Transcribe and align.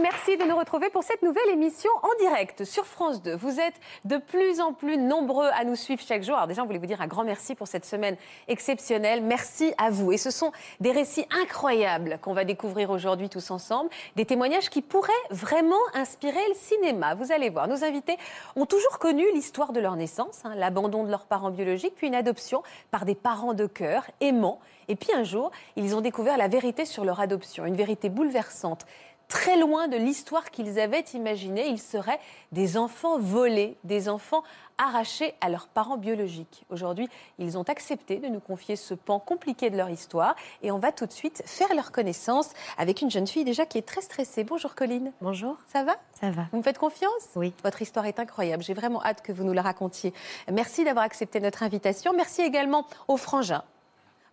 Merci 0.00 0.36
de 0.36 0.44
nous 0.44 0.56
retrouver 0.56 0.90
pour 0.90 1.02
cette 1.02 1.22
nouvelle 1.22 1.48
émission 1.50 1.90
en 2.02 2.08
direct 2.20 2.64
sur 2.64 2.86
France 2.86 3.22
2. 3.22 3.34
Vous 3.34 3.58
êtes 3.60 3.74
de 4.04 4.16
plus 4.16 4.60
en 4.60 4.72
plus 4.72 4.96
nombreux 4.96 5.48
à 5.54 5.64
nous 5.64 5.76
suivre 5.76 6.00
chaque 6.02 6.22
jour. 6.22 6.36
Alors 6.36 6.46
déjà, 6.46 6.62
on 6.62 6.66
voulait 6.66 6.78
vous 6.78 6.86
dire 6.86 7.00
un 7.00 7.06
grand 7.06 7.24
merci 7.24 7.54
pour 7.54 7.66
cette 7.66 7.84
semaine 7.84 8.16
exceptionnelle. 8.48 9.22
Merci 9.22 9.74
à 9.78 9.90
vous. 9.90 10.12
Et 10.12 10.18
ce 10.18 10.30
sont 10.30 10.52
des 10.80 10.92
récits 10.92 11.26
incroyables 11.42 12.18
qu'on 12.22 12.32
va 12.32 12.44
découvrir 12.44 12.90
aujourd'hui 12.90 13.28
tous 13.28 13.50
ensemble, 13.50 13.90
des 14.16 14.24
témoignages 14.24 14.70
qui 14.70 14.82
pourraient 14.82 15.12
vraiment 15.30 15.74
inspirer 15.94 16.46
le 16.48 16.54
cinéma. 16.54 17.14
Vous 17.14 17.32
allez 17.32 17.50
voir, 17.50 17.68
nos 17.68 17.84
invités 17.84 18.16
ont 18.56 18.66
toujours 18.66 18.98
connu 18.98 19.24
l'histoire 19.34 19.72
de 19.72 19.80
leur 19.80 19.96
naissance, 19.96 20.40
hein, 20.44 20.54
l'abandon 20.56 21.04
de 21.04 21.10
leurs 21.10 21.26
parents 21.26 21.50
biologiques, 21.50 21.94
puis 21.96 22.06
une 22.06 22.14
adoption 22.14 22.62
par 22.90 23.04
des 23.04 23.14
parents 23.14 23.54
de 23.54 23.66
cœur, 23.66 24.04
aimants. 24.20 24.60
Et 24.88 24.96
puis 24.96 25.12
un 25.14 25.24
jour, 25.24 25.50
ils 25.76 25.94
ont 25.94 26.00
découvert 26.00 26.36
la 26.36 26.48
vérité 26.48 26.84
sur 26.84 27.04
leur 27.04 27.20
adoption, 27.20 27.66
une 27.66 27.76
vérité 27.76 28.08
bouleversante 28.08 28.84
très 29.32 29.56
loin 29.56 29.88
de 29.88 29.96
l'histoire 29.96 30.50
qu'ils 30.50 30.78
avaient 30.78 31.06
imaginée. 31.14 31.66
Ils 31.66 31.80
seraient 31.80 32.20
des 32.52 32.76
enfants 32.76 33.18
volés, 33.18 33.78
des 33.82 34.10
enfants 34.10 34.42
arrachés 34.76 35.34
à 35.40 35.48
leurs 35.48 35.68
parents 35.68 35.96
biologiques. 35.96 36.66
Aujourd'hui, 36.68 37.08
ils 37.38 37.56
ont 37.56 37.62
accepté 37.62 38.16
de 38.16 38.28
nous 38.28 38.40
confier 38.40 38.76
ce 38.76 38.92
pan 38.92 39.18
compliqué 39.18 39.70
de 39.70 39.76
leur 39.78 39.88
histoire 39.88 40.36
et 40.62 40.70
on 40.70 40.78
va 40.78 40.92
tout 40.92 41.06
de 41.06 41.12
suite 41.12 41.42
faire 41.46 41.74
leur 41.74 41.92
connaissance 41.92 42.50
avec 42.76 43.00
une 43.00 43.10
jeune 43.10 43.26
fille 43.26 43.44
déjà 43.44 43.64
qui 43.64 43.78
est 43.78 43.88
très 43.88 44.02
stressée. 44.02 44.44
Bonjour 44.44 44.74
Colline. 44.74 45.12
Bonjour. 45.22 45.56
Ça 45.72 45.82
va? 45.82 45.96
Ça 46.20 46.30
va. 46.30 46.42
Vous 46.52 46.58
me 46.58 46.62
faites 46.62 46.78
confiance? 46.78 47.28
Oui. 47.34 47.54
Votre 47.64 47.80
histoire 47.80 48.04
est 48.04 48.20
incroyable. 48.20 48.62
J'ai 48.62 48.74
vraiment 48.74 49.02
hâte 49.02 49.22
que 49.22 49.32
vous 49.32 49.44
nous 49.44 49.54
la 49.54 49.62
racontiez. 49.62 50.12
Merci 50.52 50.84
d'avoir 50.84 51.06
accepté 51.06 51.40
notre 51.40 51.62
invitation. 51.62 52.12
Merci 52.14 52.42
également 52.42 52.86
au 53.08 53.16
frangin. 53.16 53.64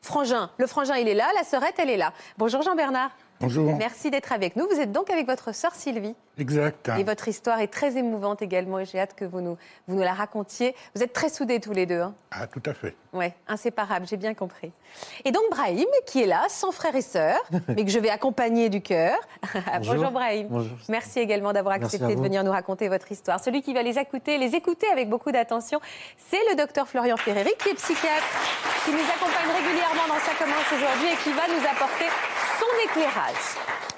Frangin, 0.01 0.49
le 0.57 0.67
frangin 0.67 0.97
il 0.97 1.07
est 1.07 1.13
là, 1.13 1.27
la 1.35 1.45
sœurette 1.45 1.75
elle 1.77 1.89
est 1.89 1.97
là. 1.97 2.11
Bonjour 2.37 2.61
Jean-Bernard. 2.63 3.11
Bonjour. 3.41 3.73
Merci 3.77 4.11
d'être 4.11 4.33
avec 4.33 4.57
nous. 4.57 4.67
Vous 4.67 4.79
êtes 4.81 4.91
donc 4.91 5.09
avec 5.09 5.25
votre 5.25 5.53
sœur 5.55 5.73
Sylvie. 5.73 6.13
Exact. 6.37 6.89
Et 6.97 7.03
votre 7.03 7.27
histoire 7.27 7.59
est 7.59 7.67
très 7.67 7.97
émouvante 7.97 8.41
également 8.41 8.79
et 8.79 8.85
j'ai 8.85 8.99
hâte 8.99 9.13
que 9.15 9.25
vous 9.25 9.39
nous, 9.41 9.57
vous 9.87 9.95
nous 9.95 10.01
la 10.01 10.13
racontiez. 10.13 10.75
Vous 10.95 11.03
êtes 11.03 11.13
très 11.13 11.29
soudés 11.29 11.59
tous 11.59 11.71
les 11.71 11.85
deux. 11.85 12.01
Hein 12.01 12.15
Ah, 12.31 12.47
tout 12.47 12.61
à 12.65 12.73
fait. 12.73 12.95
oui, 13.13 13.27
inséparables, 13.47 14.07
j'ai 14.07 14.17
bien 14.17 14.33
compris. 14.33 14.71
Et 15.23 15.31
donc 15.31 15.43
Brahim, 15.51 15.85
qui 16.05 16.21
est 16.23 16.27
là, 16.27 16.43
sans 16.49 16.71
frère 16.71 16.95
et 16.95 17.01
sœur, 17.01 17.37
mais 17.69 17.85
que 17.85 17.91
je 17.91 17.99
vais 17.99 18.09
accompagner 18.09 18.69
du 18.69 18.81
cœur. 18.81 19.17
Bonjour. 19.77 20.11
Brahim. 20.11 20.47
Bonjour. 20.49 20.77
Merci 20.89 21.19
également 21.19 21.53
d'avoir 21.53 21.75
accepté 21.75 22.15
de 22.15 22.21
venir 22.21 22.43
nous 22.43 22.51
raconter 22.51 22.89
votre 22.89 23.09
histoire. 23.11 23.39
Celui 23.41 23.61
qui 23.61 23.73
va 23.73 23.83
les 23.83 23.97
écouter, 23.97 24.37
les 24.37 24.55
écouter 24.55 24.87
avec 24.91 25.09
beaucoup 25.09 25.31
d'attention, 25.31 25.79
c'est 26.17 26.39
le 26.49 26.55
docteur 26.55 26.87
Florian 26.87 27.15
Ferreri, 27.17 27.51
qui 27.59 27.69
est 27.69 27.75
psychiatre, 27.75 28.27
qui 28.85 28.91
nous 28.91 28.97
accompagne 28.99 29.55
régulièrement 29.55 30.07
dans 30.07 30.19
sa 30.19 30.33
commence 30.35 30.71
aujourd'hui 30.75 31.07
et 31.07 31.17
qui 31.23 31.31
va 31.31 31.47
nous 31.47 31.65
apporter 31.65 32.05
son 32.59 32.89
éclairage 32.89 33.28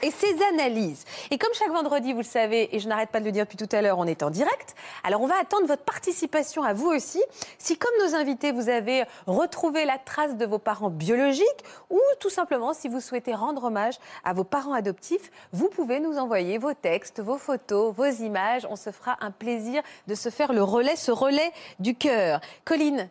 et 0.02 0.12
ses 0.12 0.42
analyses. 0.54 1.06
Et 1.30 1.38
comme 1.38 1.54
chaque 1.54 1.72
vendredi, 1.72 2.14
vous 2.14 2.20
le 2.20 2.26
savez, 2.26 2.76
et 2.76 2.80
je 2.80 2.88
n'arrête 2.88 3.10
pas 3.10 3.20
de 3.20 3.26
le 3.26 3.32
dire 3.32 3.46
depuis 3.46 3.58
tout 3.58 3.74
à 3.76 3.82
l'heure, 3.82 4.00
on 4.00 4.06
est 4.06 4.24
en 4.24 4.30
direct. 4.30 4.76
Alors 5.04 5.22
on 5.22 5.28
va 5.28 5.36
attendre 5.40 5.68
votre 5.68 5.84
participation 5.84 6.64
à 6.64 6.74
vous 6.74 6.88
aussi. 6.88 7.22
Si 7.58 7.78
comme 7.78 7.92
nos 8.06 8.16
invités, 8.16 8.52
vous 8.52 8.70
avez 8.70 9.04
retrouvé 9.28 9.86
la 9.86 9.98
trace 9.98 10.36
de 10.36 10.46
vos 10.46 10.60
parents 10.60 10.90
biologiques 10.90 11.46
ou 11.90 12.00
tout 12.20 12.30
simplement 12.30 12.74
si 12.74 12.88
vous 12.88 13.00
souhaitez 13.00 13.34
rendre 13.34 13.66
hommage 13.66 13.96
à 14.24 14.34
vos 14.34 14.44
parents 14.44 14.74
adoptifs, 14.74 15.32
vous 15.54 15.70
pouvez 15.70 16.00
nous 16.00 16.18
envoyer 16.18 16.58
vos 16.58 16.74
textes, 16.74 17.22
vos 17.22 17.38
photos, 17.38 17.94
vos 17.94 18.06
images. 18.06 18.68
On 18.70 18.76
se 18.76 18.92
fera 18.92 19.18
un 19.22 19.32
plaisir 19.32 19.82
de 20.08 20.16
se 20.16 20.30
faire 20.30 20.54
le 20.54 20.64
relais, 20.64 20.96
ce 20.96 21.12
relais 21.12 21.52
du 21.80 21.96
cœur. 21.96 22.42
Colline, 22.66 23.10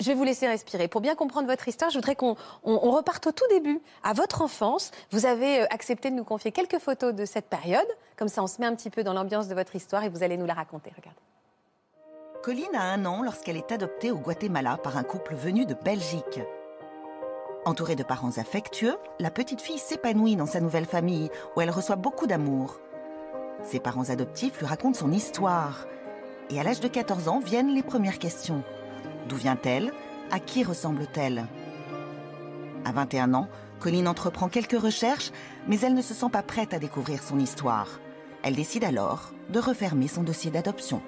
je 0.00 0.06
vais 0.06 0.14
vous 0.14 0.24
laisser 0.24 0.46
respirer. 0.46 0.88
Pour 0.88 1.00
bien 1.00 1.14
comprendre 1.14 1.48
votre 1.48 1.66
histoire, 1.68 1.90
je 1.90 1.96
voudrais 1.98 2.16
qu'on 2.16 2.36
on- 2.64 2.80
on 2.82 2.90
reparte 2.90 3.26
au 3.26 3.32
tout 3.32 3.46
début, 3.50 3.80
à 4.02 4.12
votre 4.12 4.42
enfance. 4.42 4.90
Vous 5.10 5.26
avez 5.26 5.62
euh, 5.62 5.66
accepté 5.70 6.10
de 6.10 6.14
nous 6.16 6.24
confier 6.24 6.52
quelques 6.52 6.78
photos 6.78 7.14
de 7.14 7.24
cette 7.24 7.46
période. 7.46 7.86
Comme 8.16 8.28
ça, 8.28 8.42
on 8.42 8.46
se 8.46 8.60
met 8.60 8.66
un 8.66 8.74
petit 8.74 8.90
peu 8.90 9.02
dans 9.04 9.12
l'ambiance 9.14 9.48
de 9.48 9.54
votre 9.54 9.74
histoire 9.76 10.04
et 10.04 10.08
vous 10.08 10.22
allez 10.22 10.36
nous 10.36 10.46
la 10.46 10.54
raconter. 10.54 10.90
Regardez. 10.96 11.20
Colline 12.42 12.76
a 12.76 12.82
un 12.82 13.04
an 13.06 13.22
lorsqu'elle 13.22 13.56
est 13.56 13.72
adoptée 13.72 14.10
au 14.12 14.18
Guatemala 14.18 14.76
par 14.82 14.96
un 14.96 15.02
couple 15.02 15.34
venu 15.34 15.66
de 15.66 15.74
Belgique. 15.74 16.40
Entourée 17.64 17.96
de 17.96 18.04
parents 18.04 18.38
affectueux, 18.38 18.96
la 19.18 19.30
petite 19.30 19.60
fille 19.60 19.78
s'épanouit 19.78 20.36
dans 20.36 20.46
sa 20.46 20.60
nouvelle 20.60 20.84
famille 20.86 21.30
où 21.56 21.60
elle 21.60 21.70
reçoit 21.70 21.96
beaucoup 21.96 22.28
d'amour. 22.28 22.78
Ses 23.64 23.80
parents 23.80 24.08
adoptifs 24.10 24.58
lui 24.60 24.66
racontent 24.66 24.96
son 24.98 25.10
histoire. 25.10 25.86
Et 26.50 26.60
à 26.60 26.62
l'âge 26.62 26.78
de 26.78 26.86
14 26.86 27.26
ans 27.26 27.40
viennent 27.40 27.74
les 27.74 27.82
premières 27.82 28.20
questions. 28.20 28.62
D'où 29.28 29.36
vient-elle? 29.36 29.92
À 30.30 30.40
qui 30.40 30.64
ressemble-t-elle? 30.64 31.46
À 32.84 32.92
21 32.92 33.34
ans, 33.34 33.48
Colline 33.80 34.08
entreprend 34.08 34.48
quelques 34.48 34.80
recherches, 34.80 35.32
mais 35.66 35.78
elle 35.80 35.94
ne 35.94 36.02
se 36.02 36.14
sent 36.14 36.30
pas 36.32 36.42
prête 36.42 36.72
à 36.72 36.78
découvrir 36.78 37.22
son 37.22 37.38
histoire. 37.38 38.00
Elle 38.42 38.54
décide 38.54 38.84
alors 38.84 39.32
de 39.50 39.58
refermer 39.58 40.08
son 40.08 40.22
dossier 40.22 40.50
d'adoption. 40.50 41.02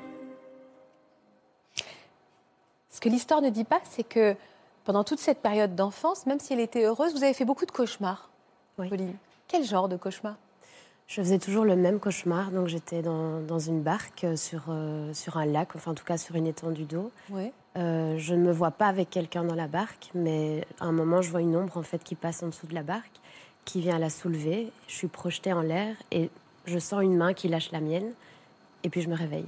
Ce 2.90 3.00
que 3.00 3.08
l'histoire 3.08 3.40
ne 3.40 3.50
dit 3.50 3.64
pas, 3.64 3.80
c'est 3.84 4.02
que 4.02 4.34
pendant 4.84 5.04
toute 5.04 5.20
cette 5.20 5.38
période 5.40 5.76
d'enfance, 5.76 6.26
même 6.26 6.40
si 6.40 6.52
elle 6.52 6.60
était 6.60 6.84
heureuse, 6.84 7.12
vous 7.12 7.22
avez 7.22 7.34
fait 7.34 7.44
beaucoup 7.44 7.66
de 7.66 7.70
cauchemars. 7.70 8.28
Oui. 8.78 8.88
Colline. 8.88 9.14
Quel 9.46 9.64
genre 9.64 9.88
de 9.88 9.96
cauchemars 9.96 10.36
Je 11.06 11.20
faisais 11.20 11.38
toujours 11.38 11.64
le 11.64 11.76
même 11.76 12.00
cauchemar. 12.00 12.50
Donc 12.50 12.66
j'étais 12.66 13.02
dans, 13.02 13.40
dans 13.40 13.58
une 13.60 13.82
barque 13.82 14.24
euh, 14.24 14.36
sur, 14.36 14.64
euh, 14.68 15.12
sur 15.14 15.36
un 15.36 15.46
lac, 15.46 15.76
enfin 15.76 15.92
en 15.92 15.94
tout 15.94 16.04
cas 16.04 16.18
sur 16.18 16.34
une 16.34 16.46
étendue 16.46 16.86
d'eau. 16.86 17.12
Oui. 17.30 17.52
Euh, 17.78 18.18
je 18.18 18.34
ne 18.34 18.42
me 18.42 18.52
vois 18.52 18.72
pas 18.72 18.86
avec 18.88 19.08
quelqu'un 19.08 19.44
dans 19.44 19.54
la 19.54 19.68
barque, 19.68 20.10
mais 20.14 20.66
à 20.80 20.86
un 20.86 20.92
moment 20.92 21.22
je 21.22 21.30
vois 21.30 21.40
une 21.40 21.56
ombre 21.56 21.76
en 21.76 21.82
fait 21.82 22.02
qui 22.02 22.14
passe 22.16 22.42
en 22.42 22.48
dessous 22.48 22.66
de 22.66 22.74
la 22.74 22.82
barque, 22.82 23.20
qui 23.64 23.80
vient 23.80 23.98
la 23.98 24.10
soulever. 24.10 24.72
Je 24.88 24.94
suis 24.94 25.06
projetée 25.08 25.52
en 25.52 25.60
l'air 25.62 25.94
et 26.10 26.30
je 26.66 26.78
sens 26.78 27.02
une 27.02 27.16
main 27.16 27.34
qui 27.34 27.48
lâche 27.48 27.70
la 27.72 27.80
mienne. 27.80 28.12
Et 28.84 28.90
puis 28.90 29.00
je 29.00 29.08
me 29.08 29.16
réveille. 29.16 29.46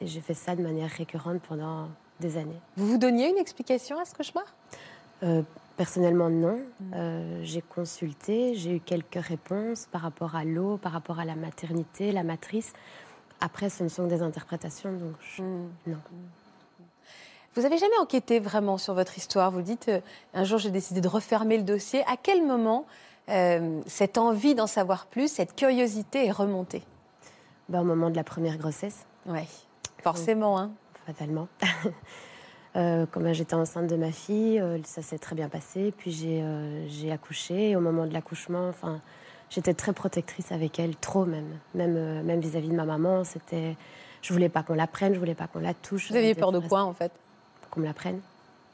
Et 0.00 0.06
j'ai 0.06 0.20
fait 0.20 0.34
ça 0.34 0.56
de 0.56 0.62
manière 0.62 0.90
récurrente 0.90 1.40
pendant 1.48 1.88
des 2.20 2.36
années. 2.36 2.58
Vous 2.76 2.86
vous 2.86 2.98
donniez 2.98 3.28
une 3.28 3.38
explication 3.38 3.98
à 3.98 4.04
ce 4.04 4.14
cauchemar? 4.14 4.44
Euh, 5.22 5.42
personnellement, 5.76 6.30
non. 6.30 6.60
Euh, 6.94 7.40
j'ai 7.42 7.62
consulté, 7.62 8.54
j'ai 8.54 8.76
eu 8.76 8.80
quelques 8.80 9.22
réponses 9.24 9.86
par 9.90 10.02
rapport 10.02 10.34
à 10.36 10.44
l'eau, 10.44 10.76
par 10.78 10.92
rapport 10.92 11.18
à 11.20 11.24
la 11.24 11.34
maternité, 11.36 12.12
la 12.12 12.22
matrice. 12.22 12.72
Après, 13.40 13.68
ce 13.70 13.82
ne 13.82 13.88
sont 13.88 14.04
que 14.04 14.10
des 14.14 14.22
interprétations, 14.22 14.92
donc 14.92 15.14
je- 15.36 15.42
non. 15.42 15.98
Vous 17.54 17.62
n'avez 17.62 17.78
jamais 17.78 17.96
enquêté 18.00 18.40
vraiment 18.40 18.78
sur 18.78 18.94
votre 18.94 19.16
histoire? 19.16 19.50
Vous 19.50 19.62
dites, 19.62 19.88
euh, 19.88 20.00
un 20.34 20.44
jour 20.44 20.58
j'ai 20.58 20.70
décidé 20.70 21.00
de 21.00 21.08
refermer 21.08 21.56
le 21.56 21.62
dossier. 21.62 22.02
À 22.08 22.16
quel 22.20 22.44
moment 22.44 22.84
euh, 23.28 23.80
cette 23.86 24.18
envie 24.18 24.54
d'en 24.54 24.66
savoir 24.66 25.06
plus, 25.06 25.28
cette 25.28 25.54
curiosité 25.54 26.26
est 26.26 26.32
remontée? 26.32 26.82
Bah, 27.68 27.80
au 27.80 27.84
moment 27.84 28.10
de 28.10 28.16
la 28.16 28.24
première 28.24 28.58
grossesse, 28.58 29.06
Oui, 29.26 29.40
forcément. 30.02 30.58
Hein. 30.58 30.72
fatalement. 31.06 31.48
Euh, 32.76 33.06
quand 33.08 33.20
ben, 33.20 33.32
j'étais 33.32 33.54
enceinte 33.54 33.86
de 33.86 33.94
ma 33.94 34.10
fille, 34.10 34.58
euh, 34.58 34.78
ça 34.82 35.00
s'est 35.00 35.20
très 35.20 35.36
bien 35.36 35.48
passé. 35.48 35.94
Puis 35.96 36.10
j'ai 36.10 36.40
euh, 36.42 37.12
accouché. 37.12 37.70
Et 37.70 37.76
au 37.76 37.80
moment 37.80 38.04
de 38.04 38.12
l'accouchement, 38.12 38.68
enfin, 38.68 39.00
j'étais 39.48 39.74
très 39.74 39.92
protectrice 39.92 40.50
avec 40.50 40.80
elle, 40.80 40.96
trop 40.96 41.24
même. 41.24 41.60
Même 41.76 42.24
même 42.24 42.40
vis-à-vis 42.40 42.70
de 42.70 42.74
ma 42.74 42.84
maman, 42.84 43.22
c'était. 43.22 43.76
Je 44.22 44.32
voulais 44.32 44.48
pas 44.48 44.64
qu'on 44.64 44.74
la 44.74 44.88
prenne, 44.88 45.14
je 45.14 45.20
voulais 45.20 45.36
pas 45.36 45.46
qu'on 45.46 45.60
la 45.60 45.72
touche. 45.72 46.10
Vous 46.10 46.16
aviez 46.16 46.34
peur 46.34 46.50
de 46.50 46.58
quoi 46.58 46.82
en 46.82 46.94
fait? 46.94 47.12
Qu'on 47.74 47.80
me 47.80 47.86
la 47.86 47.94
prenne. 47.94 48.20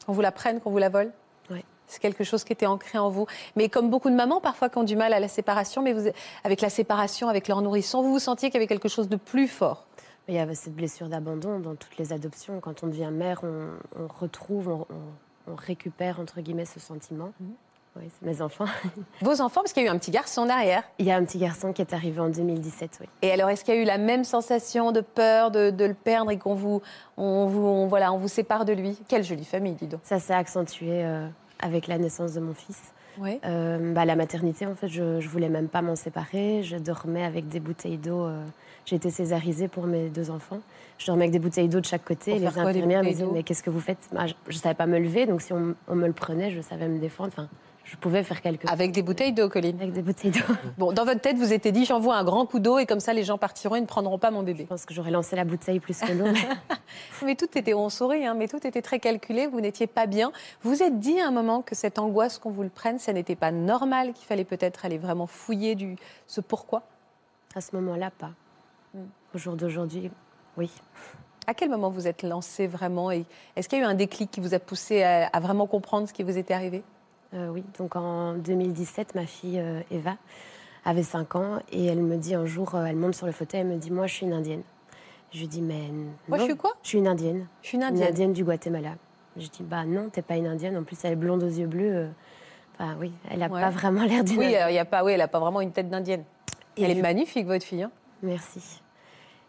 Qu'on 0.07 0.13
vous 0.13 0.21
la 0.21 0.33
prenne, 0.33 0.61
qu'on 0.61 0.71
vous 0.71 0.79
la 0.79 0.89
vole 0.91 1.11
Oui. 1.51 1.65
C'est 1.87 2.01
quelque 2.01 2.23
chose 2.23 2.45
qui 2.45 2.53
était 2.53 2.67
ancré 2.67 2.99
en 2.99 3.09
vous. 3.09 3.27
Mais 3.57 3.69
comme 3.69 3.91
beaucoup 3.91 4.11
de 4.11 4.15
mamans, 4.15 4.41
parfois, 4.41 4.69
qui 4.69 4.79
ont 4.79 4.85
du 4.85 4.95
mal 4.97 5.13
à 5.13 5.19
la 5.21 5.29
séparation, 5.29 5.83
mais 5.83 5.93
vous, 5.93 6.09
avec 6.45 6.61
la 6.61 6.71
séparation, 6.71 7.29
avec 7.29 7.49
leur 7.49 7.63
nourrisson, 7.63 8.03
vous 8.03 8.13
vous 8.13 8.19
sentiez 8.21 8.51
qu'il 8.51 8.59
y 8.61 8.63
avait 8.63 8.69
quelque 8.69 8.89
chose 8.89 9.09
de 9.09 9.17
plus 9.17 9.49
fort. 9.49 9.87
Il 10.29 10.35
y 10.35 10.39
avait 10.39 10.55
cette 10.55 10.75
blessure 10.77 11.09
d'abandon 11.09 11.59
dans 11.59 11.75
toutes 11.75 11.97
les 11.99 12.13
adoptions. 12.13 12.61
Quand 12.61 12.85
on 12.85 12.87
devient 12.87 13.11
mère, 13.11 13.41
on, 13.43 13.67
on 14.01 14.07
retrouve, 14.21 14.69
on, 14.69 14.87
on- 14.91 15.53
on 15.53 15.55
récupère, 15.57 16.21
entre 16.21 16.41
guillemets, 16.43 16.67
ce 16.67 16.79
sentiment. 16.79 17.33
Oui, 18.01 18.07
c'est 18.19 18.27
mes 18.27 18.41
enfants. 18.43 18.65
Vos 19.23 19.41
enfants, 19.43 19.61
parce 19.63 19.73
qu'il 19.73 19.83
y 19.83 19.87
a 19.87 19.91
eu 19.91 19.95
un 19.95 19.99
petit 19.99 20.11
garçon 20.11 20.47
derrière. 20.47 20.83
Il 20.99 21.07
y 21.07 21.13
a 21.13 21.17
un 21.17 21.25
petit 21.25 21.39
garçon 21.39 21.73
qui 21.73 21.83
est 21.83 21.93
arrivé 21.93 22.21
en 22.21 22.29
2017, 22.31 22.99
oui. 23.03 23.07
Et 23.23 23.31
alors, 23.33 23.51
est-ce 23.51 23.65
qu'il 23.65 23.75
y 23.75 23.79
a 23.79 23.81
eu 23.81 23.85
la 23.85 23.99
même 23.99 24.25
sensation 24.25 24.93
de 24.93 25.01
peur 25.01 25.51
de, 25.51 25.71
de 25.71 25.85
le 25.85 25.95
perdre 25.95 26.31
et 26.31 26.39
qu'on 26.39 26.55
vous, 26.55 26.81
on 27.17 27.47
vous, 27.47 27.61
on- 27.67 27.87
voilà, 27.87 28.13
on 28.13 28.17
vous 28.19 28.29
sépare 28.29 28.65
de 28.65 28.73
lui? 28.73 28.99
Quelle 29.09 29.25
jolie 29.25 29.45
famille, 29.45 29.75
dis 29.75 29.87
donc. 29.87 30.01
Ça 30.05 30.19
s'est 30.19 30.33
accentué 30.35 31.05
euh, 31.05 31.27
avec 31.61 31.87
la 31.87 31.99
naissance 31.99 32.33
de 32.33 32.41
mon 32.41 32.55
fils. 32.55 32.81
Oui. 33.19 33.39
Euh, 33.45 33.93
bah, 33.93 34.05
la 34.05 34.17
maternité, 34.17 34.65
en 34.67 34.75
fait, 34.75 34.89
je, 34.89 35.21
je 35.21 35.29
voulais 35.29 35.49
même 35.51 35.69
pas 35.69 35.83
m'en 35.83 35.97
séparer. 35.97 36.63
Je 36.63 36.77
dormais 36.77 37.25
avec 37.25 37.49
des 37.49 37.61
bouteilles 37.61 37.99
d'eau 37.99 38.25
euh, 38.25 38.43
J'ai 38.87 38.97
été 38.97 39.11
césarisée 39.11 39.69
pour 39.69 39.85
mes 39.87 40.09
deux 40.09 40.31
enfants. 40.31 40.61
Je 40.97 41.07
dormais 41.07 41.25
avec 41.25 41.33
des 41.33 41.39
bouteilles 41.39 41.69
d'eau 41.69 41.81
de 41.81 41.87
chaque 41.87 42.05
côté. 42.05 42.31
Pour 42.31 42.41
les 42.41 42.59
infirmières 42.59 43.03
me 43.03 43.09
disaient 43.09 43.27
Mais 43.33 43.43
qu'est-ce 43.43 43.63
que 43.63 43.69
vous 43.71 43.81
faites? 43.81 43.99
Bah, 44.13 44.27
Je 44.27 44.35
ne 44.49 44.53
savais 44.61 44.75
pas 44.77 44.87
me 44.87 44.99
lever, 44.99 45.27
donc 45.27 45.43
si 45.43 45.53
on, 45.53 45.75
on 45.89 45.97
me 45.97 46.07
le 46.07 46.13
prenait, 46.13 46.51
je 46.51 46.61
savais 46.63 46.89
me 46.89 46.99
défendre. 46.99 47.31
Enfin, 47.37 47.49
je 47.91 47.97
pouvais 47.97 48.23
faire 48.23 48.41
quelque 48.41 48.63
chose. 48.63 48.71
Avec 48.73 48.93
des 48.93 49.03
bouteilles 49.03 49.33
d'eau, 49.33 49.49
Colline. 49.49 49.77
Avec 49.81 49.93
des 49.93 50.03
bouteilles 50.03 50.31
d'eau. 50.31 50.55
Bon, 50.79 50.93
dans 50.93 51.05
votre 51.05 51.21
tête, 51.21 51.37
vous 51.37 51.53
étiez 51.53 51.73
dit 51.73 51.85
j'envoie 51.85 52.15
un 52.17 52.23
grand 52.23 52.47
coup 52.47 52.61
d'eau 52.61 52.79
et 52.79 52.87
comme 52.87 53.01
ça 53.01 53.13
les 53.13 53.25
gens 53.25 53.37
partiront 53.37 53.75
et 53.75 53.81
ne 53.81 53.87
prendront 53.87 54.17
pas 54.19 54.31
mon 54.31 54.45
bébé. 54.45 54.63
Je 54.63 54.69
pense 54.69 54.87
que 54.87 54.95
j'aurais 54.95 55.11
lancé 55.11 55.35
la 55.35 55.45
bouteille 55.45 55.81
plus 55.81 55.99
que 55.99 56.13
l'eau. 56.13 56.27
mais- 56.27 56.77
Mais 57.25 57.35
tout 57.35 57.49
était, 57.59 57.75
on 57.75 57.89
sourit, 57.89 58.25
hein, 58.27 58.35
mais 58.35 58.47
tout 58.47 58.65
était 58.65 58.81
très 58.83 59.01
calculé, 59.01 59.47
vous 59.49 59.61
n'étiez 59.61 59.87
pas 59.89 60.07
bien. 60.07 60.31
Vous 60.63 60.83
êtes 60.83 60.99
dit 61.01 61.21
à 61.21 61.27
un 61.27 61.31
moment 61.33 61.63
que 61.63 61.75
cette 61.75 61.99
angoisse 61.99 62.39
qu'on 62.39 62.51
vous 62.51 62.63
le 62.63 62.69
prenne, 62.69 62.99
ça 63.01 63.13
n'était 63.13 63.35
pas 63.37 63.51
normal, 63.51 64.13
qu'il 64.13 64.27
fallait 64.27 64.45
peut-être 64.45 64.85
aller 64.85 64.99
vraiment 64.99 65.27
fouiller 65.27 65.75
du, 65.75 65.97
ce 66.27 66.41
pourquoi? 66.41 66.83
À 67.57 67.61
ce 67.61 67.75
moment-là, 67.77 68.11
pas. 68.11 68.31
Mm. 68.95 68.99
Au 69.35 69.39
jour 69.39 69.57
d'aujourd'hui, 69.57 70.11
oui. 70.57 70.71
À 71.49 71.55
quel 71.55 71.69
moment 71.71 71.91
vous 71.91 72.07
êtes 72.07 72.23
lancé 72.23 72.67
vraiment 72.69 73.11
et 73.11 73.25
Est-ce 73.57 73.69
qu'il 73.69 73.79
y 73.79 73.83
a 73.83 73.85
eu 73.85 73.89
un 73.89 73.95
déclic 73.95 74.31
qui 74.31 74.41
vous 74.41 74.55
a 74.55 74.59
poussé 74.61 75.03
à, 75.03 75.27
à 75.27 75.41
vraiment 75.41 75.67
comprendre 75.67 76.09
ce 76.09 76.13
qui 76.13 76.23
vous 76.23 76.39
était 76.39 76.55
arrivé? 76.55 76.83
Oui, 77.33 77.63
donc 77.79 77.97
en 77.97 78.35
2017, 78.35 79.15
ma 79.15 79.27
fille 79.27 79.59
euh, 79.61 79.81
Eva 79.91 80.17
avait 80.85 81.03
5 81.03 81.37
ans 81.37 81.59
et 81.71 81.87
elle 81.87 82.01
me 82.03 82.17
dit 82.17 82.35
un 82.35 82.47
jour, 82.47 82.75
euh, 82.75 82.85
elle 82.85 82.97
monte 82.97 83.15
sur 83.15 83.27
le 83.27 83.33
fauteuil, 83.33 83.61
elle 83.61 83.67
me 83.69 83.77
dit 83.77 83.91
Moi, 83.91 84.07
je 84.07 84.15
suis 84.15 84.27
une 84.27 84.33
indienne. 84.33 84.63
Je 85.33 85.39
lui 85.41 85.47
dis 85.49 85.63
Mais 85.63 85.89
non. 85.89 86.11
Moi, 86.29 86.39
je 86.39 86.45
suis 86.45 86.57
quoi 86.57 86.73
Je 86.83 86.89
suis 86.89 86.99
une 86.99 87.07
indienne. 87.09 87.47
Je 87.63 87.69
suis 87.69 87.77
une 87.77 87.83
Une 87.83 87.89
indienne. 87.91 88.09
indienne 88.09 88.33
du 88.33 88.45
Guatemala. 88.45 88.95
Je 89.37 89.47
dis 89.47 89.63
Bah 89.63 89.85
non, 89.85 90.09
t'es 90.11 90.23
pas 90.23 90.37
une 90.37 90.47
indienne. 90.47 90.77
En 90.77 90.83
plus, 90.83 90.99
elle 91.05 91.13
est 91.13 91.17
blonde 91.17 91.43
aux 91.43 91.49
yeux 91.49 91.67
bleus. 91.67 91.95
euh, 91.95 92.09
Enfin, 92.79 92.97
oui, 92.99 93.13
elle 93.31 93.43
a 93.43 93.49
Ouais. 93.49 93.61
pas 93.61 93.71
vraiment 93.71 94.05
l'air 94.05 94.25
d'une 94.25 94.39
Oui, 94.39 94.47
indienne. 94.47 94.63
euh, 94.65 94.71
il 94.71 94.75
y 94.75 94.79
a 94.79 94.85
pas, 94.87 95.05
oui, 95.05 95.13
elle 95.13 95.19
n'a 95.19 95.29
pas 95.29 95.39
vraiment 95.41 95.61
une 95.61 95.71
tête 95.73 95.89
d'indienne. 95.91 96.25
Elle 96.79 96.91
est 96.97 97.03
magnifique, 97.03 97.47
votre 97.47 97.65
fille. 97.65 97.83
hein. 97.83 97.91
Merci. 98.23 98.81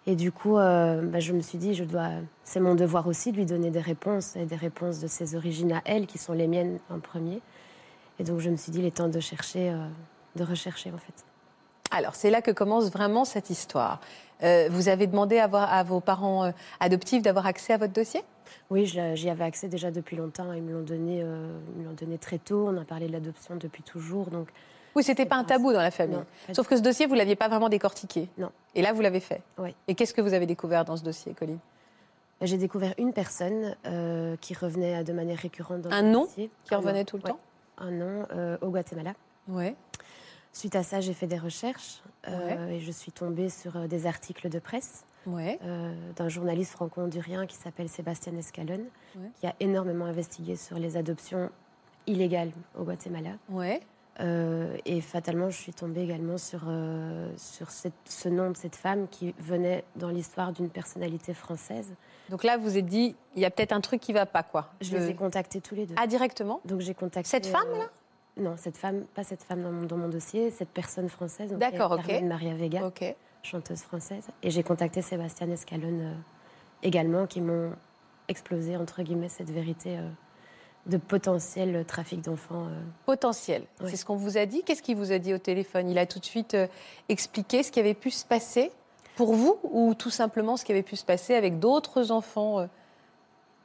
Et 0.06 0.16
du 0.16 0.32
coup, 0.34 0.58
euh, 0.58 1.02
bah, 1.04 1.20
je 1.22 1.32
me 1.32 1.40
suis 1.42 1.58
dit, 1.58 1.74
je 1.74 1.84
dois, 1.86 2.10
c'est 2.44 2.60
mon 2.60 2.76
devoir 2.76 3.08
aussi 3.08 3.32
de 3.32 3.38
lui 3.38 3.46
donner 3.46 3.70
des 3.72 3.80
réponses, 3.80 4.36
et 4.36 4.46
des 4.46 4.56
réponses 4.58 5.00
de 5.00 5.08
ses 5.08 5.36
origines 5.36 5.72
à 5.72 5.82
elle, 5.86 6.08
qui 6.08 6.18
sont 6.18 6.34
les 6.34 6.48
miennes 6.48 6.80
en 6.90 7.00
premier. 7.00 7.40
Et 8.20 8.24
donc, 8.24 8.40
je 8.40 8.50
me 8.50 8.58
suis 8.58 8.72
dit, 8.72 8.80
il 8.80 8.86
est 8.86 8.96
temps 8.98 9.08
de 9.10 9.20
chercher, 9.20 9.70
euh, 9.72 9.88
de 10.36 10.44
rechercher 10.44 10.92
en 10.92 10.98
fait. 10.98 11.14
Alors, 11.92 12.16
c'est 12.16 12.30
là 12.30 12.42
que 12.42 12.52
commence 12.52 12.90
vraiment 12.92 13.26
cette 13.26 13.50
histoire. 13.50 14.00
Euh, 14.44 14.68
vous 14.72 14.88
avez 14.90 15.08
demandé 15.08 15.40
à, 15.40 15.48
voir- 15.48 15.72
à 15.72 15.84
vos 15.84 16.00
parents 16.00 16.46
euh, 16.46 16.52
adoptifs 16.80 17.22
d'avoir 17.22 17.46
accès 17.46 17.74
à 17.74 17.78
votre 17.78 17.94
dossier? 17.94 18.22
Oui, 18.70 18.86
j'y 18.86 19.30
avais 19.30 19.44
accès 19.44 19.68
déjà 19.68 19.92
depuis 19.92 20.16
longtemps. 20.18 20.52
Ils 20.54 20.62
me 20.64 20.74
l'ont 20.74 20.84
donné, 20.84 21.22
euh, 21.24 21.58
ils 21.76 21.82
me 21.82 21.88
l'ont 21.88 21.94
donné 21.96 22.18
très 22.18 22.38
tôt. 22.38 22.68
On 22.70 22.78
a 22.80 22.86
parlé 22.86 23.08
de 23.08 23.12
l'adoption 23.12 23.56
depuis 23.56 23.84
toujours. 23.84 24.28
Donc, 24.30 24.50
Oui, 24.96 25.04
c'était 25.04 25.26
pas 25.26 25.36
un 25.36 25.44
tabou 25.44 25.72
dans 25.74 25.82
la 25.82 25.92
famille. 25.92 26.18
Non, 26.18 26.54
Sauf 26.54 26.68
que 26.68 26.76
ce 26.78 26.82
dossier, 26.82 27.06
vous 27.08 27.14
l'aviez 27.14 27.36
pas 27.36 27.48
vraiment 27.50 27.70
décortiqué. 27.70 28.30
Non. 28.38 28.52
Et 28.76 28.82
là, 28.82 28.94
vous 28.94 29.02
l'avez 29.02 29.20
fait. 29.20 29.42
Oui. 29.58 29.76
Et 29.88 29.96
qu'est-ce 29.96 30.14
que 30.14 30.22
vous 30.22 30.34
avez 30.34 30.46
découvert 30.46 30.86
dans 30.86 30.98
ce 30.98 31.04
dossier, 31.04 31.34
Colline? 31.34 31.60
J'ai 32.42 32.58
découvert 32.58 32.94
une 32.98 33.14
personne 33.14 33.76
qui 34.42 34.54
revenait 34.56 35.04
de 35.04 35.14
manière 35.14 35.38
récurrente 35.38 35.82
dans 35.82 35.92
Un 35.92 36.02
le 36.02 36.10
nom 36.10 36.24
dossier. 36.26 36.50
Qui 36.66 36.74
revenait 36.76 37.06
tout 37.06 37.18
le 37.18 37.24
ouais. 37.24 37.30
temps? 37.32 37.40
Un 37.82 37.92
nom 37.92 38.28
euh, 38.32 38.58
au 38.62 38.70
Guatemala. 38.70 39.14
Ouais. 39.48 39.76
Suite 40.54 40.76
à 40.76 40.84
ça, 40.84 41.02
j'ai 41.02 41.14
fait 41.14 41.26
des 41.28 41.38
recherches 41.40 42.02
euh, 42.28 42.68
et 42.68 42.80
je 42.80 42.92
suis 42.92 43.12
tombée 43.12 43.50
sur 43.50 43.76
euh, 43.76 43.88
des 43.88 44.06
articles 44.06 44.50
de 44.50 44.60
presse 44.60 45.04
Ouais. 45.26 45.60
euh, 45.64 45.94
d'un 46.16 46.30
journaliste 46.30 46.72
franco-hondurien 46.74 47.46
qui 47.48 47.56
s'appelle 47.56 47.90
Sébastien 47.90 48.36
Escalon, 48.38 48.86
Ouais. 49.16 49.30
qui 49.40 49.48
a 49.48 49.56
énormément 49.60 50.06
investigué 50.06 50.56
sur 50.56 50.78
les 50.78 50.96
adoptions 50.98 51.50
illégales 52.06 52.52
au 52.78 52.84
Guatemala. 52.84 53.32
Ouais. 53.50 53.82
Euh, 54.20 54.78
et 54.86 55.00
fatalement, 55.02 55.50
je 55.50 55.58
suis 55.58 55.74
tombée 55.74 56.02
également 56.04 56.38
sur, 56.38 56.62
euh, 56.68 57.32
sur 57.38 57.72
cette- 57.72 57.94
ce 58.06 58.30
nom 58.30 58.52
de 58.52 58.58
cette 58.58 58.76
femme 58.76 59.08
qui 59.08 59.34
venait 59.40 59.84
dans 59.96 60.10
l'histoire 60.10 60.52
d'une 60.52 60.70
personnalité 60.70 61.34
française. 61.34 61.94
Donc 62.32 62.44
là, 62.46 62.58
vous 62.58 62.64
vous 62.64 62.78
êtes 62.78 62.86
dit, 62.86 63.16
il 63.36 63.42
y 63.42 63.46
a 63.46 63.52
peut-être 63.52 63.74
un 63.74 63.82
truc 63.82 64.00
qui 64.00 64.14
va 64.14 64.26
pas, 64.26 64.42
quoi. 64.42 64.70
Je 64.80 64.96
les 64.96 65.10
ai 65.10 65.16
contactés 65.16 65.60
tous 65.60 65.76
les 65.76 65.86
deux. 65.86 65.96
Ah, 65.98 66.08
directement? 66.08 66.62
Donc 66.66 66.80
j'ai 66.80 66.94
contacté 66.94 67.30
Cette 67.30 67.46
femme, 67.46 67.68
euh, 67.74 68.42
Non, 68.42 68.56
cette 68.58 68.78
femme, 68.78 69.04
pas 69.14 69.24
cette 69.24 69.44
femme 69.44 69.62
dans 69.62 69.72
mon, 69.72 69.84
dans 69.86 69.98
mon 69.98 70.08
dossier, 70.08 70.50
cette 70.50 70.70
personne 70.70 71.10
française. 71.10 71.52
D'accord, 71.52 71.92
ok. 71.92 72.08
Carmen 72.08 72.28
Maria 72.30 72.54
Vega. 72.54 72.90
Chanteuse 73.44 73.82
française. 73.82 74.24
Et 74.44 74.50
j'ai 74.50 74.64
contacté 74.64 75.02
Sébastien 75.02 75.50
Escalon 75.50 76.00
euh, 76.00 76.14
également, 76.84 77.28
qui 77.28 77.42
m'ont 77.42 77.74
explosé, 78.30 78.78
entre 78.78 79.02
guillemets, 79.02 79.30
cette 79.30 79.50
vérité 79.50 79.98
euh, 79.98 80.08
de 80.86 80.98
potentiel 80.98 81.84
trafic 81.86 82.22
d'enfants. 82.22 82.68
euh. 82.68 82.82
Potentiel. 83.06 83.64
Oui. 83.82 83.88
C'est 83.90 83.98
ce 83.98 84.06
qu'on 84.06 84.16
vous 84.16 84.38
a 84.38 84.46
dit? 84.46 84.64
Qu'est-ce 84.64 84.82
qu'il 84.82 84.96
vous 84.96 85.12
a 85.12 85.20
dit 85.20 85.34
au 85.34 85.38
téléphone? 85.38 85.90
Il 85.90 85.98
a 85.98 86.06
tout 86.06 86.20
de 86.20 86.26
suite 86.26 86.54
euh, 86.54 86.68
expliqué 87.10 87.64
ce 87.64 87.72
qui 87.72 87.80
avait 87.82 87.94
pu 87.94 88.10
se 88.10 88.26
passer? 88.26 88.72
Pour 89.16 89.34
vous 89.34 89.58
ou 89.64 89.94
tout 89.94 90.10
simplement 90.10 90.58
ce 90.58 90.66
qui 90.66 90.72
avait 90.72 90.84
pu 90.84 90.96
se 90.96 91.06
passer 91.06 91.36
avec 91.36 91.60
d'autres 91.60 92.12
enfants 92.12 92.60
euh, 92.60 92.68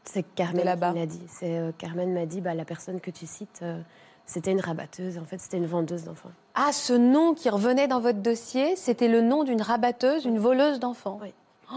C'est 0.05 0.23
Carmen 0.35 0.65
là-bas. 0.65 0.93
qui 0.93 0.99
l'a 0.99 1.07
dit. 1.07 1.23
C'est, 1.29 1.59
euh, 1.59 1.73
Carmen 1.77 2.13
m'a 2.13 2.27
dit, 2.27 2.41
bah, 2.41 2.55
la 2.55 2.65
personne 2.65 3.01
que 3.01 3.11
tu 3.11 3.27
cites, 3.27 3.61
euh, 3.63 3.81
c'était 4.27 4.53
une 4.53 4.61
rabatteuse. 4.61 5.19
En 5.19 5.25
fait, 5.25 5.39
c'était 5.39 5.57
une 5.59 5.67
vendeuse 5.67 6.05
d'enfants. 6.05 6.31
Ah, 6.55 6.73
ce 6.73 6.93
nom 6.93 7.35
qui 7.35 7.49
revenait 7.49 7.89
dans 7.89 8.01
votre 8.01 8.19
dossier, 8.21 8.75
c'était 8.77 9.09
le 9.09 9.21
nom 9.21 9.45
d'une 9.45 9.63
rabatteuse, 9.63 10.25
une 10.25 10.39
voleuse 10.39 10.81
d'enfants. 10.81 11.19
Oui. 11.23 11.33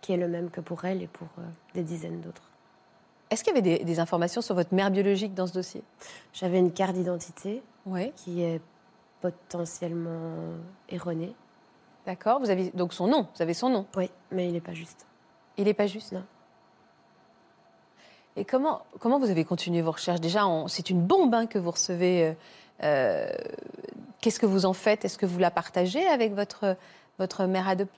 Qui 0.00 0.12
est 0.12 0.16
le 0.16 0.28
même 0.28 0.50
que 0.50 0.60
pour 0.60 0.84
elle 0.84 1.02
et 1.02 1.08
pour 1.08 1.26
euh, 1.38 1.42
des 1.74 1.82
dizaines 1.82 2.20
d'autres. 2.20 2.42
Est-ce 3.30 3.42
qu'il 3.42 3.52
y 3.54 3.58
avait 3.58 3.78
des, 3.78 3.84
des 3.84 3.98
informations 3.98 4.40
sur 4.40 4.54
votre 4.54 4.72
mère 4.72 4.92
biologique 4.92 5.34
dans 5.34 5.48
ce 5.48 5.52
dossier? 5.52 5.82
J'avais 6.32 6.58
une 6.60 6.70
carte 6.72 6.92
d'identité 6.94 7.60
Oui. 7.86 8.12
qui 8.14 8.42
est 8.42 8.60
potentiellement 9.20 10.30
erronée. 10.88 11.34
D'accord. 12.06 12.38
Vous 12.40 12.50
avez 12.50 12.70
donc 12.70 12.92
son 12.94 13.06
nom. 13.08 13.26
Vous 13.34 13.42
avez 13.42 13.54
son 13.54 13.68
nom. 13.68 13.84
Oui, 13.96 14.10
mais 14.30 14.46
il 14.46 14.52
n'est 14.52 14.60
pas 14.60 14.72
juste. 14.74 15.06
Il 15.56 15.64
n'est 15.64 15.74
pas 15.74 15.86
juste. 15.86 16.12
Non. 16.12 16.24
Et 18.36 18.44
comment, 18.44 18.82
comment 19.00 19.18
vous 19.18 19.30
avez 19.30 19.44
continué 19.44 19.82
vos 19.82 19.92
recherches? 19.92 20.20
Déjà, 20.20 20.42
c'est 20.68 20.90
une 20.90 21.00
bombe 21.02 21.34
hein, 21.34 21.46
que 21.46 21.58
vous 21.58 21.70
recevez. 21.70 22.24
euh, 22.24 22.32
euh, 22.84 23.30
Qu'est-ce 24.20 24.38
que 24.38 24.46
vous 24.46 24.66
en 24.66 24.72
faites? 24.72 25.04
Est-ce 25.04 25.18
que 25.18 25.26
vous 25.26 25.38
la 25.38 25.50
partagez 25.50 26.06
avec 26.06 26.34
votre, 26.34 26.76
votre 27.18 27.44
mère 27.46 27.66
adop- 27.68 27.88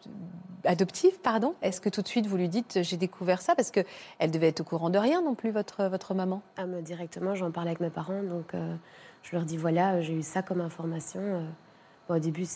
adoptive 0.64 1.18
pardon? 1.20 1.54
Est-ce 1.62 1.80
que 1.80 1.88
tout 1.88 2.02
de 2.02 2.08
suite 2.08 2.26
vous 2.26 2.36
lui 2.36 2.48
dites 2.48 2.78
j'ai 2.82 2.96
découvert 2.96 3.40
ça 3.40 3.54
Parce 3.54 3.70
qu'elle 3.70 4.30
devait 4.30 4.48
être 4.48 4.60
au 4.60 4.64
courant 4.64 4.90
de 4.90 4.98
rien 4.98 5.22
non 5.22 5.34
plus, 5.34 5.50
votre, 5.50 5.84
votre 5.86 6.14
maman? 6.14 6.42
Ah, 6.56 6.66
mais 6.66 6.82
directement, 6.82 7.34
j'en 7.34 7.50
parle 7.50 7.68
avec 7.68 7.80
mes 7.80 7.90
parents, 7.90 8.22
donc 8.22 8.54
euh, 8.54 8.74
je 9.22 9.34
leur 9.36 9.44
dis 9.44 9.56
voilà, 9.56 10.00
j'ai 10.02 10.12
eu 10.14 10.22
ça 10.22 10.42
comme 10.42 10.60
information. 10.60 11.20
euh. 11.20 11.40
Bon, 12.08 12.16
au 12.16 12.18
début, 12.18 12.46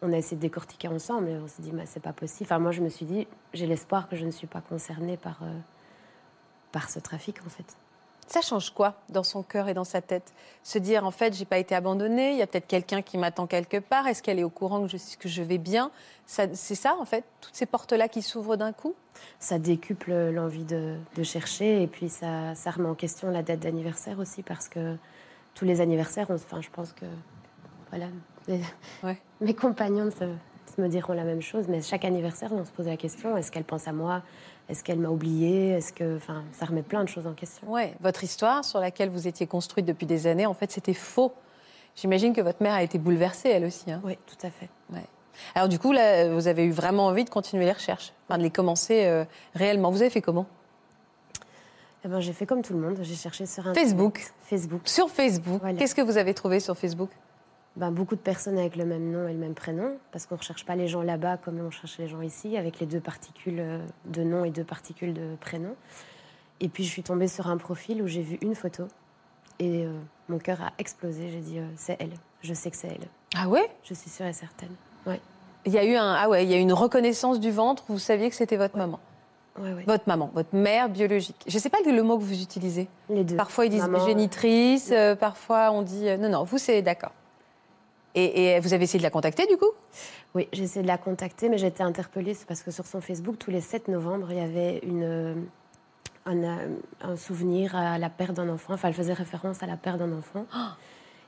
on 0.00 0.12
a 0.12 0.16
essayé 0.16 0.36
de 0.36 0.40
décortiquer 0.40 0.88
ensemble, 0.88 1.28
et 1.28 1.36
on 1.36 1.46
s'est 1.46 1.62
dit 1.62 1.72
mais 1.72 1.86
c'est 1.86 2.00
pas 2.00 2.12
possible. 2.12 2.46
Enfin, 2.46 2.58
moi, 2.58 2.72
je 2.72 2.80
me 2.80 2.88
suis 2.88 3.04
dit 3.04 3.26
j'ai 3.52 3.66
l'espoir 3.66 4.08
que 4.08 4.16
je 4.16 4.24
ne 4.24 4.30
suis 4.30 4.46
pas 4.46 4.62
concernée 4.62 5.16
par 5.16 5.42
euh, 5.42 5.58
par 6.72 6.88
ce 6.88 6.98
trafic 6.98 7.44
en 7.46 7.50
fait. 7.50 7.76
Ça 8.26 8.40
change 8.40 8.70
quoi 8.70 8.94
dans 9.10 9.22
son 9.22 9.42
cœur 9.42 9.68
et 9.68 9.74
dans 9.74 9.84
sa 9.84 10.00
tête? 10.00 10.32
Se 10.62 10.78
dire 10.78 11.04
en 11.04 11.10
fait 11.10 11.34
j'ai 11.34 11.44
pas 11.44 11.58
été 11.58 11.74
abandonnée, 11.74 12.32
il 12.32 12.38
y 12.38 12.42
a 12.42 12.46
peut-être 12.46 12.66
quelqu'un 12.66 13.02
qui 13.02 13.18
m'attend 13.18 13.46
quelque 13.46 13.76
part, 13.76 14.06
est-ce 14.06 14.22
qu'elle 14.22 14.38
est 14.38 14.44
au 14.44 14.48
courant 14.48 14.80
que 14.86 14.88
je, 14.88 14.96
que 15.18 15.28
je 15.28 15.42
vais 15.42 15.58
bien? 15.58 15.90
C'est 16.24 16.54
ça 16.54 16.96
en 16.98 17.04
fait, 17.04 17.22
toutes 17.42 17.54
ces 17.54 17.66
portes-là 17.66 18.08
qui 18.08 18.22
s'ouvrent 18.22 18.56
d'un 18.56 18.72
coup? 18.72 18.94
Ça 19.38 19.58
décuple 19.58 20.30
l'envie 20.30 20.64
de, 20.64 20.96
de 21.14 21.22
chercher, 21.22 21.82
et 21.82 21.86
puis 21.86 22.08
ça, 22.08 22.54
ça 22.54 22.70
remet 22.70 22.88
en 22.88 22.94
question 22.94 23.30
la 23.30 23.42
date 23.42 23.60
d'anniversaire 23.60 24.18
aussi, 24.18 24.42
parce 24.42 24.68
que 24.70 24.96
tous 25.54 25.66
les 25.66 25.82
anniversaires, 25.82 26.28
on, 26.30 26.36
enfin, 26.36 26.62
je 26.62 26.70
pense 26.70 26.94
que 26.94 27.04
voilà, 27.90 28.06
Ouais. 29.02 29.18
mes 29.40 29.54
compagnons 29.54 30.10
se, 30.10 30.24
se 30.74 30.80
me 30.80 30.88
diront 30.88 31.12
la 31.14 31.24
même 31.24 31.42
chose, 31.42 31.66
mais 31.68 31.80
chaque 31.82 32.04
anniversaire, 32.04 32.50
on 32.52 32.64
se 32.64 32.70
pose 32.70 32.86
la 32.86 32.96
question 32.96 33.36
est-ce 33.36 33.50
qu'elle 33.52 33.64
pense 33.64 33.88
à 33.88 33.92
moi? 33.92 34.22
Est-ce 34.68 34.82
qu'elle 34.82 34.98
m'a 34.98 35.10
oublié? 35.10 35.70
Est-ce 35.70 35.92
que, 35.92 36.16
enfin, 36.16 36.42
ça 36.52 36.64
remet 36.66 36.82
plein 36.82 37.04
de 37.04 37.08
choses 37.08 37.26
en 37.26 37.32
question. 37.34 37.70
Ouais, 37.70 37.94
votre 38.00 38.24
histoire 38.24 38.64
sur 38.64 38.80
laquelle 38.80 39.10
vous 39.10 39.28
étiez 39.28 39.46
construite 39.46 39.84
depuis 39.86 40.06
des 40.06 40.26
années, 40.26 40.46
en 40.46 40.54
fait, 40.54 40.70
c'était 40.70 40.94
faux. 40.94 41.32
J'imagine 41.96 42.32
que 42.32 42.40
votre 42.40 42.62
mère 42.62 42.72
a 42.74 42.82
été 42.82 42.98
bouleversée, 42.98 43.50
elle 43.50 43.64
aussi. 43.66 43.90
hein. 43.92 44.00
Oui, 44.04 44.18
tout 44.26 44.46
à 44.46 44.50
fait. 44.50 44.68
Ouais. 44.92 45.04
Alors 45.54 45.68
du 45.68 45.78
coup, 45.78 45.92
là, 45.92 46.28
vous 46.32 46.46
avez 46.48 46.64
eu 46.64 46.70
vraiment 46.70 47.06
envie 47.06 47.24
de 47.24 47.30
continuer 47.30 47.64
les 47.66 47.72
recherches, 47.72 48.12
enfin, 48.28 48.38
de 48.38 48.42
les 48.44 48.50
commencer 48.50 49.04
euh, 49.04 49.24
réellement. 49.54 49.90
Vous 49.90 50.00
avez 50.00 50.10
fait 50.10 50.22
comment? 50.22 50.46
Eh 52.04 52.08
ben, 52.08 52.20
j'ai 52.20 52.32
fait 52.32 52.46
comme 52.46 52.62
tout 52.62 52.72
le 52.74 52.80
monde, 52.80 52.98
j'ai 53.02 53.14
cherché 53.14 53.46
sur 53.46 53.66
Internet. 53.66 53.82
Facebook. 53.88 54.32
Facebook. 54.44 54.80
Sur 54.84 55.10
Facebook. 55.10 55.60
Voilà. 55.60 55.78
Qu'est-ce 55.78 55.94
que 55.94 56.02
vous 56.02 56.18
avez 56.18 56.34
trouvé 56.34 56.60
sur 56.60 56.76
Facebook? 56.76 57.10
Ben, 57.76 57.90
beaucoup 57.90 58.14
de 58.14 58.20
personnes 58.20 58.56
avec 58.56 58.76
le 58.76 58.84
même 58.84 59.10
nom 59.10 59.26
et 59.26 59.32
le 59.32 59.38
même 59.38 59.54
prénom, 59.54 59.96
parce 60.12 60.26
qu'on 60.26 60.36
ne 60.36 60.38
recherche 60.38 60.64
pas 60.64 60.76
les 60.76 60.86
gens 60.86 61.02
là-bas 61.02 61.38
comme 61.38 61.58
on 61.58 61.70
cherche 61.72 61.98
les 61.98 62.06
gens 62.06 62.20
ici, 62.20 62.56
avec 62.56 62.78
les 62.78 62.86
deux 62.86 63.00
particules 63.00 63.58
euh, 63.58 63.78
de 64.04 64.22
nom 64.22 64.44
et 64.44 64.50
deux 64.50 64.62
particules 64.62 65.12
de 65.12 65.34
prénom. 65.40 65.74
Et 66.60 66.68
puis 66.68 66.84
je 66.84 66.90
suis 66.90 67.02
tombée 67.02 67.26
sur 67.26 67.48
un 67.48 67.56
profil 67.56 68.00
où 68.00 68.06
j'ai 68.06 68.22
vu 68.22 68.38
une 68.42 68.54
photo, 68.54 68.84
et 69.58 69.84
euh, 69.84 69.92
mon 70.28 70.38
cœur 70.38 70.62
a 70.62 70.72
explosé. 70.78 71.30
J'ai 71.30 71.40
dit, 71.40 71.58
euh, 71.58 71.66
c'est 71.76 71.96
elle, 71.98 72.12
je 72.42 72.54
sais 72.54 72.70
que 72.70 72.76
c'est 72.76 72.86
elle, 72.86 73.08
Ah 73.36 73.48
ouais? 73.48 73.68
Je 73.82 73.94
suis 73.94 74.08
sûre 74.08 74.26
et 74.26 74.32
certaine. 74.32 74.70
Ouais, 75.04 75.20
Il 75.66 75.72
y 75.72 75.78
a 75.78 75.84
eu 75.84 75.96
un 75.96 76.14
ah 76.14 76.28
ouais, 76.28 76.44
il 76.44 76.50
y 76.50 76.54
a 76.54 76.58
eu 76.58 76.60
une 76.60 76.72
reconnaissance 76.72 77.40
du 77.40 77.50
ventre. 77.50 77.82
Vous 77.88 77.98
saviez 77.98 78.30
que 78.30 78.36
c'était 78.36 78.56
votre 78.56 78.76
maman, 78.76 79.00
ouais, 79.58 79.72
ouais. 79.72 79.84
votre 79.84 80.04
maman, 80.06 80.30
votre 80.32 80.54
mère 80.54 80.88
biologique. 80.88 81.42
Je 81.48 81.56
ne 81.56 81.60
sais 81.60 81.70
pas 81.70 81.78
le 81.84 82.02
mot 82.04 82.18
que 82.18 82.22
vous 82.22 82.40
utilisez. 82.40 82.86
Les 83.08 83.24
deux. 83.24 83.34
Parfois 83.34 83.66
ils 83.66 83.70
disent 83.70 83.82
Maman, 83.88 84.06
génitrice, 84.06 84.90
euh, 84.92 85.16
parfois 85.16 85.72
on 85.72 85.82
dit 85.82 86.06
non 86.18 86.28
non. 86.28 86.44
Vous 86.44 86.58
c'est 86.58 86.80
d'accord. 86.80 87.10
Et, 88.14 88.60
vous 88.60 88.72
avez 88.72 88.84
essayé 88.84 88.98
de 88.98 89.04
la 89.04 89.10
contacter 89.10 89.46
du 89.46 89.56
coup? 89.56 89.70
Oui, 90.34 90.48
j'ai 90.52 90.64
essayé 90.64 90.82
de 90.82 90.86
la 90.86 90.98
contacter, 90.98 91.48
mais 91.48 91.58
j'ai 91.58 91.66
été 91.66 91.82
interpellée 91.82 92.36
parce 92.46 92.62
que 92.62 92.70
sur 92.70 92.86
son 92.86 93.00
Facebook, 93.00 93.38
tous 93.38 93.50
les 93.50 93.60
7 93.60 93.88
novembre, 93.88 94.28
il 94.30 94.36
y 94.36 94.40
avait 94.40 94.78
une, 94.78 95.46
un, 96.26 97.16
souvenir 97.16 97.74
à 97.76 97.98
la 97.98 98.10
perte 98.10 98.34
d'un 98.34 98.48
enfant. 98.48 98.74
Enfin, 98.74 98.88
elle 98.88 98.94
faisait 98.94 99.12
référence 99.12 99.62
à 99.62 99.66
la 99.66 99.76
perte 99.76 99.98
d'un 99.98 100.12
enfant. 100.12 100.46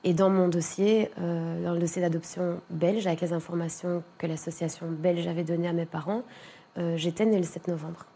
Et 0.05 0.15
dans 0.15 0.31
mon 0.31 0.49
dossier, 0.49 1.11
euh, 1.19 1.65
dans 1.65 1.73
le 1.73 1.81
dossier 1.81 2.01
d'adoption 2.01 2.61
belge, 2.71 3.07
avec 3.07 3.21
les 3.21 3.33
informations 3.33 4.05
que 4.19 4.27
l'association 4.27 4.87
belge 4.89 5.27
avait 5.27 5.43
données 5.43 5.69
à 5.69 5.73
mes 5.73 5.87
parents, 5.87 6.23
euh, 6.79 6.97
j'étais 6.97 7.25
née 7.25 7.39
le 7.39 7.45
7 7.45 7.67
novembre. 7.69 8.07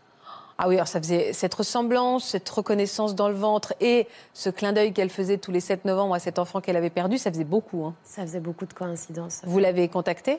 Ah 0.62 0.68
oui, 0.68 0.74
alors 0.74 0.88
ça 0.88 1.00
faisait 1.00 1.32
cette 1.32 1.54
ressemblance, 1.54 2.26
cette 2.26 2.46
reconnaissance 2.50 3.14
dans 3.14 3.30
le 3.30 3.34
ventre 3.34 3.72
et 3.80 4.06
ce 4.34 4.50
clin 4.50 4.74
d'œil 4.74 4.92
qu'elle 4.92 5.08
faisait 5.08 5.38
tous 5.38 5.50
les 5.50 5.60
7 5.60 5.86
novembre 5.86 6.12
à 6.12 6.18
cet 6.18 6.38
enfant 6.38 6.60
qu'elle 6.60 6.76
avait 6.76 6.90
perdu, 6.90 7.16
ça 7.16 7.32
faisait 7.32 7.44
beaucoup. 7.44 7.86
Hein. 7.86 7.94
Ça 8.04 8.20
faisait 8.22 8.40
beaucoup 8.40 8.66
de 8.66 8.74
coïncidences. 8.74 9.40
Vous 9.44 9.58
l'avez 9.58 9.88
contactée 9.88 10.38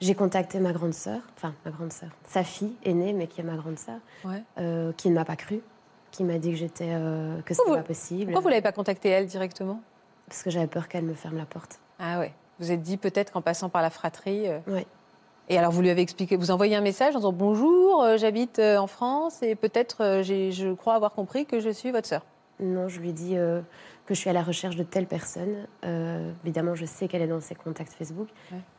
J'ai 0.00 0.16
contacté 0.16 0.58
ma 0.58 0.72
grande 0.72 0.92
sœur, 0.92 1.20
enfin 1.36 1.54
ma 1.64 1.70
grande 1.70 1.92
sœur, 1.92 2.08
sa 2.26 2.42
fille 2.42 2.74
aînée, 2.82 3.12
mais 3.12 3.28
qui 3.28 3.42
est 3.42 3.44
ma 3.44 3.54
grande 3.54 3.78
sœur, 3.78 4.00
euh, 4.58 4.92
qui 4.96 5.08
ne 5.08 5.14
m'a 5.14 5.24
pas 5.24 5.36
cru, 5.36 5.60
qui 6.10 6.24
m'a 6.24 6.38
dit 6.38 6.50
que 6.50 6.56
j'étais 6.56 6.90
euh, 6.90 7.40
que 7.42 7.54
c'était 7.54 7.70
pas 7.70 7.84
possible. 7.84 8.24
Pourquoi 8.24 8.40
vous 8.40 8.48
l'avez 8.48 8.62
pas 8.62 8.72
contactée 8.72 9.10
elle 9.10 9.26
directement? 9.26 9.80
Parce 10.26 10.42
que 10.42 10.50
j'avais 10.50 10.66
peur 10.66 10.88
qu'elle 10.88 11.04
me 11.04 11.14
ferme 11.14 11.36
la 11.36 11.46
porte. 11.46 11.78
Ah 12.00 12.18
ouais. 12.18 12.32
Vous 12.58 12.72
êtes 12.72 12.82
dit 12.82 12.96
peut-être 12.96 13.30
qu'en 13.30 13.40
passant 13.40 13.68
par 13.68 13.82
la 13.82 13.90
fratrie. 13.90 14.48
Euh, 14.48 14.58
oui. 14.66 14.84
Et 15.50 15.58
alors, 15.58 15.72
vous 15.72 15.82
lui 15.82 15.90
avez 15.90 16.00
expliqué, 16.00 16.36
vous 16.36 16.52
envoyez 16.52 16.76
un 16.76 16.80
message 16.80 17.16
en 17.16 17.18
disant 17.18 17.32
bonjour, 17.32 18.04
euh, 18.04 18.16
j'habite 18.16 18.60
euh, 18.60 18.78
en 18.78 18.86
France 18.86 19.42
et 19.42 19.56
peut-être, 19.56 19.96
euh, 20.00 20.22
je 20.22 20.72
crois 20.74 20.94
avoir 20.94 21.12
compris 21.12 21.44
que 21.44 21.58
je 21.58 21.70
suis 21.70 21.90
votre 21.90 22.06
sœur. 22.06 22.22
Non, 22.60 22.86
je 22.86 23.00
lui 23.00 23.12
dis 23.12 23.34
que 23.34 24.14
je 24.14 24.14
suis 24.14 24.28
à 24.28 24.34
la 24.34 24.42
recherche 24.42 24.76
de 24.76 24.82
telle 24.82 25.06
personne. 25.06 25.66
évidemment, 26.44 26.74
je 26.74 26.84
sais 26.84 27.08
qu'elle 27.08 27.22
est 27.22 27.26
dans 27.26 27.40
ses 27.40 27.54
contacts 27.54 27.94
Facebook. 27.94 28.28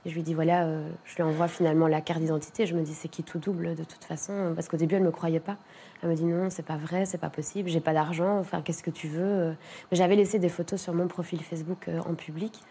Et 0.05 0.09
je 0.11 0.13
lui 0.13 0.21
dis 0.21 0.35
voilà, 0.35 0.67
je 1.03 1.15
lui 1.15 1.23
envoie 1.23 1.47
finalement 1.47 1.87
la 1.87 1.99
carte 1.99 2.19
d'identité. 2.19 2.67
Je 2.67 2.75
me 2.75 2.83
dis 2.83 2.93
c'est 2.93 3.07
qui 3.07 3.23
tout 3.23 3.39
double 3.39 3.73
de 3.73 3.83
toute 3.83 4.03
façon, 4.03 4.53
parce 4.53 4.67
qu'au 4.67 4.77
début 4.77 4.93
elle 4.97 5.01
me 5.01 5.09
croyait 5.09 5.39
pas. 5.39 5.57
Elle 6.03 6.09
me 6.09 6.15
dit 6.15 6.25
non, 6.25 6.51
c'est 6.51 6.61
pas 6.61 6.77
vrai, 6.77 7.07
c'est 7.07 7.17
pas 7.17 7.31
possible, 7.31 7.69
j'ai 7.69 7.79
pas 7.79 7.93
d'argent. 7.93 8.37
Enfin, 8.37 8.61
qu'est-ce 8.61 8.83
que 8.83 8.91
tu 8.91 9.07
veux? 9.07 9.55
Mais 9.91 9.97
j'avais 9.97 10.15
laissé 10.15 10.37
des 10.37 10.49
photos 10.49 10.79
sur 10.79 10.93
mon 10.93 11.07
profil 11.07 11.41
Facebook 11.41 11.89
en 12.07 12.13
public. 12.13 12.61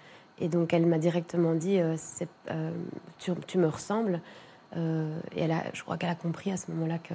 Et 0.41 0.49
donc 0.49 0.73
elle 0.73 0.87
m'a 0.87 0.99
directement 0.99 1.55
dit 1.55 1.79
euh, 1.79 1.97
euh, 2.51 2.71
tu, 3.19 3.59
me 3.59 3.69
ressembles. 3.69 4.21
Euh, 4.77 5.19
et 5.35 5.43
elle 5.43 5.53
a, 5.53 5.65
je 5.73 5.83
crois 5.83 5.97
qu'elle 5.99 6.11
a 6.11 6.15
compris 6.15 6.51
à 6.51 6.57
ce 6.57 6.71
moment-là 6.73 6.99
que 6.99 7.15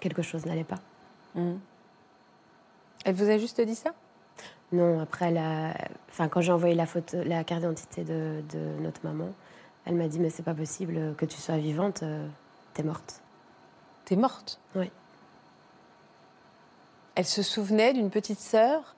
quelque 0.00 0.22
chose 0.22 0.46
n'allait 0.46 0.64
pas. 0.64 0.80
Mmh. 1.34 1.52
Elle 3.04 3.14
vous 3.14 3.28
a 3.28 3.38
juste 3.38 3.60
dit 3.60 3.74
ça? 3.74 3.92
Non, 4.70 5.00
après, 5.00 5.26
elle 5.26 5.74
enfin, 6.08 6.28
quand 6.28 6.40
j'ai 6.40 6.52
envoyé 6.52 6.74
la, 6.74 6.86
photo, 6.86 7.22
la 7.24 7.44
carte 7.44 7.60
d'identité 7.60 8.04
de, 8.04 8.42
notre 8.80 9.04
maman, 9.04 9.28
elle 9.84 9.96
m'a 9.96 10.08
dit 10.08 10.18
Mais 10.18 10.30
c'est 10.30 10.42
pas 10.42 10.54
possible 10.54 11.14
que 11.16 11.26
tu 11.26 11.36
sois 11.36 11.58
vivante, 11.58 12.02
t'es 12.72 12.82
morte. 12.82 13.20
T'es 14.06 14.16
morte? 14.16 14.58
Oui. 14.74 14.90
Elle 17.14 17.26
se 17.26 17.42
souvenait 17.42 17.92
d'une 17.92 18.08
petite 18.08 18.40
sœur? 18.40 18.94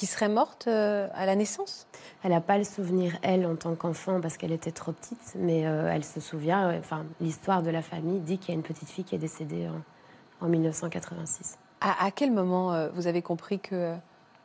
Qui 0.00 0.06
serait 0.06 0.30
morte 0.30 0.66
à 0.66 1.26
la 1.26 1.36
naissance? 1.36 1.86
Elle 2.22 2.30
n'a 2.30 2.40
pas 2.40 2.56
le 2.56 2.64
souvenir, 2.64 3.18
elle, 3.20 3.44
en 3.44 3.54
tant 3.54 3.74
qu'enfant, 3.74 4.18
parce 4.22 4.38
qu'elle 4.38 4.52
était 4.52 4.72
trop 4.72 4.92
petite, 4.92 5.34
mais 5.34 5.66
euh, 5.66 5.92
elle 5.92 6.04
se 6.04 6.20
souvient, 6.20 6.70
euh, 6.70 6.78
enfin, 6.78 7.04
l'histoire 7.20 7.62
de 7.62 7.68
la 7.68 7.82
famille 7.82 8.18
dit 8.20 8.38
qu'il 8.38 8.48
y 8.48 8.52
a 8.52 8.54
une 8.54 8.62
petite 8.62 8.88
fille 8.88 9.04
qui 9.04 9.14
est 9.14 9.18
décédée 9.18 9.68
en, 10.40 10.48
1986. 10.48 11.58
À, 11.82 12.10
quel 12.10 12.30
moment 12.30 12.72
euh, 12.72 12.88
vous 12.94 13.06
avez 13.06 13.20
compris 13.20 13.58
que, 13.58 13.94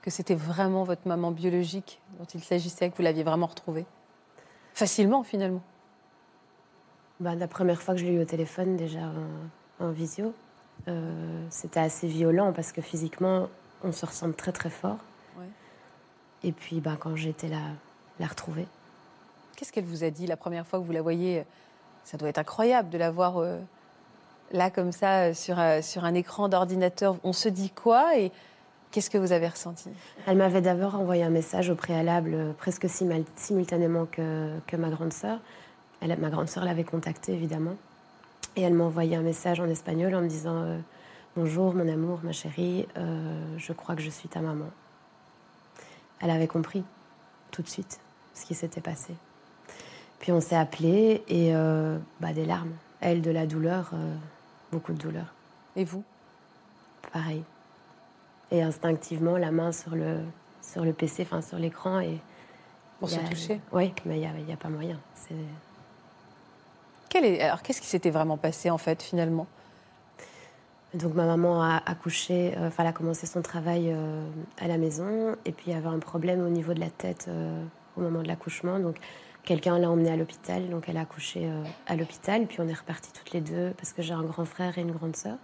que 0.02 0.10
c'était 0.10 0.36
vraiment 0.36 0.84
votre 0.84 1.08
maman 1.08 1.32
biologique 1.32 2.02
dont 2.20 2.26
il 2.26 2.44
s'agissait, 2.44 2.90
que 2.90 2.98
vous 2.98 3.04
l'aviez 3.04 3.24
vraiment 3.24 3.46
retrouvée? 3.46 3.86
Facilement, 4.74 5.24
finalement? 5.24 5.64
Bah, 7.22 7.34
La 7.36 7.48
première 7.48 7.82
fois 7.82 7.94
que 7.94 8.02
je 8.02 8.06
l'ai 8.06 8.16
eu 8.16 8.22
au 8.22 8.26
téléphone, 8.26 8.76
déjà 8.76 9.10
en, 9.80 9.92
visio, 9.92 10.34
c'était 11.50 11.80
assez 11.80 12.08
violent 12.08 12.52
parce 12.52 12.74
que 12.74 12.82
physiquement, 12.82 13.48
on 13.86 13.94
se 13.94 14.06
ressemble 14.06 14.34
très 14.34 14.52
très 14.52 14.70
fort. 14.70 14.98
Et 16.46 16.52
puis, 16.52 16.80
bah, 16.80 16.96
quand 16.98 17.16
j'étais 17.16 17.48
là, 17.48 17.58
la 18.20 18.28
retrouver. 18.28 18.68
Qu'est-ce 19.56 19.74
qu'elle 19.74 19.86
vous 19.86 20.04
a 20.04 20.12
dit 20.12 20.28
la 20.28 20.38
première 20.38 20.68
fois 20.68 20.80
que 20.80 20.86
vous 20.86 20.92
la 20.92 21.02
voyez? 21.02 21.44
Ça 22.04 22.18
doit 22.18 22.30
être 22.30 22.38
incroyable 22.38 22.90
de 22.90 23.00
la 23.00 23.10
voir 23.10 23.40
euh, 23.40 23.58
là, 24.52 24.70
comme 24.70 24.92
ça, 24.92 25.22
euh, 25.22 25.34
sur, 25.34 25.60
euh, 25.60 25.82
sur 25.82 26.06
un 26.06 26.14
écran 26.14 26.48
d'ordinateur. 26.48 27.18
On 27.24 27.34
se 27.34 27.50
dit 27.50 27.72
quoi 27.72 28.16
et 28.16 28.32
qu'est-ce 28.92 29.10
que 29.10 29.18
vous 29.18 29.32
avez 29.32 29.48
ressenti? 29.48 29.90
Elle 30.28 30.38
m'avait 30.38 30.62
d'abord 30.62 30.94
envoyé 30.94 31.24
un 31.24 31.32
message 31.32 31.72
au 31.72 31.76
préalable, 31.76 32.54
presque 32.60 32.88
simultanément 33.36 34.06
que, 34.06 34.52
que 34.68 34.76
ma 34.76 34.90
grande 34.90 35.14
sœur. 35.14 35.40
Elle, 36.00 36.16
ma 36.20 36.30
grande 36.30 36.48
sœur 36.48 36.64
l'avait 36.64 36.84
contactée, 36.84 37.34
évidemment. 37.34 37.76
Et 38.56 38.62
elle 38.62 38.76
m'a 38.76 38.84
envoyé 38.84 39.16
un 39.16 39.24
message 39.24 39.60
en 39.60 39.68
espagnol 39.68 40.14
en 40.14 40.22
me 40.22 40.28
disant 40.28 40.78
Bonjour, 41.36 41.74
mon 41.74 41.90
amour, 41.92 42.20
ma 42.24 42.34
chérie, 42.34 42.88
je 43.58 43.74
crois 43.74 43.96
que 43.96 44.02
je 44.02 44.12
suis 44.12 44.30
ta 44.30 44.42
maman. 44.42 44.68
Elle 46.22 46.30
avait 46.30 46.48
compris 46.48 46.84
tout 47.52 47.62
de 47.62 47.68
suite 47.68 48.00
ce 48.34 48.46
qui 48.46 48.56
s'était 48.56 48.82
passé. 48.82 49.14
Puis 50.20 50.32
on 50.32 50.42
s'est 50.42 50.56
appelé 50.56 51.24
et 51.28 51.56
euh, 51.56 51.98
bah, 52.20 52.34
des 52.34 52.46
larmes. 52.46 52.74
Elle 53.02 53.22
de 53.22 53.32
la 53.32 53.46
douleur, 53.46 53.92
euh, 53.94 54.16
beaucoup 54.72 54.94
de 54.94 54.98
douleur. 54.98 55.34
Et 55.76 55.84
vous? 55.84 56.04
Pareil. 57.12 57.44
Et 58.52 58.62
instinctivement, 58.62 59.38
la 59.38 59.52
main 59.52 59.72
sur 59.72 59.96
le, 59.96 60.20
sur 60.62 60.84
le 60.84 60.94
PC, 60.94 61.24
enfin 61.24 61.42
sur 61.42 61.58
l'écran. 61.58 62.00
et 62.00 62.20
Pour 63.00 63.10
se 63.10 63.20
toucher? 63.20 63.60
Oui, 63.72 63.94
mais 64.06 64.20
il 64.20 64.46
n'y 64.46 64.54
a, 64.54 64.58
pas 64.58 64.70
moyen. 64.70 65.00
est... 67.14 67.42
Alors 67.42 67.62
qu'est-ce 67.62 67.82
qui 67.82 67.88
s'était 67.88 68.10
vraiment 68.10 68.38
passé 68.38 68.70
en 68.70 68.78
fait 68.78 69.02
finalement? 69.02 69.48
Donc 70.96 71.14
ma 71.14 71.26
maman 71.26 71.62
a 71.62 71.82
accouché, 71.86 72.54
euh, 72.58 72.68
enfin 72.68 72.84
elle 72.84 72.90
a 72.90 72.94
commencé 72.94 73.26
son 73.26 73.42
travail 73.42 73.92
euh, 73.92 74.26
à 74.60 74.68
la 74.68 74.78
maison 74.78 75.36
et 75.46 75.52
puis 75.52 75.66
il 75.68 75.74
y 75.74 75.76
avait 75.76 75.88
un 75.88 76.00
problème 76.00 76.46
au 76.46 76.50
niveau 76.50 76.74
de 76.74 76.80
la 76.80 76.90
tête 76.90 77.26
euh, 77.28 77.64
au 77.98 78.02
moment 78.02 78.22
de 78.22 78.28
l'accouchement. 78.28 78.80
Donc 78.80 78.98
quelqu'un 79.44 79.78
l'a 79.78 79.90
emmenée 79.90 80.12
à 80.12 80.16
l'hôpital, 80.16 80.70
donc 80.70 80.86
elle 80.88 80.98
a 80.98 81.02
accouché 81.02 81.50
à 81.86 81.96
l'hôpital. 81.96 82.48
Puis 82.48 82.60
on 82.62 82.68
est 82.68 82.74
repartis 82.74 83.12
toutes 83.14 83.32
les 83.32 83.42
deux 83.42 83.74
parce 83.78 83.94
que 83.94 84.02
j'ai 84.02 84.14
un 84.14 84.24
grand 84.24 84.46
frère 84.46 84.78
et 84.78 84.82
une 84.82 84.92
grande 84.92 85.16
sœur. 85.16 85.38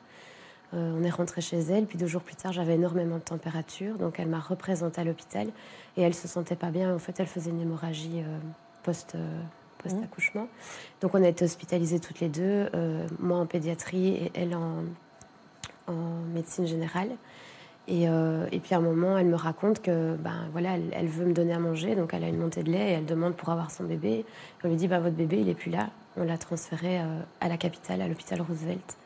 on 0.74 1.04
est 1.04 1.12
rentré 1.12 1.42
chez 1.42 1.60
elle, 1.60 1.86
puis 1.86 2.00
deux 2.00 2.08
jours 2.08 2.24
plus 2.24 2.36
tard 2.36 2.52
j'avais 2.52 2.76
énormément 2.76 3.18
de 3.18 3.22
température, 3.22 3.98
donc 3.98 4.20
elle 4.20 4.28
m'a 4.28 4.40
représentée 4.40 5.02
à 5.02 5.04
l'hôpital 5.04 5.50
et 5.98 6.02
elle 6.02 6.16
se 6.16 6.28
sentait 6.28 6.56
pas 6.56 6.72
bien. 6.72 6.96
En 6.96 7.00
fait 7.00 7.20
elle 7.20 7.28
faisait 7.28 7.52
une 7.52 7.62
hémorragie 7.62 8.24
post 8.82 9.16
post-accouchement. 9.78 10.48
Donc 11.02 11.14
on 11.14 11.24
a 11.24 11.28
été 11.28 11.46
hospitalisés 11.46 12.00
toutes 12.00 12.22
les 12.22 12.30
deux, 12.30 12.70
moi 13.20 13.38
en 13.38 13.46
pédiatrie 13.46 14.16
et 14.16 14.32
elle 14.34 14.56
en 14.56 14.84
en 15.88 16.34
médecine 16.34 16.68
générale. 16.68 17.10
Et, 17.88 18.08
euh, 18.08 18.48
et, 18.52 18.60
puis 18.60 18.76
à 18.76 18.78
un 18.78 18.82
moment, 18.82 19.18
elle 19.18 19.26
me 19.26 19.36
raconte 19.36 19.82
que 19.82 20.16
ben, 20.16 20.48
voilà, 20.52 20.76
elle, 20.92 21.08
veut 21.08 21.26
me 21.26 21.34
donner 21.34 21.54
à 21.54 21.60
manger, 21.60 21.96
donc 21.96 22.14
elle 22.14 22.24
a 22.24 22.28
une 22.28 22.38
montée 22.38 22.64
de 22.64 22.72
lait 22.72 22.92
et 22.92 22.94
elle 22.94 23.06
demande 23.06 23.36
pour 23.36 23.50
avoir 23.50 23.72
son 23.72 23.84
bébé. 23.84 24.26
On 24.64 24.68
lui 24.68 24.76
dit 24.76 24.88
ben, 24.88 25.00
Votre 25.00 25.16
bébé, 25.16 25.40
il 25.40 25.48
n'est 25.48 25.56
plus 25.56 25.72
là. 25.72 25.90
On 26.16 26.24
l'a 26.24 26.38
transféré 26.38 27.00
euh, 27.00 27.20
à 27.40 27.48
la 27.48 27.58
capitale, 27.58 28.02
à 28.02 28.08
l'hôpital 28.08 28.42
Roosevelt. 28.42 28.98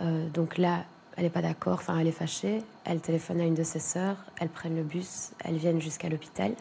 Euh, 0.00 0.28
donc 0.28 0.58
là, 0.58 0.84
elle 1.16 1.24
n'est 1.24 1.30
pas 1.30 1.42
d'accord, 1.42 1.74
enfin, 1.74 1.98
elle 1.98 2.06
est 2.06 2.12
fâchée. 2.12 2.62
Elle 2.84 3.00
téléphone 3.00 3.40
à 3.40 3.44
une 3.44 3.54
de 3.54 3.62
ses 3.62 3.78
sœurs, 3.78 4.16
elles 4.38 4.48
prennent 4.48 4.76
le 4.76 4.82
bus, 4.82 5.30
elles 5.44 5.56
viennent 5.56 5.80
jusqu'à 5.80 6.08
l'hôpital. 6.08 6.52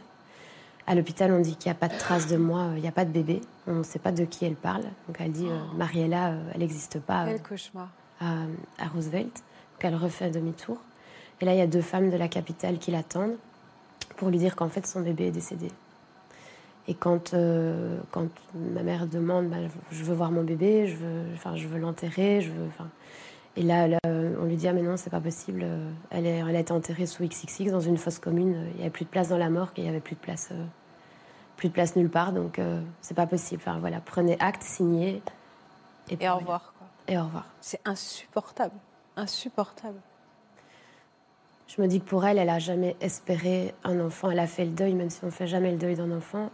À 0.87 0.95
l'hôpital, 0.95 1.31
on 1.31 1.39
dit 1.39 1.55
qu'il 1.55 1.71
n'y 1.71 1.75
a 1.75 1.79
pas 1.79 1.87
de 1.87 1.97
trace 1.97 2.27
de 2.27 2.37
moi, 2.37 2.71
il 2.75 2.81
n'y 2.81 2.87
a 2.87 2.91
pas 2.91 3.05
de 3.05 3.11
bébé. 3.11 3.41
On 3.67 3.75
ne 3.75 3.83
sait 3.83 3.99
pas 3.99 4.11
de 4.11 4.25
qui 4.25 4.45
elle 4.45 4.55
parle. 4.55 4.83
Donc 5.07 5.17
elle 5.19 5.31
dit 5.31 5.47
Mariella, 5.77 6.35
elle 6.53 6.59
n'existe 6.59 6.99
pas. 6.99 7.25
Quel 7.25 7.41
cauchemar 7.41 7.89
à, 8.19 8.87
Roosevelt. 8.93 9.33
Donc 9.33 9.81
elle 9.81 9.95
refait 9.95 10.29
demi-tour. 10.29 10.77
Et 11.41 11.45
là, 11.45 11.53
il 11.53 11.57
y 11.57 11.61
a 11.61 11.67
deux 11.67 11.81
femmes 11.81 12.09
de 12.09 12.17
la 12.17 12.27
capitale 12.27 12.77
qui 12.77 12.91
l'attendent 12.91 13.37
pour 14.17 14.29
lui 14.29 14.37
dire 14.37 14.55
qu'en 14.55 14.69
fait, 14.69 14.85
son 14.85 15.01
bébé 15.01 15.27
est 15.27 15.31
décédé. 15.31 15.69
Et 16.87 16.93
quand, 16.93 17.33
euh, 17.33 17.99
quand 18.11 18.27
ma 18.53 18.83
mère 18.83 19.07
demande, 19.07 19.49
bah, 19.49 19.57
je 19.91 20.03
veux 20.03 20.13
voir 20.13 20.31
mon 20.31 20.43
bébé, 20.43 20.87
je 20.87 20.95
veux, 20.95 21.23
enfin, 21.33 21.55
je 21.55 21.67
veux 21.67 21.79
l'enterrer, 21.79 22.41
je 22.41 22.51
veux, 22.51 22.67
enfin... 22.67 22.87
Et 23.55 23.61
là, 23.61 23.87
on 24.05 24.45
lui 24.45 24.55
dit, 24.55 24.67
ah 24.67 24.73
mais 24.73 24.81
non, 24.81 24.97
c'est 24.97 25.11
pas 25.11 25.19
possible. 25.19 25.63
Elle, 26.09 26.25
est, 26.25 26.39
elle 26.39 26.55
a 26.55 26.59
été 26.59 26.71
enterrée 26.71 27.05
sous 27.05 27.23
XXX 27.23 27.65
dans 27.71 27.81
une 27.81 27.97
fosse 27.97 28.17
commune. 28.17 28.55
Il 28.71 28.75
n'y 28.77 28.81
avait 28.81 28.89
plus 28.89 29.05
de 29.05 29.09
place 29.09 29.29
dans 29.29 29.37
la 29.37 29.49
morgue 29.49 29.73
et 29.77 29.81
il 29.81 29.83
n'y 29.83 29.89
avait 29.89 29.99
plus 29.99 30.15
de 30.15 30.19
place, 30.19 30.49
euh, 30.51 30.65
plus 31.55 31.69
de 31.69 31.73
place 31.73 31.95
nulle 31.95 32.09
part. 32.09 32.33
Donc, 32.33 32.57
euh, 32.57 32.81
c'est 33.01 33.13
pas 33.13 33.27
possible. 33.27 33.61
Enfin, 33.63 33.77
voilà, 33.79 33.99
prenez 34.03 34.37
acte, 34.39 34.63
signez. 34.63 35.21
Et, 36.09 36.17
et 36.19 36.29
au 36.29 36.37
revoir. 36.37 36.72
Et 37.07 37.17
au 37.17 37.23
revoir. 37.23 37.45
C'est 37.61 37.81
insupportable. 37.85 38.75
Insupportable. 39.17 39.99
Je 41.67 41.81
me 41.81 41.87
dis 41.87 41.99
que 42.01 42.05
pour 42.05 42.25
elle, 42.25 42.37
elle 42.37 42.47
n'a 42.47 42.59
jamais 42.59 42.95
espéré 43.01 43.73
un 43.83 43.99
enfant. 43.99 44.29
Elle 44.29 44.39
a 44.39 44.47
fait 44.47 44.65
le 44.65 44.71
deuil, 44.71 44.93
même 44.93 45.09
si 45.09 45.19
on 45.23 45.27
ne 45.27 45.31
fait 45.31 45.47
jamais 45.47 45.71
le 45.71 45.77
deuil 45.77 45.95
d'un 45.95 46.11
enfant. 46.11 46.49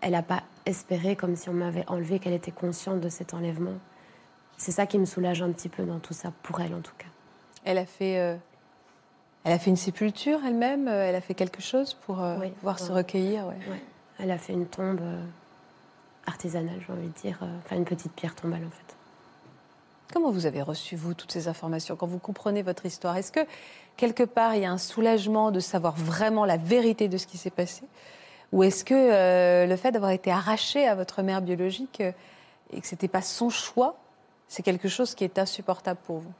Elle 0.00 0.12
n'a 0.12 0.22
pas 0.22 0.42
espéré 0.66 1.14
comme 1.14 1.36
si 1.36 1.48
on 1.48 1.52
m'avait 1.52 1.84
enlevé, 1.88 2.18
qu'elle 2.18 2.32
était 2.32 2.50
consciente 2.50 3.00
de 3.00 3.08
cet 3.08 3.34
enlèvement. 3.34 3.74
C'est 4.56 4.72
ça 4.72 4.86
qui 4.86 4.98
me 4.98 5.04
soulage 5.04 5.42
un 5.42 5.52
petit 5.52 5.68
peu 5.68 5.84
dans 5.84 5.98
tout 5.98 6.14
ça, 6.14 6.32
pour 6.42 6.60
elle 6.60 6.74
en 6.74 6.80
tout 6.80 6.94
cas. 6.96 7.06
Elle 7.64 7.78
a 7.78 7.86
fait, 7.86 8.18
euh, 8.18 8.36
elle 9.44 9.52
a 9.52 9.58
fait 9.58 9.70
une 9.70 9.76
sépulture 9.76 10.40
elle-même 10.46 10.88
Elle 10.88 11.14
a 11.14 11.20
fait 11.20 11.34
quelque 11.34 11.60
chose 11.60 11.92
pour 11.94 12.22
euh, 12.22 12.38
pouvoir 12.58 12.78
se 12.78 12.90
recueillir 12.92 13.46
ouais. 13.46 13.56
Elle 14.18 14.30
a 14.30 14.38
fait 14.38 14.52
une 14.54 14.66
tombe 14.66 15.00
euh, 15.02 15.22
artisanale, 16.26 16.80
j'ai 16.86 16.92
envie 16.92 17.08
de 17.08 17.12
dire. 17.14 17.38
euh, 17.42 17.58
Enfin, 17.64 17.76
une 17.76 17.84
petite 17.84 18.12
pierre 18.12 18.34
tombale, 18.34 18.64
en 18.66 18.70
fait. 18.70 18.96
Comment 20.12 20.32
vous 20.32 20.46
avez 20.46 20.60
reçu, 20.60 20.96
vous, 20.96 21.14
toutes 21.14 21.30
ces 21.30 21.46
informations 21.46 21.94
Quand 21.94 22.08
vous 22.08 22.18
comprenez 22.18 22.62
votre 22.62 22.84
histoire, 22.84 23.16
est-ce 23.16 23.30
que, 23.30 23.40
quelque 23.96 24.24
part, 24.24 24.56
il 24.56 24.62
y 24.62 24.64
a 24.64 24.72
un 24.72 24.78
soulagement 24.78 25.52
de 25.52 25.60
savoir 25.60 25.94
vraiment 25.94 26.44
la 26.44 26.56
vérité 26.56 27.08
de 27.08 27.16
ce 27.16 27.28
qui 27.28 27.38
s'est 27.38 27.50
passé? 27.50 27.84
Ou 28.50 28.64
est-ce 28.64 28.84
que 28.84 28.94
euh, 28.94 29.66
le 29.66 29.76
fait 29.76 29.92
d'avoir 29.92 30.10
été 30.10 30.32
arraché 30.32 30.84
à 30.88 30.96
votre 30.96 31.22
mère 31.22 31.40
biologique 31.40 32.00
euh, 32.00 32.10
et 32.72 32.80
que 32.80 32.86
ce 32.88 32.94
n'était 32.94 33.06
pas 33.06 33.22
son 33.22 33.50
choix, 33.50 33.96
c'est 34.48 34.64
quelque 34.64 34.88
chose 34.88 35.14
qui 35.14 35.22
est 35.22 35.38
insupportable 35.38 36.00
pour 36.04 36.18
vous? 36.18 36.32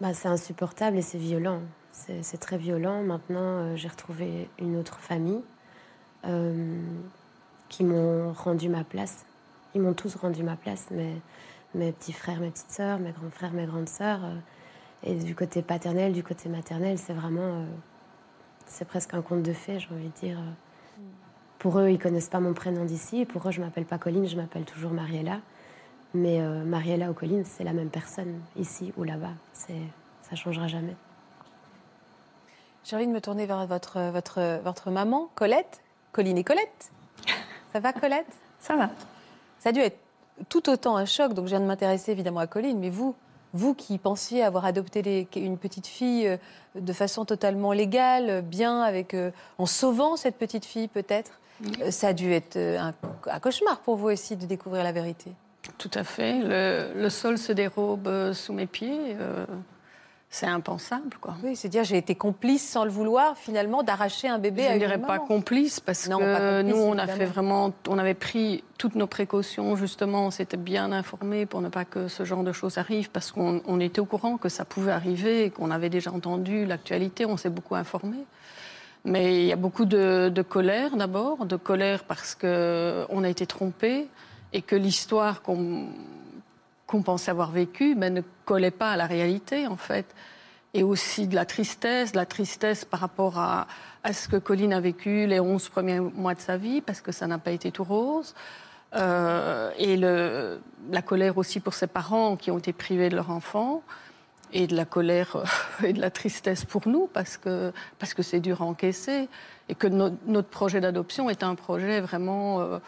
Bah, 0.00 0.14
c'est 0.14 0.28
insupportable 0.28 0.96
et 0.96 1.02
c'est 1.02 1.18
violent. 1.18 1.60
C'est 1.92 2.40
très 2.40 2.56
violent. 2.56 3.02
Maintenant, 3.02 3.40
euh, 3.40 3.76
j'ai 3.76 3.88
retrouvé 3.88 4.48
une 4.58 4.76
autre 4.76 5.00
famille 5.00 5.42
qui 7.68 7.82
m'ont 7.82 8.32
rendu 8.32 8.68
ma 8.68 8.84
place. 8.84 9.26
Ils 9.74 9.80
m'ont 9.80 9.92
tous 9.92 10.14
rendu 10.14 10.44
ma 10.44 10.54
place, 10.54 10.86
mes, 10.92 11.20
mes 11.74 11.92
petits 11.92 12.12
frères, 12.12 12.40
mes 12.40 12.50
petites 12.50 12.70
sœurs, 12.70 12.98
mes 12.98 13.12
grands 13.12 13.30
frères, 13.30 13.52
mes 13.52 13.66
grandes 13.66 13.88
sœurs. 13.88 14.24
euh, 14.24 14.34
et 15.04 15.14
du 15.16 15.34
côté 15.34 15.62
paternel, 15.62 16.12
du 16.12 16.22
côté 16.22 16.48
maternel, 16.48 16.98
c'est 16.98 17.12
vraiment. 17.12 17.40
euh, 17.40 17.64
c'est 18.66 18.86
presque 18.86 19.14
un 19.14 19.22
conte 19.22 19.42
de 19.42 19.52
fées, 19.52 19.78
j'ai 19.80 19.88
envie 19.92 20.08
de 20.08 20.14
dire. 20.14 20.38
Pour 21.58 21.78
eux, 21.78 21.90
ils 21.90 21.98
connaissent 21.98 22.28
pas 22.28 22.40
mon 22.40 22.54
prénom 22.54 22.84
d'ici. 22.84 23.24
Pour 23.24 23.46
eux, 23.46 23.52
je 23.52 23.60
m'appelle 23.60 23.84
pas 23.84 23.98
Colline, 23.98 24.26
je 24.26 24.36
m'appelle 24.36 24.64
toujours 24.64 24.92
Mariella. 24.92 25.40
Mais 26.14 26.40
euh, 26.40 26.64
Mariella 26.64 27.10
ou 27.10 27.14
Colline, 27.14 27.44
c'est 27.44 27.64
la 27.64 27.72
même 27.72 27.90
personne, 27.90 28.40
ici 28.56 28.92
ou 28.96 29.04
là-bas. 29.04 29.32
C'est, 29.52 29.80
ça 30.22 30.36
changera 30.36 30.68
jamais. 30.68 30.96
J'ai 32.84 32.96
envie 32.96 33.06
de 33.06 33.12
me 33.12 33.20
tourner 33.20 33.46
vers 33.46 33.64
votre, 33.66 34.10
votre, 34.10 34.60
votre 34.62 34.90
maman, 34.90 35.30
Colette. 35.34 35.80
Colline 36.12 36.36
et 36.38 36.44
Colette. 36.44 36.90
Ça 37.72 37.80
va, 37.80 37.92
Colette? 37.92 38.26
Ça 38.58 38.76
va. 38.76 38.90
Ça 39.58 39.68
a 39.68 39.72
dû 39.72 39.80
être 39.80 39.98
tout 40.48 40.68
autant 40.70 40.96
un 40.96 41.04
choc. 41.04 41.34
Donc, 41.34 41.46
je 41.46 41.50
viens 41.50 41.60
de 41.60 41.66
m'intéresser 41.66 42.12
évidemment 42.12 42.40
à 42.40 42.46
Colline, 42.46 42.78
mais 42.78 42.90
vous, 42.90 43.14
vous 43.52 43.74
qui 43.74 43.98
pensiez 43.98 44.42
avoir 44.42 44.64
adopté 44.64 45.02
les- 45.02 45.28
une 45.36 45.58
petite 45.58 45.86
fille 45.86 46.26
euh, 46.28 46.36
de 46.74 46.92
façon 46.92 47.24
totalement 47.24 47.72
légale, 47.72 48.42
bien, 48.42 48.80
avec, 48.82 49.14
euh, 49.14 49.30
en 49.58 49.66
sauvant 49.66 50.16
cette 50.16 50.36
petite 50.36 50.64
fille 50.64 50.88
peut-être, 50.88 51.32
euh, 51.82 51.90
ça 51.90 52.08
a 52.08 52.12
dû 52.12 52.32
être 52.32 52.56
un, 52.56 52.94
un 53.30 53.40
cauchemar 53.40 53.80
pour 53.80 53.96
vous 53.96 54.08
aussi 54.08 54.36
de 54.36 54.46
découvrir 54.46 54.84
la 54.84 54.92
vérité. 54.92 55.32
Tout 55.78 55.90
à 55.94 56.02
fait. 56.02 56.40
Le, 56.40 56.92
le 57.00 57.08
sol 57.10 57.38
se 57.38 57.52
dérobe 57.52 58.32
sous 58.32 58.52
mes 58.52 58.66
pieds. 58.66 59.16
euh, 59.20 59.44
c'est 60.34 60.46
impensable, 60.46 61.14
quoi. 61.20 61.34
Oui, 61.44 61.54
c'est 61.56 61.68
dire 61.68 61.84
j'ai 61.84 61.98
été 61.98 62.14
complice 62.14 62.66
sans 62.66 62.84
le 62.84 62.90
vouloir 62.90 63.36
finalement 63.36 63.82
d'arracher 63.82 64.28
un 64.28 64.38
bébé 64.38 64.62
Je 64.62 64.66
à 64.66 64.70
ne 64.70 64.74
une 64.76 64.80
dirais 64.80 64.98
pas 64.98 65.18
complice 65.18 65.78
parce 65.78 66.08
Non, 66.08 66.18
que 66.18 66.62
complice, 66.62 66.74
nous, 66.74 66.80
on 66.80 66.92
a 66.92 67.02
évidemment. 67.02 67.18
fait 67.18 67.24
vraiment, 67.26 67.72
on 67.86 67.98
avait 67.98 68.14
pris 68.14 68.64
toutes 68.78 68.94
nos 68.94 69.06
précautions 69.06 69.76
justement. 69.76 70.26
On 70.28 70.30
s'était 70.30 70.56
bien 70.56 70.90
informé 70.90 71.44
pour 71.44 71.60
ne 71.60 71.68
pas 71.68 71.84
que 71.84 72.08
ce 72.08 72.24
genre 72.24 72.44
de 72.44 72.52
choses 72.52 72.78
arrive 72.78 73.10
parce 73.10 73.30
qu'on 73.30 73.60
on 73.66 73.78
était 73.78 74.00
au 74.00 74.06
courant 74.06 74.38
que 74.38 74.48
ça 74.48 74.64
pouvait 74.64 74.92
arriver, 74.92 75.50
qu'on 75.50 75.70
avait 75.70 75.90
déjà 75.90 76.10
entendu 76.10 76.64
l'actualité. 76.64 77.26
On 77.26 77.36
s'est 77.36 77.50
beaucoup 77.50 77.74
informé. 77.74 78.16
Mais 79.04 79.36
il 79.42 79.46
y 79.46 79.52
a 79.52 79.56
beaucoup 79.56 79.84
de, 79.84 80.30
de 80.34 80.42
colère 80.42 80.96
d'abord, 80.96 81.44
de 81.44 81.56
colère 81.56 82.04
parce 82.04 82.34
que 82.34 83.04
on 83.10 83.22
a 83.22 83.28
été 83.28 83.44
trompé 83.46 84.08
et 84.54 84.62
que 84.62 84.76
l'histoire 84.76 85.42
qu'on 85.42 85.88
qu'on 86.92 87.02
pensait 87.02 87.30
avoir 87.30 87.50
vécue 87.50 87.94
ben, 87.94 88.12
ne 88.12 88.22
collait 88.44 88.70
pas 88.70 88.92
à 88.92 88.96
la 88.96 89.06
réalité 89.06 89.66
en 89.66 89.76
fait 89.76 90.06
et 90.74 90.82
aussi 90.82 91.26
de 91.26 91.34
la 91.34 91.44
tristesse, 91.44 92.12
de 92.12 92.16
la 92.18 92.26
tristesse 92.26 92.84
par 92.84 93.00
rapport 93.00 93.38
à, 93.38 93.66
à 94.04 94.12
ce 94.12 94.28
que 94.28 94.36
Colline 94.36 94.72
a 94.72 94.80
vécu 94.80 95.26
les 95.26 95.40
11 95.40 95.68
premiers 95.68 96.00
mois 96.00 96.34
de 96.34 96.40
sa 96.40 96.56
vie, 96.56 96.80
parce 96.80 97.02
que 97.02 97.12
ça 97.12 97.26
n'a 97.26 97.36
pas 97.36 97.50
été 97.50 97.70
tout 97.70 97.84
rose. 97.84 98.34
Euh, 98.94 99.70
et 99.76 99.98
le, 99.98 100.60
la 100.90 101.02
colère 101.02 101.36
aussi 101.36 101.60
pour 101.60 101.74
ses 101.74 101.86
parents 101.88 102.36
qui 102.36 102.50
ont 102.50 102.56
été 102.56 102.72
privés 102.72 103.10
de 103.10 103.16
leur 103.16 103.28
enfant, 103.28 103.82
et 104.54 104.66
de 104.66 104.74
la 104.74 104.86
colère 104.86 105.36
euh, 105.36 105.44
et 105.86 105.92
de 105.92 106.00
la 106.00 106.10
tristesse 106.10 106.64
pour 106.64 106.88
nous, 106.88 107.06
parce 107.12 107.36
que 107.36 107.72
parce 107.98 108.14
que 108.14 108.22
c'est 108.22 108.40
dur 108.40 108.62
à 108.62 108.64
encaisser, 108.64 109.28
et 109.68 109.74
que 109.74 109.86
no- 109.88 110.16
notre 110.26 110.48
projet 110.48 110.80
d'adoption 110.80 111.28
est 111.28 111.42
un 111.42 111.54
projet 111.54 112.00
vraiment... 112.00 112.60
euh, 112.60 112.78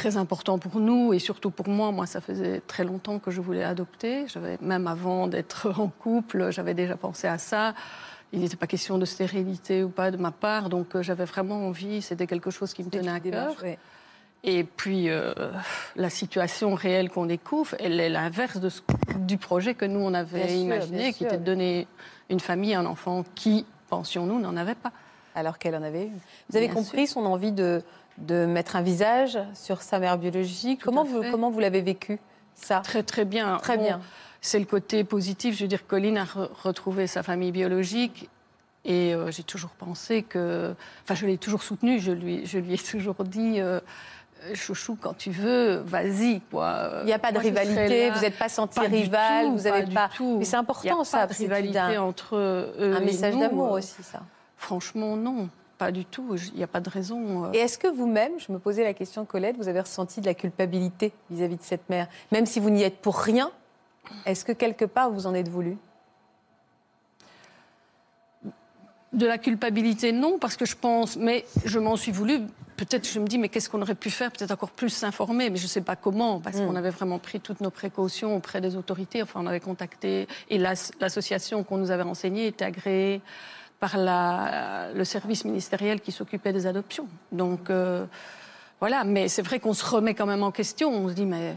très 0.00 0.16
important 0.16 0.58
pour 0.58 0.80
nous 0.80 1.12
et 1.12 1.18
surtout 1.18 1.50
pour 1.50 1.68
moi. 1.68 1.92
Moi, 1.92 2.06
ça 2.06 2.20
faisait 2.20 2.60
très 2.66 2.84
longtemps 2.84 3.18
que 3.18 3.30
je 3.30 3.40
voulais 3.42 3.62
adopter. 3.64 4.26
J'avais 4.28 4.56
même 4.62 4.86
avant 4.86 5.26
d'être 5.26 5.72
en 5.78 5.88
couple, 5.88 6.50
j'avais 6.50 6.74
déjà 6.74 6.96
pensé 6.96 7.26
à 7.28 7.36
ça. 7.38 7.74
Il 8.32 8.40
n'était 8.40 8.56
pas 8.56 8.66
question 8.66 8.96
de 8.96 9.04
stérilité 9.04 9.82
ou 9.82 9.88
pas 9.90 10.10
de 10.10 10.16
ma 10.16 10.30
part, 10.30 10.68
donc 10.68 10.94
euh, 10.94 11.02
j'avais 11.02 11.24
vraiment 11.26 11.66
envie. 11.66 12.00
C'était 12.00 12.26
quelque 12.26 12.50
chose 12.50 12.72
qui 12.72 12.82
me 12.84 12.88
tenait 12.90 13.10
à 13.10 13.20
cœur. 13.20 13.54
Oui. 13.62 13.74
Et 14.42 14.64
puis 14.64 15.10
euh, 15.10 15.34
la 15.96 16.08
situation 16.08 16.74
réelle 16.74 17.10
qu'on 17.10 17.26
découvre, 17.26 17.74
elle 17.78 18.00
est 18.00 18.08
l'inverse 18.08 18.58
de 18.58 18.70
ce- 18.70 18.80
du 19.18 19.36
projet 19.36 19.74
que 19.74 19.84
nous 19.84 20.00
on 20.00 20.14
avait 20.14 20.46
Bien 20.46 20.54
imaginé, 20.56 21.12
qui 21.12 21.18
sûr. 21.18 21.26
était 21.26 21.36
de 21.38 21.44
donner 21.44 21.86
une 22.30 22.40
famille, 22.40 22.72
un 22.74 22.86
enfant 22.86 23.22
qui, 23.34 23.66
pensions-nous, 23.90 24.40
n'en 24.40 24.56
avait 24.56 24.76
pas. 24.76 24.92
alors 25.34 25.58
qu'elle 25.58 25.74
en 25.76 25.82
avait 25.82 26.04
une. 26.06 26.18
Vous 26.48 26.56
avez 26.56 26.66
Bien 26.68 26.74
compris 26.74 27.06
son 27.06 27.24
envie 27.26 27.52
de, 27.52 27.82
de 28.18 28.46
mettre 28.46 28.76
un 28.76 28.82
visage 28.82 29.38
sur 29.54 29.82
sa 29.82 29.98
mère 29.98 30.18
biologique. 30.18 30.80
Comment 30.82 31.04
vous, 31.04 31.22
comment 31.30 31.50
vous 31.50 31.60
l'avez 31.60 31.80
vécu, 31.80 32.18
ça? 32.54 32.80
Très 32.80 33.02
très 33.02 33.24
bien. 33.24 33.56
Très 33.58 33.78
bien. 33.78 34.00
C'est 34.42 34.58
le 34.58 34.64
côté 34.64 35.04
positif. 35.04 35.56
Je 35.56 35.62
veux 35.64 35.68
dire, 35.68 35.86
Colline 35.86 36.18
a 36.18 36.24
re- 36.24 36.48
retrouvé 36.62 37.06
sa 37.06 37.22
famille 37.22 37.52
biologique. 37.52 38.28
Et 38.86 39.14
euh, 39.14 39.30
j'ai 39.30 39.42
toujours 39.42 39.70
pensé 39.70 40.22
que. 40.22 40.74
Enfin, 41.04 41.14
je 41.14 41.26
l'ai 41.26 41.36
toujours 41.36 41.62
soutenu. 41.62 41.98
Je 42.00 42.12
lui, 42.12 42.46
je 42.46 42.58
lui 42.58 42.72
ai 42.74 42.78
toujours 42.78 43.22
dit 43.24 43.60
euh, 43.60 43.78
Chouchou, 44.54 44.96
quand 44.98 45.14
tu 45.14 45.30
veux, 45.30 45.76
vas-y. 45.84 46.40
quoi. 46.50 47.00
Il 47.02 47.06
n'y 47.06 47.12
a 47.12 47.18
pas 47.18 47.28
de 47.28 47.34
Moi, 47.34 47.42
rivalité, 47.42 48.08
vous 48.10 48.20
n'êtes 48.20 48.38
pas 48.38 48.48
senti 48.48 48.80
Pas 48.80 48.86
rival, 48.86 49.50
vous 49.50 49.64
n'avez 49.64 49.82
du 49.82 49.94
pas. 49.94 50.08
tout. 50.16 50.38
Mais 50.38 50.46
c'est 50.46 50.52
Il 50.52 50.56
y 50.56 50.60
important 50.60 51.00
a 51.02 51.04
ça, 51.04 51.18
pas 51.18 51.26
de 51.26 51.34
rivalité 51.38 51.78
un, 51.78 52.00
entre 52.02 52.36
eux 52.36 52.72
un 52.96 53.02
et 53.02 53.04
message 53.04 53.36
d'amour 53.36 53.74
Euh, 53.74 53.78
aussi, 53.78 54.02
ça. 54.02 54.20
Franchement, 54.56 55.14
non. 55.16 55.50
Pas 55.80 55.92
du 55.92 56.04
tout. 56.04 56.36
Il 56.52 56.58
n'y 56.58 56.62
a 56.62 56.66
pas 56.66 56.80
de 56.80 56.90
raison. 56.90 57.46
euh. 57.46 57.52
Et 57.54 57.58
est-ce 57.60 57.78
que 57.78 57.88
vous-même, 57.88 58.32
je 58.38 58.52
me 58.52 58.58
posais 58.58 58.84
la 58.84 58.92
question, 58.92 59.24
Colette, 59.24 59.56
vous 59.56 59.66
avez 59.66 59.80
ressenti 59.80 60.20
de 60.20 60.26
la 60.26 60.34
culpabilité 60.34 61.10
vis-à-vis 61.30 61.56
de 61.56 61.62
cette 61.62 61.88
mère? 61.88 62.06
Même 62.32 62.44
si 62.44 62.60
vous 62.60 62.68
n'y 62.68 62.82
êtes 62.82 62.98
pour 62.98 63.16
rien, 63.18 63.50
est-ce 64.26 64.44
que 64.44 64.52
quelque 64.52 64.84
part 64.84 65.10
vous 65.10 65.26
en 65.26 65.32
êtes 65.32 65.48
voulu? 65.48 65.78
De 69.14 69.26
la 69.26 69.38
culpabilité, 69.38 70.12
non, 70.12 70.38
parce 70.38 70.56
que 70.58 70.66
je 70.66 70.76
pense, 70.76 71.16
mais 71.16 71.46
je 71.64 71.78
m'en 71.78 71.96
suis 71.96 72.12
voulu. 72.12 72.40
Peut-être 72.76 73.08
je 73.08 73.18
me 73.18 73.26
dis, 73.26 73.38
mais 73.38 73.48
qu'est-ce 73.48 73.70
qu'on 73.70 73.80
aurait 73.80 73.94
pu 73.94 74.10
faire? 74.10 74.30
Peut-être 74.30 74.50
encore 74.52 74.70
plus 74.70 74.90
s'informer, 74.90 75.48
mais 75.48 75.56
je 75.56 75.64
ne 75.64 75.68
sais 75.68 75.80
pas 75.80 75.96
comment, 75.96 76.40
parce 76.40 76.58
Mm. 76.58 76.66
qu'on 76.66 76.76
avait 76.76 76.90
vraiment 76.90 77.18
pris 77.18 77.40
toutes 77.40 77.60
nos 77.62 77.70
précautions 77.70 78.36
auprès 78.36 78.60
des 78.60 78.76
autorités. 78.76 79.22
Enfin, 79.22 79.40
on 79.42 79.46
avait 79.46 79.60
contacté, 79.60 80.28
et 80.50 80.58
l'as- 80.58 80.92
l'association 81.00 81.64
qu'on 81.64 81.78
nous 81.78 81.90
avait 81.90 82.04
renseignée 82.04 82.46
était 82.48 82.66
agréée 82.66 83.20
par 83.80 83.96
la- 83.96 84.90
le 84.94 85.04
service 85.04 85.44
ministériel 85.44 86.00
qui 86.00 86.12
s'occupait 86.12 86.52
des 86.52 86.66
adoptions. 86.66 87.08
Donc, 87.32 87.70
euh, 87.70 88.04
voilà, 88.78 89.04
mais 89.04 89.28
c'est 89.28 89.42
vrai 89.42 89.58
qu'on 89.58 89.72
se 89.72 89.84
remet 89.84 90.14
quand 90.14 90.26
même 90.26 90.42
en 90.42 90.50
question. 90.50 90.90
On 90.90 91.08
se 91.08 91.14
dit, 91.14 91.24
mais 91.26 91.54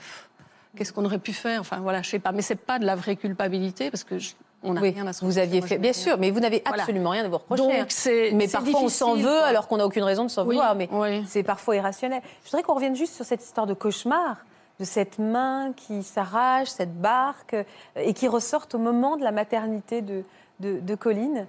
qu'est-ce 0.75 0.93
qu'on 0.93 1.03
aurait 1.05 1.19
pu 1.19 1.33
faire? 1.33 1.59
Enfin, 1.59 1.79
voilà, 1.81 2.01
je 2.01 2.09
sais 2.09 2.19
pas. 2.19 2.31
Mais 2.31 2.41
c'est 2.41 2.55
pas 2.55 2.79
de 2.79 2.85
la 2.85 2.95
vraie 2.95 3.17
culpabilité, 3.17 3.91
parce 3.91 4.05
que 4.05 4.17
je- 4.19 4.33
on 4.63 4.77
Oui, 4.77 4.91
rien 4.91 5.05
à 5.07 5.11
se 5.11 5.25
vous 5.25 5.37
aviez 5.37 5.61
fait, 5.61 5.77
bien 5.77 5.91
sûr, 5.91 6.17
mais 6.17 6.31
vous 6.31 6.39
n'avez 6.39 6.61
Voilà. 6.65 6.83
absolument 6.83 7.09
rien 7.09 7.25
à 7.25 7.27
vous 7.27 7.37
reprocher. 7.37 7.63
hein. 7.63 7.79
Donc, 7.79 7.91
c'est 7.91 8.31
Mais 8.31 8.47
c'est 8.47 8.53
parfois, 8.57 8.79
on 8.81 8.87
s'en 8.89 9.15
veut 9.15 9.23
quoi. 9.23 9.43
alors 9.43 9.67
qu'on 9.67 9.75
n'a 9.75 9.85
aucune 9.85 10.03
raison 10.03 10.23
de 10.23 10.29
s'en 10.29 10.43
Oui, 10.45 10.55
vouloir. 10.55 10.75
Mais 10.75 10.87
oui. 10.93 11.25
c'est 11.27 11.43
parfois 11.43 11.75
irrationnel. 11.75 12.21
Je 12.45 12.49
voudrais 12.49 12.63
qu'on 12.63 12.75
revienne 12.75 12.95
juste 12.95 13.13
sur 13.15 13.25
cette 13.25 13.43
histoire 13.43 13.67
de 13.67 13.73
cauchemar, 13.73 14.37
de 14.79 14.85
cette 14.85 15.19
main 15.19 15.73
qui 15.75 16.01
s'arrache, 16.03 16.69
cette 16.69 16.97
barque, 17.01 17.53
euh, 17.55 17.63
et 17.97 18.13
qui 18.13 18.29
ressorte 18.29 18.73
au 18.75 18.79
moment 18.79 19.17
de 19.17 19.23
la 19.25 19.31
maternité 19.33 20.01
de, 20.01 20.23
de, 20.61 20.79
de 20.79 20.95
Colline. 20.95 21.45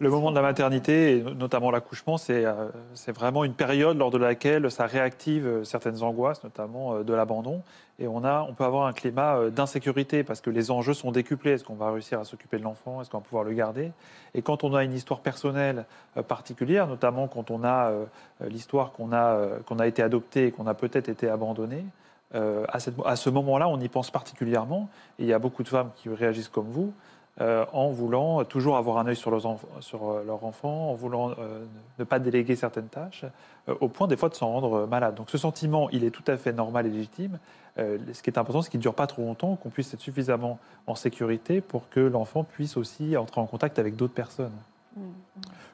Le 0.00 0.10
moment 0.10 0.30
de 0.30 0.36
la 0.36 0.42
maternité, 0.42 1.16
et 1.16 1.22
notamment 1.22 1.72
l'accouchement, 1.72 2.18
c'est 2.18 2.44
euh, 2.44 2.68
vraiment 3.08 3.42
une 3.42 3.54
période 3.54 3.98
lors 3.98 4.12
de 4.12 4.18
laquelle 4.18 4.70
ça 4.70 4.86
réactive 4.86 5.44
euh, 5.44 5.64
certaines 5.64 6.04
angoisses, 6.04 6.44
notamment 6.44 6.94
euh, 6.94 7.02
de 7.02 7.12
l'abandon. 7.12 7.64
Et 7.98 8.06
on, 8.06 8.22
a, 8.22 8.46
on 8.48 8.54
peut 8.54 8.62
avoir 8.62 8.86
un 8.86 8.92
climat 8.92 9.50
d'insécurité 9.50 10.22
parce 10.22 10.40
que 10.40 10.50
les 10.50 10.70
enjeux 10.70 10.94
sont 10.94 11.10
décuplés. 11.10 11.54
Est-ce 11.54 11.64
qu'on 11.64 11.74
va 11.74 11.90
réussir 11.90 12.20
à 12.20 12.24
s'occuper 12.24 12.58
de 12.58 12.62
l'enfant? 12.62 13.02
Est-ce 13.02 13.10
qu'on 13.10 13.18
va 13.18 13.24
pouvoir 13.24 13.42
le 13.42 13.52
garder? 13.54 13.90
Et 14.34 14.42
quand 14.42 14.62
on 14.62 14.72
a 14.72 14.84
une 14.84 14.92
histoire 14.92 15.18
personnelle 15.18 15.84
particulière, 16.28 16.86
notamment 16.86 17.26
quand 17.26 17.50
on 17.50 17.64
a 17.64 17.90
l'histoire 18.48 18.92
qu'on 18.92 19.12
a, 19.12 19.86
été 19.88 20.00
adopté 20.00 20.46
et 20.46 20.52
qu'on 20.52 20.68
a 20.68 20.74
peut-être 20.74 21.08
été 21.08 21.28
abandonné, 21.28 21.84
à 22.32 22.78
ce 22.78 23.30
moment-là, 23.30 23.68
on 23.68 23.80
y 23.80 23.88
pense 23.88 24.12
particulièrement. 24.12 24.88
Et 25.18 25.24
il 25.24 25.28
y 25.28 25.32
a 25.32 25.40
beaucoup 25.40 25.64
de 25.64 25.68
femmes 25.68 25.90
qui 25.96 26.08
réagissent 26.08 26.48
comme 26.48 26.68
vous, 26.68 26.92
euh, 27.40 27.64
en 27.72 27.88
voulant 27.90 28.44
toujours 28.44 28.76
avoir 28.76 28.98
un 28.98 29.06
œil 29.06 29.16
sur, 29.16 29.30
leurs 29.30 29.58
sur 29.80 30.10
euh, 30.10 30.24
leur 30.26 30.44
enfant, 30.44 30.90
en 30.90 30.94
voulant 30.94 31.30
euh, 31.30 31.64
ne 31.98 32.04
pas 32.04 32.18
déléguer 32.18 32.56
certaines 32.56 32.88
tâches, 32.88 33.24
euh, 33.68 33.74
au 33.80 33.88
point 33.88 34.08
des 34.08 34.16
fois 34.16 34.28
de 34.28 34.34
s'en 34.34 34.50
rendre 34.50 34.86
malade. 34.86 35.14
Donc 35.14 35.30
ce 35.30 35.38
sentiment, 35.38 35.88
il 35.90 36.02
est 36.04 36.10
tout 36.10 36.24
à 36.26 36.36
fait 36.36 36.52
normal 36.52 36.86
et 36.86 36.90
légitime. 36.90 37.38
Ce 37.76 38.22
qui 38.22 38.30
est 38.30 38.38
important, 38.38 38.60
c'est 38.60 38.70
qu'il 38.70 38.78
ne 38.78 38.82
dure 38.82 38.94
pas 38.94 39.06
trop 39.06 39.22
longtemps, 39.22 39.54
qu'on 39.54 39.68
puisse 39.68 39.94
être 39.94 40.00
suffisamment 40.00 40.58
en 40.88 40.96
sécurité 40.96 41.60
pour 41.60 41.88
que 41.90 42.00
l'enfant 42.00 42.42
puisse 42.42 42.76
aussi 42.76 43.16
entrer 43.16 43.40
en 43.40 43.46
contact 43.46 43.78
avec 43.78 43.94
d'autres 43.94 44.14
personnes. 44.14 44.56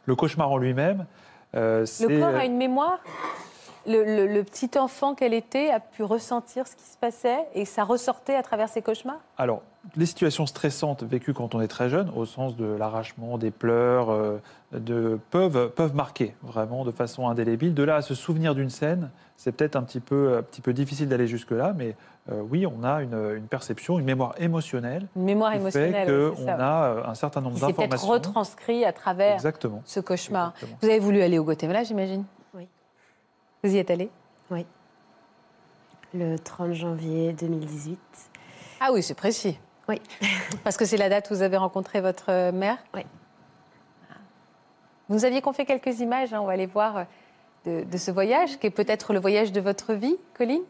Le 0.04 0.14
cauchemar 0.14 0.50
en 0.50 0.58
lui-même, 0.58 1.06
Le 1.54 1.86
corps 2.20 2.34
a 2.34 2.44
une 2.44 2.58
mémoire? 2.58 2.98
Le, 3.86 4.04
le- 4.04 4.26
le 4.26 4.42
petit 4.44 4.70
enfant 4.78 5.14
qu'elle 5.14 5.34
était 5.34 5.70
a 5.70 5.80
pu 5.80 6.02
ressentir 6.02 6.66
ce 6.66 6.74
qui 6.76 6.84
se 6.84 6.96
passait 6.96 7.38
et 7.54 7.64
ça 7.64 7.84
ressortait 7.84 8.34
à 8.34 8.42
travers 8.42 8.68
ses 8.68 8.82
cauchemars 8.82 9.20
Alors, 9.38 9.62
les 9.96 10.06
situations 10.06 10.46
stressantes 10.46 11.02
vécues 11.02 11.34
quand 11.34 11.54
on 11.54 11.60
est 11.60 11.68
très 11.68 11.90
jeune, 11.90 12.10
au 12.16 12.24
sens 12.24 12.56
de 12.56 12.64
l'arrachement, 12.64 13.36
des 13.36 13.50
pleurs, 13.50 14.10
euh, 14.10 14.40
de, 14.72 15.18
peuvent, 15.30 15.70
peuvent 15.70 15.94
marquer 15.94 16.34
vraiment 16.42 16.84
de 16.84 16.90
façon 16.90 17.28
indélébile. 17.28 17.74
De 17.74 17.82
là 17.82 17.96
à 17.96 18.02
se 18.02 18.14
souvenir 18.14 18.54
d'une 18.54 18.70
scène, 18.70 19.10
c'est 19.36 19.52
peut-être 19.52 19.76
un 19.76 19.82
petit 19.82 20.00
peu, 20.00 20.36
un 20.38 20.42
petit 20.42 20.60
peu 20.62 20.72
difficile 20.72 21.08
d'aller 21.08 21.26
jusque-là, 21.26 21.74
mais 21.76 21.96
euh, 22.32 22.40
oui, 22.50 22.66
on 22.66 22.82
a 22.84 23.02
une, 23.02 23.12
une 23.36 23.46
perception, 23.46 23.98
une 23.98 24.06
mémoire 24.06 24.34
émotionnelle 24.38 25.06
Une 25.16 25.24
mémoire 25.24 25.52
qui 25.52 25.58
émotionnelle. 25.58 26.06
fait 26.08 26.12
oui, 26.28 26.32
c'est 26.38 26.44
ça. 26.46 26.54
a 26.54 26.84
euh, 26.86 27.02
un 27.06 27.14
certain 27.14 27.40
nombre 27.42 27.56
qui 27.56 27.60
s'est 27.60 27.66
peut-être 27.66 27.90
d'informations. 27.90 28.08
retranscrit 28.12 28.84
à 28.86 28.92
travers 28.94 29.34
Exactement. 29.34 29.82
ce 29.84 30.00
cauchemar. 30.00 30.52
Exactement. 30.54 30.78
Vous 30.80 30.88
avez 30.88 30.98
voulu 31.00 31.20
aller 31.20 31.38
au 31.38 31.44
Guatemala, 31.44 31.84
j'imagine? 31.84 32.24
Vous 33.64 33.74
y 33.74 33.78
êtes 33.78 33.90
allé? 33.90 34.10
Le 36.16 36.38
30 36.38 36.74
janvier 36.74 37.32
2018. 37.32 37.98
Ah 38.78 38.90
oui, 38.92 39.02
c'est 39.02 39.14
précis. 39.14 39.58
Oui. 39.88 40.00
Parce 40.62 40.76
que 40.76 40.84
c'est 40.84 40.96
la 40.96 41.08
date 41.08 41.28
où 41.32 41.34
vous 41.34 41.42
avez 41.42 41.56
rencontré 41.56 42.00
votre 42.00 42.26
euh, 42.30 42.52
mère? 42.52 42.78
Oui. 42.94 43.00
Vous 45.08 45.16
nous 45.16 45.24
aviez 45.24 45.40
confié 45.42 45.64
quelques 45.64 45.98
images, 45.98 46.32
hein, 46.32 46.40
on 46.40 46.46
va 46.46 46.52
aller 46.52 46.66
voir 46.66 46.98
euh, 46.98 47.04
de, 47.64 47.82
de 47.84 47.96
ce 47.96 48.12
voyage, 48.12 48.60
qui 48.60 48.68
est 48.68 48.70
peut-être 48.70 49.12
le 49.12 49.18
voyage 49.18 49.50
de 49.50 49.60
votre 49.60 49.92
vie, 49.94 50.16
Colline? 50.34 50.62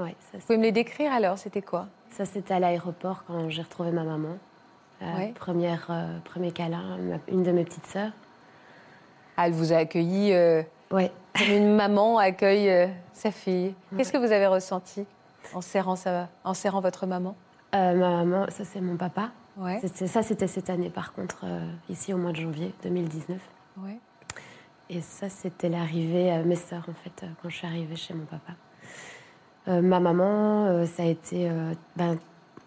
Ouais, 0.00 0.16
ça, 0.32 0.38
Vous 0.38 0.46
pouvez 0.46 0.58
me 0.58 0.64
les 0.64 0.72
décrire 0.72 1.12
alors 1.12 1.38
C'était 1.38 1.62
quoi? 1.62 1.86
Ça, 2.10 2.24
c'était 2.24 2.54
à 2.54 2.58
l'aéroport 2.58 3.22
quand 3.24 3.48
j'ai 3.50 3.62
retrouvé 3.62 3.92
ma 3.92 4.02
maman. 4.02 4.36
Euh, 5.02 5.16
Ouais. 5.16 5.32
première, 5.32 5.86
euh, 5.90 6.18
premier 6.24 6.50
câlin, 6.50 6.98
une 7.28 7.44
de 7.44 7.52
mes 7.52 7.62
petites 7.62 7.86
sœurs. 7.86 8.10
Ah, 9.36 9.46
Elle 9.46 9.52
vous 9.52 9.72
a 9.72 9.76
accueilli 9.76 10.32
euh, 10.32 10.64
Ouais. 10.90 11.12
comme 11.36 11.48
une 11.54 11.74
maman 11.76 12.18
accueille 12.18 12.70
euh, 12.70 12.86
sa 13.12 13.30
fille. 13.30 13.74
Qu'est-ce 13.96 14.12
que 14.12 14.18
vous 14.18 14.32
avez 14.32 14.46
ressenti 14.46 15.04
en 15.54 15.60
serrant, 15.60 15.96
sa- 15.96 16.28
en 16.44 16.54
serrant 16.54 16.80
votre 16.80 17.06
maman? 17.06 17.36
Euh, 17.74 17.94
ma 17.94 18.24
maman, 18.24 18.46
ça 18.48 18.64
c'est 18.64 18.80
mon 18.80 18.96
papa. 18.96 19.30
Ouais. 19.56 19.80
Ça 20.06 20.22
c'était 20.22 20.46
cette 20.46 20.70
année 20.70 20.88
par 20.90 21.12
contre, 21.12 21.40
euh, 21.44 21.66
ici 21.90 22.14
au 22.14 22.16
mois 22.16 22.32
de 22.32 22.36
janvier 22.36 22.72
2019. 22.82 23.38
ouais. 23.78 23.98
Et 24.90 25.02
ça 25.02 25.28
c'était 25.28 25.68
l'arrivée, 25.68 26.42
mes 26.46 26.56
sœurs 26.56 26.86
en 26.88 26.94
fait, 26.94 27.26
quand 27.42 27.50
je 27.50 27.56
suis 27.56 27.66
arrivée 27.66 27.96
chez 27.96 28.14
mon 28.14 28.24
papa. 28.24 28.52
Ma 29.66 30.00
maman, 30.00 30.86
ça 30.86 31.02
a 31.02 31.06
été 31.06 31.50
ben, 31.94 32.16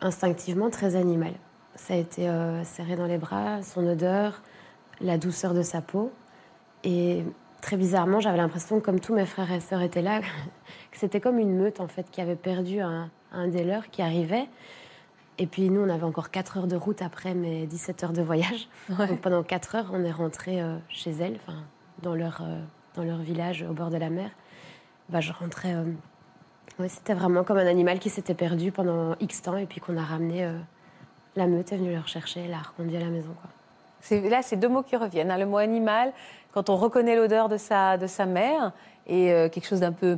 instinctivement 0.02 0.70
très 0.70 0.96
animal. 0.96 1.32
Ça 1.76 1.96
a 1.96 1.98
été 1.98 2.30
serré 2.64 2.96
dans 2.96 3.08
les 3.08 3.18
bras, 3.18 3.64
son 3.64 3.88
odeur, 3.88 4.44
la 5.00 5.18
douceur 5.18 5.56
de 5.56 5.64
sa 5.64 5.82
peau. 5.82 6.12
Et 6.84 7.24
très 7.62 7.78
bizarrement, 7.78 8.20
j'avais 8.20 8.38
l'impression, 8.38 8.80
comme 8.80 9.00
tous 9.00 9.14
mes 9.14 9.26
frères 9.26 9.52
et 9.52 9.60
sœurs 9.60 9.82
étaient 9.82 10.02
là, 10.02 10.22
que 10.92 10.98
c'était 10.98 11.22
comme 11.22 11.40
une 11.40 11.56
meute 11.56 11.80
en 11.80 11.88
fait 11.88 12.10
qui 12.12 12.22
avait 12.22 12.36
perdu 12.36 12.82
un, 12.82 13.10
un 13.32 13.48
des 13.48 13.64
leurs 13.64 13.90
qui 13.90 14.02
arrivait. 14.02 14.48
Et 15.38 15.48
puis 15.48 15.70
nous, 15.70 15.82
on 15.82 15.90
avait 15.90 16.04
encore 16.04 16.30
4 16.30 16.58
heures 16.58 16.68
de 16.68 16.76
route 16.76 17.02
après 17.02 17.34
mes 17.34 17.66
17 17.66 18.04
heures 18.04 18.14
de 18.14 18.22
voyage. 18.22 18.68
Donc 18.90 19.22
pendant 19.22 19.44
4 19.44 19.76
heures, 19.76 19.92
on 19.94 20.04
est 20.04 20.12
rentré 20.12 20.62
euh, 20.62 20.78
chez 20.90 21.12
elles, 21.12 21.38
enfin 21.42 21.58
dans 22.04 22.16
leur, 22.16 22.42
euh, 22.42 22.62
dans 22.96 23.04
leur 23.04 23.20
village 23.20 23.64
au 23.68 23.74
bord 23.74 23.90
de 23.90 23.98
la 23.98 24.10
mer. 24.10 24.30
Bah, 25.10 25.22
je 25.22 25.32
rentrais. 25.32 25.74
euh, 25.74 25.86
ouais, 26.80 26.90
c'était 26.90 27.14
vraiment 27.14 27.44
comme 27.44 27.58
un 27.58 27.68
animal 27.68 28.00
qui 28.00 28.10
s'était 28.10 28.36
perdu 28.36 28.72
pendant 28.72 29.16
X 29.20 29.42
temps 29.42 29.58
et 29.58 29.66
puis 29.66 29.80
qu'on 29.80 29.98
a 29.98 30.04
ramené. 30.04 30.48
la 31.36 31.48
meute 31.48 31.72
est 31.72 31.78
venue 31.78 31.94
le 31.94 32.00
rechercher, 32.00 32.48
l'a 32.48 32.60
reconduit 32.60 32.98
à 32.98 33.02
la 33.02 33.10
maison. 33.10 33.34
Quoi. 33.42 33.50
Là, 34.10 34.42
c'est 34.42 34.56
deux 34.56 34.68
mots 34.70 34.84
qui 34.84 34.96
reviennent. 34.96 35.32
hein. 35.32 35.38
Le 35.38 35.46
mot 35.46 35.58
animal, 35.58 36.12
quand 36.54 36.70
on 36.70 36.76
reconnaît 36.78 37.16
l'odeur 37.16 37.50
de 37.50 37.58
sa, 37.58 37.98
de 37.98 38.08
sa 38.08 38.26
mère, 38.26 38.72
et 39.08 39.32
euh, 39.32 39.50
quelque 39.50 39.66
chose 39.68 39.80
d'un 39.82 39.92
peu, 39.92 40.18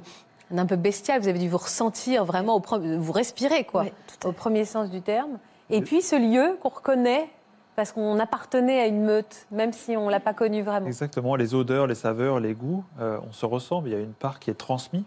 d'un 0.51 0.65
peu 0.65 0.75
bestial. 0.75 1.21
Vous 1.21 1.27
avez 1.27 1.39
dû 1.39 1.49
vous 1.49 1.57
ressentir 1.57 2.25
vraiment, 2.25 2.55
au 2.55 2.59
pre- 2.59 2.97
vous 2.97 3.11
respirez, 3.11 3.63
quoi, 3.63 3.85
au 4.25 4.31
premier 4.31 4.65
sens 4.65 4.89
du 4.89 5.01
terme. 5.01 5.37
Et 5.69 5.81
puis 5.81 6.01
ce 6.01 6.15
lieu 6.15 6.57
qu'on 6.61 6.69
reconnaît 6.69 7.27
parce 7.75 7.91
qu'on 7.91 8.19
appartenait 8.19 8.79
à 8.81 8.85
une 8.85 9.01
meute, 9.03 9.47
même 9.51 9.73
si 9.73 9.97
on 9.97 10.05
ne 10.05 10.11
l'a 10.11 10.19
pas 10.19 10.33
connu 10.33 10.61
vraiment. 10.61 10.85
Exactement, 10.85 11.35
les 11.35 11.55
odeurs, 11.55 11.87
les 11.87 11.95
saveurs, 11.95 12.39
les 12.39 12.53
goûts, 12.53 12.83
euh, 12.99 13.17
on 13.27 13.31
se 13.31 13.45
ressemble. 13.47 13.87
Il 13.89 13.93
y 13.93 13.95
a 13.95 13.99
une 13.99 14.13
part 14.13 14.39
qui 14.39 14.51
est 14.51 14.53
transmise. 14.53 15.01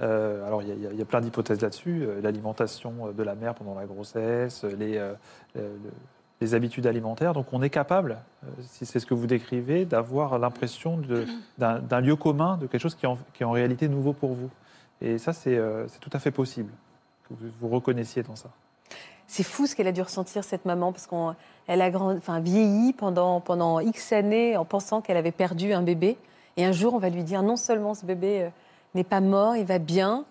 Euh, 0.00 0.46
alors, 0.46 0.62
il 0.62 0.68
y, 0.68 0.86
a- 0.86 0.92
il 0.92 1.00
y 1.00 1.04
plein 1.04 1.20
d'hypothèses 1.20 1.60
là-dessus. 1.60 2.04
Euh, 2.06 2.20
L'alimentation 2.22 3.12
de 3.14 3.22
la 3.22 3.34
mère 3.34 3.54
pendant 3.54 3.74
la 3.74 3.84
grossesse, 3.86 4.64
les, 4.64 4.96
euh, 4.96 5.12
le- 5.54 5.60
le- 5.62 5.92
les 6.40 6.54
habitudes 6.54 6.86
alimentaires. 6.86 7.32
Donc, 7.32 7.46
on 7.52 7.62
est 7.62 7.70
capable, 7.70 8.18
euh, 8.44 8.48
si 8.62 8.86
c'est 8.86 9.00
ce 9.00 9.06
que 9.06 9.14
vous 9.14 9.26
décrivez, 9.26 9.84
d'avoir 9.84 10.38
l'impression 10.38 11.00
d'un 11.58 12.00
lieu 12.00 12.16
commun, 12.16 12.56
de 12.58 12.66
quelque 12.66 12.80
chose 12.80 12.94
qui 12.94 13.06
est 13.06 13.08
en, 13.08 13.18
qui 13.34 13.42
est 13.42 13.46
en 13.46 13.52
réalité 13.52 13.88
nouveau 13.88 14.12
pour 14.12 14.32
vous. 14.32 14.50
Et 15.00 15.18
ça, 15.18 15.32
c'est 15.32 15.56
euh, 15.56 15.86
c'est 15.88 16.00
tout 16.00 16.10
à 16.12 16.18
fait 16.18 16.30
possible 16.30 16.72
que 17.28 17.34
vous 17.34 17.50
vous 17.60 17.68
reconnaissiez 17.68 18.22
dans 18.22 18.36
ça. 18.36 18.50
C'est 19.26 19.42
fou 19.42 19.66
ce 19.66 19.74
qu'elle 19.74 19.88
a 19.88 19.92
dû 19.92 20.02
ressentir, 20.02 20.44
cette 20.44 20.64
maman, 20.64 20.92
parce 20.92 21.06
qu'elle 21.06 21.80
a 21.80 21.90
grand, 21.90 22.16
enfin, 22.16 22.40
vieilli 22.40 22.92
pendant, 22.92 23.40
pendant 23.40 23.80
X 23.80 24.12
années 24.12 24.56
en 24.56 24.64
pensant 24.64 25.00
qu'elle 25.00 25.16
avait 25.16 25.32
perdu 25.32 25.72
un 25.72 25.82
bébé. 25.82 26.16
Et 26.56 26.64
un 26.64 26.72
jour, 26.72 26.94
on 26.94 26.98
va 26.98 27.10
lui 27.10 27.24
dire 27.24 27.42
non 27.42 27.56
seulement 27.56 27.94
ce 27.94 28.06
bébé 28.06 28.42
euh, 28.42 28.48
n'est 28.94 29.04
pas 29.04 29.20
mort, 29.20 29.56
il 29.56 29.66
va 29.66 29.78
bien. 29.78 30.24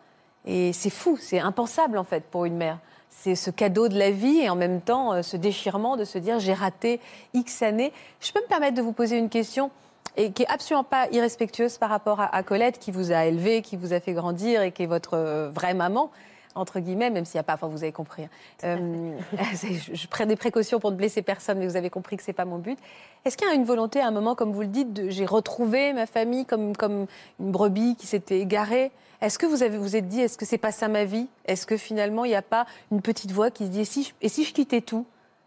Et 0.45 0.73
c'est 0.73 0.89
fou, 0.89 1.17
c'est 1.19 1.39
impensable 1.39 1.97
en 1.97 2.03
fait 2.03 2.23
pour 2.23 2.45
une 2.45 2.55
mère. 2.55 2.79
C'est 3.21 3.35
ce 3.35 3.49
cadeau 3.49 3.87
de 3.87 3.97
la 3.97 4.11
vie 4.11 4.39
et 4.39 4.49
en 4.49 4.55
même 4.55 4.81
temps 4.81 5.13
euh, 5.13 5.21
ce 5.21 5.37
déchirement 5.37 5.97
de 5.97 6.05
se 6.05 6.17
dire 6.17 6.39
j'ai 6.39 6.53
raté 6.53 6.99
X 7.33 7.61
années. 7.63 7.91
Je 8.19 8.31
peux 8.31 8.41
me 8.41 8.47
permettre 8.47 8.75
de 8.75 8.81
vous 8.81 8.91
poser 8.91 9.17
une 9.17 9.29
question 9.29 9.71
et 10.17 10.31
qui 10.31 10.43
est 10.43 10.47
absolument 10.47 10.83
pas 10.83 11.07
irrespectueuse 11.11 11.77
par 11.77 11.89
rapport 11.89 12.19
à, 12.21 12.43
Colette 12.43 12.79
qui 12.79 12.91
vous 12.91 13.11
a 13.11 13.25
élevé, 13.25 13.61
qui 13.61 13.75
vous 13.75 13.93
a 13.93 13.99
fait 13.99 14.13
grandir 14.13 14.61
et 14.61 14.71
qui 14.71 14.83
est 14.83 14.87
votre 14.87 15.15
euh, 15.15 15.49
vraie 15.49 15.73
maman 15.73 16.11
entre 16.55 16.79
guillemets, 16.79 17.09
même 17.09 17.25
s'il 17.25 17.37
n'y 17.37 17.41
a 17.41 17.43
pas, 17.43 17.53
enfin 17.53 17.67
vous 17.67 17.83
avez 17.83 17.91
compris. 17.91 18.23
hein. 18.23 18.29
Euh, 18.63 19.17
je, 19.93 20.07
prends 20.07 20.25
des 20.25 20.35
précautions 20.35 20.79
pour 20.79 20.91
ne 20.91 20.95
blesser 20.95 21.21
personne, 21.21 21.59
mais 21.59 21.67
vous 21.67 21.75
avez 21.75 21.89
compris 21.89 22.17
que 22.17 22.23
c'est 22.23 22.33
pas 22.33 22.45
mon 22.45 22.57
but. 22.57 22.77
Est-ce 23.25 23.37
qu'il 23.37 23.47
y 23.47 23.51
a 23.51 23.53
une 23.53 23.65
volonté 23.65 23.99
à 23.99 24.07
un 24.07 24.11
moment, 24.11 24.35
comme 24.35 24.51
vous 24.51 24.61
le 24.61 24.67
dites, 24.67 25.09
j'ai 25.09 25.25
retrouvé 25.25 25.93
ma 25.93 26.05
famille 26.05 26.45
comme, 26.45 26.75
comme 26.75 27.05
une 27.39 27.51
brebis 27.51 27.95
qui 27.95 28.07
s'était 28.07 28.39
égarée? 28.39 28.91
Est-ce 29.21 29.37
que 29.39 29.45
vous 29.45 29.63
avez 29.63 29.77
vous 29.77 29.95
êtes 29.95 30.07
dit, 30.07 30.21
est-ce 30.21 30.37
que 30.37 30.45
c'est 30.45 30.57
pas 30.57 30.71
ça 30.71 30.87
ma 30.87 31.05
vie? 31.05 31.27
Est-ce 31.45 31.65
que 31.65 31.77
finalement 31.77 32.25
il 32.25 32.29
n'y 32.29 32.35
a 32.35 32.41
pas 32.41 32.65
une 32.91 33.01
petite 33.01 33.31
voix 33.31 33.49
qui 33.51 33.65
se 33.65 33.69
dit, 33.71 33.81
et 33.81 33.85
si 33.85 34.03
je, 34.03 34.11
et 34.21 34.29
si 34.29 34.43
je 34.43 34.53
quittais 34.53 34.81
tout 34.81 35.05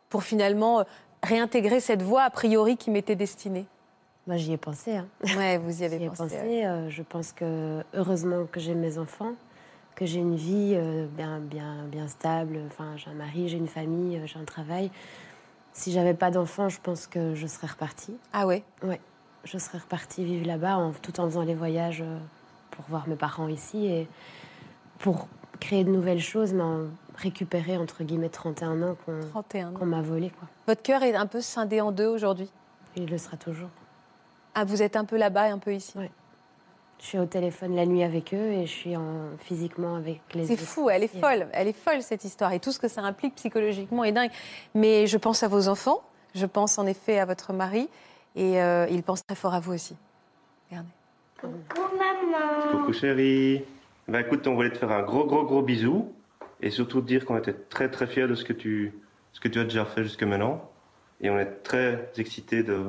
pour 0.09 0.23
finalement 0.25 0.81
euh, 0.81 0.85
réintégrer 1.23 1.81
cette 1.81 2.03
voie 2.03 2.23
a 2.23 2.31
priori 2.31 2.77
qui 2.77 2.91
m'était 2.91 3.15
destinée? 3.17 3.67
Moi, 4.27 4.37
j'y 4.37 4.53
ai 4.53 4.57
pensé. 4.59 4.97
Hein. 4.97 5.07
Ouais, 5.37 5.57
vous 5.59 5.83
y 5.83 5.85
avez 5.87 5.97
ai 6.03 6.09
pensé. 6.09 6.23
pensé. 6.25 6.37
ouais. 6.37 6.67
euh, 6.67 6.91
je 6.91 7.03
pense 7.03 7.33
que 7.33 7.83
heureusement 7.95 8.45
que 8.51 8.61
j'ai 8.61 8.75
mes 8.75 8.99
enfants, 8.99 9.33
que 9.99 10.07
j'ai 10.07 10.21
une 10.21 10.37
vie 10.37 10.75
euh, 10.77 11.07
bien, 11.17 11.41
bien, 11.41 11.83
bien 11.91 12.07
stable. 12.07 12.61
Enfin, 12.69 12.97
j'ai 12.97 13.11
un 13.11 13.15
mari, 13.15 13.49
j'ai 13.49 13.57
une 13.59 13.67
famille, 13.67 14.17
euh, 14.17 14.27
j'ai 14.27 14.39
un 14.39 14.45
travail. 14.45 14.93
Si 15.73 15.91
j'avais 15.91 16.15
pas 16.15 16.31
d'enfants, 16.31 16.69
je 16.69 16.79
pense 16.81 17.09
que 17.09 17.35
je 17.35 17.49
serais 17.49 17.67
repartie. 17.67 18.17
Ah 18.33 18.47
ouais? 18.47 18.63
Ouais, 18.85 19.01
je 19.43 19.59
serais 19.59 19.79
repartie 19.79 20.25
vivre 20.25 20.47
là-bas, 20.47 20.77
en- 20.77 20.93
tout 20.93 21.19
en 21.19 21.25
faisant 21.25 21.43
les 21.43 21.57
voyages 21.57 22.01
euh, 22.03 22.17
pour 22.71 22.85
voir 22.89 23.09
mes 23.09 23.17
parents 23.17 23.49
ici 23.49 23.87
et 23.87 24.09
pour 25.01 25.27
créer 25.59 25.83
de 25.83 25.91
nouvelles 25.91 26.21
choses, 26.21 26.53
mais 26.53 26.63
en 26.63 26.83
récupérer 27.17 27.77
entre 27.77 28.05
guillemets 28.05 28.29
31 28.29 28.81
ans 28.83 28.97
qu'on 29.05 29.19
31 29.31 29.71
ans. 29.71 29.73
qu'on 29.73 29.87
m'a 29.87 30.03
volé. 30.03 30.31
Quoi. 30.31 30.47
Votre 30.69 30.83
cœur 30.83 31.03
est 31.03 31.17
un 31.17 31.27
peu 31.27 31.41
scindé 31.41 31.81
en 31.81 31.91
deux 31.91 32.07
aujourd'hui? 32.07 32.49
Il 32.95 33.07
le 33.11 33.19
sera 33.19 33.37
toujours. 33.37 33.71
Ah, 34.55 34.65
vous 34.65 34.81
êtes 34.81 34.95
un 34.95 35.05
peu 35.05 35.17
là-bas 35.17 35.49
et 35.49 35.51
un 35.51 35.59
peu 35.59 35.75
ici? 35.75 35.93
Je 37.01 37.07
suis 37.07 37.19
au 37.19 37.27
téléphone 37.27 37.77
la 37.77 37.87
nuit 37.87 38.03
avec 38.03 38.35
eux 38.35 38.53
et 38.53 38.67
je 38.67 38.73
suis 38.73 38.97
en, 38.97 39.31
physiquement 39.39 39.95
avec 39.95 40.21
les 40.35 40.47
C'est 40.47 40.55
autres 40.55 40.63
fou, 40.63 40.91
elle 40.91 41.05
est 41.05 41.21
folle, 41.21 41.47
elle 41.53 41.69
est 41.69 41.77
folle 41.77 42.03
cette 42.03 42.25
histoire 42.25 42.53
et 42.53 42.59
tout 42.59 42.73
ce 42.73 42.81
que 42.81 42.89
ça 42.89 43.03
implique 43.03 43.37
psychologiquement 43.37 44.03
est 44.03 44.13
dingue. 44.13 44.31
Mais 44.75 45.07
je 45.07 45.17
pense 45.17 45.45
à 45.45 45.49
vos 45.49 45.69
enfants, 45.69 46.03
je 46.35 46.45
pense 46.45 46.77
en 46.77 46.87
effet 46.87 47.21
à 47.21 47.25
votre 47.25 47.53
mari 47.53 47.89
et 48.35 48.61
euh, 48.61 48.87
il 48.91 49.05
pense 49.05 49.25
très 49.25 49.37
fort 49.37 49.55
à 49.55 49.61
vous 49.61 49.75
aussi. 49.75 49.95
Regardez. 50.71 50.91
Coucou 52.73 52.93
chérie. 52.93 53.65
Bah 54.09 54.21
écoute, 54.21 54.47
on 54.49 54.55
voulait 54.55 54.73
te 54.73 54.79
faire 54.79 54.91
un 54.91 55.03
gros 55.03 55.25
gros 55.25 55.45
gros 55.45 55.63
bisou 55.63 56.13
et 56.61 56.71
surtout 56.71 57.01
te 57.01 57.07
dire 57.07 57.25
qu'on 57.25 57.39
était 57.39 57.55
très 57.55 57.91
très 57.91 58.09
fiers 58.09 58.27
de 58.27 58.35
ce 58.35 58.45
que 58.45 58.53
tu 58.53 58.93
ce 59.33 59.41
que 59.41 59.47
tu 59.47 59.61
as 59.61 59.65
déjà 59.65 59.85
fait 59.85 60.03
jusque 60.03 60.25
maintenant 60.25 60.69
et 61.21 61.31
on 61.31 61.39
est 61.39 61.63
très 61.63 62.11
excités 62.17 62.65
de 62.65 62.87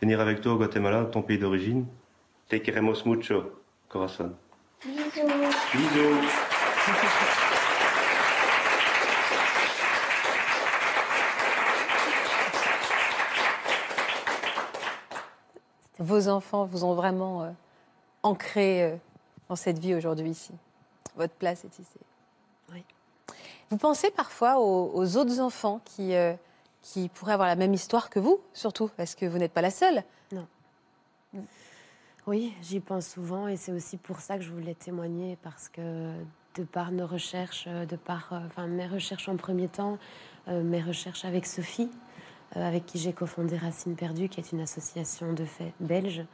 venir 0.00 0.20
avec 0.20 0.40
toi 0.40 0.54
au 0.54 0.56
Guatemala, 0.56 1.04
ton 1.04 1.22
pays 1.22 1.38
d'origine. 1.38 1.86
Te 2.48 2.62
queremos 2.62 3.04
mucho, 3.04 3.60
corazón. 3.88 4.36
Bisous. 4.84 5.26
Bisous. 5.74 6.20
Vos 15.98 16.28
enfants 16.28 16.66
vous 16.66 16.84
ont 16.84 16.94
vraiment 16.94 17.42
euh, 17.42 17.50
ancré 18.22 18.84
euh, 18.84 18.96
dans 19.48 19.56
cette 19.56 19.80
vie 19.80 19.96
aujourd'hui 19.96 20.30
ici. 20.30 20.52
Votre 21.16 21.34
place 21.34 21.64
est 21.64 21.76
ici. 21.80 21.98
Oui. 22.72 22.84
Vous 23.70 23.76
pensez 23.76 24.12
parfois 24.12 24.60
aux, 24.60 24.92
aux 24.94 25.16
autres 25.16 25.40
enfants 25.40 25.80
qui, 25.84 26.14
euh, 26.14 26.34
qui 26.80 27.08
pourraient 27.08 27.32
avoir 27.32 27.48
la 27.48 27.56
même 27.56 27.74
histoire 27.74 28.08
que 28.08 28.20
vous, 28.20 28.40
surtout, 28.52 28.88
parce 28.96 29.16
que 29.16 29.26
vous 29.26 29.38
n'êtes 29.38 29.52
pas 29.52 29.62
la 29.62 29.72
seule? 29.72 30.04
Oui, 32.26 32.52
j'y 32.60 32.80
pense 32.80 33.06
souvent 33.06 33.46
et 33.46 33.56
c'est 33.56 33.70
aussi 33.70 33.96
pour 33.96 34.18
ça 34.18 34.36
que 34.36 34.42
je 34.42 34.50
voulais 34.50 34.74
témoigner 34.74 35.38
parce 35.44 35.68
que 35.68 36.10
de 36.56 36.64
par 36.64 36.90
nos 36.90 37.06
recherches, 37.06 37.68
de 37.68 37.94
par 37.94 38.32
enfin, 38.32 38.66
mes 38.66 38.88
recherches 38.88 39.28
en 39.28 39.36
premier 39.36 39.68
temps, 39.68 39.96
mes 40.48 40.82
recherches 40.82 41.24
avec 41.24 41.46
Sophie, 41.46 41.88
avec 42.56 42.84
qui 42.84 42.98
j'ai 42.98 43.12
cofondé 43.12 43.56
Racine 43.56 43.94
Perdue, 43.94 44.28
qui 44.28 44.40
est 44.40 44.50
une 44.50 44.60
association 44.60 45.34
de 45.34 45.44
faits 45.44 45.72
belge, 45.78 46.24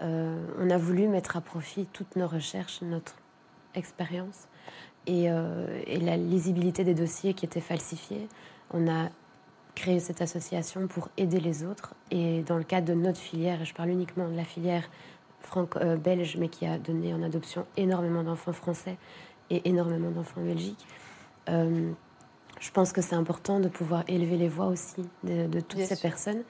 on 0.00 0.68
a 0.68 0.78
voulu 0.78 1.06
mettre 1.06 1.36
à 1.36 1.40
profit 1.40 1.86
toutes 1.92 2.16
nos 2.16 2.26
recherches, 2.26 2.82
notre 2.82 3.14
expérience 3.76 4.48
et, 5.06 5.26
et 5.26 6.00
la 6.00 6.16
lisibilité 6.16 6.82
des 6.82 6.94
dossiers 6.94 7.34
qui 7.34 7.44
étaient 7.44 7.60
falsifiés. 7.60 8.26
On 8.72 8.88
a 8.88 9.10
créé 9.76 10.00
cette 10.00 10.22
association 10.22 10.88
pour 10.88 11.10
aider 11.16 11.38
les 11.38 11.64
autres. 11.64 11.94
Et 12.10 12.42
dans 12.42 12.56
le 12.56 12.64
cadre 12.64 12.88
de 12.88 12.94
notre 12.94 13.20
filière, 13.20 13.62
et 13.62 13.64
je 13.64 13.74
parle 13.74 13.90
uniquement 13.90 14.28
de 14.28 14.34
la 14.34 14.44
filière 14.44 14.88
franco-belge, 15.46 16.36
euh, 16.36 16.40
mais 16.40 16.48
qui 16.48 16.66
a 16.66 16.78
donné 16.78 17.14
en 17.14 17.22
adoption 17.22 17.66
énormément 17.76 18.22
d'enfants 18.22 18.52
français 18.52 18.98
et 19.50 19.68
énormément 19.68 20.10
d'enfants 20.10 20.40
en 20.40 20.44
Belgique, 20.44 20.86
euh, 21.48 21.92
je 22.58 22.70
pense 22.70 22.92
que 22.92 23.00
c'est 23.00 23.14
important 23.14 23.60
de 23.60 23.68
pouvoir 23.68 24.02
élever 24.08 24.36
les 24.36 24.48
voix 24.48 24.66
aussi 24.66 25.02
de, 25.24 25.60
toutes 25.60 25.82
ces 25.82 25.96
personnes 25.96 26.42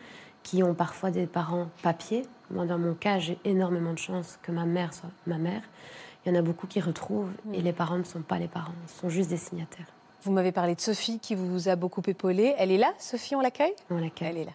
qui 0.43 0.63
ont 0.63 0.75
parfois 0.75 1.11
des 1.11 1.27
parents 1.27 1.67
papiers. 1.83 2.23
Moi, 2.51 2.65
dans 2.65 2.79
mon 2.79 2.95
cas, 2.95 3.19
j'ai 3.19 3.39
énormément 3.45 3.93
de 3.93 3.99
chance 3.99 4.39
que 4.43 4.53
ma 4.53 4.65
mère 4.65 4.95
soit 4.95 5.11
ma 5.27 5.39
mère. 5.39 5.63
Il 6.25 6.33
y 6.33 6.37
en 6.37 6.39
a 6.39 6.43
beaucoup 6.43 6.67
qui 6.67 6.81
retrouvent 6.81 7.33
et 7.53 7.61
mm. 7.61 7.65
les 7.65 7.73
parents 7.73 7.99
ne 7.99 8.05
sont 8.05 8.23
pas 8.23 8.39
les 8.39 8.49
parents, 8.49 8.73
sont 8.87 9.09
juste 9.09 9.31
des 9.31 9.37
signataires. 9.37 9.87
Vous 10.23 10.33
m'avez 10.33 10.53
parlé 10.53 10.75
de 10.75 10.81
Sophie 10.81 11.19
qui 11.21 11.35
vous 11.35 11.69
a 11.69 11.77
beaucoup 11.77 12.03
épaulé. 12.07 12.55
Elle 12.59 12.73
est 12.73 12.79
là, 12.79 12.93
Sophie, 12.99 13.37
on 13.37 13.41
l'accueille? 13.41 13.75
On 13.91 13.99
l'accueille. 13.99 14.29
Elle 14.31 14.39
est 14.39 14.45
là. 14.45 14.53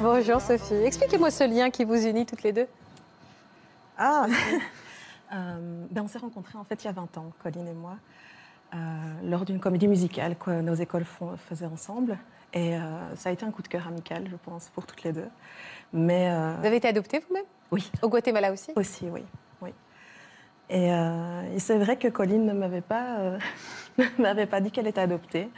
Bonjour. 0.00 0.40
Sophie. 0.40 0.74
Expliquez-moi 0.74 1.30
ce 1.30 1.44
lien 1.44 1.70
qui 1.70 1.84
vous 1.84 2.06
unit 2.06 2.26
toutes 2.26 2.42
les 2.42 2.52
deux. 2.52 2.66
Ah 3.96 4.26
euh, 5.32 5.86
ben 5.90 6.02
On 6.02 6.08
s'est 6.08 6.18
rencontrés 6.18 6.58
en 6.58 6.64
fait 6.64 6.82
il 6.82 6.86
y 6.86 6.90
a 6.90 6.92
20 6.92 7.18
ans, 7.18 7.32
Colline 7.42 7.68
et 7.68 7.74
moi, 7.74 7.96
lors 9.22 9.44
d'une 9.44 9.60
comédie 9.60 9.88
musicale 9.88 10.36
que 10.36 10.60
nos 10.60 10.74
écoles 10.74 11.06
faisaient 11.48 11.66
ensemble. 11.66 12.18
Et 12.52 12.74
euh, 12.76 13.14
ça 13.16 13.28
a 13.28 13.32
été 13.32 13.44
un 13.44 13.50
coup 13.50 13.62
de 13.62 13.68
cœur 13.68 13.86
amical, 13.86 14.28
je 14.30 14.36
pense, 14.36 14.70
pour 14.74 14.86
toutes 14.86 15.02
les 15.02 15.12
deux. 15.12 15.28
Mais, 15.92 16.30
Vous 16.60 16.66
avez 16.66 16.76
été 16.76 16.88
adoptée 16.88 17.20
vous-même? 17.26 17.44
Oui. 17.70 17.90
Au 18.02 18.08
Guatemala 18.08 18.52
aussi? 18.52 18.72
Aussi, 18.76 19.06
oui. 19.10 19.22
oui. 19.60 19.70
Et, 20.70 20.88
et 20.88 21.58
c'est 21.58 21.78
vrai 21.78 21.96
que 21.96 22.08
Colline 22.08 22.46
ne 22.46 22.52
m'avait 22.52 22.80
pas, 22.80 23.38
m'avait 24.18 24.46
pas 24.46 24.60
dit 24.60 24.70
qu'elle 24.70 24.86
était 24.86 25.00
adoptée. 25.00 25.48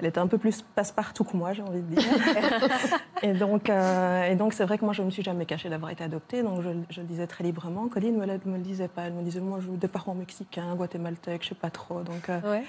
Elle 0.00 0.06
était 0.06 0.18
un 0.18 0.26
peu 0.26 0.38
plus 0.38 0.62
passe-partout 0.74 1.24
que 1.24 1.36
moi, 1.36 1.52
j'ai 1.52 1.62
envie 1.62 1.82
de 1.82 1.94
dire. 1.94 2.02
et 3.22 3.34
donc, 3.34 3.68
euh, 3.68 4.24
et 4.24 4.34
donc 4.34 4.54
c'est 4.54 4.64
vrai 4.64 4.78
que 4.78 4.84
moi, 4.84 4.94
je 4.94 5.02
ne 5.02 5.06
me 5.06 5.10
suis 5.10 5.22
jamais 5.22 5.44
cachée 5.44 5.68
d'avoir 5.68 5.90
été 5.90 6.02
adoptée, 6.02 6.42
donc 6.42 6.62
je, 6.62 7.00
le 7.00 7.06
disais 7.06 7.26
très 7.26 7.44
librement. 7.44 7.88
Colline 7.88 8.16
ne 8.16 8.24
me, 8.24 8.40
me, 8.46 8.56
le 8.56 8.62
disait 8.62 8.88
pas. 8.88 9.02
Elle 9.02 9.12
me 9.12 9.22
disait, 9.22 9.40
moi, 9.40 9.58
je 9.60 9.68
des 9.70 9.88
parents 9.88 10.14
mexicains, 10.14 10.74
guatémaltèques, 10.74 11.42
je 11.42 11.50
sais 11.50 11.54
pas 11.54 11.68
trop. 11.68 12.00
Donc, 12.00 12.30
euh, 12.30 12.60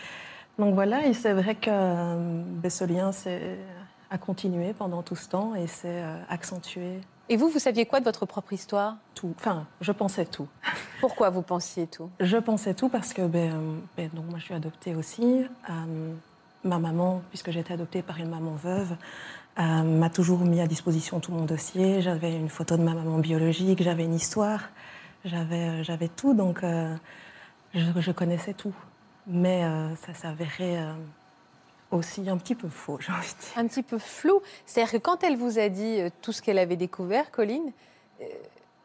donc 0.60 0.76
voilà, 0.76 1.08
et 1.08 1.13
c'est 1.13 1.32
vrai 1.32 1.56
que 1.56 1.70
euh, 1.72 2.44
ben, 2.46 2.70
ce 2.70 2.84
lien 2.84 3.12
a 4.10 4.17
continué 4.17 4.74
pendant 4.74 5.02
tout 5.02 5.15
ce 5.15 5.30
temps 5.30 5.56
et 5.56 5.67
s'est 5.67 6.04
accentué. 6.30 7.00
Et 7.30 7.38
vous, 7.38 7.48
vous 7.48 7.60
saviez 7.60 7.86
quoi 7.86 8.02
de 8.02 8.06
votre 8.06 8.26
propre 8.26 8.52
histoire? 8.52 8.98
Tout. 9.15 9.34
Enfin, 9.38 9.65
je 9.80 9.94
pensais 9.94 10.26
tout. 10.26 10.50
Pourquoi 11.00 11.30
vous 11.30 11.41
pensiez 11.41 11.88
tout? 11.88 12.10
Je 12.20 12.36
pensais 12.36 12.74
tout 12.74 12.89
parce 12.89 13.13
que 13.13 13.22
ben, 13.22 13.80
ben, 13.96 14.10
donc 14.13 14.26
moi, 14.26 14.38
je 14.38 14.44
suis 14.44 14.54
adoptée 14.54 14.96
aussi 14.96 15.46
ma 16.63 16.80
maman, 16.80 17.21
puisque 17.30 17.52
j'ai 17.52 17.60
été 17.60 17.74
adoptée 17.74 18.02
par 18.02 18.17
une 18.19 18.30
maman 18.30 18.52
veuve, 18.52 18.95
euh, 19.60 19.84
m'a 19.84 20.10
toujours 20.10 20.39
mis 20.39 20.62
à 20.62 20.67
disposition 20.67 21.19
tout 21.19 21.32
mon 21.32 21.45
dossier. 21.45 22.02
J'avais 22.02 22.36
une 22.36 22.50
photo 22.50 22.78
de 22.78 22.84
ma 22.84 22.93
maman 22.93 23.17
biologique, 23.17 23.84
j'avais 23.84 24.06
une 24.06 24.13
histoire, 24.13 24.69
j'avais, 25.26 25.82
euh, 25.89 26.08
tout, 26.15 26.34
donc 26.34 26.63
euh, 26.63 26.95
je, 27.74 28.12
connaissais 28.12 28.54
tout. 28.54 28.74
Mais 29.28 29.63
ça 29.97 30.15
s'avérait 30.15 30.84
aussi 31.91 32.28
un 32.28 32.38
petit 32.38 32.56
peu 32.56 32.69
faux, 32.69 32.97
j'ai 33.00 33.12
envie 33.12 33.34
de 33.34 33.39
dire. 33.39 33.52
Un 33.56 33.67
petit 33.67 33.84
peu 33.84 34.00
flou. 34.00 34.41
C'est-à-dire 34.65 34.93
que 34.93 34.97
quand 34.97 35.24
elle 35.24 35.38
vous 35.38 35.60
a 35.60 35.69
dit 35.69 36.00
tout 36.24 36.32
ce 36.32 36.41
qu'elle 36.41 36.58
avait 36.58 36.76
découvert, 36.76 37.30
Colline, 37.30 37.71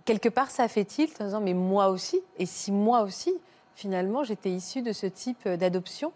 quelque 0.04 0.28
part 0.28 0.50
ça 0.50 0.64
a 0.64 0.68
fait 0.68 0.84
tilt 0.84 1.18
en 1.22 1.24
disant 1.24 1.40
mais 1.40 1.54
moi 1.54 1.88
aussi, 1.88 2.20
et 2.38 2.44
si 2.44 2.70
moi 2.70 3.00
aussi, 3.00 3.32
finalement 3.76 4.24
j'étais 4.24 4.50
issue 4.50 4.82
de 4.82 4.92
ce 4.92 5.06
type 5.06 5.48
d'adoption? 5.48 6.12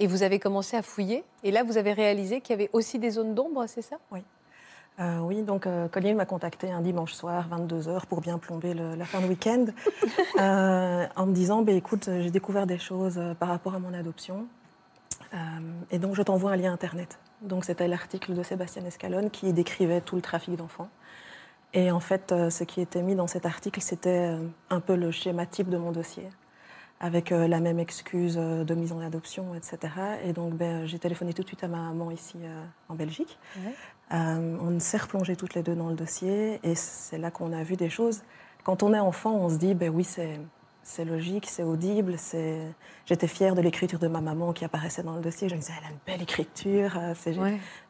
Et 0.00 0.06
vous 0.06 0.22
avez 0.22 0.38
commencé 0.38 0.76
à 0.76 0.82
fouiller. 0.82 1.24
Et 1.42 1.50
là, 1.50 1.62
vous 1.62 1.76
avez 1.76 1.92
réalisé 1.92 2.40
qu'il 2.40 2.50
y 2.50 2.54
avait 2.54 2.70
aussi 2.72 2.98
des 2.98 3.10
zones 3.10 3.34
d'ombre, 3.34 3.64
c'est 3.66 3.82
ça? 3.82 3.96
Oui. 4.10 4.20
Euh, 5.00 5.18
oui, 5.20 5.42
donc 5.42 5.66
euh, 5.66 5.86
Colline 5.86 6.16
m'a 6.16 6.26
contacté 6.26 6.72
un 6.72 6.80
dimanche 6.80 7.12
soir, 7.12 7.46
22h, 7.48 8.06
pour 8.06 8.20
bien 8.20 8.38
plomber 8.38 8.74
la 8.74 9.04
fin 9.04 9.20
de 9.20 9.26
week-end, 9.26 9.66
euh, 10.40 11.06
en 11.14 11.26
me 11.26 11.32
disant 11.32 11.62
bah, 11.62 11.72
écoute, 11.72 12.06
j'ai 12.06 12.30
découvert 12.30 12.66
des 12.66 12.78
choses 12.78 13.20
par 13.38 13.48
rapport 13.48 13.74
à 13.74 13.78
mon 13.78 13.94
adoption. 13.94 14.46
et 15.90 15.98
donc, 15.98 16.14
je 16.16 16.22
t'envoie 16.22 16.52
un 16.52 16.56
lien 16.56 16.72
Internet. 16.72 17.18
Donc, 17.42 17.64
c'était 17.64 17.86
l'article 17.86 18.34
de 18.34 18.42
Sébastien 18.42 18.84
Escalone 18.84 19.30
qui 19.30 19.52
décrivait 19.52 20.00
tout 20.00 20.16
le 20.16 20.22
trafic 20.22 20.56
d'enfants. 20.56 20.88
Et 21.74 21.92
en 21.92 22.00
fait, 22.00 22.34
ce 22.50 22.64
qui 22.64 22.80
était 22.80 23.02
mis 23.02 23.14
dans 23.14 23.26
cet 23.28 23.46
article, 23.46 23.80
c'était 23.80 24.36
un 24.70 24.80
peu 24.80 24.96
le 24.96 25.12
schéma 25.12 25.46
type 25.46 25.68
de 25.68 25.76
mon 25.76 25.92
dossier 25.92 26.28
avec 27.00 27.30
euh, 27.32 27.46
la 27.46 27.60
même 27.60 27.78
excuse 27.78 28.36
euh, 28.38 28.64
de 28.64 28.74
mise 28.74 28.92
en 28.92 29.00
adoption, 29.00 29.54
etc. 29.54 29.78
Et 30.24 30.32
donc, 30.32 30.54
ben, 30.54 30.84
j'ai 30.86 30.98
téléphoné 30.98 31.32
tout 31.32 31.42
de 31.42 31.46
suite 31.46 31.62
à 31.62 31.68
ma 31.68 31.78
maman 31.78 32.10
ici 32.10 32.36
euh, 32.42 32.64
en 32.88 32.94
Belgique. 32.94 33.38
on 34.10 34.80
s'est 34.80 34.98
replongé 34.98 35.36
toutes 35.36 35.54
les 35.54 35.62
deux 35.62 35.74
dans 35.74 35.88
le 35.88 35.94
dossier 35.94 36.60
et 36.62 36.74
c'est 36.74 37.18
là 37.18 37.30
qu'on 37.30 37.52
a 37.52 37.62
vu 37.62 37.76
des 37.76 37.90
choses. 37.90 38.22
Quand 38.64 38.82
on 38.82 38.92
est 38.92 38.98
enfant, 38.98 39.34
on 39.34 39.48
se 39.48 39.56
dit, 39.56 39.74
ben 39.74 39.90
oui, 39.90 40.02
c'est, 40.02 40.40
c'est 40.82 41.04
logique, 41.04 41.46
c'est 41.48 41.62
audible. 41.62 42.14
C'est... 42.18 42.60
J'étais 43.06 43.28
fière 43.28 43.54
de 43.54 43.60
l'écriture 43.60 43.98
de 43.98 44.08
ma 44.08 44.20
maman 44.20 44.52
qui 44.52 44.64
apparaissait 44.64 45.02
dans 45.02 45.14
le 45.14 45.22
dossier. 45.22 45.48
Je 45.48 45.54
me 45.54 45.60
disais, 45.60 45.72
elle 45.78 45.86
a 45.86 45.90
une 45.90 45.98
belle 46.04 46.22
écriture. 46.22 46.98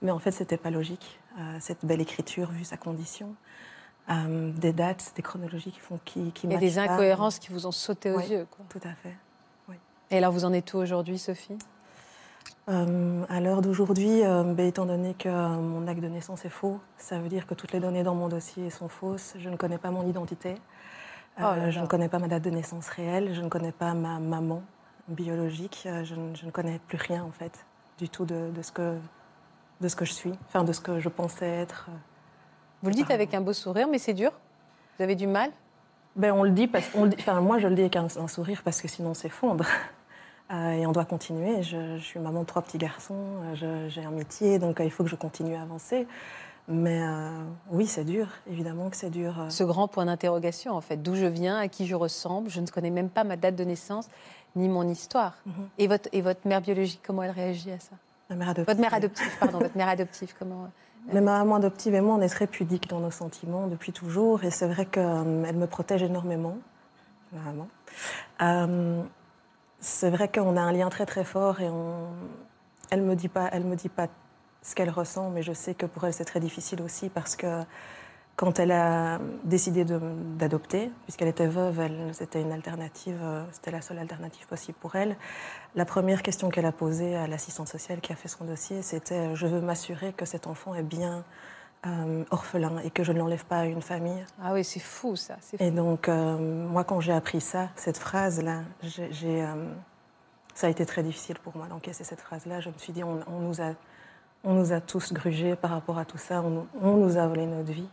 Mais 0.02 0.10
en 0.10 0.18
fait, 0.18 0.30
c'était 0.30 0.58
pas 0.58 0.70
logique, 0.70 1.18
cette 1.58 1.84
belle 1.84 2.00
écriture, 2.00 2.50
vu 2.50 2.64
sa 2.64 2.76
condition. 2.76 3.34
Euh, 4.10 4.52
des 4.52 4.72
dates, 4.72 5.12
des 5.16 5.22
chronologies 5.22 5.70
qui 5.70 5.80
font 5.80 6.00
qui, 6.04 6.32
qui 6.32 6.46
Et 6.50 6.56
des 6.56 6.78
incohérences 6.78 7.38
qui 7.38 7.52
vous 7.52 7.66
ont 7.66 7.72
sauté 7.72 8.10
aux 8.10 8.20
yeux. 8.20 8.46
Quoi. 8.50 8.64
Tout 8.70 8.80
à 8.84 8.94
fait. 8.94 9.14
Oui. 9.68 9.76
Et 10.10 10.16
alors, 10.16 10.32
vous 10.32 10.46
en 10.46 10.52
êtes 10.54 10.72
où 10.72 10.78
aujourd'hui, 10.78 11.18
Sophie? 11.18 11.58
Euh, 12.70 13.24
À 13.28 13.40
l'heure 13.40 13.60
d'aujourd'hui, 13.60 14.24
euh, 14.24 14.44
ben, 14.44 14.66
étant 14.66 14.86
donné 14.86 15.12
que 15.12 15.28
mon 15.28 15.86
acte 15.86 16.00
de 16.00 16.08
naissance 16.08 16.46
est 16.46 16.50
faux, 16.50 16.80
ça 16.96 17.18
veut 17.18 17.28
dire 17.28 17.46
que 17.46 17.52
toutes 17.52 17.72
les 17.72 17.80
données 17.80 18.02
dans 18.02 18.14
mon 18.14 18.28
dossier 18.28 18.70
sont 18.70 18.88
fausses. 18.88 19.34
Je 19.38 19.50
ne 19.50 19.56
connais 19.56 19.78
pas 19.78 19.90
mon 19.90 20.06
identité. 20.08 20.54
Oh 21.40 21.44
je 21.68 21.78
ne 21.78 21.86
connais 21.86 22.08
pas 22.08 22.18
ma 22.18 22.28
date 22.28 22.42
de 22.42 22.50
naissance 22.50 22.88
réelle. 22.88 23.34
Je 23.34 23.42
ne 23.42 23.48
connais 23.48 23.72
pas 23.72 23.92
ma 23.92 24.18
maman 24.18 24.62
biologique. 25.06 25.86
Je, 26.04 26.14
ne 26.14 26.50
connais 26.50 26.80
plus 26.88 26.98
rien, 26.98 27.22
en 27.24 27.30
fait, 27.30 27.66
du 27.98 28.08
tout 28.08 28.24
de, 28.24 28.50
de, 28.54 28.62
ce 28.62 28.72
que, 28.72 28.96
de 29.82 29.88
ce 29.88 29.96
que 29.96 30.06
je 30.06 30.12
suis, 30.12 30.32
enfin, 30.46 30.64
de 30.64 30.72
ce 30.72 30.80
que 30.80 30.98
je 30.98 31.08
pensais 31.10 31.46
être. 31.46 31.90
Vous 32.82 32.90
le 32.90 32.94
dites 32.94 33.10
avec 33.10 33.34
un 33.34 33.40
beau 33.40 33.52
sourire, 33.52 33.88
mais 33.88 33.98
c'est 33.98 34.14
dur 34.14 34.32
Vous 34.96 35.04
avez 35.04 35.14
du 35.14 35.26
mal 35.26 35.50
ben, 36.18 36.32
on 36.32 36.42
le 36.42 36.50
dit 36.50 36.66
parce 36.66 36.90
on 36.96 37.08
enfin, 37.08 37.40
moi 37.40 37.58
je 37.58 37.68
le 37.68 37.76
dis 37.76 37.82
avec 37.82 37.94
un, 37.94 38.08
sourire 38.08 38.62
parce 38.64 38.82
que 38.82 38.88
sinon 38.88 39.10
on 39.10 39.14
s'effondre. 39.14 39.64
Euh, 40.50 40.70
et 40.70 40.86
on 40.86 40.92
doit 40.92 41.04
continuer. 41.04 41.62
Je, 41.62 41.98
suis 41.98 42.18
maman 42.18 42.40
de 42.40 42.46
trois 42.46 42.62
petits 42.62 42.78
garçons, 42.78 43.34
euh, 43.62 43.86
j'ai 43.90 44.02
un 44.02 44.10
métier, 44.10 44.58
donc 44.58 44.80
euh, 44.80 44.84
il 44.84 44.90
faut 44.90 45.04
que 45.04 45.10
je 45.10 45.14
continue 45.14 45.54
à 45.54 45.60
avancer. 45.60 46.06
Mais 46.68 47.02
oui, 47.70 47.86
c'est 47.86 48.04
dur, 48.04 48.28
évidemment 48.50 48.88
que 48.88 48.96
c'est 48.96 49.10
dur. 49.10 49.44
Ce 49.50 49.62
grand 49.62 49.88
point 49.88 50.06
d'interrogation, 50.06 50.72
en 50.72 50.80
fait, 50.80 51.02
d'où 51.02 51.16
je 51.16 51.26
viens, 51.26 51.58
à 51.58 51.68
qui 51.68 51.86
je 51.86 51.94
ressemble, 51.94 52.48
je 52.48 52.62
ne 52.62 52.66
connais 52.66 52.88
même 52.88 53.10
pas 53.10 53.24
ma 53.24 53.36
date 53.36 53.56
de 53.56 53.64
naissance 53.64 54.08
ni 54.56 54.70
mon 54.70 54.88
histoire. 54.88 55.34
Mhm. 55.44 55.52
et, 55.76 55.86
votre, 55.86 56.08
et 56.12 56.22
votre 56.22 56.48
mère 56.48 56.62
biologique, 56.62 57.02
comment 57.06 57.24
elle 57.24 57.32
réagit 57.32 57.72
à 57.72 57.78
ça? 57.78 57.96
Ma 58.30 58.36
mère 58.36 58.48
adoptive. 58.48 58.74
Votre 58.74 58.80
mère 58.80 58.94
adoptive, 58.94 59.38
pardon, 59.38 59.58
votre 59.58 59.76
mère 59.76 59.88
adoptive, 59.88 60.34
comment 60.38 60.70
mais 61.12 61.20
ma 61.20 61.38
maman 61.38 61.56
adoptive 61.56 61.94
et 61.94 62.00
moi, 62.00 62.16
on 62.16 62.20
est 62.20 62.28
très 62.28 62.46
pudiques 62.46 62.88
dans 62.88 63.00
nos 63.00 63.10
sentiments 63.10 63.66
depuis 63.66 63.92
toujours. 63.92 64.44
Et 64.44 64.50
c'est 64.50 64.66
vrai 64.66 64.86
qu'elle 64.86 65.04
me 65.04 65.66
protège 65.66 66.02
énormément. 66.02 66.58
Maman. 67.32 67.68
Euh, 68.40 69.02
c'est 69.80 70.10
vrai 70.10 70.28
qu'on 70.28 70.56
a 70.56 70.60
un 70.60 70.72
lien 70.72 70.88
très 70.88 71.06
très 71.06 71.24
fort 71.24 71.60
et 71.60 71.70
elle 72.90 73.04
ne 73.04 73.14
me, 73.14 73.28
pas, 73.28 73.50
me 73.58 73.76
dit 73.76 73.88
pas 73.88 74.08
ce 74.62 74.74
qu'elle 74.74 74.90
ressent, 74.90 75.30
mais 75.30 75.42
je 75.42 75.52
sais 75.52 75.74
que 75.74 75.86
pour 75.86 76.04
elle 76.04 76.12
c'est 76.12 76.24
très 76.24 76.40
difficile 76.40 76.82
aussi 76.82 77.08
parce 77.08 77.36
que 77.36 77.62
quand 78.38 78.60
elle 78.60 78.70
a 78.70 79.18
décidé 79.42 79.84
d'adopter, 79.84 80.92
puisqu'elle 81.02 81.26
était 81.26 81.48
veuve, 81.48 81.80
c'était 82.12 82.40
une 82.40 82.52
alternative, 82.52 83.18
euh, 83.20 83.42
c'était 83.50 83.72
la 83.72 83.80
seule 83.80 83.98
alternative 83.98 84.46
possible 84.46 84.78
pour 84.80 84.94
elle. 84.94 85.16
La 85.74 85.84
première 85.84 86.22
question 86.22 86.48
qu'elle 86.48 86.64
a 86.64 86.70
posée 86.70 87.16
à 87.16 87.26
l'assistante 87.26 87.66
sociale 87.66 88.00
qui 88.00 88.12
a 88.12 88.14
fait 88.14 88.28
son 88.28 88.44
dossier, 88.44 88.82
c'était 88.82 89.34
je 89.34 89.48
veux 89.48 89.60
m'assurer 89.60 90.12
que 90.12 90.24
cet 90.24 90.46
enfant 90.46 90.76
est 90.76 90.84
bien 90.84 91.24
euh, 91.84 92.22
orphelin 92.30 92.78
et 92.84 92.90
que 92.90 93.02
je 93.02 93.10
ne 93.10 93.18
l'enlève 93.18 93.44
pas 93.44 93.58
à 93.58 93.64
une 93.64 93.82
famille. 93.82 94.24
Ah 94.40 94.52
oui, 94.52 94.62
c'est 94.62 94.78
fou 94.78 95.16
ça. 95.16 95.34
Fou. 95.40 95.56
Et 95.58 95.72
donc, 95.72 96.08
euh, 96.08 96.38
moi, 96.38 96.84
quand 96.84 97.00
j'ai 97.00 97.12
appris 97.12 97.40
ça, 97.40 97.70
cette 97.74 97.98
phrase-là, 97.98 98.60
j'ai, 98.82 99.44
ça 100.54 100.68
a 100.68 100.70
été 100.70 100.86
très 100.86 101.02
difficile 101.02 101.40
pour 101.40 101.56
moi 101.56 101.66
d'encaisser 101.66 102.04
cette 102.04 102.20
phrase-là. 102.20 102.60
Je 102.60 102.68
me 102.68 102.78
suis 102.78 102.92
dit, 102.92 103.02
on, 103.02 103.18
nous, 103.40 103.60
a, 103.60 103.72
on 104.44 104.54
nous 104.54 104.72
a 104.72 104.80
tous 104.80 105.12
grugés 105.12 105.56
par 105.56 105.72
rapport 105.72 105.98
à 105.98 106.04
tout 106.04 106.18
ça, 106.18 106.40
on, 106.40 106.68
on 106.80 106.98
nous 106.98 107.16
a 107.16 107.26
volé 107.26 107.44
notre 107.44 107.72
vie 107.72 107.88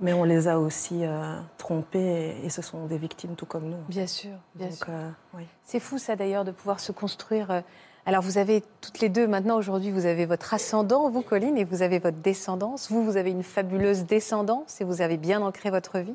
mais 0.00 0.12
on 0.12 0.24
les 0.24 0.48
a 0.48 0.58
aussi 0.58 1.04
euh, 1.04 1.38
trompés 1.58 2.36
et, 2.42 2.50
ce 2.50 2.62
sont 2.62 2.86
des 2.86 2.98
victimes 2.98 3.34
tout 3.36 3.46
comme 3.46 3.68
nous. 3.68 3.76
Bien 3.88 4.06
sûr, 4.06 4.32
bien 4.54 4.70
sûr. 4.70 4.86
Euh, 4.88 5.10
oui. 5.34 5.44
C'est 5.62 5.80
fou 5.80 5.98
ça 5.98 6.16
d'ailleurs 6.16 6.44
de 6.44 6.50
pouvoir 6.50 6.80
se 6.80 6.90
construire. 6.92 7.50
Euh, 7.50 7.60
alors 8.06 8.22
vous 8.22 8.38
avez 8.38 8.64
toutes 8.80 9.00
les 9.00 9.10
deux 9.10 9.26
maintenant 9.26 9.56
aujourd'hui, 9.56 9.90
vous 9.90 10.06
avez 10.06 10.24
votre 10.24 10.54
ascendant, 10.54 11.10
vous 11.10 11.22
Colline, 11.22 11.58
et 11.58 11.64
vous 11.64 11.82
avez 11.82 11.98
votre 11.98 12.16
descendance. 12.16 12.90
Vous, 12.90 13.04
vous 13.04 13.18
avez 13.18 13.30
une 13.30 13.42
fabuleuse 13.42 14.04
descendance 14.04 14.80
et 14.80 14.84
vous 14.84 15.02
avez 15.02 15.18
bien 15.18 15.42
ancré 15.42 15.70
votre 15.70 15.98
vie. 15.98 16.14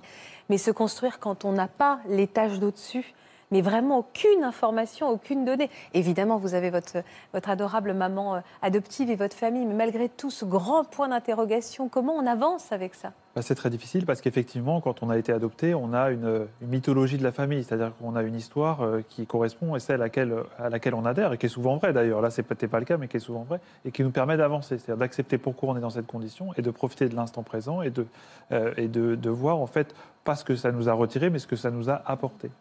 Mais 0.50 0.58
se 0.58 0.72
construire 0.72 1.20
quand 1.20 1.46
on 1.46 1.52
n'a 1.52 1.68
pas 1.68 2.00
l'étage 2.08 2.60
d'au-dessus, 2.60 3.14
mais 3.56 3.62
vraiment 3.62 4.00
aucune 4.00 4.44
information, 4.44 5.08
aucune 5.08 5.46
donnée. 5.46 5.70
Évidemment, 5.94 6.38
vous 6.38 6.56
avez 6.56 6.70
votre, 6.70 6.98
adorable 7.34 7.94
maman 7.94 8.42
adoptive 8.62 9.10
et 9.10 9.16
votre 9.16 9.36
famille, 9.36 9.66
mais 9.66 9.74
malgré 9.74 10.10
tout, 10.10 10.30
ce 10.30 10.44
grand 10.44 10.84
point 10.84 11.08
d'interrogation, 11.08 11.88
comment 11.88 12.16
on 12.16 12.28
avance 12.28 12.74
avec 12.74 12.96
ça? 12.96 13.14
Bah, 13.34 13.42
c'est 13.42 13.56
très 13.56 13.70
difficile 13.70 14.06
parce 14.06 14.20
qu'effectivement, 14.20 14.82
quand 14.82 15.04
on 15.04 15.10
a 15.10 15.18
été 15.18 15.32
adopté, 15.32 15.74
on 15.74 15.94
a 15.94 16.12
une, 16.12 16.48
mythologie 16.62 17.18
de 17.18 17.24
la 17.24 17.32
famille, 17.32 17.64
c'est-à-dire 17.64 17.94
qu'on 17.98 18.18
a 18.18 18.24
une 18.24 18.36
histoire 18.36 18.82
euh, 18.82 19.02
qui 19.08 19.26
correspond 19.26 19.74
à 19.74 19.80
celle 19.80 20.02
à 20.02 20.70
laquelle, 20.70 20.94
on 20.94 21.06
adhère 21.06 21.32
et 21.32 21.38
qui 21.38 21.46
est 21.46 21.50
souvent 21.50 21.78
vraie 21.78 21.94
d'ailleurs. 21.94 22.20
Là, 22.20 22.32
ce 22.32 22.42
n'est 22.42 22.48
peut-être 22.48 22.70
pas 22.70 22.80
le 22.80 22.86
cas, 22.86 22.98
mais 22.98 23.08
qui 23.08 23.16
est 23.16 23.22
souvent 23.22 23.44
vraie 23.44 23.62
et 23.86 23.92
qui 23.92 24.04
nous 24.04 24.12
permet 24.12 24.36
d'avancer, 24.36 24.78
c'est-à-dire 24.78 24.98
d'accepter 24.98 25.38
pourquoi 25.38 25.70
on 25.70 25.78
est 25.78 25.82
dans 25.82 25.90
cette 25.90 26.08
condition 26.08 26.50
et 26.58 26.62
de 26.62 26.72
profiter 26.72 27.08
de 27.08 27.16
l'instant 27.16 27.44
présent 27.44 27.82
et, 27.82 27.90
de, 27.90 28.06
euh, 28.52 28.74
et 28.76 28.88
voir 29.30 29.60
en 29.60 29.68
fait 29.68 29.96
pas 30.26 30.36
ce 30.36 30.44
que 30.44 30.58
ça 30.58 30.74
nous 30.74 30.90
a 30.90 30.94
retiré, 30.94 31.30
mais 31.30 31.40
ce 31.40 31.48
que 31.48 31.56
ça 31.56 31.72
nous 31.72 31.90
a 31.90 32.02
apporté. 32.06 32.52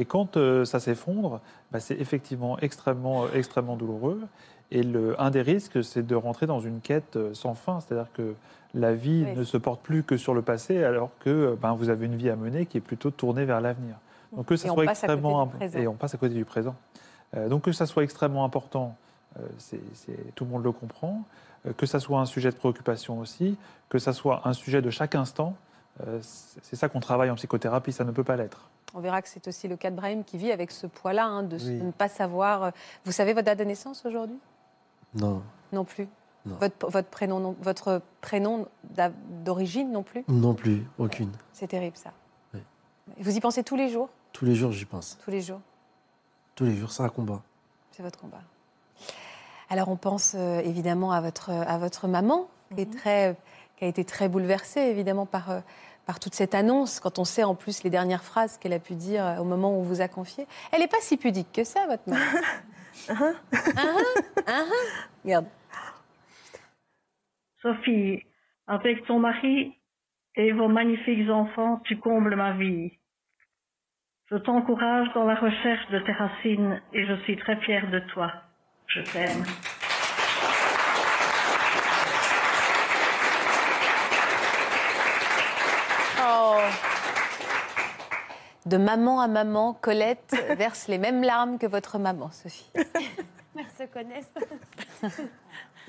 Et 0.00 0.04
quand 0.04 0.36
euh, 0.36 0.64
ça 0.64 0.80
s'effondre, 0.80 1.40
bah, 1.72 1.80
c'est 1.80 1.98
effectivement 2.00 2.58
extrêmement, 2.58 3.28
extrêmement 3.32 3.76
douloureux. 3.76 4.20
Et 4.70 4.82
le, 4.82 5.20
un 5.20 5.30
des 5.30 5.42
risques, 5.42 5.82
c'est 5.84 6.06
de 6.06 6.14
rentrer 6.14 6.46
dans 6.46 6.60
une 6.60 6.80
quête 6.80 7.18
sans 7.32 7.54
fin, 7.54 7.80
c'est-à-dire 7.80 8.10
que 8.14 8.34
la 8.72 8.94
vie 8.94 9.26
ne 9.36 9.42
se 9.42 9.56
porte 9.56 9.80
plus 9.80 10.04
que 10.04 10.16
sur 10.16 10.32
le 10.32 10.42
passé, 10.42 10.84
alors 10.84 11.10
que 11.20 11.56
ben, 11.60 11.74
vous 11.74 11.88
avez 11.88 12.06
une 12.06 12.16
vie 12.16 12.30
à 12.30 12.36
mener 12.36 12.66
qui 12.66 12.78
est 12.78 12.80
plutôt 12.80 13.10
tournée 13.10 13.44
vers 13.44 13.60
l'avenir. 13.60 13.96
Donc 14.36 14.46
que 14.46 14.56
ça 14.56 14.68
soit 14.68 14.84
extrêmement 14.84 15.50
et 15.74 15.88
on 15.88 15.94
passe 15.94 16.14
à 16.14 16.18
côté 16.18 16.34
du 16.34 16.44
présent. 16.44 16.76
Euh, 17.36 17.48
donc 17.48 17.62
que 17.62 17.72
ça 17.72 17.86
soit 17.86 18.04
extrêmement 18.04 18.44
important, 18.44 18.96
euh, 19.38 19.46
tout 20.34 20.44
le 20.44 20.50
monde 20.50 20.64
le 20.64 20.72
comprend. 20.72 21.22
Euh, 21.66 21.72
que 21.72 21.86
ça 21.86 22.00
soit 22.00 22.20
un 22.20 22.26
sujet 22.26 22.50
de 22.50 22.56
préoccupation 22.56 23.18
aussi, 23.18 23.56
que 23.88 23.98
ça 23.98 24.12
soit 24.12 24.42
un 24.48 24.52
sujet 24.52 24.82
de 24.82 24.90
chaque 24.90 25.14
instant. 25.14 25.56
c'est 26.22 26.76
ça 26.76 26.88
qu'on 26.88 27.00
travaille 27.00 27.30
en 27.30 27.34
psychothérapie, 27.34 27.92
ça 27.92 28.04
ne 28.04 28.12
peut 28.12 28.24
pas 28.24 28.36
l'être. 28.36 28.70
On 28.94 29.00
verra 29.00 29.22
que 29.22 29.28
c'est 29.28 29.46
aussi 29.48 29.68
le 29.68 29.76
cas 29.76 29.90
de 29.90 29.96
Brahim 29.96 30.24
qui 30.24 30.36
vit 30.38 30.52
avec 30.52 30.70
ce 30.70 30.86
poids-là, 30.86 31.24
hein, 31.24 31.42
de 31.42 31.58
ne 31.58 31.90
pas 31.90 32.08
savoir. 32.08 32.72
Vous 33.04 33.12
savez 33.12 33.32
votre 33.32 33.46
date 33.46 33.58
de 33.58 33.64
naissance 33.64 34.04
aujourd'hui? 34.04 34.38
Non. 35.14 35.42
Non 35.72 35.84
plus? 35.84 36.08
Votre, 36.46 37.02
prénom, 37.02 37.54
votre 37.60 38.00
prénom 38.20 38.66
d'origine 39.44 39.92
non 39.92 40.02
plus? 40.02 40.24
Non 40.28 40.54
plus, 40.54 40.86
aucune. 40.98 41.30
C'est 41.52 41.68
terrible 41.68 41.96
ça. 41.96 42.12
Vous 43.18 43.36
y 43.36 43.40
pensez 43.40 43.62
tous 43.62 43.76
les 43.76 43.88
jours? 43.88 44.08
Tous 44.32 44.44
les 44.44 44.54
jours, 44.54 44.72
j'y 44.72 44.84
pense. 44.84 45.18
Tous 45.24 45.30
les 45.30 45.42
jours? 45.42 45.60
Tous 46.54 46.64
les 46.64 46.76
jours, 46.76 46.92
c'est 46.92 47.02
un 47.02 47.08
combat. 47.08 47.42
C'est 47.90 48.02
votre 48.02 48.18
combat. 48.18 48.40
Alors 49.68 49.88
on 49.88 49.96
pense 49.96 50.34
euh, 50.36 50.60
évidemment 50.60 51.12
à 51.12 51.20
votre, 51.20 51.50
à 51.50 51.78
votre 51.78 52.08
maman, 52.08 52.48
qui, 52.74 52.82
est 52.82 52.86
mhm. 52.86 52.94
très, 52.94 53.36
qui 53.76 53.84
a 53.84 53.88
été 53.88 54.04
très 54.04 54.28
bouleversée 54.28 54.80
évidemment 54.80 55.26
par, 55.26 55.50
euh, 55.50 55.60
par 56.06 56.20
toute 56.20 56.34
cette 56.34 56.54
annonce, 56.54 57.00
quand 57.00 57.18
on 57.18 57.24
sait 57.24 57.44
en 57.44 57.54
plus 57.54 57.82
les 57.82 57.90
dernières 57.90 58.24
phrases 58.24 58.58
qu'elle 58.58 58.72
a 58.72 58.78
pu 58.78 58.94
dire 58.94 59.24
euh, 59.24 59.38
au 59.38 59.44
moment 59.44 59.70
où 59.76 59.80
on 59.80 59.82
vous 59.82 60.00
a 60.00 60.08
confié. 60.08 60.46
Elle 60.72 60.80
n'est 60.80 60.88
pas 60.88 61.00
si 61.00 61.16
pudique 61.16 61.52
que 61.52 61.64
ça, 61.64 61.86
votre 61.86 62.08
maman. 62.08 62.24
uh 63.10 63.34
Regarde. 65.24 65.46
Sophie, 67.62 68.24
avec 68.66 69.04
ton 69.06 69.18
mari 69.18 69.74
et 70.36 70.52
vos 70.52 70.68
magnifiques 70.68 71.28
enfants, 71.28 71.80
tu 71.84 71.98
combles 71.98 72.36
ma 72.36 72.52
vie. 72.52 72.92
Je 74.30 74.36
t'encourage 74.36 75.08
dans 75.14 75.24
la 75.24 75.34
recherche 75.34 75.90
de 75.90 75.98
tes 75.98 76.12
racines 76.12 76.80
et 76.92 77.04
je 77.04 77.14
suis 77.24 77.36
très 77.36 77.56
fière 77.62 77.90
de 77.90 77.98
toi. 78.12 78.32
Je 78.86 79.00
t'aime. 79.02 79.44
De 88.66 88.76
maman 88.76 89.20
à 89.20 89.28
maman, 89.28 89.74
Colette 89.80 90.34
verse 90.56 90.88
les 90.88 90.98
mêmes 90.98 91.22
larmes 91.22 91.58
que 91.58 91.66
votre 91.66 91.98
maman, 91.98 92.30
Sophie. 92.30 92.70
Elles 92.74 93.64
se 93.76 93.84
connaissent. 93.92 94.32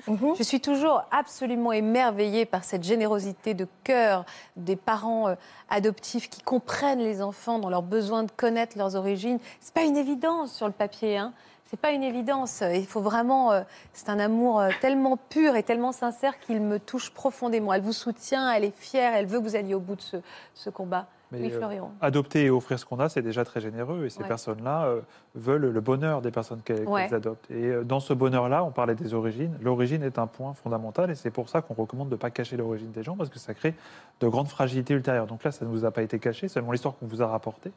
Je 0.08 0.42
suis 0.42 0.60
toujours 0.60 1.04
absolument 1.10 1.72
émerveillée 1.72 2.44
par 2.44 2.64
cette 2.64 2.82
générosité 2.82 3.54
de 3.54 3.68
cœur 3.84 4.24
des 4.56 4.74
parents 4.74 5.28
euh, 5.28 5.34
adoptifs 5.70 6.28
qui 6.28 6.42
comprennent 6.42 6.98
les 6.98 7.22
enfants 7.22 7.58
dans 7.58 7.70
leur 7.70 7.82
besoin 7.82 8.24
de 8.24 8.30
connaître 8.32 8.76
leurs 8.76 8.96
origines. 8.96 9.38
C'est 9.60 9.74
pas 9.74 9.82
une 9.82 9.96
évidence 9.96 10.52
sur 10.52 10.66
le 10.66 10.72
papier, 10.72 11.18
hein. 11.18 11.32
C'est 11.66 11.80
pas 11.80 11.92
une 11.92 12.02
évidence. 12.02 12.62
Il 12.74 12.86
faut 12.86 13.00
vraiment. 13.00 13.52
Euh, 13.52 13.62
c'est 13.94 14.10
un 14.10 14.18
amour 14.18 14.60
euh, 14.60 14.68
tellement 14.82 15.16
pur 15.16 15.56
et 15.56 15.62
tellement 15.62 15.92
sincère 15.92 16.38
qu'il 16.40 16.60
me 16.60 16.78
touche 16.78 17.10
profondément. 17.10 17.72
Elle 17.72 17.80
vous 17.80 17.94
soutient, 17.94 18.52
elle 18.52 18.64
est 18.64 18.76
fière, 18.76 19.14
elle 19.14 19.24
veut 19.24 19.38
que 19.38 19.44
vous 19.44 19.56
alliez 19.56 19.72
au 19.72 19.80
bout 19.80 19.96
de 19.96 20.22
ce 20.54 20.70
combat. 20.70 21.06
Mais 21.32 21.52
euh, 21.52 21.80
adopter 22.00 22.44
et 22.44 22.50
offrir 22.50 22.78
ce 22.78 22.84
qu'on 22.84 23.00
a, 23.00 23.08
c'est 23.08 23.22
déjà 23.22 23.44
très 23.44 23.60
généreux. 23.60 24.04
Et 24.04 24.10
ces 24.10 24.22
personnes-là 24.22 24.84
euh, 24.84 25.00
veulent 25.34 25.70
le 25.70 25.80
bonheur 25.80 26.20
des 26.20 26.30
personnes 26.30 26.60
qu'elles 26.62 26.86
adoptent. 27.14 27.50
Et 27.50 27.66
euh, 27.66 27.84
dans 27.84 28.00
ce 28.00 28.12
bonheur-là, 28.12 28.64
on 28.64 28.70
parlait 28.70 28.94
des 28.94 29.14
origines. 29.14 29.56
L'origine 29.62 30.02
est 30.02 30.18
un 30.18 30.26
point 30.26 30.54
fondamental. 30.54 31.10
Et 31.10 31.14
c'est 31.14 31.30
pour 31.30 31.48
ça 31.48 31.62
qu'on 31.62 31.74
recommande 31.74 32.08
de 32.08 32.14
ne 32.14 32.18
pas 32.18 32.30
cacher 32.30 32.56
l'origine 32.56 32.90
des 32.92 33.02
gens, 33.02 33.16
parce 33.16 33.30
que 33.30 33.38
ça 33.38 33.54
crée 33.54 33.74
de 34.20 34.28
grandes 34.28 34.48
fragilités 34.48 34.94
ultérieures. 34.94 35.26
Donc 35.26 35.42
là, 35.44 35.52
ça 35.52 35.64
ne 35.64 35.70
nous 35.70 35.84
a 35.84 35.90
pas 35.90 36.02
été 36.02 36.18
caché. 36.18 36.48
Seulement 36.48 36.72
l'histoire 36.72 36.96
qu'on 36.96 37.06
vous 37.06 37.22
a 37.22 37.26
rapportée 37.26 37.72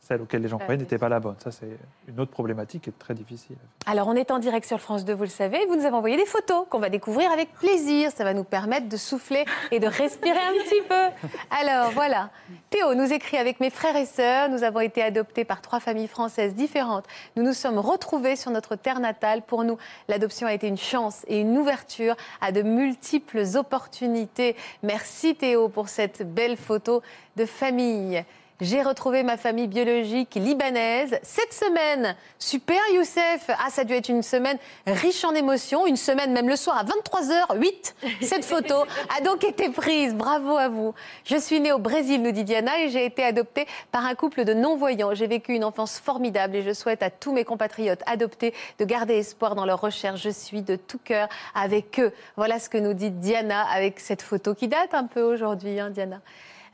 celle 0.00 0.22
auquel 0.22 0.42
les 0.42 0.48
gens 0.48 0.58
croyaient 0.58 0.78
n'était 0.78 0.98
pas 0.98 1.08
la 1.08 1.20
bonne. 1.20 1.36
Ça, 1.38 1.50
c'est 1.50 1.78
une 2.08 2.18
autre 2.20 2.30
problématique 2.30 2.82
qui 2.82 2.90
est 2.90 2.98
très 2.98 3.14
difficile. 3.14 3.56
Alors, 3.86 4.08
on 4.08 4.14
est 4.14 4.30
en 4.30 4.38
direct 4.38 4.66
sur 4.66 4.80
France 4.80 5.04
2, 5.04 5.12
vous 5.12 5.24
le 5.24 5.28
savez. 5.28 5.58
Vous 5.66 5.76
nous 5.76 5.84
avez 5.84 5.94
envoyé 5.94 6.16
des 6.16 6.24
photos 6.24 6.64
qu'on 6.68 6.78
va 6.78 6.88
découvrir 6.88 7.30
avec 7.30 7.52
plaisir. 7.52 8.10
Ça 8.10 8.24
va 8.24 8.32
nous 8.32 8.44
permettre 8.44 8.88
de 8.88 8.96
souffler 8.96 9.44
et 9.70 9.78
de 9.78 9.86
respirer 9.86 10.38
un 10.38 10.52
petit 10.64 10.82
peu. 10.88 11.28
Alors, 11.50 11.90
voilà. 11.92 12.30
Théo 12.70 12.94
nous 13.00 13.14
écrit 13.14 13.38
avec 13.38 13.60
mes 13.60 13.70
frères 13.70 13.96
et 13.96 14.04
sœurs. 14.04 14.50
Nous 14.50 14.62
avons 14.62 14.80
été 14.80 15.02
adoptés 15.02 15.46
par 15.46 15.62
trois 15.62 15.80
familles 15.80 16.06
françaises 16.06 16.54
différentes. 16.54 17.06
Nous 17.34 17.42
nous 17.42 17.54
sommes 17.54 17.78
retrouvés 17.78 18.36
sur 18.36 18.50
notre 18.50 18.76
terre 18.76 19.00
natale. 19.00 19.40
Pour 19.40 19.64
nous, 19.64 19.78
l'adoption 20.08 20.46
a 20.46 20.52
été 20.52 20.68
une 20.68 20.76
chance 20.76 21.24
et 21.26 21.40
une 21.40 21.56
ouverture 21.56 22.14
à 22.42 22.52
de 22.52 22.60
multiples 22.60 23.42
opportunités. 23.54 24.54
Merci 24.82 25.34
Théo 25.34 25.70
pour 25.70 25.88
cette 25.88 26.22
belle 26.34 26.58
photo 26.58 27.00
de 27.36 27.46
famille. 27.46 28.22
J'ai 28.60 28.82
retrouvé 28.82 29.22
ma 29.22 29.38
famille 29.38 29.68
biologique 29.68 30.34
libanaise 30.34 31.18
cette 31.22 31.54
semaine. 31.54 32.14
Super 32.38 32.78
Youssef 32.92 33.48
Ah, 33.48 33.70
ça 33.70 33.80
a 33.80 33.84
dû 33.84 33.94
être 33.94 34.10
une 34.10 34.22
semaine 34.22 34.58
riche 34.86 35.24
en 35.24 35.34
émotions, 35.34 35.86
une 35.86 35.96
semaine 35.96 36.32
même 36.32 36.46
le 36.46 36.56
soir 36.56 36.76
à 36.76 36.84
23h08. 36.84 37.94
Cette 38.20 38.44
photo 38.44 38.74
a 39.16 39.22
donc 39.22 39.44
été 39.44 39.70
prise. 39.70 40.14
Bravo 40.14 40.58
à 40.58 40.68
vous. 40.68 40.92
Je 41.24 41.36
suis 41.36 41.58
née 41.58 41.72
au 41.72 41.78
Brésil, 41.78 42.22
nous 42.22 42.32
dit 42.32 42.44
Diana, 42.44 42.80
et 42.80 42.90
j'ai 42.90 43.06
été 43.06 43.24
adoptée 43.24 43.66
par 43.92 44.04
un 44.04 44.14
couple 44.14 44.44
de 44.44 44.52
non-voyants. 44.52 45.14
J'ai 45.14 45.26
vécu 45.26 45.54
une 45.54 45.64
enfance 45.64 45.98
formidable 45.98 46.56
et 46.56 46.62
je 46.62 46.74
souhaite 46.74 47.02
à 47.02 47.08
tous 47.08 47.32
mes 47.32 47.44
compatriotes 47.44 48.02
adoptés 48.04 48.52
de 48.78 48.84
garder 48.84 49.14
espoir 49.14 49.54
dans 49.54 49.64
leur 49.64 49.80
recherche. 49.80 50.20
Je 50.20 50.28
suis 50.28 50.60
de 50.60 50.76
tout 50.76 51.00
cœur 51.02 51.30
avec 51.54 51.98
eux. 51.98 52.12
Voilà 52.36 52.58
ce 52.58 52.68
que 52.68 52.76
nous 52.76 52.92
dit 52.92 53.10
Diana 53.10 53.62
avec 53.72 54.00
cette 54.00 54.20
photo 54.20 54.54
qui 54.54 54.68
date 54.68 54.92
un 54.92 55.06
peu 55.06 55.22
aujourd'hui, 55.22 55.80
hein, 55.80 55.88
Diana. 55.88 56.20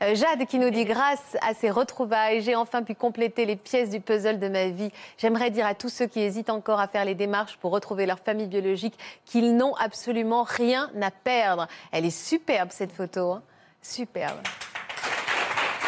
Euh, 0.03 0.13
Jade 0.13 0.45
qui 0.45 0.59
nous 0.59 0.69
dit 0.69 0.85
grâce 0.85 1.37
à 1.41 1.55
ces 1.55 1.71
retrouvailles, 1.71 2.41
j'ai 2.41 2.55
enfin 2.55 2.83
pu 2.83 2.93
compléter 2.93 3.45
les 3.45 3.55
pièces 3.55 3.89
du 3.89 3.99
puzzle 3.99 4.37
de 4.37 4.47
ma 4.47 4.67
vie. 4.67 4.91
J'aimerais 5.17 5.49
dire 5.49 5.65
à 5.65 5.73
tous 5.73 5.89
ceux 5.89 6.05
qui 6.05 6.19
hésitent 6.19 6.51
encore 6.51 6.79
à 6.79 6.87
faire 6.87 7.03
les 7.03 7.15
démarches 7.15 7.57
pour 7.57 7.71
retrouver 7.71 8.05
leur 8.05 8.19
famille 8.19 8.45
biologique 8.45 8.93
qu'ils 9.25 9.55
n'ont 9.55 9.73
absolument 9.75 10.43
rien 10.43 10.91
à 11.01 11.09
perdre. 11.09 11.67
Elle 11.91 12.05
est 12.05 12.11
superbe 12.11 12.69
cette 12.71 12.91
photo, 12.91 13.31
hein. 13.31 13.43
superbe. 13.81 14.37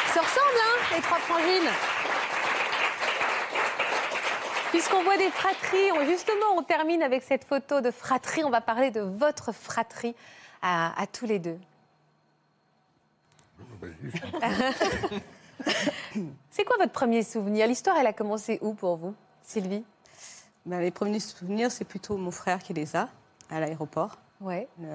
Ça 0.07 0.21
ressemble, 0.21 0.57
hein, 0.57 0.95
les 0.95 1.01
trois 1.01 1.19
frangines. 1.19 1.69
Puisqu'on 4.71 5.03
voit 5.03 5.17
des 5.17 5.29
fratries, 5.29 6.07
justement, 6.07 6.55
on 6.55 6.63
termine 6.63 7.03
avec 7.03 7.21
cette 7.21 7.43
photo 7.43 7.81
de 7.81 7.91
fratrie. 7.91 8.43
On 8.43 8.49
va 8.49 8.61
parler 8.61 8.89
de 8.89 9.01
votre 9.01 9.51
fratrie 9.51 10.15
à 10.61 11.05
tous 11.11 11.25
les 11.25 11.39
deux. 11.39 11.59
C'est 16.51 16.63
quoi 16.63 16.77
votre 16.79 16.91
premier 16.91 17.23
souvenir? 17.23 17.67
L'histoire, 17.67 17.97
elle 17.99 18.07
a 18.07 18.13
commencé 18.13 18.59
où 18.61 18.73
pour 18.73 18.95
vous, 18.95 19.13
Sylvie? 19.43 19.83
Ben, 20.65 20.79
les 20.79 20.91
premiers 20.91 21.19
souvenirs, 21.19 21.71
c'est 21.71 21.85
plutôt 21.85 22.17
mon 22.17 22.31
frère 22.31 22.59
qui 22.59 22.73
les 22.73 22.95
a 22.95 23.09
à 23.49 23.59
l'aéroport, 23.59 24.17
Ouais, 24.41 24.67
le, 24.79 24.87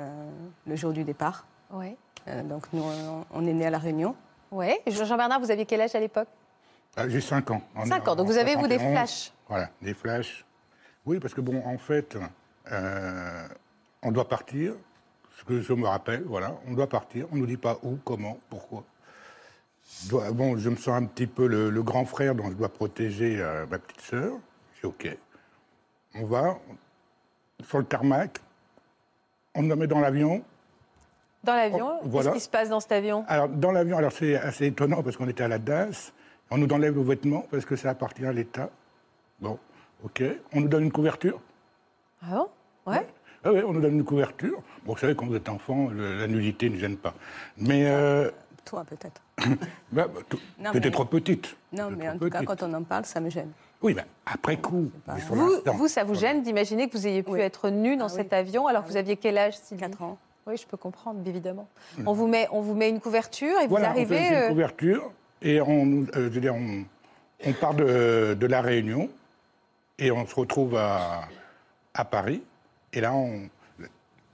le 0.67 0.77
jour 0.77 0.93
du 0.93 1.05
départ. 1.05 1.47
ouais. 1.71 1.97
Euh, 2.27 2.43
donc 2.43 2.73
nous, 2.73 2.83
on, 3.33 3.47
est 3.47 3.53
nés 3.53 3.67
à 3.67 3.71
La 3.71 3.77
Réunion. 3.77 4.17
Ouais. 4.51 4.81
Jean-Bernard, 4.87 5.41
vous 5.41 5.51
aviez 5.51 5.67
quel 5.67 5.83
âge 5.83 5.95
à 5.95 6.01
l'époque? 6.01 6.29
Ah, 6.97 7.07
J'ai 7.07 7.21
5 7.21 7.51
ans. 7.51 7.61
En- 7.75 7.85
5 7.85 8.09
ans. 8.09 8.17
Donc 8.17 8.27
en 8.27 8.31
vous 8.31 8.39
avez, 8.39 8.55
vous, 8.57 8.67
des 8.67 8.79
71. 8.79 8.93
flashs 8.93 9.33
Voilà, 9.47 9.69
des 9.83 9.93
flashs. 9.93 10.43
Oui, 11.05 11.19
parce 11.21 11.35
que 11.35 11.43
bon, 11.43 11.63
en 11.67 11.77
fait, 11.77 12.17
euh, 12.73 13.49
on 14.03 14.11
doit 14.11 14.27
partir. 14.27 14.73
Ce 15.39 15.45
que 15.45 15.61
je 15.61 15.73
me 15.73 15.87
rappelle, 15.87 16.23
voilà, 16.25 16.55
on 16.69 16.73
doit 16.75 16.89
partir. 16.89 17.27
On 17.33 17.35
ne 17.37 17.41
nous 17.41 17.47
dit 17.47 17.57
pas 17.57 17.79
où, 17.83 17.97
comment, 18.05 18.39
pourquoi. 18.49 18.85
Je 20.05 20.09
dois- 20.09 20.31
bon, 20.33 20.57
je 20.57 20.71
me 20.71 20.77
sens 20.77 20.89
un 21.03 21.05
petit 21.07 21.27
peu 21.27 21.47
le, 21.47 21.71
le 21.71 21.83
grand 21.83 22.05
frère 22.05 22.35
dont 22.35 22.49
je 22.51 22.55
dois 22.55 22.69
protéger 22.69 23.39
euh, 23.41 23.67
ma 23.67 23.79
petite 23.79 24.01
sœur. 24.01 24.33
C'est 24.81 24.87
OK. 24.87 25.09
On 26.15 26.25
va 26.27 26.57
sur 27.67 27.79
le 27.79 27.85
tarmac. 27.85 28.39
On 29.55 29.63
nous 29.63 29.77
met 29.77 29.87
dans 29.87 30.01
l'avion. 30.01 30.43
Dans 31.43 31.55
l'avion 31.55 31.99
Oh, 32.03 32.07
voilà. 32.07 32.31
Qu'est-ce 32.31 32.39
qui 32.39 32.45
se 32.47 32.51
passe 32.51 32.69
dans 32.71 32.81
cet 32.81 32.93
avion? 32.93 33.25
Alors, 33.29 33.49
dans 33.49 33.73
l'avion, 33.73 33.99
alors 33.99 34.13
c'est 34.13 34.37
assez 34.37 34.67
étonnant 34.67 35.03
parce 35.03 35.17
qu'on 35.17 35.29
était 35.29 35.45
à 35.45 35.49
la 35.49 35.59
DAS. 35.59 36.13
On 36.51 36.59
nous 36.59 36.69
enlève 36.73 36.95
nos 36.95 37.03
vêtements 37.03 37.45
parce 37.51 37.65
que 37.65 37.77
ça 37.77 37.91
appartient 37.91 38.25
à 38.25 38.33
l'État. 38.33 38.71
Bon, 39.41 39.59
OK. 40.05 40.23
On 40.55 40.61
nous 40.63 40.69
donne 40.69 40.85
une 40.85 40.93
couverture. 40.93 41.41
Ah 42.23 42.27
bon? 42.37 42.49
Ouais. 42.93 43.07
Ah 43.45 43.53
oui, 43.53 43.61
on 43.67 43.73
nous 43.73 43.81
donne 43.81 43.95
une 43.97 44.05
couverture. 44.05 44.63
Bon, 44.85 44.95
vous 44.95 44.99
savez, 44.99 45.15
quand 45.15 45.27
vous 45.27 45.37
êtes 45.37 45.49
enfant, 45.49 45.89
le- 45.91 46.19
la 46.19 46.27
nudité 46.27 46.71
ne 46.71 46.77
gêne 46.79 46.97
pas. 46.97 47.15
Mais. 47.59 47.85
Euh, 47.87 48.31
Toi, 48.65 48.85
peut-être. 48.89 49.21
bah, 49.93 50.07
bah, 50.09 50.81
trop 50.91 51.05
petite. 51.05 51.55
Non, 51.73 51.91
mais 51.91 52.09
en 52.09 52.17
tout 52.19 52.31
cas, 52.31 52.43
quand 52.43 52.63
on 52.63 52.73
en 52.73 52.83
parle, 52.83 53.05
ça 53.05 53.21
me 53.21 53.29
gêne. 53.29 53.51
Oui, 53.83 53.93
mais 53.95 54.05
après 54.25 54.57
coup. 54.57 54.91
Vous, 55.29 55.51
vous, 55.75 55.89
ça 55.89 56.05
vous 56.05 56.15
gêne 56.15 56.43
d'imaginer 56.43 56.89
que 56.89 56.97
vous 56.97 57.07
ayez 57.07 57.23
pu 57.23 57.33
Oui. 57.33 57.41
être 57.41 57.69
nu 57.69 57.97
dans 57.97 58.07
Ah 58.07 58.09
cet 58.09 58.33
oui. 58.33 58.39
avion 58.39 58.67
alors 58.67 58.83
que 58.83 58.87
Ah 58.89 58.91
vous 58.91 58.95
oui. 58.95 59.01
aviez 59.01 59.17
quel 59.19 59.37
âge, 59.37 59.59
Sylvie? 59.59 59.83
4 59.83 60.03
ans. 60.03 60.17
Oui, 60.47 60.57
je 60.57 60.67
peux 60.67 60.77
comprendre, 60.79 61.21
évidemment. 61.27 61.69
On, 62.07 62.13
vous 62.13 62.27
met, 62.27 62.49
on 62.53 62.61
vous 62.61 62.75
met 62.75 62.89
une 62.89 63.01
couverture 63.01 63.59
et 63.61 63.67
Voilà, 63.67 63.89
vous 63.89 63.93
on 63.95 63.97
arrivez. 63.97 64.17
fait 64.19 64.29
une 64.29 64.35
euh, 64.35 64.49
couverture 64.49 65.13
et 65.43 65.61
on, 65.61 66.03
euh, 66.03 66.07
je 66.15 66.21
veux 66.29 66.41
dire, 66.41 66.55
on, 66.55 66.85
on 67.47 67.53
part 67.55 67.75
de, 67.75 68.35
de 68.39 68.47
la 68.47 68.61
Réunion 68.63 69.09
et 69.99 70.11
on 70.11 70.27
se 70.27 70.35
retrouve 70.35 70.77
à, 70.77 71.23
à 71.95 72.05
Paris. 72.07 72.43
Et 72.95 73.01
là, 73.01 73.13
on, 73.13 73.49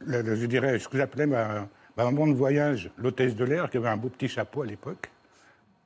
je 0.06 0.46
dirais 0.46 0.78
ce 0.78 0.88
que 0.88 0.98
j'appelais 0.98 1.26
ma, 1.26 1.66
ma 1.96 2.04
maman 2.04 2.26
de 2.26 2.34
voyage, 2.34 2.90
l'hôtesse 2.98 3.34
de 3.34 3.44
l'air, 3.44 3.70
qui 3.70 3.78
avait 3.78 3.88
un 3.88 3.96
beau 3.96 4.08
petit 4.08 4.28
chapeau 4.28 4.62
à 4.62 4.66
l'époque, 4.66 5.11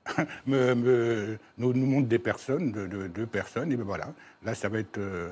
nous, 0.47 1.37
montre 1.57 2.09
des 2.09 2.18
personnes, 2.18 2.72
de- 2.72 2.87
de- 2.87 3.07
deux 3.07 3.27
personnes, 3.27 3.72
et 3.72 3.77
ben 3.77 3.85
voilà, 3.85 4.12
là, 4.45 4.55
ça 4.55 4.68
va 4.68 4.79
être 4.81 4.99
euh, 4.99 5.31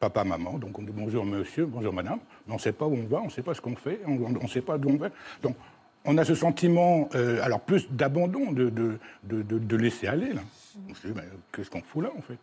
papa, 0.00 0.24
maman, 0.24 0.58
donc 0.58 0.78
on 0.78 0.82
dit 0.82 0.92
bonjour 0.92 1.24
monsieur, 1.26 1.66
bonjour 1.66 1.92
madame, 1.92 2.20
mais 2.46 2.52
on 2.52 2.56
ne 2.56 2.60
sait 2.60 2.72
pas 2.72 2.86
où 2.86 2.94
on 2.94 3.06
va, 3.06 3.20
on 3.20 3.26
ne 3.26 3.30
sait 3.30 3.42
pas 3.42 3.54
ce 3.54 3.60
qu'on 3.60 3.76
fait, 3.76 4.00
on 4.06 4.30
ne 4.30 4.48
sait 4.48 4.62
pas 4.62 4.78
d'où 4.78 4.90
on 4.90 4.96
va. 4.96 5.08
Donc, 5.42 5.56
on 6.06 6.16
a 6.18 6.24
ce 6.24 6.34
sentiment, 6.34 7.08
euh, 7.14 7.42
alors 7.42 7.60
plus 7.60 7.90
d'abandon, 7.90 8.52
de, 8.52 9.76
laisser 9.76 10.06
aller. 10.06 10.32
On 10.88 10.94
se 10.94 11.06
dit, 11.06 11.12
mais 11.14 11.22
qu'est-ce 11.52 11.70
qu'on 11.70 11.82
fout 11.82 12.04
là, 12.04 12.10
en 12.16 12.22
fait? 12.22 12.38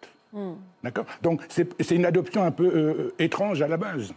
D'accord 0.84 1.06
Donc, 1.22 1.46
c'est 1.50 1.68
c'est 1.84 1.96
une 1.96 2.06
adoption 2.06 2.44
un 2.44 2.52
peu 2.52 2.66
euh, 2.66 3.14
étrange 3.20 3.62
à 3.62 3.68
la 3.68 3.78
base. 3.78 4.14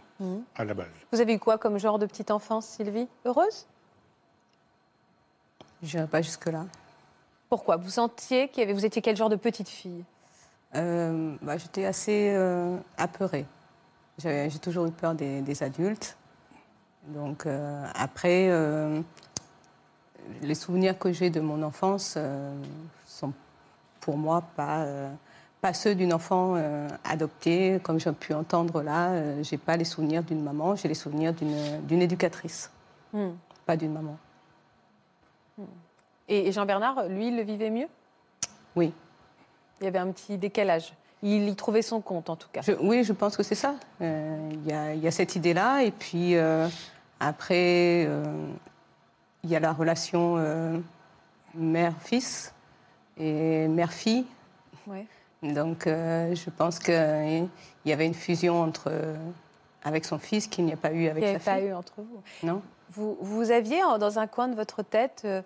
À 0.55 0.63
la 0.63 0.73
base. 0.73 0.87
Vous 1.11 1.19
avez 1.19 1.33
eu 1.33 1.39
quoi 1.39 1.57
comme 1.57 1.77
genre 1.77 1.99
de 1.99 2.05
petite 2.05 2.31
enfance, 2.31 2.65
Sylvie? 2.67 3.07
Heureuse? 3.25 3.67
Je 5.83 5.97
n'irai 5.97 6.07
pas 6.07 6.21
jusque-là. 6.21 6.65
Pourquoi? 7.49 7.75
Vous 7.75 7.89
sentiez 7.89 8.47
qu'il 8.47 8.61
y 8.61 8.63
avait, 8.63 8.73
vous 8.73 8.85
étiez 8.85 9.01
quel 9.01 9.15
genre 9.17 9.29
de 9.29 9.35
petite 9.35 9.69
fille? 9.69 10.03
Euh, 10.75 11.35
bah, 11.41 11.57
J'étais 11.57 11.85
assez 11.85 12.31
euh, 12.33 12.77
apeurée. 12.97 13.45
J'ai 14.17 14.49
toujours 14.61 14.85
eu 14.85 14.91
peur 14.91 15.13
des, 15.13 15.41
des 15.41 15.63
adultes. 15.63 16.17
Donc 17.07 17.45
euh, 17.45 17.85
après, 17.93 18.49
euh, 18.49 19.01
les 20.41 20.55
souvenirs 20.55 20.97
que 20.97 21.11
j'ai 21.11 21.29
de 21.29 21.39
mon 21.41 21.61
enfance 21.61 22.15
euh, 22.17 22.55
sont 23.05 23.33
pour 23.99 24.17
moi 24.17 24.41
pas, 24.55 24.83
euh, 24.83 25.11
pas 25.65 25.73
ceux 25.73 25.95
d'une 25.95 26.13
enfant 26.13 26.53
euh, 26.57 26.87
adoptée. 27.03 27.79
Comme 27.81 27.99
j'ai 27.99 28.11
pu 28.11 28.35
entendre 28.35 28.83
là, 28.83 29.09
euh, 29.09 29.41
j'ai 29.41 29.57
pas 29.57 29.75
les 29.77 29.83
souvenirs 29.83 30.21
d'une 30.21 30.43
maman, 30.43 30.75
j'ai 30.75 30.87
les 30.87 30.93
souvenirs 30.93 31.33
d'une 31.33 32.01
éducatrice, 32.03 32.69
Hmm. 33.11 33.31
pas 33.65 33.75
d'une 33.75 33.91
maman. 33.91 34.15
Et, 36.27 36.47
et 36.47 36.51
Jean-Bernard, 36.51 37.07
lui, 37.07 37.29
il 37.29 37.35
le 37.35 37.41
vivait 37.41 37.71
mieux? 37.71 37.87
Oui. 38.75 38.93
Il 39.81 39.85
y 39.85 39.87
avait 39.87 39.97
un 39.97 40.11
petit 40.11 40.37
décalage. 40.37 40.93
Il 41.23 41.49
y 41.49 41.55
trouvait 41.55 41.81
son 41.81 41.99
compte, 41.99 42.29
en 42.29 42.35
tout 42.35 42.49
cas. 42.53 42.61
Je- 42.61 42.73
oui, 42.79 43.03
je 43.03 43.13
pense 43.13 43.35
que 43.35 43.41
c'est 43.41 43.55
ça. 43.55 43.73
Euh, 44.01 44.51
Il 44.53 44.67
y, 44.67 44.99
y 44.99 45.07
a 45.07 45.11
cette 45.11 45.35
idée-là. 45.35 45.81
Et 45.81 45.89
puis 45.89 46.35
euh, 46.35 46.67
après, 47.19 48.03
il 49.43 49.49
y 49.49 49.55
a 49.55 49.59
la 49.59 49.73
relation 49.73 50.37
mère-fils 51.55 52.53
et 53.17 53.67
mère-fille. 53.67 54.25
Ouais. 54.85 55.07
Donc 55.53 55.87
euh, 55.87 56.33
je 56.35 56.49
pense 56.49 56.79
qu'il 56.79 57.47
y 57.85 57.91
avait 57.93 58.05
une 58.05 58.13
fusion 58.13 58.61
entre, 58.61 58.89
euh, 58.91 59.15
avec 59.83 60.05
son 60.05 60.17
fils 60.19 60.47
qu'il 60.47 60.65
n'y 60.65 60.73
a 60.73 60.77
pas 60.77 60.91
eu 60.91 61.03
Il 61.03 61.09
avec 61.09 61.23
n'y 61.23 61.29
avait 61.29 61.39
sa 61.39 61.51
pas 61.51 61.57
fille. 61.57 61.67
eu 61.67 61.73
entre 61.73 61.93
vous. 61.97 62.21
Non 62.43 62.61
Vous, 62.91 63.17
vous 63.21 63.51
aviez 63.51 63.81
dans 63.99 64.19
un 64.19 64.27
coin 64.27 64.47
de 64.47 64.55
votre 64.55 64.83
tête 64.83 65.21
euh, 65.25 65.41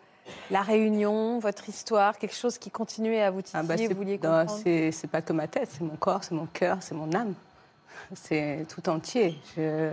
la 0.52 0.62
réunion, 0.62 1.40
votre 1.40 1.68
histoire, 1.70 2.18
quelque 2.18 2.36
chose 2.36 2.58
qui 2.60 2.70
continuait 2.70 3.22
à 3.24 3.32
vous 3.32 3.42
titiller, 3.42 3.60
Ah 3.64 3.64
bah, 3.68 3.76
vous 3.90 3.96
vouliez 3.96 4.20
non, 4.24 4.30
comprendre 4.42 4.62
c'est 4.64 4.92
c'est 4.92 5.08
pas 5.08 5.22
que 5.22 5.34
ma 5.34 5.48
tête, 5.48 5.70
c'est 5.72 5.82
mon 5.82 5.96
corps, 5.96 6.24
c'est 6.24 6.36
mon 6.36 6.46
cœur, 6.46 6.78
c'est 6.82 6.96
mon 6.96 7.12
âme. 7.14 7.34
C'est 8.16 8.66
tout 8.74 8.88
entier. 8.90 9.38
Je- 9.56 9.92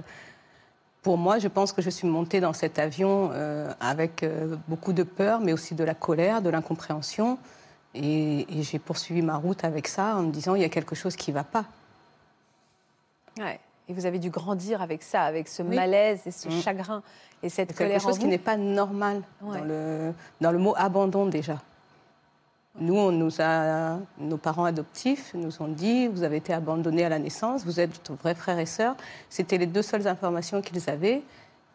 pour 1.02 1.18
moi, 1.18 1.38
je 1.38 1.48
pense 1.48 1.72
que 1.72 1.82
je 1.82 1.90
suis 1.90 2.08
montée 2.08 2.40
dans 2.40 2.52
cet 2.52 2.78
avion 2.78 3.30
euh, 3.32 3.70
avec 3.80 4.22
euh, 4.22 4.56
beaucoup 4.68 4.92
de 4.92 5.02
peur, 5.02 5.40
mais 5.40 5.52
aussi 5.52 5.74
de 5.74 5.84
la 5.84 5.94
colère, 5.94 6.40
de 6.42 6.48
l'incompréhension. 6.50 7.38
Et, 7.96 8.40
et 8.58 8.62
j'ai 8.62 8.78
poursuivi 8.78 9.22
ma 9.22 9.36
route 9.36 9.64
avec 9.64 9.88
ça 9.88 10.16
en 10.16 10.22
me 10.22 10.30
disant 10.30 10.54
il 10.54 10.62
y 10.62 10.64
a 10.64 10.68
quelque 10.68 10.94
chose 10.94 11.16
qui 11.16 11.30
ne 11.30 11.36
va 11.36 11.44
pas. 11.44 11.64
Ouais. 13.38 13.58
Et 13.88 13.92
vous 13.92 14.06
avez 14.06 14.18
dû 14.18 14.30
grandir 14.30 14.82
avec 14.82 15.02
ça, 15.02 15.22
avec 15.22 15.48
ce 15.48 15.62
Oui. 15.62 15.76
malaise 15.76 16.20
et 16.26 16.30
ce 16.30 16.48
Mm. 16.48 16.60
chagrin 16.60 17.02
et 17.42 17.48
cette 17.48 17.68
quelque 17.68 17.78
colère 17.78 18.04
en 18.04 18.08
chose 18.08 18.18
qui 18.18 18.26
n'est 18.26 18.38
pas 18.38 18.56
normal 18.56 19.22
Ouais. 19.42 19.58
dans, 19.58 19.64
le, 19.64 20.12
dans 20.40 20.50
le 20.52 20.58
mot 20.58 20.74
abandon 20.76 21.26
déjà. 21.26 21.60
Nous, 22.78 22.94
on 22.96 23.10
nous 23.12 23.40
a, 23.40 23.98
nos 24.18 24.36
parents 24.36 24.64
adoptifs 24.66 25.32
nous 25.34 25.62
ont 25.62 25.68
dit 25.68 26.08
vous 26.08 26.22
avez 26.24 26.36
été 26.36 26.52
abandonnés 26.52 27.04
à 27.04 27.08
la 27.08 27.18
naissance, 27.18 27.64
vous 27.64 27.80
êtes 27.80 28.10
vrais 28.22 28.34
frères 28.34 28.58
et 28.58 28.66
sœurs. 28.66 28.96
C'était 29.30 29.56
les 29.56 29.66
deux 29.66 29.82
seules 29.82 30.06
informations 30.08 30.60
qu'ils 30.60 30.90
avaient. 30.90 31.22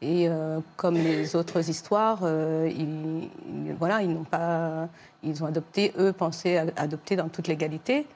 Et 0.04 0.28
euh, 0.28 0.60
comme 0.78 0.96
les 0.96 1.36
autres 1.36 1.70
histoires, 1.70 2.20
euh, 2.24 2.68
ils, 2.76 3.24
ils- 3.68 3.74
voilà, 3.78 4.02
ils 4.02 4.12
n'ont 4.12 4.24
pas, 4.24 4.88
ils 5.22 5.44
ont 5.44 5.46
adopté, 5.46 5.94
eux 6.00 6.12
pensaient 6.12 6.58
à- 6.58 6.66
adopter 6.76 7.16
dans 7.16 7.30
toute 7.30 7.48
légalité. 7.48 8.08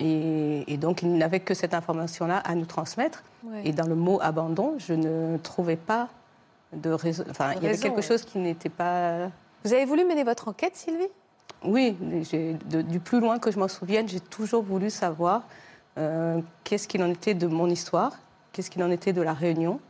Et, 0.00 0.64
et 0.72 0.76
donc, 0.76 1.02
ils 1.02 1.12
n'avaient 1.16 1.40
que 1.40 1.54
cette 1.54 1.74
information-là 1.74 2.38
à 2.38 2.54
nous 2.54 2.66
transmettre. 2.66 3.22
Ouais. 3.44 3.62
Et 3.64 3.72
dans 3.72 3.86
le 3.86 3.94
mot 3.94 4.18
abandon, 4.20 4.74
je 4.78 4.92
ne 4.92 5.36
trouvais 5.38 5.76
pas 5.76 6.08
de 6.72 6.90
raison. 6.90 7.24
Enfin, 7.30 7.52
il 7.56 7.62
y 7.62 7.66
avait 7.68 7.78
quelque 7.78 7.96
ouais. 7.96 8.02
chose 8.02 8.24
qui 8.24 8.38
n'était 8.38 8.68
pas. 8.68 9.28
Vous 9.64 9.72
avez 9.72 9.84
voulu 9.84 10.04
mener 10.04 10.24
votre 10.24 10.48
enquête, 10.48 10.76
Sylvie? 10.76 11.08
Oui, 11.64 11.96
de- 12.70 12.82
du 12.82 13.00
plus 13.00 13.18
loin 13.20 13.38
que 13.38 13.50
je 13.50 13.58
m'en 13.58 13.66
souvienne, 13.68 14.08
j'ai 14.08 14.20
toujours 14.20 14.62
voulu 14.62 14.90
savoir 14.90 15.42
euh, 15.96 16.40
qu'est-ce 16.62 16.86
qu'il 16.86 17.02
en 17.02 17.10
était 17.10 17.34
de 17.34 17.48
mon 17.48 17.68
histoire, 17.68 18.12
qu'est-ce 18.52 18.70
qu'il 18.70 18.82
en 18.84 18.90
était 18.92 19.12
de 19.12 19.22
la 19.22 19.32
Réunion. 19.32 19.80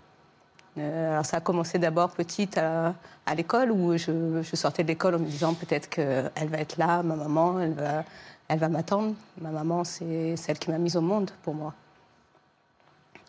Euh, 0.81 1.13
alors 1.13 1.27
ça 1.27 1.39
a 1.39 1.41
commencé 1.41 1.79
d'abord 1.79 2.11
petite 2.11 2.59
à, 2.59 2.95
à 3.27 3.35
l'école 3.35 3.71
où 3.71 3.97
je, 3.97 4.43
je 4.43 4.57
sortais 4.57 4.83
de 4.83 4.89
l'école 4.89 5.15
en 5.17 5.19
me 5.19 5.25
disant 5.27 5.55
peut-être 5.55 5.89
qu'elle 5.89 6.49
va 6.49 6.59
être 6.59 6.77
là, 6.77 7.03
ma 7.03 7.17
maman, 7.17 7.61
elle 7.61 7.73
va, 7.75 8.05
elle 8.49 8.59
va 8.59 8.69
m'attendre. 8.69 9.15
Ma 9.41 9.51
maman, 9.51 9.85
c'est 9.85 10.37
celle 10.37 10.59
qui 10.59 10.71
m'a 10.71 10.79
mise 10.79 10.97
au 10.97 11.01
monde 11.01 11.31
pour 11.43 11.55
moi. 11.55 11.75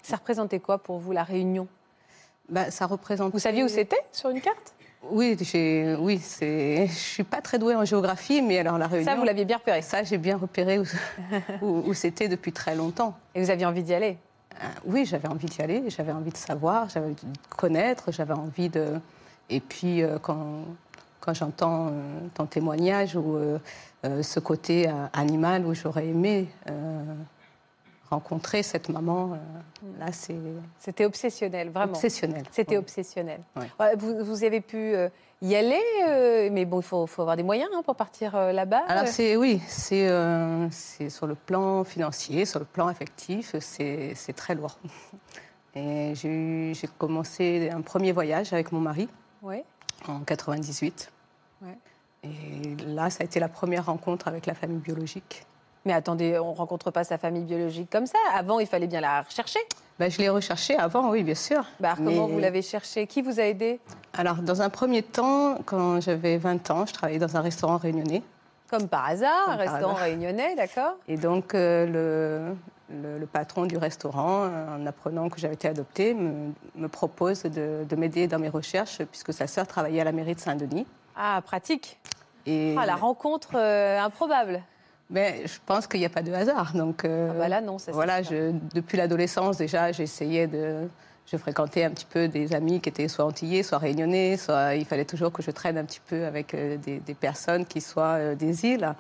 Ça 0.02 0.16
représentait 0.18 0.60
quoi 0.60 0.78
pour 0.78 1.00
vous, 1.00 1.12
la 1.12 1.24
Réunion? 1.24 1.68
Bah, 2.50 2.72
ça 2.72 2.86
représente. 2.88 3.32
Vous 3.32 3.40
saviez 3.40 3.64
où 3.64 3.68
c'était? 3.68 4.00
Sur 4.12 4.30
une 4.32 4.42
carte? 4.42 4.74
Oui, 5.12 5.38
j'ai, 5.40 5.96
oui, 6.00 6.20
c'est. 6.20 6.88
Je 6.88 6.94
suis 6.94 7.24
pas 7.24 7.42
très 7.42 7.58
douée 7.60 7.76
en 7.76 7.86
géographie, 7.86 8.42
mais 8.42 8.60
alors 8.60 8.78
la 8.78 8.88
Réunion. 8.88 9.10
Ça, 9.12 9.18
vous 9.18 9.24
l'aviez 9.24 9.46
bien 9.46 9.58
repéré. 9.58 9.82
Ça, 9.82 10.04
j'ai 10.04 10.18
bien 10.18 10.36
repéré 10.36 10.80
où, 10.80 10.84
où- 11.62 11.84
où 11.90 11.94
c'était 11.94 12.28
depuis 12.28 12.52
très 12.52 12.76
longtemps. 12.76 13.16
Et 13.36 13.42
vous 13.42 13.50
aviez 13.50 13.66
envie 13.66 13.84
d'y 13.84 13.94
aller? 13.94 14.18
Oui, 14.86 15.06
j'avais 15.06 15.28
envie 15.28 15.48
d'y 15.48 15.62
aller, 15.62 15.90
j'avais 15.90 16.12
envie 16.12 16.32
de 16.32 16.38
savoir, 16.38 16.90
j'avais 16.90 17.08
envie 17.08 17.16
de 17.16 17.56
connaître, 17.56 18.12
j'avais 18.12 18.34
envie 18.34 18.70
de. 18.70 19.00
Et 19.50 19.60
puis 19.60 20.02
euh, 20.04 20.18
quand, 20.20 20.64
quand 21.20 21.34
j'entends 21.34 21.88
euh, 21.88 21.92
ton 22.34 22.46
témoignage 22.46 23.16
ou 23.16 23.36
euh, 23.36 23.58
euh, 24.06 24.22
ce 24.24 24.40
côté 24.40 24.88
euh, 24.88 24.92
animal 25.14 25.66
où 25.66 25.74
j'aurais 25.74 26.08
aimé 26.08 26.48
euh, 26.70 27.04
rencontrer 28.10 28.64
cette 28.64 28.90
maman, 28.90 29.34
euh, 29.34 30.00
là, 30.00 30.12
c'est 30.12 30.36
C'était 30.80 31.06
obsessionnel, 31.06 31.70
vraiment. 31.70 31.92
obsessionnel. 31.94 32.44
C'était 32.52 32.72
Oui. 32.72 32.78
obsessionnel. 32.78 33.40
Vous, 33.98 34.24
vous 34.26 34.44
avez 34.44 34.62
pu 34.62 34.78
euh, 34.96 35.10
y 35.42 35.56
aller, 35.56 35.82
euh, 36.08 36.50
mais 36.52 36.66
bon, 36.66 36.80
il 36.80 36.84
faut, 36.84 37.08
faut 37.08 37.22
avoir 37.22 37.38
des 37.38 37.44
moyens 37.44 37.70
hein, 37.74 37.82
pour 37.84 37.96
partir 37.96 38.36
euh, 38.36 38.52
là-bas. 38.52 38.84
Alors 38.88 39.08
c'est 39.08 39.36
oui, 39.36 39.62
c'est 39.68 40.10
euh, 40.10 40.68
c'est 40.72 41.10
sur 41.10 41.28
le 41.28 41.36
plan 41.36 41.84
financier, 41.84 42.46
sur 42.46 42.60
le 42.60 42.66
plan 42.66 42.88
affectif, 42.88 43.56
c'est 43.60 44.14
c'est 44.16 44.34
très 44.34 44.56
lourd. 44.56 44.78
Et 45.76 46.14
j'ai 46.16 46.90
commencé 46.98 47.70
un 47.72 47.82
premier 47.82 48.12
voyage 48.12 48.54
avec 48.54 48.72
mon 48.72 48.80
mari 48.80 49.08
ouais. 49.44 49.64
en 50.08 50.22
98. 50.22 51.12
Ouais. 51.62 51.78
Et 52.24 52.76
là, 52.88 53.10
ça 53.10 53.22
a 53.22 53.26
été 53.26 53.40
la 53.40 53.48
première 53.48 53.86
rencontre 53.86 54.28
avec 54.28 54.48
la 54.48 54.56
famille 54.56 54.80
biologique. 54.80 55.46
Mais 55.86 55.94
attendez, 55.94 56.38
on 56.40 56.54
rencontre 56.54 56.92
pas 56.92 57.04
sa 57.04 57.18
famille 57.18 57.44
biologique 57.44 57.90
comme 57.90 58.06
ça. 58.06 58.18
Avant, 58.34 58.60
il 58.60 58.68
fallait 58.68 58.88
bien 58.88 59.02
la 59.02 59.22
rechercher. 59.22 59.60
Ben, 59.98 60.10
je 60.12 60.18
l'ai 60.20 60.30
recherché 60.30 60.78
avant, 60.78 61.10
oui, 61.10 61.24
bien 61.24 61.36
sûr. 61.36 61.64
Alors, 61.84 61.96
Comment 61.98 62.28
vous 62.28 62.40
l'avez 62.40 62.62
cherché 62.62 63.06
Qui 63.08 63.22
vous 63.22 63.40
a 63.40 63.44
aidé? 63.44 63.80
Alors, 64.18 64.36
dans 64.38 64.62
un 64.62 64.70
premier 64.70 65.04
temps, 65.04 65.58
quand 65.66 66.00
j'avais 66.02 66.38
20 66.38 66.70
ans, 66.72 66.86
je 66.86 66.94
travaillais 66.94 67.20
dans 67.20 67.36
un 67.38 67.42
restaurant 67.42 67.78
réunionnais. 67.78 68.24
Comme 68.70 68.88
par 68.88 69.06
hasard, 69.08 69.46
Comme 69.46 69.56
par 69.56 69.60
restaurant 69.60 69.94
hasard. 69.96 70.04
réunionnais, 70.06 70.56
d'accord 70.56 70.94
Et 71.08 71.18
donc, 71.18 71.54
euh, 71.56 71.86
le, 71.86 72.56
le- 72.96 73.18
le 73.20 73.26
patron 73.26 73.66
du 73.66 73.78
restaurant, 73.78 74.48
en 74.48 74.86
apprenant 74.86 75.28
que 75.30 75.40
j'avais 75.40 75.56
été 75.56 75.68
adoptée, 75.68 76.14
me, 76.14 76.52
me 76.76 76.88
propose 76.88 77.44
de, 77.44 77.84
de 77.88 77.96
m'aider 77.96 78.28
dans 78.28 78.40
mes 78.40 78.50
recherches, 78.50 79.00
puisque 79.04 79.34
sa 79.34 79.48
sœur 79.48 79.66
travaillait 79.68 80.02
à 80.02 80.06
la 80.06 80.12
mairie 80.12 80.36
de 80.36 80.40
Saint-Denis. 80.40 80.86
Ah, 81.16 81.42
pratique. 81.44 82.00
Et 82.46 82.76
Ah, 82.80 82.86
la 82.86 82.96
rencontre 82.96 83.52
euh, 83.56 84.00
improbable. 84.00 84.62
Mais 85.10 85.42
je 85.46 85.58
pense 85.66 85.88
qu'il 85.88 86.00
n'y 86.00 86.06
a 86.06 86.10
pas 86.10 86.22
de 86.22 86.32
hasard. 86.32 86.74
Donc, 86.74 87.06
euh, 87.06 87.30
Ah 87.32 87.38
bah 87.40 87.48
là, 87.48 87.62
non, 87.62 87.78
ça, 87.80 87.92
voilà, 87.92 88.22
je, 88.24 88.52
depuis 88.74 88.98
l'adolescence, 88.98 89.58
déjà, 89.58 89.92
j'essayais 89.92 90.48
de. 90.48 90.88
Je 91.32 91.38
fréquentais 91.38 91.84
un 91.84 91.92
petit 91.92 92.08
peu 92.10 92.28
des 92.28 92.56
amis 92.56 92.82
qui 92.82 92.90
étaient 92.90 93.08
soit 93.08 93.24
antillais, 93.26 93.62
soit 93.62 93.78
réunionnais, 93.78 94.36
soit 94.36 94.74
il 94.74 94.84
fallait 94.86 95.06
toujours 95.06 95.32
que 95.32 95.44
je 95.44 95.52
traîne 95.52 95.78
un 95.78 95.84
petit 95.86 96.02
peu 96.04 96.26
avec 96.26 96.56
euh, 96.56 96.76
des, 96.78 96.98
des 97.00 97.14
personnes 97.14 97.66
qui 97.68 97.82
soient 97.82 98.16
euh, 98.18 98.36
des 98.36 98.66
îles. 98.66 98.96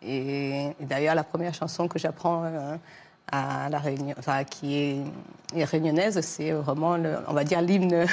Et, 0.00 0.68
et 0.80 0.84
d'ailleurs, 0.86 1.14
la 1.14 1.24
première 1.24 1.52
chanson 1.52 1.86
que 1.86 1.98
j'apprends 1.98 2.44
euh, 2.44 2.76
à 3.30 3.68
la 3.68 3.78
Réunion, 3.78 4.14
enfin, 4.18 4.44
qui 4.44 4.76
est, 4.76 4.96
est 5.60 5.64
réunionnaise, 5.64 6.18
c'est 6.22 6.52
vraiment, 6.52 6.96
le- 6.96 7.16
on 7.28 7.34
va 7.34 7.44
dire, 7.44 7.60
l'hymne 7.60 8.06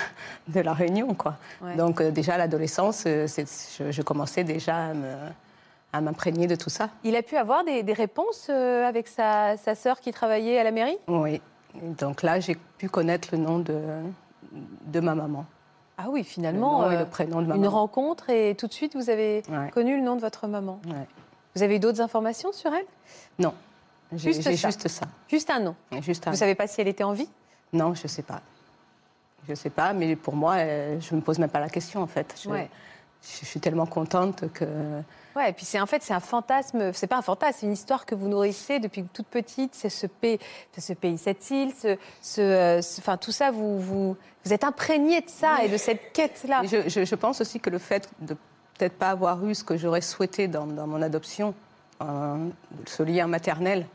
de 0.50 0.60
la 0.60 0.74
Réunion, 0.74 1.14
quoi. 1.14 1.38
Ouais. 1.62 1.76
Donc 1.76 2.02
déjà 2.02 2.34
à 2.34 2.38
l'adolescence, 2.38 3.04
je, 3.06 3.92
je 3.92 4.02
commençais 4.02 4.44
déjà 4.44 4.76
à 4.88 4.94
me- 4.94 5.16
à 5.94 6.02
m'imprégner 6.02 6.48
de 6.48 6.56
tout 6.56 6.70
ça. 6.70 6.90
Il 7.04 7.16
a 7.16 7.22
pu 7.22 7.36
avoir 7.36 7.64
des, 7.64 7.84
des 7.84 7.94
réponses 7.94 8.48
euh, 8.50 8.88
avec 8.88 9.08
sa, 9.08 9.58
sa 9.58 9.76
sœur 9.76 10.00
qui 10.00 10.12
travaillait 10.12 10.58
à 10.60 10.64
la 10.64 10.72
mairie? 10.72 10.98
Oui. 11.08 11.42
Donc 12.00 12.24
là, 12.24 12.40
j'ai 12.40 12.56
pu 12.78 12.90
connaître 12.90 13.30
le 13.32 13.38
nom 13.40 13.60
de, 13.60 13.80
de 14.86 15.00
ma 15.00 15.16
maman. 15.16 15.46
Ah 15.98 16.06
oui, 16.10 16.24
finalement, 16.24 16.82
le 16.82 16.86
nom 16.88 16.92
et 16.92 16.96
euh, 16.96 17.00
le 17.02 17.06
prénom 17.06 17.42
de 17.42 17.48
ma 17.48 17.56
une 17.56 17.62
maman. 17.62 17.74
rencontre 17.82 18.30
et 18.30 18.56
tout 18.56 18.68
de 18.68 18.74
suite, 18.74 18.96
vous 18.96 19.10
avez 19.10 19.44
Ouais. 19.50 19.70
connu 19.72 19.96
le 19.98 20.04
nom 20.04 20.16
de 20.16 20.22
votre 20.22 20.48
maman. 20.48 20.80
Ouais. 20.88 21.08
Vous 21.56 21.64
avez 21.64 21.76
eu 21.76 21.80
d'autres 21.80 22.02
informations 22.02 22.52
sur 22.54 22.74
elle? 22.74 22.86
Non, 23.38 23.54
j'ai 24.14 24.32
Juste 24.34 24.42
ça. 24.44 24.52
juste 24.52 24.88
ça. 24.88 25.06
Juste 25.30 25.50
un 25.50 25.60
nom. 25.60 25.76
Juste 26.02 26.28
un 26.28 26.32
Vous 26.32 26.38
savez 26.38 26.56
pas 26.56 26.68
si 26.68 26.80
elle 26.82 26.88
était 26.88 27.04
en 27.04 27.12
vie? 27.14 27.30
Non, 27.74 27.94
je 27.94 28.04
ne 28.04 28.08
sais 28.08 28.24
pas. 28.24 28.42
Je 29.46 29.52
ne 29.52 29.56
sais 29.56 29.70
pas, 29.70 29.94
mais 29.94 30.16
pour 30.16 30.36
moi, 30.36 30.54
euh, 30.56 31.00
je 31.00 31.14
ne 31.14 31.20
me 31.20 31.24
pose 31.24 31.40
même 31.40 31.50
pas 31.50 31.60
la 31.60 31.70
question, 31.70 32.02
en 32.02 32.08
fait. 32.08 32.40
Je, 32.44 32.50
Ouais. 32.50 32.70
Je 33.24 33.46
suis 33.46 33.60
tellement 33.60 33.86
contente 33.86 34.52
que... 34.54 34.66
Ouais, 35.36 35.52
et 35.52 35.54
puis 35.54 35.64
c'est 35.66 35.80
en 35.80 35.86
fait 35.86 36.04
c'est 36.04 36.14
un 36.14 36.20
fantasme, 36.20 36.92
c'est 36.94 37.08
pas 37.08 37.18
un 37.18 37.22
fantasme, 37.22 37.58
c'est 37.62 37.66
une 37.66 37.72
histoire 37.72 38.06
que 38.06 38.16
vous 38.16 38.28
nourrissez 38.28 38.80
depuis 38.80 39.04
toute 39.14 39.28
petite. 39.28 39.74
C'est 39.74 39.88
ce 39.90 40.06
pays, 40.08 40.40
c'est 40.74 40.82
ce 40.82 40.92
pays, 40.92 41.18
cette 41.18 41.50
île, 41.52 41.72
ce, 41.80 41.96
ce, 42.22 42.42
euh, 42.42 42.82
ce- 42.82 43.00
enfin 43.00 43.16
tout 43.16 43.32
ça, 43.32 43.50
vous 43.50 43.80
vous 43.80 44.18
vous 44.44 44.54
êtes 44.54 44.66
imprégné 44.66 45.22
de 45.22 45.30
ça 45.30 45.64
et 45.64 45.70
de 45.70 45.78
cette 45.78 46.12
quête 46.12 46.44
là. 46.50 46.62
Je, 46.66 46.90
je- 46.90 47.06
je 47.06 47.16
pense 47.16 47.40
aussi 47.40 47.62
que 47.62 47.70
le 47.70 47.78
fait 47.78 48.10
de 48.20 48.34
peut-être 48.78 48.98
pas 48.98 49.12
avoir 49.12 49.46
eu 49.46 49.56
ce 49.56 49.64
que 49.64 49.78
j'aurais 49.78 50.02
souhaité 50.02 50.50
dans, 50.50 50.66
dans 50.68 50.88
mon 50.88 51.02
adoption, 51.02 51.54
euh, 52.02 52.50
ce 52.86 53.04
lien 53.04 53.28
maternel, 53.28 53.86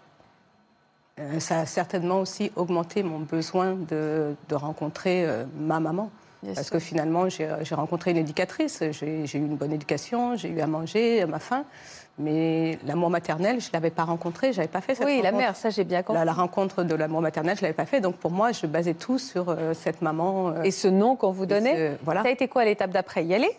euh, 1.18 1.38
ça 1.40 1.60
a 1.60 1.66
certainement 1.66 2.20
aussi 2.20 2.50
augmenté 2.56 3.02
mon 3.02 3.18
besoin 3.20 3.74
de, 3.74 4.34
de 4.48 4.54
rencontrer 4.54 5.26
euh, 5.26 5.44
ma 5.58 5.80
maman. 5.80 6.10
Bien 6.42 6.54
Parce 6.54 6.66
sûr. 6.66 6.74
que 6.74 6.78
finalement, 6.78 7.28
j'ai 7.28 7.48
j'ai 7.62 7.74
rencontré 7.74 8.10
une 8.10 8.18
éducatrice, 8.18 8.82
j'ai 8.92 9.24
eu 9.38 9.40
une 9.40 9.56
bonne 9.56 9.72
éducation, 9.72 10.36
j'ai 10.36 10.48
eu 10.50 10.60
à 10.60 10.66
manger, 10.66 11.22
à 11.22 11.26
ma 11.26 11.38
faim. 11.38 11.64
Mais 12.18 12.78
l'amour 12.86 13.10
maternel, 13.10 13.60
je 13.60 13.68
ne 13.68 13.72
l'avais 13.74 13.90
pas 13.90 14.04
rencontré, 14.04 14.52
je 14.52 14.58
n'avais 14.58 14.68
pas 14.70 14.80
fait 14.80 14.94
cette 14.94 15.06
Oui, 15.06 15.20
la 15.22 15.32
mère, 15.32 15.54
ça 15.56 15.68
j'ai 15.70 15.84
bien 15.84 16.02
compris. 16.02 16.18
La, 16.18 16.24
la 16.24 16.32
rencontre 16.32 16.82
de 16.82 16.94
l'amour 16.94 17.20
maternel, 17.20 17.56
je 17.56 17.60
ne 17.60 17.66
l'avais 17.66 17.74
pas 17.74 17.84
fait. 17.86 18.00
Donc 18.00 18.16
pour 18.16 18.30
moi, 18.30 18.52
je 18.52 18.66
basais 18.66 18.94
tout 18.94 19.18
sur 19.18 19.50
euh, 19.50 19.74
cette 19.74 20.00
maman. 20.02 20.48
euh, 20.48 20.62
Et 20.62 20.70
ce 20.70 20.88
nom 20.88 21.14
qu'on 21.16 21.30
vous 21.32 21.44
donnait, 21.46 21.76
ce- 21.98 22.04
voilà. 22.04 22.22
ça 22.22 22.28
a 22.28 22.30
été 22.32 22.48
quoi 22.48 22.64
l'étape 22.64 22.90
d'après 22.90 23.24
Y 23.24 23.34
aller? 23.34 23.50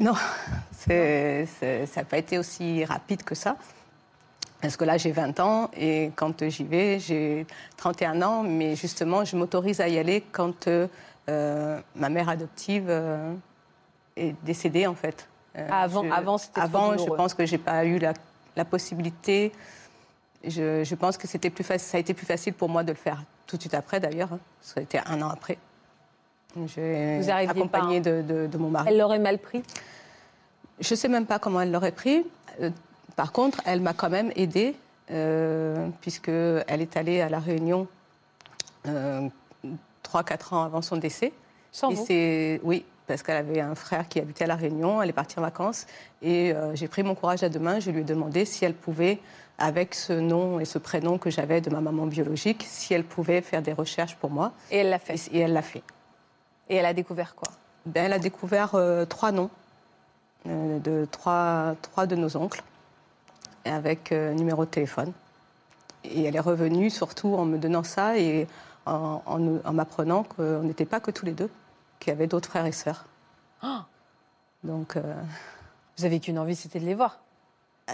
Non, 0.00 0.12
ça 0.72 0.92
n'a 0.92 2.04
pas 2.04 2.18
été 2.18 2.38
aussi 2.38 2.84
rapide 2.84 3.22
que 3.22 3.34
ça. 3.34 3.56
Parce 4.62 4.76
que 4.76 4.84
là, 4.84 4.96
j'ai 4.96 5.12
20 5.12 5.38
ans 5.40 5.70
et 5.76 6.10
quand 6.16 6.48
j'y 6.48 6.64
vais, 6.64 6.98
j'ai 6.98 7.46
31 7.76 8.22
ans, 8.22 8.42
mais 8.42 8.74
justement, 8.74 9.24
je 9.24 9.36
m'autorise 9.36 9.80
à 9.80 9.88
y 9.88 9.98
aller 9.98 10.22
quand 10.32 10.66
euh, 10.68 10.86
euh, 10.86 10.88
ma 11.28 12.08
mère 12.08 12.28
adoptive 12.28 12.86
euh, 12.88 13.32
est 14.16 14.34
décédée, 14.44 14.86
en 14.86 14.94
fait. 14.94 15.28
Euh, 15.58 15.66
Ah, 15.70 15.82
avant- 15.82 16.02
je- 16.04 16.10
avant, 16.10 16.36
Avant, 16.54 16.98
je 16.98 17.10
pense 17.10 17.34
que 17.34 17.46
j'ai 17.46 17.58
pas 17.58 17.84
eu 17.84 17.98
la, 17.98 18.12
la 18.56 18.64
possibilité. 18.64 19.52
Je, 20.44 20.84
je 20.84 20.94
pense 20.94 21.16
que 21.16 21.26
c'était 21.26 21.50
plus 21.50 21.64
ça 21.64 21.96
a 21.96 22.00
été 22.00 22.14
plus 22.14 22.26
facile 22.26 22.52
pour 22.54 22.68
moi 22.68 22.84
de 22.84 22.92
le 22.92 22.96
faire 22.98 23.22
tout 23.46 23.56
de 23.56 23.62
suite 23.62 23.74
après, 23.74 23.98
d'ailleurs. 24.00 24.32
hein. 24.32 24.38
Ça 24.60 24.80
a 24.80 24.82
été 24.82 24.98
un 25.06 25.22
an 25.22 25.28
après. 25.30 25.58
J'ai 26.66 27.18
Vous 27.20 27.30
arriviez 27.30 27.50
accompagné 27.50 28.00
pas, 28.00 28.10
de, 28.10 28.22
de- 28.22 28.46
de 28.46 28.58
mon 28.58 28.70
mari. 28.70 28.88
Elle 28.90 28.98
l'aurait 28.98 29.18
mal 29.18 29.38
pris? 29.38 29.62
Je 30.80 30.92
ne 30.92 30.96
sais 30.96 31.08
même 31.08 31.26
pas 31.26 31.38
comment 31.38 31.60
elle 31.60 31.70
l'aurait 31.72 31.92
pris. 31.92 32.24
Euh, 32.60 32.70
par 33.14 33.32
contre, 33.32 33.60
elle 33.66 33.80
m'a 33.80 33.92
quand 33.94 34.08
même 34.10 34.30
aidée, 34.36 34.74
euh, 35.10 35.88
puisqu'elle 36.00 36.80
est 36.80 36.96
allée 36.96 37.20
à 37.20 37.28
La 37.28 37.38
Réunion 37.40 37.86
euh, 38.86 39.28
3-4 40.06 40.54
ans 40.54 40.62
avant 40.64 40.82
son 40.82 40.96
décès. 40.96 41.32
Sans 41.72 41.90
Et 41.90 41.96
c'est- 41.96 42.60
Oui, 42.62 42.84
parce 43.06 43.22
qu'elle 43.22 43.36
avait 43.36 43.60
un 43.60 43.74
frère 43.74 44.08
qui 44.08 44.18
habitait 44.20 44.44
à 44.44 44.46
La 44.48 44.56
Réunion, 44.56 45.02
elle 45.02 45.10
est 45.10 45.12
partie 45.14 45.38
en 45.38 45.42
vacances. 45.42 45.86
Et 46.22 46.52
euh, 46.54 46.74
j'ai 46.74 46.88
pris 46.88 47.02
mon 47.02 47.14
courage 47.14 47.42
à 47.42 47.48
deux 47.48 47.58
mains, 47.60 47.80
je 47.80 47.90
lui 47.90 48.00
ai 48.00 48.04
demandé 48.04 48.44
si 48.44 48.64
elle 48.64 48.74
pouvait, 48.74 49.18
avec 49.58 49.94
ce 49.94 50.12
nom 50.12 50.60
et 50.60 50.64
ce 50.64 50.78
prénom 50.78 51.16
que 51.18 51.30
j'avais 51.30 51.60
de 51.60 51.70
ma 51.70 51.80
maman 51.80 52.06
biologique, 52.06 52.64
si 52.68 52.94
elle 52.94 53.04
pouvait 53.04 53.40
faire 53.42 53.62
des 53.62 53.72
recherches 53.72 54.16
pour 54.16 54.30
moi. 54.30 54.52
Et 54.70 54.78
elle 54.78 54.90
l'a 54.90 54.98
fait. 54.98 55.14
Et, 55.32 55.36
et 55.38 55.40
elle 55.40 55.52
l'a 55.52 55.62
fait. 55.62 55.82
Et 56.68 56.76
elle 56.76 56.86
a 56.86 56.92
découvert 56.94 57.34
quoi? 57.34 57.48
Ben, 57.86 58.04
elle 58.06 58.12
a 58.12 58.18
découvert 58.18 58.74
euh, 58.74 59.04
trois 59.04 59.32
noms 59.32 59.50
euh, 60.48 60.78
de 60.80 61.06
trois, 61.10 61.74
trois 61.82 62.06
de 62.06 62.16
nos 62.16 62.36
oncles, 62.36 62.62
avec 63.64 64.10
numéro 64.12 64.64
de 64.64 64.70
téléphone. 64.70 65.12
Et 66.04 66.24
elle 66.24 66.36
est 66.36 66.40
revenue 66.40 66.88
surtout 66.90 67.34
en 67.34 67.44
me 67.44 67.58
donnant 67.58 67.82
ça 67.82 68.16
et 68.18 68.46
en, 68.86 69.22
en 69.26 69.38
nous- 69.38 69.60
en 69.64 69.72
m'apprenant 69.72 70.22
qu'on 70.22 70.62
n'était 70.62 70.84
pas 70.86 71.00
que 71.00 71.10
tous 71.10 71.26
les 71.26 71.32
deux, 71.32 71.50
qu'il 72.00 72.12
y 72.12 72.16
avait 72.16 72.26
d'autres 72.26 72.48
frères 72.48 72.66
et 72.66 72.72
sœurs. 72.72 73.04
Donc, 74.64 74.96
euh, 74.96 75.14
Vous 75.98 76.04
avez 76.04 76.20
qu'une 76.20 76.38
envie, 76.38 76.54
c'était 76.56 76.78
de 76.80 76.84
les 76.84 76.94
voir. 76.94 77.18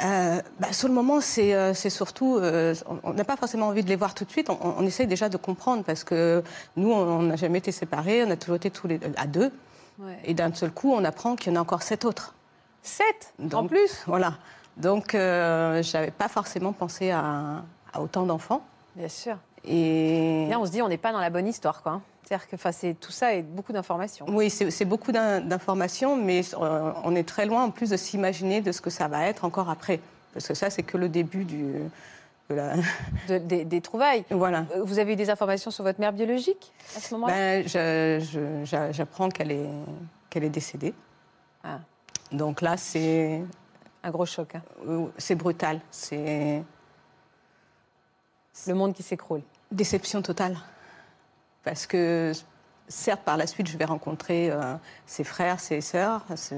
euh, 0.02 0.40
bah, 0.58 0.72
sur 0.72 0.88
le 0.88 0.94
moment, 0.94 1.20
c'est 1.20 1.54
euh, 1.54 1.72
surtout. 1.74 2.40
on- 3.04 3.12
n'a 3.12 3.24
pas 3.24 3.36
forcément 3.36 3.68
envie 3.68 3.82
de 3.84 3.88
les 3.88 3.96
voir 3.96 4.14
tout 4.14 4.24
de 4.24 4.30
suite. 4.30 4.48
On, 4.50 4.58
on 4.78 4.86
essaye 4.86 5.06
déjà 5.06 5.28
de 5.28 5.36
comprendre 5.36 5.84
parce 5.84 6.02
que 6.02 6.42
nous, 6.76 6.90
on 6.90 7.22
n'a 7.22 7.36
jamais 7.36 7.58
été 7.58 7.70
séparés. 7.72 8.24
On 8.24 8.30
a 8.30 8.36
toujours 8.36 8.56
été 8.56 8.70
tous 8.70 8.88
les, 8.88 8.98
à 9.16 9.26
deux. 9.26 9.52
Et 10.24 10.34
d'un 10.34 10.52
seul 10.54 10.72
coup, 10.72 10.92
on 10.92 11.04
apprend 11.04 11.36
qu'il 11.36 11.52
y 11.52 11.56
en 11.56 11.58
a 11.58 11.62
encore 11.62 11.82
sept 11.82 12.04
autres. 12.04 12.34
Sept 12.82 13.32
En 13.52 13.66
plus? 13.68 14.02
Voilà. 14.06 14.34
Donc, 14.78 15.14
euh, 15.14 15.80
je 15.82 15.92
n'avais 15.96 16.10
pas 16.10 16.28
forcément 16.28 16.72
pensé 16.72 17.10
à, 17.12 17.62
à 17.92 18.00
autant 18.00 18.24
d'enfants. 18.24 18.62
Bien 18.96 19.08
sûr. 19.08 19.36
Et 19.64 20.46
Là, 20.50 20.58
on 20.58 20.66
se 20.66 20.70
dit, 20.72 20.82
on 20.82 20.88
n'est 20.88 20.96
pas 20.98 21.12
dans 21.12 21.20
la 21.20 21.30
bonne 21.30 21.46
histoire, 21.46 21.82
quoi. 21.82 21.92
hein. 21.92 22.02
C'est-à-dire 22.24 22.48
que 22.48 22.54
enfin, 22.56 22.72
c'est 22.72 22.94
tout 22.94 23.12
ça 23.12 23.34
et 23.34 23.42
beaucoup 23.42 23.72
d'informations. 23.72 24.24
oui, 24.28 24.48
c'est 24.48 24.84
beaucoup 24.84 25.12
d'in- 25.12 25.40
d'informations, 25.40 26.16
mais 26.16 26.40
euh, 26.54 26.92
on 27.04 27.14
est 27.14 27.28
très 27.28 27.46
loin 27.46 27.64
en 27.64 27.70
plus 27.70 27.90
de 27.90 27.96
s'imaginer 27.96 28.60
de 28.60 28.72
ce 28.72 28.80
que 28.80 28.90
ça 28.90 29.06
va 29.08 29.26
être 29.26 29.44
encore 29.44 29.68
après. 29.68 30.00
Parce 30.32 30.48
que 30.48 30.54
ça, 30.54 30.70
c'est 30.70 30.82
que 30.82 30.96
le 30.96 31.08
début 31.08 31.44
du, 31.44 31.74
de 32.48 32.54
la... 32.54 32.74
De- 33.28 33.38
des, 33.38 33.64
des 33.64 33.80
trouvailles. 33.80 34.24
Voilà. 34.30 34.64
Euh, 34.74 34.82
Vous 34.84 34.98
avez 34.98 35.12
eu 35.12 35.16
des 35.16 35.30
informations 35.30 35.70
sur 35.70 35.84
votre 35.84 36.00
mère 36.00 36.12
biologique 36.12 36.72
à 36.96 37.00
ce 37.00 37.14
moment-là? 37.14 37.34
Ben, 37.34 38.92
J'apprends 38.92 39.28
qu'elle 39.28 39.52
est, 39.52 39.68
qu'elle 40.30 40.44
est 40.44 40.48
décédée. 40.50 40.94
Ah. 41.64 41.80
Donc 42.30 42.62
là, 42.62 42.76
c'est 42.78 43.42
Un 44.02 44.10
gros 44.10 44.24
choc. 44.26 44.54
hein. 44.54 44.62
euh, 44.88 45.06
c'est 45.18 45.34
brutal. 45.34 45.80
C'est 45.90 46.62
Le 48.66 48.74
monde 48.74 48.94
qui 48.94 49.02
s'écroule. 49.02 49.42
Déception 49.72 50.22
totale. 50.22 50.56
Parce 51.64 51.86
que, 51.86 52.32
certes, 52.88 53.22
par 53.22 53.36
la 53.36 53.46
suite, 53.46 53.68
je 53.68 53.76
vais 53.78 53.84
rencontrer 53.84 54.50
euh, 54.50 54.74
ses 55.06 55.24
frères, 55.24 55.60
ses 55.60 55.80
sœurs, 55.80 56.24
ses- 56.36 56.56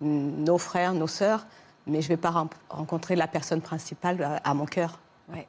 nos 0.00 0.58
frères, 0.58 0.92
nos 0.94 1.06
sœurs, 1.06 1.46
mais 1.86 2.00
je 2.02 2.06
ne 2.06 2.14
vais 2.14 2.20
pas 2.20 2.30
ren- 2.30 2.48
rencontrer 2.68 3.16
la 3.16 3.26
personne 3.26 3.60
principale 3.60 4.22
à, 4.22 4.36
à 4.48 4.54
mon 4.54 4.66
cœur. 4.66 5.00
Ouais. 5.32 5.46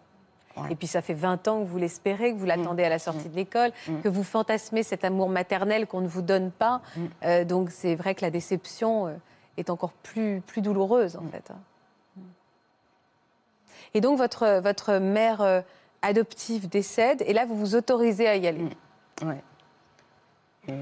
Et 0.70 0.76
puis 0.76 0.88
ça 0.88 1.02
fait 1.02 1.14
20 1.14 1.48
ans 1.48 1.62
que 1.62 1.68
vous 1.68 1.78
l'espérez, 1.78 2.34
que 2.34 2.38
vous 2.38 2.46
l'attendez 2.46 2.84
à 2.84 2.90
la 2.90 3.00
sortie 3.00 3.30
de 3.30 3.36
l'école, 3.36 3.72
que 4.04 4.10
vous 4.10 4.24
fantasmez 4.24 4.84
cet 4.84 5.06
amour 5.06 5.30
maternel 5.30 5.88
qu'on 5.88 6.02
ne 6.02 6.08
vous 6.08 6.22
donne 6.22 6.52
pas. 6.52 6.82
Euh, 7.24 7.46
donc 7.46 7.70
c'est 7.72 7.96
vrai 7.96 8.14
que 8.14 8.22
la 8.26 8.30
déception 8.32 9.08
euh, 9.08 9.14
est 9.58 9.70
encore 9.70 9.94
plus, 9.94 10.42
plus 10.42 10.62
douloureuse 10.62 11.16
en 11.16 11.24
fait. 11.32 11.50
hein. 11.52 11.60
Et 13.94 14.02
donc 14.02 14.18
votre, 14.18 14.60
votre 14.60 14.96
mère 14.96 15.42
adoptive 16.02 16.70
décède 16.70 17.24
et 17.26 17.34
là 17.34 17.45
vous 17.45 17.56
vous 17.56 17.76
autorisez 17.76 18.28
à 18.28 18.36
y 18.36 18.47
aller. 18.47 18.66
Ouais. 19.24 19.43
Et 20.68 20.76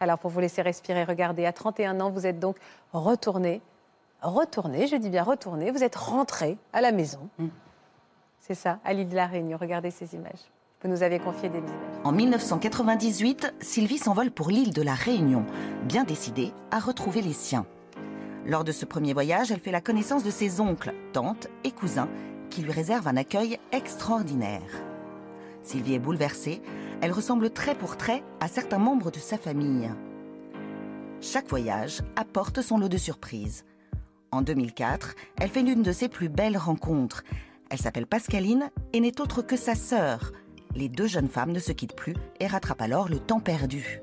Alors, 0.00 0.18
pour 0.18 0.30
vous 0.30 0.40
laisser 0.40 0.62
respirer, 0.62 1.04
regardez, 1.04 1.46
à 1.46 1.52
31 1.52 2.00
ans, 2.00 2.10
vous 2.10 2.26
êtes 2.26 2.38
donc 2.38 2.56
retourné, 2.92 3.62
retourné, 4.20 4.86
je 4.86 4.96
dis 4.96 5.10
bien 5.10 5.22
retourné, 5.22 5.70
vous 5.70 5.82
êtes 5.82 5.96
rentré 5.96 6.58
à 6.72 6.80
la 6.80 6.92
maison. 6.92 7.28
C'est 8.40 8.54
ça, 8.54 8.78
à 8.84 8.92
l'île 8.92 9.08
de 9.08 9.16
la 9.16 9.26
Réunion. 9.26 9.58
Regardez 9.60 9.90
ces 9.90 10.14
images. 10.14 10.50
Vous 10.82 10.88
nous 10.88 11.02
avez 11.02 11.18
confié 11.18 11.48
des 11.48 11.58
images. 11.58 11.70
En 12.04 12.12
1998, 12.12 13.54
Sylvie 13.60 13.98
s'envole 13.98 14.30
pour 14.30 14.50
l'île 14.50 14.72
de 14.72 14.82
la 14.82 14.94
Réunion, 14.94 15.44
bien 15.84 16.04
décidée 16.04 16.52
à 16.70 16.78
retrouver 16.78 17.22
les 17.22 17.32
siens. 17.32 17.66
Lors 18.46 18.62
de 18.62 18.70
ce 18.70 18.84
premier 18.84 19.12
voyage, 19.12 19.50
elle 19.50 19.58
fait 19.58 19.72
la 19.72 19.80
connaissance 19.80 20.22
de 20.22 20.30
ses 20.30 20.60
oncles, 20.60 20.94
tantes 21.12 21.48
et 21.64 21.72
cousins 21.72 22.08
qui 22.48 22.62
lui 22.62 22.70
réservent 22.70 23.08
un 23.08 23.16
accueil 23.16 23.58
extraordinaire. 23.72 24.84
Sylvie 25.64 25.94
est 25.94 25.98
bouleversée, 25.98 26.62
elle 27.00 27.10
ressemble 27.10 27.50
trait 27.50 27.74
pour 27.74 27.96
trait 27.96 28.22
à 28.38 28.46
certains 28.46 28.78
membres 28.78 29.10
de 29.10 29.18
sa 29.18 29.36
famille. 29.36 29.90
Chaque 31.20 31.48
voyage 31.48 32.02
apporte 32.14 32.62
son 32.62 32.78
lot 32.78 32.88
de 32.88 32.96
surprises. 32.98 33.64
En 34.30 34.42
2004, 34.42 35.16
elle 35.40 35.50
fait 35.50 35.62
l'une 35.62 35.82
de 35.82 35.90
ses 35.92 36.08
plus 36.08 36.28
belles 36.28 36.56
rencontres. 36.56 37.24
Elle 37.68 37.80
s'appelle 37.80 38.06
Pascaline 38.06 38.70
et 38.92 39.00
n'est 39.00 39.20
autre 39.20 39.42
que 39.42 39.56
sa 39.56 39.74
sœur. 39.74 40.32
Les 40.76 40.88
deux 40.88 41.08
jeunes 41.08 41.28
femmes 41.28 41.52
ne 41.52 41.58
se 41.58 41.72
quittent 41.72 41.96
plus 41.96 42.14
et 42.38 42.46
rattrapent 42.46 42.82
alors 42.82 43.08
le 43.08 43.18
temps 43.18 43.40
perdu. 43.40 44.02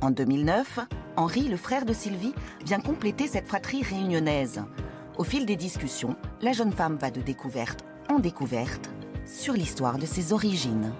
En 0.00 0.12
2009, 0.12 0.78
Henri, 1.18 1.48
le 1.48 1.56
frère 1.56 1.84
de 1.84 1.92
Sylvie, 1.92 2.32
vient 2.64 2.78
compléter 2.78 3.26
cette 3.26 3.48
fratrie 3.48 3.82
réunionnaise. 3.82 4.62
Au 5.16 5.24
fil 5.24 5.46
des 5.46 5.56
discussions, 5.56 6.14
la 6.40 6.52
jeune 6.52 6.70
femme 6.70 6.94
va 6.94 7.10
de 7.10 7.20
découverte 7.20 7.84
en 8.08 8.20
découverte 8.20 8.88
sur 9.26 9.54
l'histoire 9.54 9.98
de 9.98 10.06
ses 10.06 10.32
origines. 10.32 10.92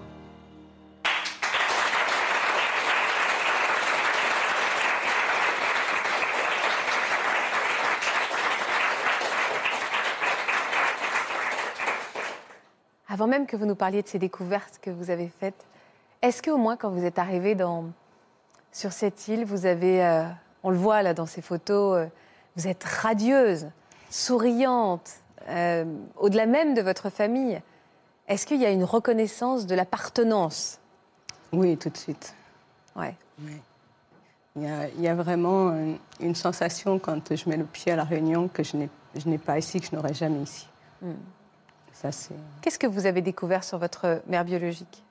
Avant 13.09 13.29
même 13.29 13.47
que 13.47 13.57
vous 13.57 13.67
nous 13.67 13.77
parliez 13.77 14.03
de 14.03 14.09
ces 14.09 14.19
découvertes 14.19 14.81
que 14.83 14.91
vous 14.91 15.11
avez 15.11 15.29
faites, 15.39 15.65
est-ce 16.23 16.43
qu'au 16.43 16.57
moins 16.57 16.77
quand 16.77 16.91
vous 16.91 17.05
êtes 17.05 17.21
arrivé 17.21 17.55
dans, 17.55 17.85
sur 18.73 18.93
cette 18.93 19.29
île, 19.29 19.45
vous 19.45 19.67
avez, 19.67 20.05
euh, 20.05 20.25
on 20.63 20.71
le 20.71 20.77
voit 20.77 21.03
là 21.03 21.15
dans 21.15 21.27
ces 21.27 21.43
photos, 21.43 21.97
euh, 21.97 22.07
vous 22.57 22.69
êtes 22.69 22.85
radieuse, 22.85 23.67
souriante, 24.11 25.11
euh, 25.49 25.85
au-delà 26.17 26.47
même 26.47 26.75
de 26.75 26.83
votre 26.83 27.11
famille. 27.11 27.61
Est-ce 28.29 28.47
qu'il 28.47 28.61
y 28.61 28.67
a 28.67 28.71
une 28.71 28.85
reconnaissance 28.85 29.67
de 29.67 29.75
l'appartenance? 29.75 30.79
Oui, 31.53 31.77
tout 31.77 31.91
de 31.91 31.97
suite. 31.97 32.35
Ouais. 32.95 33.15
Oui. 33.43 33.57
Il 34.57 34.63
y, 34.65 34.67
a, 34.67 34.89
il 34.89 35.01
y 35.01 35.09
a 35.09 35.15
vraiment 35.15 35.71
une, 35.71 35.99
une 36.21 36.35
sensation 36.35 36.99
quand 36.99 37.35
je 37.35 37.49
mets 37.49 37.57
le 37.57 37.65
pied 37.65 37.93
à 37.93 37.97
La 37.97 38.05
Réunion 38.05 38.49
que 38.49 38.63
je 38.63 38.77
n'ai 38.77 38.91
je 39.15 39.29
n'ai 39.29 39.39
pas 39.39 39.59
ici, 39.59 39.81
que 39.81 39.87
je 39.87 39.97
n'aurai 39.97 40.15
jamais 40.15 40.43
ici. 40.43 40.69
Hmm. 41.01 41.13
Ça, 41.93 42.13
c'est... 42.13 42.35
Qu'est-ce 42.61 42.79
que 42.79 42.87
vous 42.87 43.07
avez 43.07 43.23
découvert 43.23 43.65
sur 43.65 43.79
votre 43.79 44.23
mère 44.27 44.45
biologique? 44.45 45.03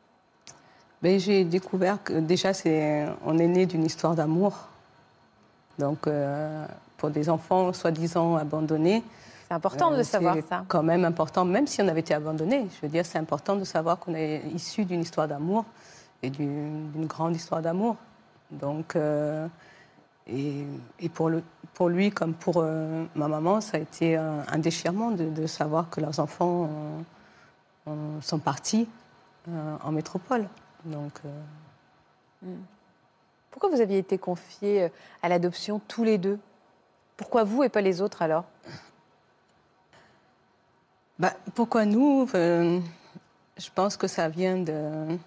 Ben, 1.01 1.19
j'ai 1.19 1.43
découvert 1.43 2.01
que 2.03 2.13
déjà, 2.13 2.53
c'est, 2.53 3.05
on 3.25 3.37
est 3.37 3.47
né 3.47 3.65
d'une 3.65 3.85
histoire 3.85 4.15
d'amour. 4.15 4.53
Donc, 5.77 6.07
euh, 6.07 6.65
pour 6.97 7.09
des 7.11 7.29
enfants 7.29 7.71
soi-disant 7.73 8.35
abandonnés. 8.35 9.03
C'est 9.47 9.53
important 9.53 9.91
de 9.91 9.97
le 9.97 10.03
savoir, 10.03 10.35
c'est 10.35 10.47
ça. 10.47 10.65
quand 10.67 10.83
même 10.83 11.05
important, 11.05 11.45
même 11.45 11.67
si 11.67 11.81
on 11.81 11.87
avait 11.87 11.99
été 11.99 12.13
abandonné. 12.13 12.67
Je 12.75 12.81
veux 12.81 12.91
dire, 12.91 13.05
c'est 13.05 13.19
important 13.19 13.55
de 13.55 13.63
savoir 13.63 13.99
qu'on 13.99 14.15
est 14.15 14.41
issu 14.53 14.85
d'une 14.85 15.01
histoire 15.01 15.27
d'amour 15.27 15.65
et 16.23 16.29
d'une, 16.29 17.05
grande 17.05 17.35
histoire 17.35 17.61
d'amour. 17.61 17.95
Donc, 18.51 18.95
euh, 18.95 19.47
et, 20.27 20.65
et 20.99 21.09
pour, 21.09 21.29
le, 21.29 21.43
pour 21.73 21.89
lui, 21.89 22.11
comme 22.11 22.33
pour 22.33 22.55
euh, 22.57 23.05
ma 23.15 23.27
maman, 23.27 23.61
ça 23.61 23.77
a 23.77 23.79
été 23.79 24.15
un, 24.15 24.43
un 24.51 24.57
déchirement 24.57 25.11
de, 25.11 25.29
de 25.29 25.47
savoir 25.47 25.89
que 25.89 26.01
leurs 26.01 26.19
enfants 26.19 26.65
euh, 26.65 26.99
euh, 27.87 28.21
sont 28.21 28.39
partis 28.39 28.87
euh, 29.47 29.75
en 29.83 29.91
métropole. 29.91 30.45
Donc, 30.87 31.13
euh, 31.25 32.55
Pourquoi 33.51 33.69
vous 33.69 33.81
aviez 33.81 33.97
été 33.97 34.17
confiés 34.17 34.83
euh, 34.83 34.89
à 35.21 35.29
l'adoption 35.29 35.79
tous 35.87 36.03
les 36.03 36.17
deux? 36.17 36.39
Pourquoi 37.17 37.43
vous 37.43 37.63
et 37.63 37.69
pas 37.69 37.81
les 37.81 38.01
autres 38.01 38.21
alors? 38.21 38.45
Bah, 41.19 41.33
pourquoi 41.55 41.85
nous? 41.85 42.27
Euh, 42.35 42.79
Je 43.57 43.69
pense 43.73 43.97
que 43.97 44.07
ça 44.07 44.29
vient 44.29 44.57
de. 44.57 45.17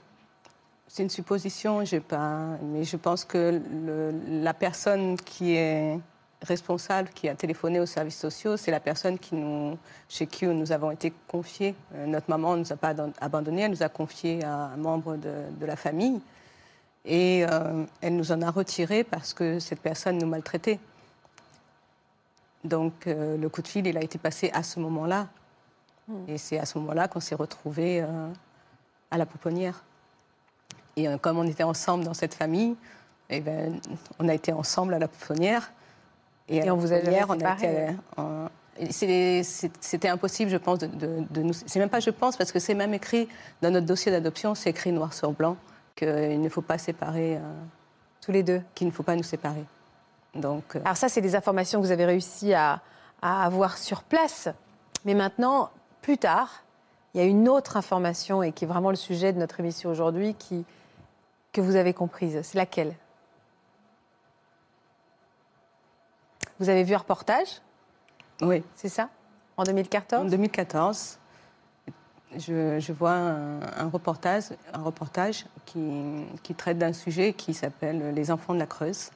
C'est 0.87 1.03
une 1.03 1.11
supposition, 1.11 1.85
j'ai 1.85 2.01
pas. 2.01 2.57
Mais 2.63 2.85
je 2.85 2.97
pense 2.97 3.25
que 3.25 3.61
le- 3.85 4.43
la 4.43 4.55
personne 4.55 5.17
qui 5.17 5.57
est 5.57 5.99
responsable, 6.43 7.11
qui 7.11 7.29
a 7.29 7.35
téléphoné 7.35 7.81
aux 7.81 7.87
services 7.87 8.19
sociaux, 8.19 8.57
c'est 8.57 8.71
la 8.71 8.81
personne 8.81 9.19
qui 9.19 9.35
nous, 9.35 9.79
chez 10.09 10.27
qui 10.27 10.47
nous 10.47 10.73
avons 10.73 10.91
été 10.91 11.13
confiés. 11.29 11.75
Euh, 11.95 12.07
notre 12.07 12.31
maman 12.31 12.55
ne 12.55 12.61
nous 12.61 12.73
a 12.73 12.77
pas 12.77 12.95
abandonnés, 13.21 13.63
elle 13.63 13.71
nous 13.71 13.83
a 13.83 13.89
confiés 13.89 14.43
à 14.45 14.55
un 14.55 14.77
membre 14.77 15.17
de, 15.17 15.45
de 15.59 15.67
la 15.67 15.77
famille. 15.77 16.21
Et 17.05 17.45
euh, 17.49 17.85
elle 18.01 18.17
nous 18.17 18.33
en 18.33 18.43
a 18.43 18.51
retirés 18.51 19.05
parce 19.05 19.35
que 19.35 19.59
cette 19.59 19.81
personne 19.81 20.19
nous 20.19 20.27
maltraitait. 20.27 20.81
Donc 22.65 23.07
euh, 23.07 23.37
le 23.37 23.49
coup 23.49 23.63
de 23.63 23.69
fil, 23.69 23.87
il 23.87 23.97
a 23.97 24.03
été 24.03 24.19
passé 24.19 24.51
à 24.55 24.63
ce 24.63 24.81
moment-là. 24.81 25.29
Et 26.27 26.39
c'est 26.39 26.59
à 26.59 26.67
ce 26.67 26.77
moment-là 26.79 27.07
qu'on 27.07 27.21
s'est 27.21 27.37
retrouvés 27.37 28.05
à 29.13 29.17
la 29.17 29.27
pouponnière. 29.27 29.85
Et 30.97 31.07
comme 31.19 31.39
on 31.39 31.47
était 31.47 31.63
ensemble 31.63 32.03
dans 32.03 32.15
cette 32.15 32.35
famille, 32.35 32.75
eh 33.29 33.41
ben, 33.41 33.81
on 34.19 34.29
a 34.29 34.35
été 34.35 34.53
ensemble 34.53 34.93
à 34.95 34.99
la 34.99 35.07
pouponnière. 35.07 35.71
Et 36.51 36.71
on 36.71 36.77
vous 36.77 36.93
a 36.93 36.99
pouponnière, 36.99 37.27
on 37.31 37.35
c'est- 39.43 39.71
C'était 39.81 40.09
impossible, 40.09 40.51
je 40.51 40.57
pense, 40.57 40.79
de, 40.79 40.87
de- 40.87 41.25
de 41.31 41.43
nous. 41.43 41.53
C'est 41.53 41.79
même 41.79 41.91
pas 41.91 42.01
je 42.01 42.11
pense, 42.11 42.37
parce 42.37 42.51
que 42.53 42.59
c'est 42.59 42.75
même 42.75 42.95
écrit 42.95 43.29
dans 43.63 43.71
notre 43.71 43.87
dossier 43.87 44.11
d'adoption, 44.11 44.55
c'est 44.55 44.71
écrit 44.71 44.91
noir 44.93 45.13
sur 45.13 45.33
blanc 45.33 45.57
qu'il 45.97 46.41
ne 46.41 46.49
faut 46.49 46.63
pas 46.63 46.79
séparer. 46.79 47.37
euh, 47.37 47.41
Tous 48.23 48.33
les 48.33 48.43
deux 48.43 48.63
Qu'il 48.75 48.87
ne 48.87 48.93
faut 48.93 49.03
pas 49.03 49.17
nous 49.17 49.23
séparer. 49.23 49.65
Donc. 50.35 50.77
euh, 50.77 50.81
Alors 50.85 50.97
ça, 50.97 51.09
c'est 51.09 51.21
des 51.21 51.35
informations 51.35 51.81
que 51.81 51.87
vous 51.87 51.93
avez 51.93 52.05
réussi 52.05 52.53
à, 52.55 52.81
à 53.23 53.45
avoir 53.45 53.77
sur 53.79 54.03
place. 54.03 54.49
Mais 55.05 55.15
maintenant, 55.15 55.71
plus 56.03 56.19
tard, 56.19 56.63
il 57.15 57.21
y 57.21 57.25
a 57.25 57.27
une 57.27 57.49
autre 57.49 57.77
information 57.77 58.43
et 58.43 58.53
qui 58.53 58.65
est 58.65 58.69
vraiment 58.69 58.91
le 58.91 58.97
sujet 58.97 59.33
de 59.33 59.39
notre 59.39 59.59
émission 59.61 59.91
aujourd'hui 59.91 60.35
qui, 60.35 60.65
que 61.53 61.61
vous 61.61 61.77
avez 61.77 61.93
comprise. 61.95 62.39
C'est 62.43 62.57
laquelle? 62.59 62.95
Vous 66.61 66.69
avez 66.69 66.85
vu 66.85 66.95
un 66.95 66.99
reportage? 66.99 67.61
Oui. 68.43 68.63
C'est 68.77 68.89
ça? 68.89 69.09
En 69.57 69.65
2014 69.65 70.27
En 70.27 70.29
2014, 70.29 71.19
je, 72.39 72.79
je 72.79 72.93
vois 72.93 73.13
un, 73.13 73.61
un 73.61 73.89
reportage, 73.93 74.45
un 74.73 74.83
reportage 74.83 75.47
qui, 75.67 75.81
qui 76.43 76.55
traite 76.55 76.79
d'un 76.79 76.93
sujet 76.93 77.33
qui 77.33 77.55
s'appelle 77.55 78.15
Les 78.15 78.31
enfants 78.31 78.55
de 78.55 78.59
la 78.59 78.67
Creuse. 78.67 79.11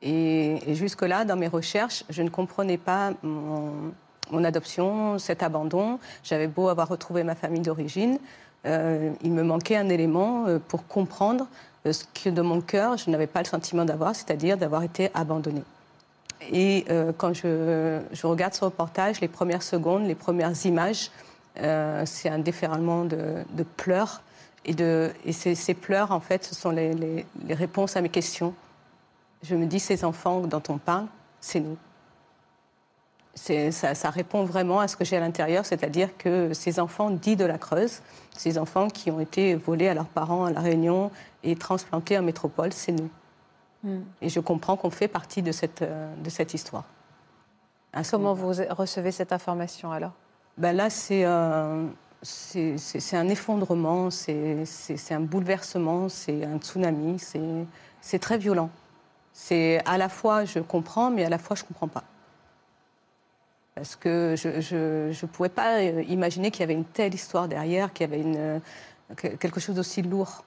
Et, 0.00 0.70
et 0.70 0.74
jusque-là, 0.74 1.24
dans 1.24 1.36
mes 1.36 1.48
recherches, 1.48 2.04
je 2.08 2.22
ne 2.22 2.30
comprenais 2.30 2.78
pas 2.78 3.12
mon, 3.22 3.92
mon 4.30 4.44
adoption, 4.44 5.18
cet 5.18 5.42
abandon. 5.42 5.98
J'avais 6.24 6.48
beau 6.48 6.68
avoir 6.68 6.88
retrouvé 6.88 7.22
ma 7.22 7.34
famille 7.34 7.60
d'origine, 7.60 8.18
euh, 8.64 9.12
il 9.22 9.32
me 9.32 9.42
manquait 9.42 9.76
un 9.76 9.88
élément 9.88 10.46
euh, 10.46 10.58
pour 10.58 10.86
comprendre 10.86 11.48
euh, 11.86 11.92
ce 11.92 12.04
que 12.04 12.30
de 12.30 12.42
mon 12.42 12.60
cœur, 12.60 12.96
je 12.96 13.10
n'avais 13.10 13.26
pas 13.26 13.40
le 13.40 13.46
sentiment 13.46 13.84
d'avoir, 13.84 14.14
c'est-à-dire 14.14 14.56
d'avoir 14.56 14.84
été 14.84 15.10
abandonnée. 15.14 15.64
Et 16.50 16.84
euh, 16.90 17.12
quand 17.16 17.34
je, 17.34 18.00
regarde 18.26 18.54
ce 18.54 18.64
reportage, 18.64 19.20
les 19.20 19.28
premières 19.28 19.62
secondes, 19.62 20.06
les 20.06 20.14
premières 20.14 20.66
images, 20.66 21.10
euh, 21.60 22.02
c'est 22.06 22.28
un 22.28 22.38
déferlement 22.38 23.04
de, 23.04 23.44
pleurs. 23.76 24.22
Et, 24.64 24.74
ces, 25.32 25.74
pleurs, 25.74 26.12
en 26.12 26.20
fait, 26.20 26.44
ce 26.44 26.54
sont 26.54 26.70
les, 26.70 27.26
réponses 27.50 27.96
à 27.96 28.00
mes 28.00 28.08
questions. 28.08 28.54
Je 29.42 29.54
me 29.54 29.66
dis, 29.66 29.80
ces 29.80 30.04
enfants 30.04 30.40
dont 30.40 30.62
on 30.68 30.78
parle, 30.78 31.06
c'est 31.40 31.60
nous. 31.60 31.76
Ça 33.34 34.10
répond 34.10 34.44
vraiment 34.44 34.80
à 34.80 34.88
ce 34.88 34.96
que 34.96 35.04
j'ai 35.04 35.16
à 35.16 35.20
l'intérieur, 35.20 35.64
c'est-à-dire 35.64 36.16
que 36.18 36.52
ces 36.52 36.78
enfants 36.78 37.10
dits 37.10 37.36
de 37.36 37.46
la 37.46 37.56
Creuse, 37.56 38.02
ces 38.36 38.58
enfants 38.58 38.88
qui 38.88 39.10
ont 39.10 39.20
été 39.20 39.54
volés 39.54 39.88
à 39.88 39.94
leurs 39.94 40.06
parents 40.06 40.44
à 40.44 40.50
La 40.50 40.60
Réunion 40.60 41.10
et 41.42 41.56
transplantés 41.56 42.18
en 42.18 42.22
métropole, 42.22 42.72
c'est 42.72 42.92
nous. 42.92 43.08
Et 44.20 44.28
je 44.28 44.40
comprends 44.40 44.76
qu'on 44.76 44.90
fait 44.90 45.08
partie 45.08 45.42
de 45.42 45.50
cette, 45.52 45.82
euh, 45.82 46.14
de 46.16 46.30
cette 46.30 46.54
histoire. 46.54 46.84
À 47.92 48.04
ce 48.04 48.12
Comment 48.12 48.32
vous 48.34 48.52
recevez 48.70 49.12
cette 49.12 49.32
information 49.32 49.92
alors? 49.92 50.12
Ben 50.56 50.72
là, 50.74 50.88
c'est 50.88 51.24
euh, 51.24 51.86
un 53.12 53.28
effondrement, 53.28 54.10
c'est 54.10 54.64
un 55.10 55.20
bouleversement, 55.20 56.08
c'est 56.08 56.44
un 56.44 56.58
tsunami, 56.58 57.18
c'est 57.18 57.40
c'est 58.00 58.18
très 58.18 58.38
violent. 58.38 58.70
C'est 59.32 59.80
à 59.86 59.98
la 59.98 60.08
fois 60.08 60.44
je 60.44 60.58
comprends, 60.60 61.10
mais 61.10 61.24
à 61.24 61.28
la 61.28 61.38
fois 61.38 61.56
je 61.56 61.64
comprends 61.64 61.88
pas. 61.88 62.04
Parce 63.74 63.96
que 63.96 64.34
je 64.36 65.08
ne 65.08 65.26
pouvais 65.26 65.48
pas 65.48 65.78
euh, 65.80 66.02
imaginer 66.02 66.50
qu'il 66.50 66.60
y 66.60 66.64
avait 66.64 66.74
une 66.74 66.84
telle 66.84 67.14
histoire 67.14 67.48
derrière, 67.48 67.92
qu'il 67.92 68.08
y 68.08 68.12
avait 68.12 68.22
une, 68.22 68.36
euh, 68.36 68.58
que- 69.16 69.28
quelque 69.28 69.60
chose 69.60 69.76
d'aussi 69.76 70.02
lourd. 70.02 70.44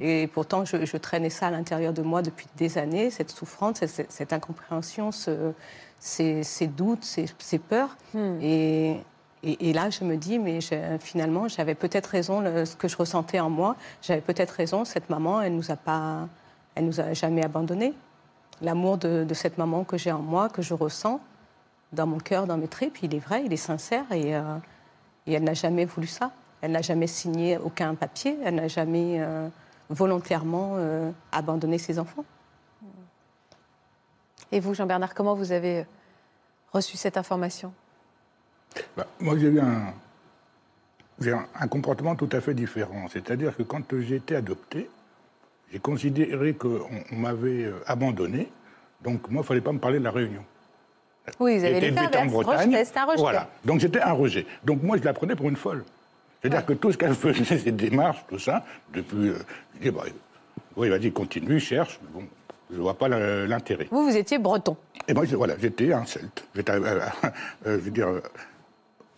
Et 0.00 0.26
pourtant, 0.28 0.64
je, 0.64 0.84
je 0.84 0.96
traînais 0.96 1.30
ça 1.30 1.48
à 1.48 1.50
l'intérieur 1.50 1.92
de 1.92 2.02
moi 2.02 2.22
depuis 2.22 2.46
des 2.56 2.78
années, 2.78 3.10
cette 3.10 3.30
souffrance, 3.30 3.78
cette, 3.84 4.10
cette 4.12 4.32
incompréhension, 4.32 5.10
ce- 5.10 5.52
ces, 5.98 6.42
ces 6.44 6.66
doutes, 6.66 7.04
ces, 7.04 7.26
ces 7.38 7.58
peurs. 7.58 7.96
Et, 8.40 8.96
et, 9.42 9.70
et 9.70 9.72
là, 9.72 9.90
je 9.90 10.04
me 10.04 10.16
dis, 10.16 10.38
mais 10.38 10.60
je- 10.60 10.96
finalement, 11.00 11.48
j'avais 11.48 11.74
peut-être 11.74 12.06
raison, 12.06 12.40
le- 12.40 12.64
ce 12.66 12.76
que 12.76 12.88
je 12.88 12.96
ressentais 12.96 13.40
en 13.40 13.50
moi, 13.50 13.74
j'avais 14.02 14.20
peut-être 14.20 14.50
raison, 14.50 14.84
cette 14.84 15.08
maman, 15.10 15.40
elle 15.40 15.56
nous 15.56 15.70
a 15.70 15.76
pas, 15.76 16.28
elle 16.74 16.86
nous 16.86 17.00
a 17.00 17.12
jamais 17.14 17.44
abandonnés. 17.44 17.94
L'amour 18.62 18.98
de, 18.98 19.24
de 19.24 19.34
cette 19.34 19.56
maman 19.58 19.84
que 19.84 19.96
j'ai 19.96 20.12
en 20.12 20.20
moi, 20.20 20.50
que 20.50 20.60
je 20.62 20.74
ressens 20.74 21.20
dans 21.92 22.06
mon 22.06 22.18
cœur, 22.18 22.46
dans 22.46 22.58
mes 22.58 22.68
tripes, 22.68 22.98
il 23.02 23.14
est 23.14 23.18
vrai, 23.18 23.42
il 23.44 23.52
est 23.52 23.56
sincère 23.56 24.04
et, 24.12 24.36
euh, 24.36 24.42
et 25.26 25.32
elle 25.32 25.44
n'a 25.44 25.54
jamais 25.54 25.86
voulu 25.86 26.06
ça. 26.06 26.30
Elle 26.60 26.72
n'a 26.72 26.82
jamais 26.82 27.06
signé 27.06 27.56
aucun 27.56 27.94
papier, 27.94 28.38
elle 28.44 28.56
n'a 28.56 28.68
jamais 28.68 29.16
euh, 29.18 29.48
volontairement 29.90 30.74
euh, 30.76 31.10
abandonné 31.32 31.78
ses 31.78 31.98
enfants. 31.98 32.24
Et 34.52 34.60
vous, 34.60 34.74
Jean-Bernard, 34.74 35.14
comment 35.14 35.34
vous 35.34 35.52
avez 35.52 35.84
reçu 36.72 36.96
cette 36.96 37.16
information? 37.16 37.72
Bah, 38.96 39.06
moi, 39.20 39.36
j'ai 39.36 39.48
eu 39.48 39.60
un, 39.60 39.92
j'ai 41.20 41.32
un, 41.32 41.46
un 41.58 41.68
comportement 41.68 42.16
tout 42.16 42.28
à 42.32 42.40
fait 42.40 42.54
différent. 42.54 43.06
C'est-à-dire 43.12 43.56
que 43.56 43.62
quand 43.62 43.82
j'ai 44.00 44.16
été 44.16 44.34
adopté, 44.34 44.88
j'ai 45.72 45.78
considéré 45.78 46.54
qu'on 46.54 46.80
on, 47.12 47.16
m'avait 47.16 47.64
euh, 47.64 47.82
abandonné. 47.86 48.50
Donc, 49.02 49.28
moi, 49.28 49.40
il 49.40 49.42
ne 49.42 49.42
fallait 49.42 49.60
pas 49.60 49.72
me 49.72 49.78
parler 49.78 49.98
de 49.98 50.04
la 50.04 50.10
Réunion. 50.10 50.44
Oui, 51.38 51.58
vous 51.58 51.64
avez 51.64 51.80
les 51.80 51.90
en 51.90 52.26
Bretagne. 52.26 52.74
rejeté, 52.76 52.98
un 52.98 53.04
rejet. 53.04 53.20
Voilà. 53.20 53.50
Donc, 53.64 53.80
j'étais 53.80 54.00
un 54.00 54.12
rejet. 54.12 54.46
Donc, 54.64 54.82
moi, 54.82 54.96
je 54.96 55.04
la 55.04 55.12
prenais 55.12 55.36
pour 55.36 55.48
une 55.48 55.56
folle. 55.56 55.84
C'est-à-dire 56.40 56.64
que 56.64 56.72
tout 56.72 56.92
ce 56.92 56.98
qu'elle 56.98 57.14
faisait, 57.14 57.58
ces 57.58 57.72
démarches, 57.72 58.24
tout 58.28 58.38
ça, 58.38 58.64
depuis. 58.94 59.28
euh, 59.28 59.90
bah, 59.92 60.04
oui, 60.76 60.88
vas-y, 60.88 61.12
continue, 61.12 61.60
cherche. 61.60 62.00
Bon, 62.12 62.22
je 62.70 62.76
ne 62.76 62.80
vois 62.80 62.96
pas 62.96 63.08
l'intérêt. 63.08 63.88
Vous, 63.90 64.04
vous 64.04 64.16
étiez 64.16 64.38
breton. 64.38 64.76
Et 65.08 65.14
moi, 65.14 65.24
voilà, 65.32 65.54
j'étais 65.60 65.92
un 65.92 66.04
celte. 66.06 66.44
J'étais, 66.54 66.72
euh, 66.72 66.78
euh, 67.66 67.78
je 67.78 67.84
veux 67.84 67.90
dire, 67.90 68.08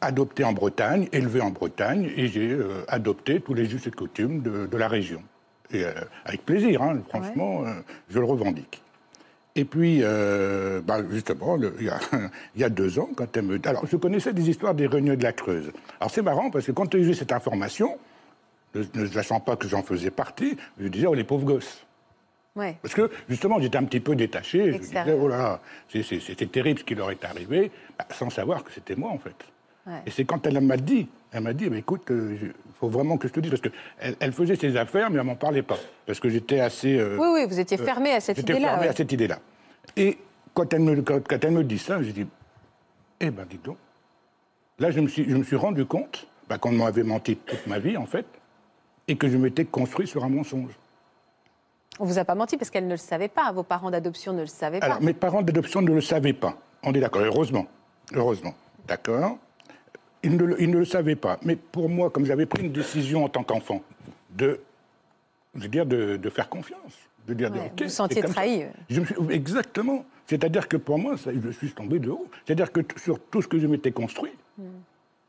adopté 0.00 0.42
en 0.44 0.52
Bretagne, 0.52 1.08
élevé 1.12 1.40
en 1.40 1.50
Bretagne, 1.50 2.10
et 2.16 2.26
j'ai 2.26 2.58
adopté 2.88 3.40
tous 3.40 3.54
les 3.54 3.72
us 3.72 3.86
et 3.86 3.90
coutumes 3.92 4.42
de, 4.42 4.66
de 4.66 4.76
la 4.76 4.88
région. 4.88 5.22
Et 5.70 5.84
avec 6.24 6.44
plaisir, 6.44 6.82
hein, 6.82 6.98
franchement, 7.08 7.62
je 8.10 8.18
le 8.18 8.24
revendique. 8.24 8.81
Et 9.54 9.64
puis, 9.64 10.00
euh, 10.02 10.80
bah, 10.80 11.00
justement, 11.10 11.56
il 11.56 11.86
y, 11.86 11.90
a, 11.90 12.00
il 12.54 12.60
y 12.60 12.64
a 12.64 12.70
deux 12.70 12.98
ans, 12.98 13.10
quand 13.14 13.36
elle 13.36 13.44
me... 13.44 13.60
Alors, 13.64 13.86
je 13.86 13.96
connaissais 13.96 14.32
des 14.32 14.48
histoires 14.48 14.74
des 14.74 14.86
réunions 14.86 15.14
de 15.14 15.22
la 15.22 15.32
Creuse. 15.32 15.70
Alors, 16.00 16.10
c'est 16.10 16.22
marrant, 16.22 16.50
parce 16.50 16.66
que 16.66 16.72
quand 16.72 16.90
j'ai 16.92 17.00
eu 17.00 17.14
cette 17.14 17.32
information, 17.32 17.98
ne, 18.74 18.82
ne 18.94 19.06
sachant 19.06 19.40
pas 19.40 19.56
que 19.56 19.68
j'en 19.68 19.82
faisais 19.82 20.10
partie, 20.10 20.56
je 20.80 20.88
disais, 20.88 21.06
oh, 21.06 21.14
les 21.14 21.24
pauvres 21.24 21.44
gosses. 21.44 21.84
Ouais. 22.56 22.76
Parce 22.82 22.94
que, 22.94 23.10
justement, 23.28 23.60
j'étais 23.60 23.78
un 23.78 23.84
petit 23.84 24.00
peu 24.00 24.14
détaché. 24.14 24.72
Je 24.72 24.78
me 24.78 24.78
disais, 24.78 25.18
oh 25.18 25.28
là 25.28 25.36
là, 25.36 25.60
c'était 26.02 26.46
terrible 26.46 26.80
ce 26.80 26.84
qui 26.84 26.94
leur 26.94 27.10
est 27.10 27.24
arrivé, 27.24 27.70
bah, 27.98 28.06
sans 28.10 28.30
savoir 28.30 28.64
que 28.64 28.72
c'était 28.72 28.96
moi, 28.96 29.10
en 29.10 29.18
fait. 29.18 29.36
Ouais. 29.86 29.94
Et 30.06 30.10
c'est 30.10 30.24
quand 30.24 30.46
elle 30.46 30.60
m'a 30.60 30.76
dit, 30.76 31.08
elle 31.32 31.40
m'a 31.42 31.52
dit, 31.52 31.68
bah, 31.68 31.76
écoute, 31.76 32.02
il 32.10 32.52
faut 32.78 32.88
vraiment 32.88 33.16
que 33.16 33.26
je 33.26 33.32
te 33.32 33.40
dise, 33.40 33.50
parce 33.50 33.62
qu'elle 33.62 34.16
elle 34.20 34.32
faisait 34.32 34.54
ses 34.56 34.76
affaires, 34.76 35.10
mais 35.10 35.18
elle 35.18 35.24
m'en 35.26 35.34
parlait 35.34 35.62
pas. 35.62 35.78
Parce 36.06 36.20
que 36.20 36.28
j'étais 36.28 36.60
assez... 36.60 36.96
euh, 36.98 37.16
Oui, 37.18 37.28
oui, 37.34 37.46
vous 37.48 37.58
étiez 37.58 37.76
fermé 37.78 38.12
à 38.12 38.20
cette 38.20 38.36
J'étais 38.36 38.52
idée-là. 38.52 38.68
fermé 38.68 38.82
ouais. 38.84 38.88
à 38.90 38.94
cette 38.94 39.10
idée-là. 39.12 39.38
Et 39.96 40.18
quand 40.54 40.72
elle, 40.72 40.80
me, 40.82 41.02
quand, 41.02 41.26
quand 41.26 41.44
elle 41.44 41.50
me 41.52 41.64
dit 41.64 41.78
ça, 41.78 42.00
j'ai 42.02 42.12
dit, 42.12 42.26
eh 43.20 43.30
ben, 43.30 43.44
dis 43.48 43.58
donc. 43.62 43.76
Là, 44.78 44.90
je 44.90 45.00
me 45.00 45.08
suis, 45.08 45.28
je 45.28 45.36
me 45.36 45.42
suis 45.42 45.56
rendu 45.56 45.84
compte 45.84 46.26
bah, 46.48 46.58
qu'on 46.58 46.72
m'avait 46.72 47.02
menti 47.02 47.36
toute 47.36 47.66
ma 47.66 47.78
vie, 47.78 47.96
en 47.96 48.06
fait, 48.06 48.26
et 49.08 49.16
que 49.16 49.28
je 49.28 49.36
m'étais 49.36 49.64
construit 49.64 50.06
sur 50.06 50.24
un 50.24 50.28
mensonge. 50.28 50.72
On 51.98 52.04
vous 52.04 52.18
a 52.18 52.24
pas 52.24 52.34
menti 52.34 52.56
parce 52.56 52.70
qu'elle 52.70 52.86
ne 52.86 52.92
le 52.92 52.96
savait 52.96 53.28
pas. 53.28 53.50
Vos 53.52 53.64
parents 53.64 53.90
d'adoption 53.90 54.32
ne 54.32 54.40
le 54.42 54.46
savaient 54.46 54.80
pas. 54.80 54.86
Alors, 54.86 55.02
mes 55.02 55.12
parents 55.12 55.42
d'adoption 55.42 55.82
ne 55.82 55.92
le 55.92 56.00
savaient 56.00 56.32
pas. 56.32 56.56
On 56.84 56.92
est 56.94 57.00
d'accord, 57.00 57.22
heureusement. 57.22 57.66
Heureusement. 58.14 58.54
D'accord 58.88 59.38
ils 60.22 60.36
ne, 60.36 60.44
le- 60.44 60.60
ils 60.62 60.70
ne 60.70 60.78
le 60.78 60.84
savaient 60.84 61.16
pas. 61.16 61.38
Mais 61.42 61.56
pour 61.56 61.88
moi, 61.88 62.10
comme 62.10 62.24
j'avais 62.24 62.46
pris 62.46 62.62
une 62.64 62.72
décision 62.72 63.24
en 63.24 63.28
tant 63.28 63.42
qu'enfant, 63.42 63.82
de, 64.30 64.60
je 65.54 65.60
veux 65.62 65.68
dire, 65.68 65.86
de, 65.86 66.16
de 66.16 66.30
faire 66.30 66.48
confiance. 66.48 66.94
De 67.26 67.34
dire, 67.34 67.50
de, 67.50 67.58
Ouais, 67.58 67.66
ok, 67.66 67.70
vous 67.70 67.84
vous 67.84 67.88
c'est 67.90 67.94
sentiez 67.94 68.22
trahi. 68.22 68.64
Je 68.90 69.00
me 69.00 69.06
suis- 69.06 69.14
exactement. 69.30 70.04
C'est-à-dire 70.26 70.66
que 70.68 70.76
pour 70.76 70.98
moi, 70.98 71.16
ça, 71.16 71.30
je 71.32 71.50
suis 71.50 71.70
tombé 71.70 71.98
de 71.98 72.10
haut. 72.10 72.26
C'est-à-dire 72.46 72.72
que 72.72 72.80
sur 72.96 73.18
tout 73.20 73.42
ce 73.42 73.48
que 73.48 73.58
je 73.58 73.66
m'étais 73.66 73.92
construit, 73.92 74.32
Hmm. 74.58 74.64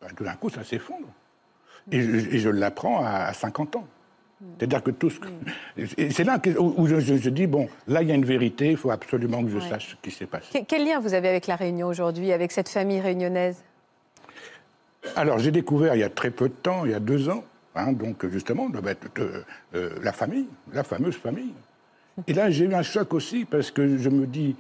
ben, 0.02 0.08
tout 0.16 0.24
d'un 0.24 0.34
coup, 0.36 0.50
ça 0.50 0.64
s'effondre. 0.64 1.08
Et 1.92 2.02
je, 2.40 2.50
l'apprends 2.50 3.04
à, 3.06 3.26
à 3.26 3.34
50 3.34 3.76
ans. 3.76 3.88
Hmm. 4.42 4.46
C'est-à-dire 4.58 4.82
que 4.84 4.92
tout 4.92 5.10
ce 5.10 5.20
que... 5.20 5.28
Et 5.98 6.10
c'est 6.12 6.24
là 6.24 6.40
où, 6.58 6.74
où 6.78 6.88
je, 6.88 7.00
je- 7.00 7.16
je 7.18 7.30
dis, 7.30 7.46
bon, 7.48 7.68
là, 7.88 8.02
il 8.02 8.10
y 8.10 8.12
a 8.12 8.16
une 8.16 8.26
vérité, 8.26 8.72
il 8.72 8.78
faut 8.78 8.92
absolument 8.92 9.44
que 9.44 9.50
je 9.50 9.58
Ouais. 9.58 9.70
sache 9.70 9.92
ce 9.92 9.96
qui 10.02 10.12
s'est 10.12 10.26
passé. 10.26 10.60
Que- 10.62 10.66
Quel 10.66 10.86
lien 10.86 11.00
vous 11.00 11.14
avez 11.14 11.28
avec 11.30 11.48
la 11.48 11.56
Réunion 11.56 11.88
aujourd'hui, 11.88 12.32
avec 12.32 12.52
cette 12.52 12.70
famille 12.70 13.00
réunionnaise? 13.02 13.64
Alors, 15.16 15.40
j'ai 15.40 15.52
découvert 15.52 15.96
il 15.96 16.00
y 16.00 16.04
a 16.04 16.10
très 16.10 16.32
peu 16.32 16.48
de 16.50 16.54
temps, 16.54 16.86
il 16.86 16.92
y 16.92 16.96
a 16.96 17.00
deux 17.00 17.30
ans, 17.30 17.44
hein, 17.76 17.92
donc 17.92 18.26
justement, 18.30 18.70
de- 18.70 18.80
euh, 19.76 19.90
la 20.02 20.12
famille, 20.14 20.48
la 20.74 20.84
fameuse 20.84 21.16
famille. 21.16 21.54
Et 22.28 22.34
là, 22.34 22.50
j'ai 22.50 22.66
eu 22.66 22.74
un 22.74 22.84
choc 22.84 23.14
aussi 23.14 23.46
parce 23.46 23.72
que 23.72 23.98
je 23.98 24.10
me 24.10 24.26
dis, 24.28 24.56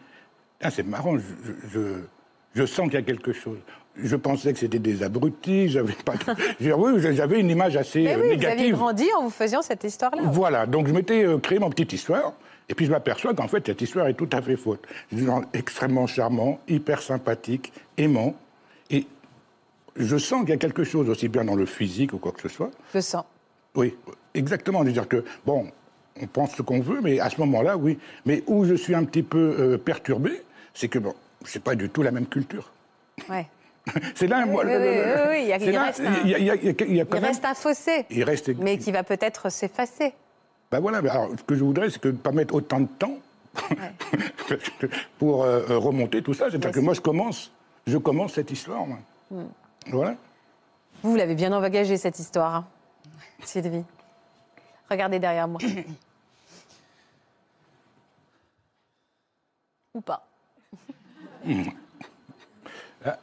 ah, 0.61 0.71
c'est 0.71 0.83
marrant, 0.83 1.17
je, 1.17 1.23
je- 1.71 2.01
je 2.55 2.65
sens 2.65 2.85
qu'il 2.85 2.95
y 2.95 2.97
a 2.97 3.01
quelque 3.03 3.31
chose. 3.33 3.57
Je 3.95 4.15
pensais 4.15 4.51
que 4.53 4.59
c'était 4.59 4.79
des 4.79 5.03
abrutis, 5.03 5.69
j'avais 5.69 5.93
pas. 6.03 6.13
oui, 6.59 6.99
j'avais 7.13 7.39
une 7.39 7.49
image 7.51 7.77
assez 7.77 8.03
Mais 8.03 8.13
euh, 8.15 8.17
oui, 8.17 8.21
vous 8.23 8.29
négative. 8.29 8.75
grandi 8.75 9.05
en 9.17 9.23
vous 9.23 9.29
faisant 9.29 9.61
cette 9.61 9.83
histoire-là. 9.83 10.23
Voilà, 10.25 10.65
donc 10.65 10.87
je 10.87 10.93
m'étais 10.93 11.23
euh, 11.25 11.37
créé 11.37 11.59
mon 11.59 11.69
petite 11.69 11.93
histoire, 11.93 12.33
et 12.67 12.73
puis 12.73 12.87
je 12.87 12.91
m'aperçois 12.91 13.35
qu'en 13.35 13.47
fait, 13.47 13.63
cette 13.67 13.81
histoire 13.81 14.07
est 14.07 14.15
tout 14.15 14.29
à 14.31 14.41
fait 14.41 14.55
faute. 14.57 14.83
Des 15.11 15.25
gens 15.25 15.41
extrêmement 15.53 16.07
charmant, 16.07 16.59
hyper 16.67 17.03
sympathique, 17.03 17.71
aimant, 17.97 18.35
et 18.89 19.05
je 19.95 20.17
sens 20.17 20.41
qu'il 20.41 20.49
y 20.49 20.53
a 20.53 20.57
quelque 20.57 20.83
chose 20.83 21.09
aussi 21.09 21.27
bien 21.27 21.43
dans 21.45 21.55
le 21.55 21.65
physique 21.65 22.13
ou 22.13 22.17
quoi 22.17 22.31
que 22.31 22.41
ce 22.41 22.49
soit. 22.49 22.71
Je 22.93 22.99
sens. 22.99 23.23
Oui, 23.75 23.95
exactement. 24.33 24.83
C'est-à-dire 24.83 25.07
que, 25.07 25.23
bon, 25.45 25.67
on 26.21 26.27
pense 26.27 26.51
ce 26.55 26.61
qu'on 26.61 26.79
veut, 26.79 26.99
mais 27.01 27.19
à 27.19 27.29
ce 27.29 27.39
moment-là, 27.41 27.77
oui. 27.77 27.97
Mais 28.25 28.43
où 28.47 28.65
je 28.65 28.73
suis 28.75 28.93
un 28.95 29.03
petit 29.03 29.23
peu 29.23 29.55
euh, 29.59 29.77
perturbé, 29.77 30.41
c'est 30.73 30.87
que, 30.87 30.99
bon, 30.99 31.13
c'est 31.45 31.63
pas 31.63 31.75
du 31.75 31.89
tout 31.89 32.01
la 32.03 32.11
même 32.11 32.27
culture. 32.27 32.71
Ouais. 33.29 33.47
C'est 34.15 34.27
là, 34.27 34.45
moi, 34.45 34.63
oui, 34.65 34.71
le- 34.71 34.77
oui, 34.79 34.85
le- 34.85 35.29
oui, 35.29 35.65
il 35.67 35.71
là, 35.73 35.83
reste 35.83 35.99
un- 35.99 36.21
il 36.23 36.29
y 36.29 36.35
a- 36.35 36.37
il 36.39 36.45
y 36.45 36.49
a- 36.51 36.55
il 36.55 36.63
y 36.63 36.69
a- 36.69 36.85
il 36.87 36.95
y 36.95 37.01
a 37.01 37.05
quand 37.05 37.17
Il 37.17 37.21
même- 37.21 37.31
reste 37.31 37.43
un 37.43 37.53
fossé, 37.53 38.05
il 38.09 38.23
reste 38.23 38.47
mais 38.57 38.77
qui 38.77 38.93
va 38.93 39.03
peut-être 39.03 39.49
s'effacer. 39.51 40.13
Ben 40.71 40.79
voilà, 40.79 40.99
alors 40.99 41.31
ce 41.37 41.43
que 41.43 41.53
je 41.53 41.63
voudrais, 41.65 41.89
c'est 41.89 41.99
que 41.99 42.07
ne 42.07 42.13
pas 42.13 42.31
mettre 42.31 42.55
autant 42.55 42.79
de 42.79 42.87
temps 42.97 43.17
pour 45.19 45.43
euh, 45.43 45.61
euh, 45.69 45.77
remonter 45.77 46.21
tout 46.21 46.33
ça. 46.33 46.49
C'est-à-dire 46.49 46.71
que 46.71 46.79
moi, 46.79 46.93
je 46.93 47.01
commence, 47.01 47.51
je 47.85 47.97
commence 47.97 48.33
cette 48.33 48.51
histoire. 48.51 48.85
moi. 48.85 48.97
Hmm. 49.31 49.43
Voilà. 49.87 50.15
Vous, 51.01 51.11
vous 51.11 51.15
l'avez 51.15 51.35
bien 51.35 51.51
engagée, 51.51 51.97
cette 51.97 52.19
histoire, 52.19 52.55
hein, 52.55 52.67
Sylvie. 53.43 53.83
Regardez 54.89 55.19
derrière 55.19 55.47
moi. 55.47 55.59
Ou 59.93 60.01
pas. 60.01 60.25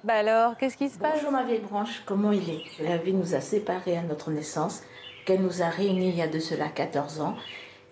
Bah 0.05 0.13
alors, 0.13 0.59
qu'est-ce 0.59 0.77
qui 0.77 0.91
se 0.91 0.99
passe? 0.99 1.15
Bonjour 1.15 1.33
ma 1.33 1.43
vieille 1.43 1.61
branche, 1.61 2.03
comment 2.05 2.33
il 2.33 2.51
est? 2.51 2.65
La 2.81 2.99
vie 2.99 3.15
nous 3.15 3.35
a 3.35 3.41
séparés 3.41 3.97
à 3.97 4.03
notre 4.03 4.31
naissance, 4.31 4.83
qu'elle 5.25 5.41
nous 5.41 5.63
a 5.63 5.71
réunis 5.71 6.11
il 6.11 6.17
y 6.17 6.23
a 6.23 6.29
de 6.29 6.39
cela 6.39 6.69
14 6.69 7.23
ans, 7.23 7.35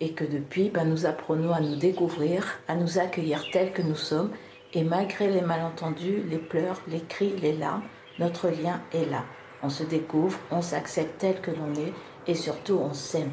et 0.01 0.13
que 0.13 0.25
depuis, 0.25 0.69
ben, 0.69 0.85
nous 0.85 1.07
apprenons 1.07 1.53
à 1.55 1.61
nous 1.61 1.77
découvrir, 1.77 2.61
à 2.69 2.75
nous 2.75 2.99
accueillir 2.99 3.43
tels 3.53 3.73
que 3.73 3.81
nous 3.81 3.97
sommes, 3.97 4.33
et 4.75 4.85
malgré 4.85 5.29
les 5.29 5.41
malentendus, 5.41 6.23
les 6.29 6.37
pleurs, 6.37 6.83
les 6.89 7.01
cris, 7.01 7.35
les 7.41 7.57
larmes, 7.57 7.85
notre 8.19 8.49
lien 8.49 8.81
est 8.93 9.05
là. 9.07 9.25
On 9.63 9.69
se 9.71 9.83
découvre, 9.83 10.39
on 10.51 10.63
s'accepte 10.63 11.19
tel 11.19 11.41
que 11.41 11.51
l'on 11.51 11.75
est, 11.75 11.93
et 12.27 12.35
surtout 12.35 12.75
on 12.75 12.93
s'aime. 12.95 13.33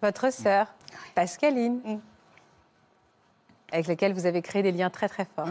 Votre 0.00 0.32
sœur, 0.32 0.66
Pascaline, 1.14 2.00
avec 3.70 3.86
laquelle 3.86 4.12
vous 4.14 4.26
avez 4.26 4.42
créé 4.42 4.62
des 4.62 4.72
liens 4.72 4.90
très 4.90 5.08
très 5.08 5.24
forts. 5.24 5.46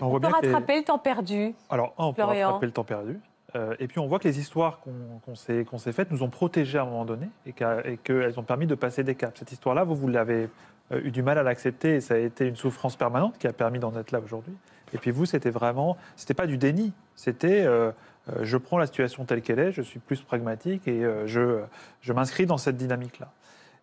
On 0.00 0.06
On 0.06 0.20
peut 0.20 0.26
les- 0.26 0.32
rattraper 0.32 0.78
le 0.78 0.84
temps 0.84 0.98
perdu. 0.98 1.54
Alors, 1.70 1.94
un, 1.98 2.04
on 2.06 2.12
peut 2.12 2.22
rattraper 2.22 2.66
le 2.66 2.72
temps 2.72 2.84
perdu. 2.84 3.20
Euh, 3.56 3.74
et 3.78 3.86
puis, 3.86 3.98
on 3.98 4.06
voit 4.06 4.18
que 4.18 4.26
les 4.26 4.40
histoires 4.40 4.80
qu'on 4.80 5.34
s'est 5.78 5.92
faites 5.92 6.10
nous 6.10 6.22
ont 6.22 6.30
protégés 6.30 6.78
à 6.78 6.82
un 6.82 6.86
moment 6.86 7.04
donné 7.04 7.28
et 7.46 7.52
qu'elles 7.52 8.38
ont 8.38 8.42
permis 8.42 8.66
de 8.66 8.74
passer 8.74 9.04
des 9.04 9.14
caps. 9.14 9.38
Cette 9.38 9.52
histoire-là, 9.52 9.84
vous, 9.84 9.94
vous 9.94 10.08
l'avez 10.08 10.48
euh, 10.92 11.00
eu 11.04 11.10
du 11.10 11.22
mal 11.22 11.38
à 11.38 11.42
l'accepter 11.42 11.96
et 11.96 12.00
ça 12.00 12.14
a 12.14 12.18
été 12.18 12.46
une 12.46 12.56
souffrance 12.56 12.96
permanente 12.96 13.38
qui 13.38 13.46
a 13.46 13.52
permis 13.52 13.78
d'en 13.78 13.96
être 13.96 14.10
là 14.10 14.20
aujourd'hui. 14.20 14.54
Et 14.92 14.98
puis, 14.98 15.12
vous, 15.12 15.24
c'était 15.24 15.50
vraiment, 15.50 15.96
c'était 16.16 16.34
pas 16.34 16.46
du 16.46 16.58
déni, 16.58 16.92
c'était 17.14 17.64
euh, 17.66 17.92
je 18.42 18.56
prends 18.56 18.78
la 18.78 18.86
situation 18.86 19.24
telle 19.24 19.42
qu'elle 19.42 19.58
est, 19.58 19.72
je 19.72 19.82
suis 19.82 20.00
plus 20.00 20.20
pragmatique 20.22 20.88
et 20.88 21.04
je, 21.26 21.60
m'inscris 22.12 22.46
dans 22.46 22.58
cette 22.58 22.76
dynamique-là. 22.76 23.30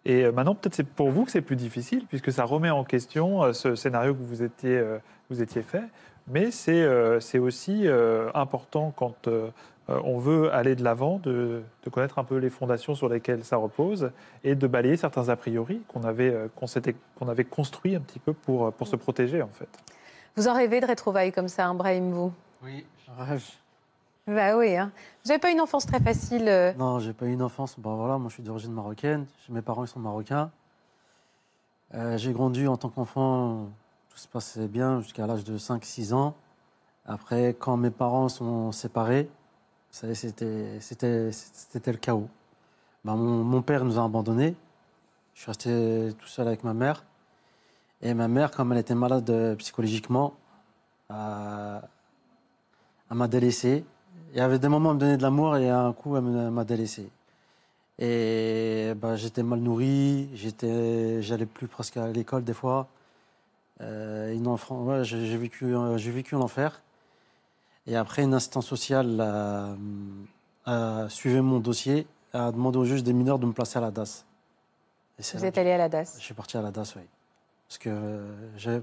Et 0.03 0.31
maintenant, 0.31 0.55
peut-être 0.55 0.73
c'est 0.73 0.87
pour 0.87 1.11
vous 1.11 1.25
que 1.25 1.31
c'est 1.31 1.41
plus 1.41 1.55
difficile, 1.55 2.05
puisque 2.07 2.31
ça 2.31 2.43
remet 2.43 2.71
en 2.71 2.83
question 2.83 3.53
ce 3.53 3.75
scénario 3.75 4.15
que 4.15 4.21
vous 4.23 5.41
étiez 5.41 5.61
fait. 5.61 5.83
Mais 6.27 6.51
c'est 6.51 6.81
euh, 6.83 7.19
c'est 7.19 7.39
aussi 7.39 7.87
euh, 7.87 8.29
important 8.33 8.93
quand 8.95 9.27
euh, 9.27 9.49
on 9.87 10.17
veut 10.19 10.53
aller 10.53 10.75
de 10.75 10.83
l'avant, 10.83 11.19
de, 11.19 11.63
de 11.83 11.89
connaître 11.89 12.19
un 12.19 12.23
peu 12.23 12.37
les 12.37 12.49
fondations 12.49 12.95
sur 12.95 13.09
lesquelles 13.09 13.43
ça 13.43 13.57
repose 13.57 14.11
et 14.43 14.55
de 14.55 14.67
balayer 14.67 14.95
certains 14.95 15.27
a 15.29 15.35
priori 15.35 15.81
qu'on 15.87 16.03
avait, 16.03 16.29
euh, 16.33 16.47
qu'on 16.55 16.67
s'était- 16.67 16.95
qu'on 17.17 17.27
avait 17.27 17.43
construits 17.43 17.95
un 17.95 17.99
petit 17.99 18.19
peu 18.19 18.31
pour, 18.33 18.71
pour 18.71 18.87
se 18.87 18.95
protéger, 18.95 19.41
en 19.41 19.49
fait. 19.49 19.67
Vous 20.37 20.47
en 20.47 20.53
rêvez 20.53 20.79
de 20.79 20.85
retrouvailles 20.85 21.33
comme 21.33 21.49
ça, 21.49 21.65
hein, 21.67 21.73
Brahim, 21.73 22.11
vous? 22.11 22.31
Oui, 22.63 22.85
je 23.05 23.23
rêve. 23.23 23.43
Bah 24.27 24.55
oui. 24.55 24.77
Hein. 24.77 24.91
Vous 25.25 25.29
n'avez 25.29 25.39
pas 25.41 25.49
une 25.51 25.59
enfance 25.59 25.85
très 25.87 25.99
facile. 25.99 26.47
euh, 26.47 26.71
Non, 26.77 26.99
j'ai 26.99 27.11
pas 27.11 27.25
eu 27.25 27.33
une 27.33 27.41
enfance. 27.41 27.75
Bon, 27.77 27.95
voilà, 27.95 28.17
moi, 28.17 28.29
je 28.29 28.35
suis 28.35 28.43
d'origine 28.43 28.71
marocaine. 28.71 29.25
Mes 29.49 29.61
parents, 29.63 29.83
ils 29.83 29.87
sont 29.89 29.99
marocains. 29.99 30.51
Euh, 31.95 32.17
j'ai 32.17 32.31
grandi 32.31 32.67
en 32.67 32.77
tant 32.77 32.87
qu'enfant. 32.89 33.67
Tout 34.11 34.17
se 34.17 34.27
passait 34.27 34.67
bien 34.67 34.99
jusqu'à 34.99 35.25
l'âge 35.25 35.45
de 35.45 35.57
5-6 35.57 36.13
ans. 36.13 36.35
Après, 37.05 37.55
quand 37.57 37.77
mes 37.77 37.91
parents 37.91 38.27
sont 38.27 38.73
séparés, 38.73 39.29
c'était 39.89 40.11
le 40.99 41.97
chaos. 41.97 42.27
Ben, 43.05 43.15
mon, 43.15 43.61
père 43.61 43.85
nous 43.85 43.97
a 43.97 44.03
abandonnés. 44.03 44.53
Je 45.33 45.41
suis 45.41 45.47
resté 45.47 46.13
tout 46.19 46.27
seul 46.27 46.47
avec 46.47 46.65
ma 46.65 46.73
mère. 46.73 47.05
Et 48.01 48.13
ma 48.13 48.27
mère, 48.27 48.51
comme 48.51 48.73
elle 48.73 48.79
était 48.79 48.95
malade 48.95 49.29
euh, 49.29 49.55
psychologiquement, 49.55 50.33
a- 51.09 51.81
elle 53.09 53.17
m'a 53.17 53.29
délaissé. 53.29 53.85
Il 54.33 54.37
y 54.37 54.41
avait 54.41 54.59
des 54.59 54.67
moments 54.67 54.89
où 54.89 54.91
elle 54.91 54.95
me 54.97 54.99
donnait 54.99 55.17
de 55.17 55.23
l'amour 55.23 55.55
et 55.55 55.69
un 55.69 55.93
coup, 55.93 56.17
elle 56.17 56.23
m'a 56.23 56.65
délaissé. 56.65 57.09
Et 57.97 58.93
bah, 58.97 59.15
j'étais 59.15 59.43
mal 59.43 59.59
nourri, 59.59 60.29
j'allais 60.35 61.45
plus 61.45 61.67
presque 61.67 61.95
à 61.95 62.07
l'école 62.07 62.43
des 62.43 62.53
fois. 62.53 62.87
Euh, 63.81 64.33
une 64.33 64.47
enfant, 64.47 64.83
ouais, 64.83 65.03
j'ai, 65.03 65.37
vécu, 65.37 65.65
euh, 65.75 65.97
j'ai 65.97 66.11
vécu 66.11 66.35
l'enfer. 66.35 66.81
Et 67.87 67.95
après, 67.95 68.21
une 68.23 68.33
assistante 68.33 68.63
sociale 68.63 69.19
a, 69.19 69.75
a 70.65 71.09
suivi 71.09 71.41
mon 71.41 71.59
dossier, 71.59 72.05
a 72.33 72.51
demandé 72.51 72.77
au 72.77 72.85
juge 72.85 73.03
des 73.03 73.13
mineurs 73.13 73.39
de 73.39 73.45
me 73.47 73.53
placer 73.53 73.77
à 73.79 73.81
la 73.81 73.91
DAS. 73.91 74.25
Et 75.19 75.23
Vous 75.37 75.45
êtes 75.45 75.57
allé 75.57 75.71
à 75.71 75.77
la 75.77 75.89
DAS. 75.89 76.15
je 76.19 76.23
suis 76.23 76.33
parti 76.33 76.57
à 76.57 76.61
la 76.61 76.71
DAS, 76.71 76.93
oui. 76.95 77.01
Parce 77.67 77.77
que 77.79 77.89
euh, 77.89 78.31
j'ai- 78.57 78.81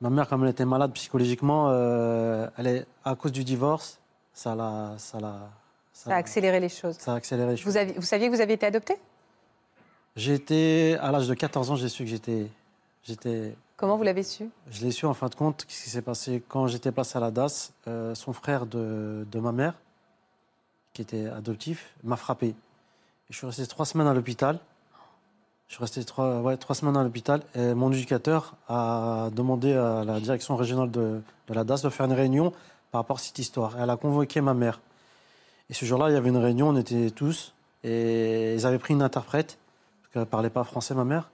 ma 0.00 0.10
mère, 0.10 0.28
comme 0.28 0.44
elle 0.44 0.50
était 0.50 0.64
malade 0.64 0.92
psychologiquement, 0.92 1.70
euh, 1.70 2.48
elle 2.56 2.66
est, 2.68 2.86
à 3.04 3.14
cause 3.16 3.32
du 3.32 3.42
divorce, 3.44 3.98
ça 4.32 4.54
l'a. 4.54 4.94
Ça, 4.98 5.18
l'a- 5.18 5.50
Ça 5.92 6.12
a 6.14 6.16
accéléré 6.16 6.60
les 6.60 6.68
choses. 6.68 6.96
ça 6.98 7.12
a 7.14 7.16
accéléré 7.16 7.50
les 7.50 7.56
choses. 7.56 7.76
Vous 7.96 8.02
saviez 8.02 8.28
que 8.30 8.34
vous 8.34 8.40
aviez 8.40 8.54
été 8.54 8.66
adopté 8.66 8.96
J'ai 10.14 10.34
été, 10.34 10.96
à 11.00 11.10
l'âge 11.10 11.26
de 11.26 11.34
14 11.34 11.70
ans, 11.72 11.76
j'ai 11.76 11.88
su 11.88 12.04
que 12.04 12.10
j'étais. 12.10 12.48
j'étais 13.02 13.56
Comment 13.78 13.96
vous 13.96 14.02
l'avez 14.02 14.24
su? 14.24 14.50
Je 14.72 14.84
l'ai 14.84 14.90
su 14.90 15.06
en 15.06 15.14
fin 15.14 15.28
de 15.28 15.36
compte. 15.36 15.64
Qu'est-ce 15.64 15.84
qui 15.84 15.90
s'est 15.90 16.02
passé? 16.02 16.42
Quand 16.48 16.66
j'étais 16.66 16.90
placé 16.90 17.16
à 17.16 17.20
la 17.20 17.30
DAS, 17.30 17.72
euh, 17.86 18.12
son 18.16 18.32
frère 18.32 18.66
de, 18.66 19.24
ma 19.34 19.52
mère, 19.52 19.74
qui 20.92 21.02
était 21.02 21.28
adoptif, 21.28 21.94
m'a 22.02 22.16
frappé. 22.16 22.56
Je 23.30 23.36
suis 23.36 23.46
resté 23.46 23.64
trois 23.68 23.86
semaines 23.86 24.08
à 24.08 24.14
l'hôpital. 24.14 24.58
Je 25.68 25.74
suis 25.74 25.80
resté 25.80 26.04
trois, 26.04 26.40
ouais, 26.40 26.56
trois 26.56 26.74
semaines 26.74 26.96
à 26.96 27.04
l'hôpital. 27.04 27.40
Mon 27.54 27.92
éducateur 27.92 28.56
a 28.68 29.28
demandé 29.32 29.74
à 29.74 30.02
la 30.02 30.18
direction 30.18 30.56
régionale 30.56 30.90
de, 30.90 31.22
de 31.46 31.54
la 31.54 31.62
DAS 31.62 31.82
de 31.82 31.88
faire 31.88 32.06
une 32.06 32.14
réunion 32.14 32.52
par 32.90 33.02
rapport 33.02 33.18
à 33.18 33.20
cette 33.20 33.38
histoire. 33.38 33.80
Elle 33.80 33.90
a 33.90 33.96
convoqué 33.96 34.40
ma 34.40 34.54
mère. 34.54 34.80
Et 35.70 35.74
ce 35.74 35.84
jour-là, 35.84 36.10
il 36.10 36.14
y 36.14 36.16
avait 36.16 36.30
une 36.30 36.36
réunion, 36.36 36.70
on 36.70 36.76
était 36.76 37.12
tous. 37.12 37.54
Et 37.84 38.54
ils 38.54 38.66
avaient 38.66 38.80
pris 38.80 38.94
une 38.94 39.02
interprète, 39.02 39.56
parce 40.02 40.12
qu'elle 40.12 40.22
ne 40.22 40.26
parlait 40.26 40.50
pas 40.50 40.64
français, 40.64 40.94
ma 40.94 41.04
mère. 41.04 41.30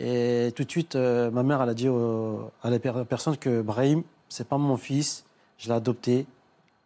Et 0.00 0.52
tout 0.54 0.64
de 0.64 0.70
suite, 0.70 0.94
euh, 0.96 1.30
ma 1.30 1.42
mère, 1.42 1.60
elle 1.62 1.68
a 1.70 1.74
dit 1.74 1.88
au- 1.88 2.50
à 2.62 2.70
la 2.70 2.78
per- 2.78 3.04
personne 3.08 3.36
que 3.36 3.62
Brahim, 3.62 4.02
c'est 4.28 4.46
pas 4.46 4.56
mon 4.58 4.76
fils, 4.76 5.24
je 5.58 5.68
l'ai 5.68 5.74
adopté 5.74 6.26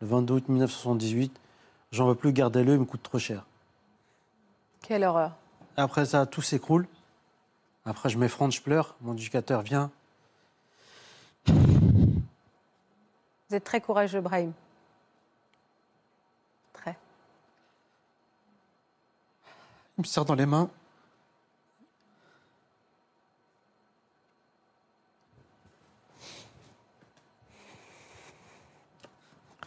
le 0.00 0.06
22 0.06 0.34
août 0.34 0.48
1978. 0.48 1.38
J'en 1.90 2.06
veux 2.08 2.14
plus, 2.14 2.32
gardez-le, 2.32 2.72
il 2.74 2.80
me 2.80 2.84
coûte 2.86 3.02
trop 3.02 3.18
cher. 3.18 3.44
Quelle 4.80 5.04
horreur. 5.04 5.32
Après 5.76 6.06
ça, 6.06 6.24
tout 6.26 6.40
s'écroule. 6.42 6.86
Après, 7.84 8.08
je 8.08 8.16
m'effronte, 8.16 8.52
je 8.52 8.62
pleure. 8.62 8.94
Mon 9.02 9.12
éducateur 9.14 9.60
vient. 9.62 9.90
Vous 11.46 11.56
êtes 13.56 13.64
très 13.64 13.80
courageux, 13.82 14.20
Brahim. 14.22 14.52
Très. 16.72 16.96
Il 19.98 20.02
me 20.02 20.06
serre 20.06 20.24
dans 20.24 20.34
les 20.34 20.46
mains. 20.46 20.70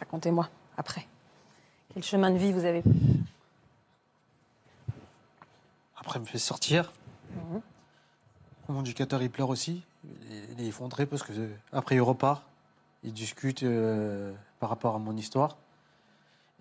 Racontez-moi, 0.06 0.48
après. 0.76 1.06
Quel 1.92 2.02
chemin 2.02 2.30
de 2.30 2.38
vie 2.38 2.52
vous 2.52 2.64
avez 2.64 2.82
pris 2.82 3.24
Après, 5.98 6.18
il 6.18 6.22
me 6.22 6.26
fait 6.26 6.38
sortir. 6.38 6.92
Mon 8.68 8.80
éducateur, 8.80 9.22
il 9.22 9.30
pleure 9.30 9.48
aussi. 9.48 9.82
Il 10.04 10.60
est 10.60 10.68
effondré 10.68 11.06
parce 11.06 11.22
que 11.22 11.32
après, 11.72 11.96
il 11.96 12.00
repart. 12.00 12.42
Il 13.02 13.12
discute 13.12 13.62
euh, 13.62 14.32
par 14.58 14.68
rapport 14.68 14.94
à 14.94 14.98
mon 14.98 15.16
histoire. 15.16 15.56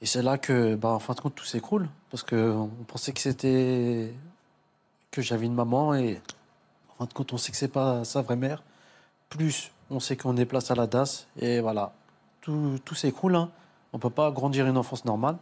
Et 0.01 0.05
c'est 0.05 0.21
là 0.21 0.37
que, 0.37 0.75
bah, 0.75 0.89
en 0.89 0.99
fin 0.99 1.13
de 1.13 1.19
compte, 1.19 1.35
tout 1.35 1.45
s'écroule. 1.45 1.87
Parce 2.09 2.23
qu'on 2.23 2.69
pensait 2.87 3.13
que 3.13 3.19
c'était. 3.19 4.13
que 5.11 5.21
j'avais 5.21 5.45
une 5.45 5.55
maman. 5.55 5.95
Et 5.95 6.21
en 6.89 6.95
fin 6.99 7.05
de 7.05 7.13
compte, 7.13 7.33
on 7.33 7.37
sait 7.37 7.51
que 7.51 7.57
c'est 7.57 7.67
pas 7.67 8.03
sa 8.03 8.21
vraie 8.21 8.35
mère. 8.35 8.63
Plus, 9.29 9.71
on 9.89 9.99
sait 9.99 10.17
qu'on 10.17 10.37
est 10.37 10.45
place 10.45 10.71
à 10.71 10.75
la 10.75 10.87
DAS. 10.87 11.27
Et 11.39 11.59
voilà. 11.59 11.93
Tout, 12.45 12.79
tout 12.85 12.93
s'écroule. 12.95 13.35
Hein. 13.35 13.49
On 13.91 13.97
peut 13.99 14.09
pas 14.11 14.29
grandir 14.29 14.67
une 14.67 14.77
enfance 14.77 15.03
normale. 15.03 15.37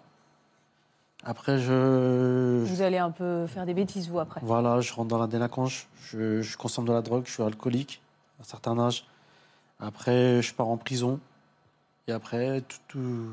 Après, 1.26 1.60
je. 1.60 2.64
Vous 2.66 2.82
allez 2.82 2.98
un 2.98 3.12
peu 3.12 3.46
faire 3.48 3.66
des 3.66 3.74
bêtises, 3.74 4.10
vous, 4.10 4.20
après. 4.20 4.40
Voilà, 4.44 4.80
je 4.82 4.94
rentre 4.94 5.10
dans 5.10 5.18
la 5.20 5.28
délinquance, 5.28 5.86
je, 6.02 6.42
je 6.42 6.58
consomme 6.58 6.86
de 6.86 6.94
la 6.94 7.02
drogue, 7.02 7.24
je 7.26 7.32
suis 7.34 7.44
alcoolique 7.44 8.02
à 8.40 8.42
un 8.42 8.46
certain 8.46 8.80
âge. 8.80 9.06
Après, 9.82 10.42
je 10.42 10.54
pars 10.54 10.68
en 10.70 10.78
prison. 10.78 11.20
Et 12.08 12.14
après, 12.14 12.62
tout, 12.62 12.78
tout, 12.88 13.28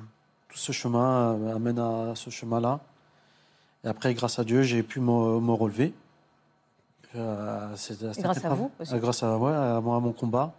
tout 0.49 0.59
ce 0.59 0.73
chemin 0.73 1.37
euh, 1.37 1.55
amène 1.57 1.79
à 1.79 2.13
ce 2.17 2.31
chemin-là. 2.31 2.81
Et 3.85 3.89
après, 3.89 4.15
grâce 4.15 4.39
à 4.41 4.45
Dieu, 4.45 4.63
j'ai 4.63 4.83
pu 4.83 4.99
me, 5.01 5.41
me 5.41 5.53
relever. 5.53 5.95
Euh, 7.17 7.73
c'est- 7.77 7.95
cette 8.13 8.23
grâce 8.23 8.45
à 8.45 8.51
vous 8.51 8.71
aussi. 8.81 8.95
Euh, 8.95 8.99
Grâce 8.99 9.23
à, 9.23 9.37
ouais, 9.37 9.53
à, 9.53 9.81
moi, 9.81 9.97
à 9.97 10.01
mon 10.01 10.13
combat. 10.13 10.53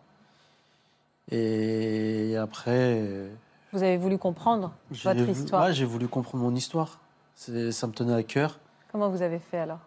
Et 1.31 2.35
après, 2.37 2.99
euh, 2.99 3.29
Vous 3.73 3.83
avez 3.83 3.97
voulu 3.97 4.17
comprendre 4.17 4.73
votre 5.03 5.29
histoire. 5.29 5.65
ouais, 5.65 5.73
j'ai 5.73 5.85
voulu 5.85 6.07
comprendre 6.07 6.43
mon 6.43 6.55
histoire. 6.55 6.99
Ça 7.35 7.51
me 7.87 7.91
tenait 7.93 8.13
à 8.13 8.23
cœur. 8.23 8.59
Comment 8.91 9.09
vous 9.09 9.21
avez 9.21 9.39
fait 9.39 9.59
alors? 9.59 9.79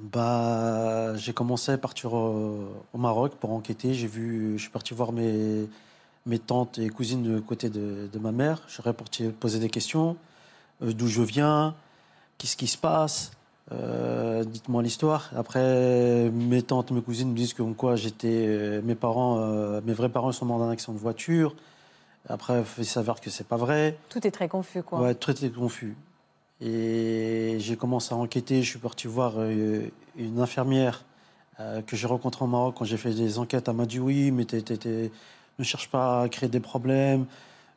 Bah, 0.00 1.16
j'ai 1.16 1.32
commencé 1.32 1.72
à 1.72 1.78
partir 1.78 2.12
au, 2.14 2.68
au 2.92 2.98
Maroc 2.98 3.34
pour 3.36 3.52
enquêter. 3.52 3.94
J'ai 3.94 4.06
vu, 4.06 4.54
je 4.56 4.62
suis 4.62 4.70
parti 4.70 4.94
voir 4.94 5.12
mes, 5.12 5.68
mes 6.26 6.38
tantes 6.38 6.78
et 6.78 6.88
cousines 6.90 7.22
de 7.22 7.40
côté 7.40 7.70
de, 7.70 8.08
de 8.12 8.18
ma 8.18 8.30
mère. 8.32 8.62
J'aurais 8.68 8.92
posé 8.94 9.58
des 9.58 9.70
questions. 9.70 10.16
Euh, 10.82 10.92
D'où 10.92 11.06
je 11.06 11.22
viens? 11.22 11.74
Qu'est-ce 12.38 12.56
qui 12.56 12.66
se 12.66 12.78
passe? 12.78 13.32
Euh, 13.72 14.44
Dites-moi 14.44 14.82
l'histoire. 14.82 15.30
Après, 15.36 16.30
mes 16.30 16.62
tantes, 16.62 16.90
mes 16.90 17.02
cousines 17.02 17.30
me 17.30 17.36
disent 17.36 17.54
que 17.54 17.62
quoi 17.62 17.94
j'étais, 17.96 18.46
euh, 18.48 18.80
mes 18.82 18.94
parents, 18.94 19.38
euh, 19.40 19.80
mes 19.84 19.92
vrais 19.92 20.08
parents 20.08 20.32
sont 20.32 20.46
morts 20.46 20.58
d'un 20.58 20.70
accident 20.70 20.92
de 20.94 20.98
voiture. 20.98 21.54
Après, 22.28 22.62
il 22.78 22.84
s'avère 22.84 23.20
que 23.20 23.30
c'est 23.30 23.46
pas 23.46 23.56
vrai. 23.56 23.96
Tout 24.08 24.26
est 24.26 24.30
très 24.30 24.48
confus, 24.48 24.82
quoi. 24.82 25.00
Ouais, 25.00 25.14
très 25.14 25.34
très 25.34 25.50
confus. 25.50 25.96
Et 26.60 27.56
j'ai 27.60 27.76
commencé 27.76 28.12
à 28.12 28.16
enquêter. 28.16 28.62
Je 28.62 28.68
suis 28.70 28.78
parti 28.78 29.06
voir 29.06 29.34
euh, 29.36 29.82
une 30.16 30.40
infirmière 30.40 31.04
que 31.86 31.94
j'ai 31.94 32.06
rencontrée 32.06 32.42
au 32.46 32.48
Maroc 32.48 32.76
quand 32.78 32.86
j'ai 32.86 32.96
fait 32.96 33.12
des 33.12 33.38
enquêtes. 33.38 33.68
Elle 33.68 33.74
m'a 33.76 33.84
dit 33.84 34.00
oui, 34.00 34.30
mais 34.30 34.46
t'es- 34.46 34.62
t'es- 34.62 34.78
t'es- 34.78 35.10
ne 35.58 35.64
cherche 35.64 35.90
pas 35.90 36.22
à 36.22 36.28
créer 36.30 36.48
des 36.48 36.58
problèmes. 36.60 37.26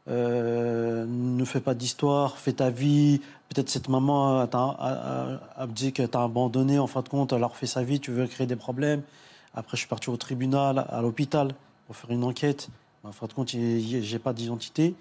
Euh, 0.10 1.06
ne 1.08 1.46
fais 1.46 1.62
pas 1.62 1.74
d'histoire, 1.74 2.38
fais 2.38 2.54
ta 2.54 2.70
vie. 2.70 3.22
Peut-être 3.50 3.70
cette 3.70 3.88
maman 3.90 4.40
a, 4.40 4.44
a, 4.52 5.38
a- 5.58 5.62
a 5.64 5.68
dit 5.68 5.94
que 5.94 6.04
t'as 6.04 6.24
abandonné. 6.24 6.80
En 6.80 6.88
fin 6.88 7.02
de 7.02 7.10
compte, 7.10 7.34
elle 7.34 7.44
a 7.44 7.48
refait 7.48 7.68
sa 7.68 7.84
vie. 7.84 8.00
Tu 8.00 8.12
veux 8.12 8.28
créer 8.28 8.48
des 8.48 8.56
problèmes. 8.56 9.02
Après, 9.56 9.78
je 9.78 9.82
suis 9.82 9.88
parti 9.90 10.10
au 10.10 10.18
tribunal, 10.18 10.86
à 10.90 11.02
l'hôpital, 11.02 11.54
pour 11.88 11.96
faire 11.96 12.12
une 12.12 12.24
enquête. 12.24 12.70
En 13.04 13.12
fin 13.12 13.28
de 13.28 13.34
compte, 13.34 13.50
j'ai 13.50 14.20
pas 14.20 14.34
d'identité. 14.34 14.96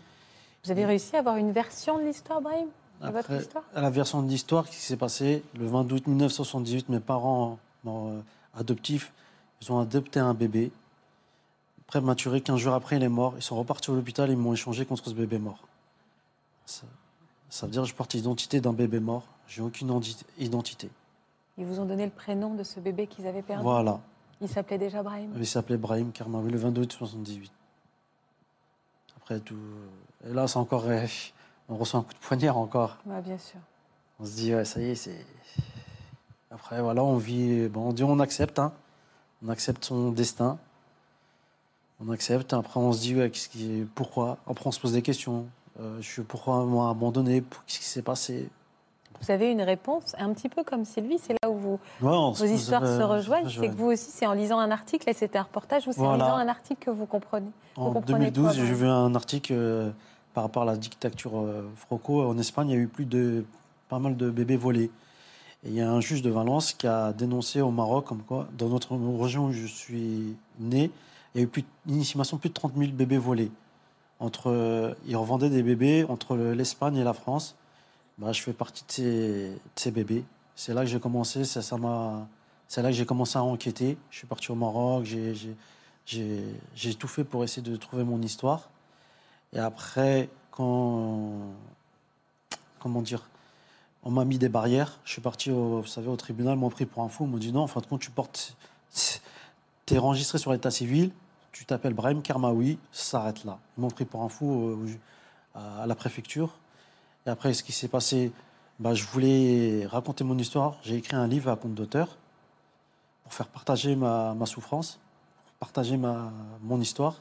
Vous 0.65 0.71
avez 0.71 0.85
réussi 0.85 1.17
à 1.17 1.21
avoir 1.21 1.37
une 1.37 1.51
version 1.53 1.99
de 1.99 2.05
l'histoire, 2.05 2.41
Brahim 2.41 2.67
de 3.03 3.09
votre 3.11 3.33
histoire? 3.33 3.65
la 3.75 3.91
version 3.91 4.23
de 4.23 4.29
l'histoire 4.29 4.69
qui 4.69 4.77
s'est 4.77 4.97
passée 4.97 5.43
le 5.59 5.67
20 5.67 5.91
août 5.91 6.07
1978, 6.07 6.89
mes 6.89 7.01
parents 7.01 7.59
euh, 7.89 8.21
adoptifs, 8.57 9.13
ils 9.61 9.73
ont 9.73 9.81
adopté 9.81 10.21
un 10.21 10.35
bébé 10.35 10.71
prématuré. 11.93 12.41
15 12.41 12.59
jours 12.59 12.73
après, 12.73 12.97
il 12.97 13.03
est 13.03 13.09
mort. 13.11 13.35
Ils 13.37 13.43
sont 13.43 13.57
repartis 13.57 13.91
à 13.91 13.95
l'hôpital 13.95 14.31
et 14.31 14.33
ils 14.33 14.39
m'ont 14.39 14.55
échangé 14.55 14.87
contre 14.87 15.05
ce 15.05 15.15
bébé 15.15 15.39
mort. 15.39 15.59
Ça, 16.65 16.87
ça 17.51 17.67
veut 17.67 17.73
dire 17.73 17.83
que 17.83 17.89
je 17.89 17.95
porte 17.95 18.15
l'identité 18.15 18.63
d'un 18.63 18.73
bébé 18.73 18.99
mort. 18.99 19.25
J'ai 19.47 19.61
aucune 19.61 20.01
identité. 20.39 20.89
Ils 21.59 21.67
vous 21.67 21.81
ont 21.81 21.85
donné 21.85 22.07
le 22.07 22.11
prénom 22.11 22.55
de 22.55 22.63
ce 22.63 22.81
bébé 22.81 23.07
qu'ils 23.07 23.27
avaient 23.27 23.43
perdu 23.43 23.63
Voilà. 23.63 24.01
Il 24.41 24.49
s'appelait 24.49 24.79
déjà 24.79 25.03
Brahim 25.03 25.33
Il 25.37 25.47
s'appelait 25.47 25.77
Brahim 25.77 26.13
Karmawi 26.13 26.51
le 26.51 26.57
22 26.57 26.81
août 26.81 26.93
78. 26.93 27.53
Après 29.19 29.39
tout. 29.41 29.55
Et 30.27 30.33
là, 30.33 30.49
c'est 30.49 30.57
encore. 30.57 30.85
On 31.69 31.77
reçoit 31.77 32.01
un 32.01 32.05
coup 32.05 32.15
de 32.15 32.19
poignard 32.19 32.57
encore. 32.57 32.97
Ouais, 33.05 33.21
bien 33.21 33.37
sûr. 33.37 33.61
On 34.19 34.25
se 34.25 34.33
dit, 34.33 34.55
ouais, 34.55 34.65
ça 34.65 34.81
y 34.81 34.85
est, 34.87 34.95
c'est. 34.95 35.27
Après, 36.51 36.81
voilà, 36.81 37.05
on 37.05 37.19
vit. 37.19 37.69
Bon, 37.69 37.91
on 37.91 37.93
dit, 37.93 38.03
on 38.03 38.19
accepte, 38.19 38.59
hein. 38.59 38.73
On 39.45 39.51
accepte 39.51 39.85
son 39.85 40.11
destin. 40.11 40.59
On 42.07 42.11
accepte. 42.11 42.53
Après, 42.53 42.81
on 42.81 42.93
se 42.93 43.01
dit, 43.01 43.17
ouais, 43.17 43.31
qu'est-ce 43.31 43.49
qui... 43.49 43.87
pourquoi? 43.95 44.39
Après, 44.47 44.67
on 44.67 44.73
se 44.73 44.81
pose 44.81 44.93
des 44.93 45.03
questions. 45.03 45.47
Euh, 45.81 45.97
je 46.01 46.09
suis 46.09 46.23
pourquoi 46.23 46.65
m'a 46.65 46.91
abandonné? 46.91 47.43
Qu'est-ce 47.67 47.79
qui 47.79 47.85
s'est 47.85 48.03
passé? 48.03 48.49
Vous 49.21 49.31
avez 49.31 49.53
une 49.53 49.63
réponse, 49.63 50.17
un 50.19 50.33
petit 50.33 50.49
peu 50.49 50.65
comme 50.65 50.85
Sylvie, 50.85 51.19
c'est 51.23 51.35
là 51.43 51.49
où 51.49 51.55
vous, 51.55 51.81
Ouais, 52.01 52.11
vos 52.11 52.45
histoires 52.45 52.85
se 52.85 53.03
rejoignent. 53.03 53.49
C'est 53.49 53.69
que 53.69 53.75
vous 53.75 53.93
aussi, 53.93 54.11
c'est 54.11 54.27
en 54.27 54.33
lisant 54.33 54.59
un 54.59 54.73
article, 54.73 55.09
et 55.09 55.13
c'était 55.13 55.39
un 55.39 55.45
reportage, 55.45 55.87
vous, 55.87 55.93
c'est 55.93 56.01
en 56.01 56.15
lisant 56.15 56.37
un 56.37 56.49
article 56.49 56.87
que 56.87 56.91
vous 56.91 57.07
comprenez. 57.07 57.47
Vous 57.77 57.85
En 57.85 57.93
comprenez 57.93 58.31
2012, 58.33 58.43
quoi, 58.43 58.53
j'ai 58.67 58.73
vu 58.73 58.89
un 58.89 59.15
article 59.15 59.53
euh, 59.55 59.91
par 60.35 60.43
rapport 60.43 60.65
à 60.65 60.67
la 60.67 60.77
dictature 60.77 61.39
euh, 61.39 61.71
Franco. 61.77 62.23
En 62.27 62.37
Espagne, 62.37 62.71
il 62.71 62.73
y 62.73 62.77
a 62.77 62.81
eu 62.81 62.89
plus 62.89 63.05
de 63.05 63.45
pas 63.89 64.01
mal 64.01 64.17
de 64.17 64.29
bébés 64.29 64.57
volés. 64.57 64.91
Et 65.65 65.69
il 65.69 65.75
y 65.75 65.81
a 65.81 65.89
un 65.89 66.01
juge 66.01 66.23
de 66.23 66.31
Valence 66.31 66.73
qui 66.73 66.89
a 66.89 67.13
dénoncé 67.13 67.61
au 67.61 67.71
Maroc, 67.71 68.07
comme 68.07 68.23
quoi, 68.23 68.49
dans 68.59 68.69
notre 68.69 68.97
région 69.21 69.47
où 69.47 69.53
je 69.53 69.67
suis 69.67 70.35
né, 70.59 70.91
il 71.35 71.39
y 71.39 71.41
a 71.41 71.45
eu 71.45 71.49
plus, 71.49 71.65
une 71.89 72.01
estimation 72.01 72.39
plus 72.39 72.51
de 72.51 72.55
30 72.55 72.75
000 72.77 72.93
bébés 72.93 73.19
volés. 73.19 73.51
Entre, 74.21 74.51
euh, 74.51 74.95
ils 75.07 75.17
revendaient 75.17 75.51
des 75.51 75.63
bébés 75.63 76.05
entre 76.09 76.37
le- 76.37 76.55
l'Espagne 76.55 76.97
et 76.97 77.05
la 77.05 77.15
France. 77.15 77.57
Bah, 78.19 78.33
je 78.33 78.43
fais 78.43 78.53
partie 78.53 78.85
de 78.85 79.57
ces, 79.75 79.91
bébés. 79.91 80.25
C'est 80.55 80.75
là 80.75 80.83
que 80.83 80.87
j'ai 80.87 81.01
commencé. 81.01 81.45
Ça, 81.45 81.63
ça 81.63 81.77
m'a, 81.77 82.29
c'est 82.69 82.83
là 82.83 82.91
que 82.91 82.95
j'ai 82.95 83.07
commencé 83.07 83.39
à 83.39 83.43
enquêter. 83.43 83.97
Je 84.11 84.19
suis 84.19 84.27
parti 84.27 84.53
au 84.53 84.55
Maroc. 84.55 85.05
J'ai, 85.05 85.35
j'ai, 86.07 86.45
j'ai, 86.75 86.95
tout 86.95 87.09
fait 87.09 87.25
pour 87.25 87.43
essayer 87.45 87.63
de 87.63 87.75
trouver 87.77 88.05
mon 88.05 88.21
histoire. 88.23 88.71
Et 89.55 89.59
après, 89.59 90.29
quand, 90.51 91.33
comment 92.79 93.03
dire, 93.03 93.29
on 94.05 94.11
m'a 94.11 94.25
mis 94.25 94.39
des 94.39 94.49
barrières. 94.49 95.01
Je 95.05 95.13
suis 95.13 95.21
parti, 95.23 95.51
au, 95.51 95.81
vous 95.81 95.87
savez, 95.87 96.09
au 96.09 96.17
tribunal, 96.17 96.57
m'ont 96.59 96.71
pris 96.71 96.87
pour 96.87 97.03
un 97.03 97.09
fou. 97.09 97.25
Ils 97.25 97.31
m'ont 97.31 97.39
dit 97.39 97.53
non, 97.53 97.63
en 97.63 97.67
fin 97.67 97.81
de 97.81 97.87
compte, 97.87 98.01
tu 98.01 98.11
portes, 98.11 98.57
t'es 99.87 99.99
enregistré 99.99 100.39
sur 100.39 100.53
l'état 100.53 100.71
civil, 100.71 101.11
tu 101.53 101.67
t'appelles 101.67 101.95
Brahim 101.95 102.23
Kermaoui, 102.23 102.79
ça 102.91 103.19
s'arrête 103.19 103.45
là. 103.45 103.59
Ils 103.77 103.83
m'ont 103.83 103.91
pris 103.91 104.07
pour 104.07 104.23
un 104.23 104.29
fou 104.29 104.47
au- 104.47 104.87
à, 105.55 105.87
la 105.87 105.95
préfecture. 105.95 106.59
Et 107.27 107.31
après, 107.31 107.53
ce 107.55 107.63
qui 107.63 107.73
s'est 107.73 107.89
passé, 107.89 108.33
bah, 108.81 108.95
je 108.95 109.05
voulais 109.05 109.87
raconter 109.87 110.25
mon 110.25 110.37
histoire. 110.39 110.79
J'ai 110.83 110.97
écrit 110.97 111.15
un 111.15 111.27
livre 111.27 111.51
à 111.51 111.57
compte 111.57 111.75
d'auteur 111.75 112.17
pour 113.23 113.35
faire 113.35 113.49
partager 113.49 113.95
ma, 113.95 114.35
souffrance, 114.47 114.99
partager 115.61 115.97
ma, 115.97 116.33
mon 116.63 116.81
histoire. 116.81 117.21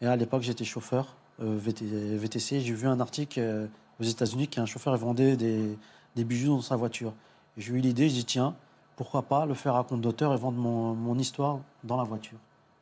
Et 0.00 0.06
à 0.06 0.16
l'époque, 0.16 0.42
j'étais 0.42 0.64
chauffeur 0.64 1.14
euh, 1.40 1.58
VT 1.58 1.84
VTC. 2.16 2.60
J'ai 2.60 2.74
vu 2.74 2.88
un 2.88 3.00
article 3.00 3.40
euh, 3.40 3.66
aux 4.00 4.04
États-Unis 4.04 4.48
qu'un 4.48 4.66
chauffeur 4.66 4.96
vendait 4.96 5.36
des, 5.36 5.76
bijoux 6.16 6.56
dans 6.56 6.62
sa 6.62 6.76
voiture. 6.76 7.12
J'ai 7.56 7.74
eu 7.74 7.80
l'idée, 7.80 8.08
j'ai 8.08 8.16
dit 8.16 8.24
tiens, 8.24 8.56
pourquoi 8.96 9.22
pas 9.22 9.46
le 9.46 9.54
faire 9.54 9.76
à 9.76 9.84
compte 9.84 10.00
d'auteur 10.00 10.32
et 10.32 10.36
vendre 10.36 10.58
mon, 10.58 10.94
mon 10.94 11.18
histoire 11.18 11.60
dans 11.84 11.96
la 11.96 12.04
voiture. 12.04 12.38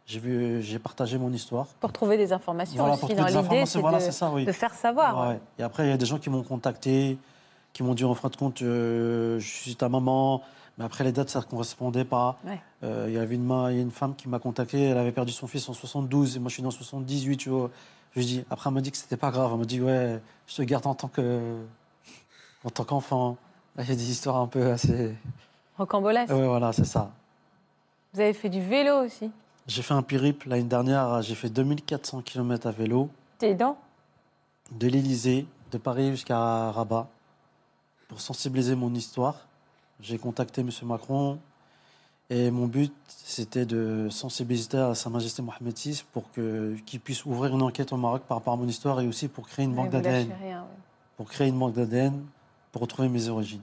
J'ai 0.07 0.21
vu, 0.21 0.63
j'ai 0.63 0.79
partagé 0.79 1.19
mon 1.19 1.33
histoire. 1.33 1.67
Pour 1.81 1.93
trouver 1.93 2.17
des 2.17 2.33
informations 2.33 2.77
Voilà, 2.77 2.93
aussi. 2.93 3.01
pour 3.01 3.09
dans 3.09 3.15
trouver 3.17 3.31
des 3.33 3.37
l'idée, 3.39 3.47
informations, 3.47 3.67
c'est 3.67 3.81
voilà, 3.81 3.99
de, 3.99 4.03
c'est 4.05 4.13
ça, 4.13 4.31
oui. 4.31 4.45
de 4.45 4.53
faire 4.53 4.73
savoir. 4.75 5.29
Ouais. 5.31 5.41
Et 5.59 5.63
après, 5.65 5.85
il 5.87 5.91
y 5.91 5.93
a 5.93 5.97
des 5.97 6.07
gens 6.07 6.19
qui 6.19 6.31
m'ont 6.31 6.45
contacté, 6.45 7.19
qui 7.73 7.83
m'ont 7.83 7.95
dit 7.95 8.05
en 8.05 8.15
fin 8.15 8.29
de 8.29 8.37
compte, 8.37 8.63
euh, 8.63 9.41
je 9.41 9.47
suis 9.49 9.75
ta 9.75 9.89
maman. 9.89 10.43
Mais 10.79 10.85
après, 10.85 11.03
les 11.05 11.11
dates, 11.11 11.31
ça 11.31 11.41
ne 11.41 11.45
correspondait 11.45 12.05
pas. 12.05 12.39
Ouais. 12.47 12.61
Euh, 12.85 13.07
il 13.09 13.15
y 13.15 13.19
avait 13.19 13.35
une, 13.35 13.45
ma- 13.45 13.73
il 13.73 13.77
y 13.77 13.81
a 13.81 13.83
une 13.83 13.91
femme 13.91 14.15
qui 14.15 14.29
m'a 14.29 14.39
contacté, 14.39 14.81
elle 14.85 14.99
avait 14.99 15.11
perdu 15.11 15.33
son 15.33 15.47
fils 15.49 15.69
en 15.69 15.73
72, 15.73 16.37
et 16.37 16.39
moi 16.39 16.51
je 16.51 16.55
suis 16.55 16.63
né 16.63 16.69
en 16.69 16.71
78. 16.71 17.37
Tu 17.39 17.49
vois. 17.49 17.71
Je 18.15 18.21
lui 18.21 18.27
dis, 18.27 18.45
après, 18.49 18.69
elle 18.71 18.75
m'a 18.75 18.81
dit 18.83 18.93
que 18.93 18.97
c'était 18.99 19.17
pas 19.17 19.31
grave. 19.33 19.51
Elle 19.55 19.59
m'a 19.59 19.65
dit, 19.65 19.81
ouais, 19.81 20.21
je 20.47 20.55
te 20.55 20.63
garde 20.63 20.87
en 20.87 20.95
tant 20.95 21.09
que, 21.09 21.57
en 22.65 22.71
tant 22.71 22.85
qu'enfant. 22.85 23.37
Là, 23.75 23.83
Il 23.83 23.89
y 23.89 23.93
a 23.93 23.97
des 23.97 24.11
histoires 24.11 24.37
un 24.37 24.47
peu 24.47 24.71
assez. 24.71 25.15
Rocambolesque. 25.79 26.33
Ouais, 26.33 26.47
voilà, 26.47 26.73
c'est 26.73 26.85
ça. 26.87 27.11
Vous 28.15 28.21
avez 28.21 28.33
fait 28.35 28.49
du 28.49 28.61
vélo 28.63 29.05
aussi. 29.05 29.31
J'ai 29.67 29.83
fait 29.83 29.95
un 29.95 30.03
périple 30.03 30.49
l'année 30.49 30.63
dernière, 30.65 31.23
j'ai 31.23 31.35
fait 31.35 31.49
2400 31.51 32.23
km 32.23 32.67
à 32.69 32.71
vélo. 32.71 33.11
T'es 33.39 33.55
dents 33.55 33.77
de 34.73 34.89
l'Élysée, 34.89 35.47
de 35.71 35.79
Paris 35.79 36.11
jusqu'à 36.11 36.71
Rabat, 36.73 37.09
pour 38.09 38.21
sensibiliser 38.21 38.75
mon 38.75 38.93
histoire. 38.95 39.47
J'ai 40.01 40.19
contacté 40.19 40.61
M. 40.61 40.71
Macron 40.83 41.39
et 42.29 42.51
mon 42.51 42.67
but, 42.67 42.93
c'était 43.07 43.65
de 43.67 44.09
sensibiliser 44.11 44.79
à 44.79 44.95
Sa 44.95 45.11
Majesté 45.11 45.43
Mohamed 45.43 45.77
VI 45.77 46.03
pour 46.13 46.31
qu'il 46.33 47.01
puisse 47.03 47.25
ouvrir 47.25 47.55
une 47.55 47.63
enquête 47.63 47.93
au 47.93 47.97
Maroc 47.97 48.23
par 48.27 48.39
rapport 48.39 48.55
à 48.55 48.57
mon 48.57 48.67
histoire 48.67 49.01
et 49.01 49.07
aussi 49.07 49.29
pour 49.29 49.47
créer 49.47 49.65
une 49.65 49.75
banque 49.75 49.91
d'ADN. 49.91 50.29
ouais. 50.29 50.57
Pour 51.17 51.29
créer 51.29 51.49
une 51.49 51.59
banque 51.59 51.75
d'ADN, 51.75 52.25
pour 52.73 52.83
retrouver 52.83 53.09
mes 53.09 53.29
origines. 53.29 53.63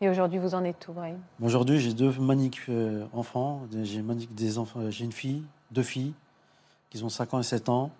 Et 0.00 0.08
aujourd'hui, 0.10 0.38
vous 0.38 0.54
en 0.54 0.62
êtes 0.64 0.86
où, 0.88 0.92
Brahim? 0.92 1.18
Aujourd'hui, 1.42 1.80
j'ai 1.80 1.94
deux 1.94 2.12
magnifiques 2.18 2.68
euh, 2.68 3.06
enfants. 3.14 3.62
J'ai 3.82 4.02
magnifiques 4.02 4.34
des 4.34 4.58
enfants. 4.58 4.80
J'ai 4.90 5.04
une 5.04 5.12
fille, 5.12 5.42
deux 5.70 5.82
filles, 5.82 6.12
qui 6.90 7.02
ont 7.02 7.08
5 7.08 7.32
ans 7.34 7.40
et 7.40 7.42
7 7.42 7.68
ans. 7.70 7.90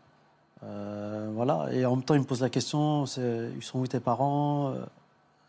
Euh, 0.62 1.30
voilà. 1.34 1.68
Et 1.72 1.86
en 1.86 1.97
même 1.97 2.05
temps, 2.05 2.14
ils 2.14 2.20
me 2.20 2.26
posent 2.26 2.42
la 2.42 2.51
question 2.51 3.05
ils 3.07 3.62
sont 3.62 3.78
où 3.80 3.86
tes 3.86 4.01
parents 4.01 4.68
Euh, 4.72 4.84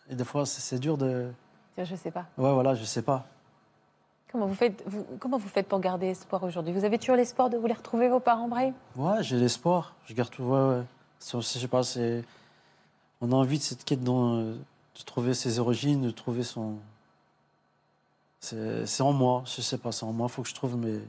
Et 0.09 0.15
des 0.15 0.23
fois, 0.23 0.45
c'est, 0.45 0.79
dur 0.79 0.97
de. 0.97 1.27
Je 1.77 1.95
sais 1.95 2.11
pas. 2.11 2.25
Ouais, 2.37 2.53
voilà, 2.53 2.75
je 2.75 2.83
sais 2.85 3.01
pas. 3.01 3.25
Comment 4.31 4.45
vous 4.45 4.55
faites, 4.55 4.83
vous- 4.87 5.05
comment 5.19 5.37
vous 5.37 5.47
faites 5.49 5.67
pour 5.67 5.79
garder 5.81 6.07
espoir 6.07 6.43
aujourd'hui? 6.43 6.73
Vous 6.73 6.85
avez 6.85 6.97
toujours 6.97 7.15
l'espoir 7.17 7.49
de 7.49 7.57
vous 7.57 7.67
les 7.67 7.73
retrouver, 7.73 8.07
vos 8.07 8.19
parents, 8.21 8.47
Brahim? 8.47 8.73
Ouais, 8.95 9.21
j'ai 9.21 9.37
l'espoir. 9.37 9.93
Je 10.05 10.13
garde 10.13 10.29
tout. 10.29 10.43
Ouais, 10.43 10.69
ouais. 10.69 10.83
Je 11.19 11.41
sais 11.41 11.67
pas, 11.67 11.83
c'est. 11.83 12.23
On 13.19 13.31
a 13.33 13.35
envie 13.35 13.57
de 13.57 13.63
cette 13.63 13.83
quête 13.83 14.03
dans- 14.03 14.53
de 14.97 15.03
trouver 15.03 15.33
ses 15.33 15.59
origines, 15.59 16.01
de 16.01 16.11
trouver 16.11 16.43
son. 16.43 16.75
C'est, 18.39 19.01
en 19.01 19.13
moi, 19.13 19.43
je 19.45 19.61
sais 19.61 19.77
pas, 19.77 19.91
c'est 19.91 20.05
en 20.05 20.13
moi. 20.13 20.27
Il 20.29 20.33
faut 20.33 20.41
que 20.41 20.49
je 20.49 20.55
trouve 20.55 20.77
mes. 20.77 20.99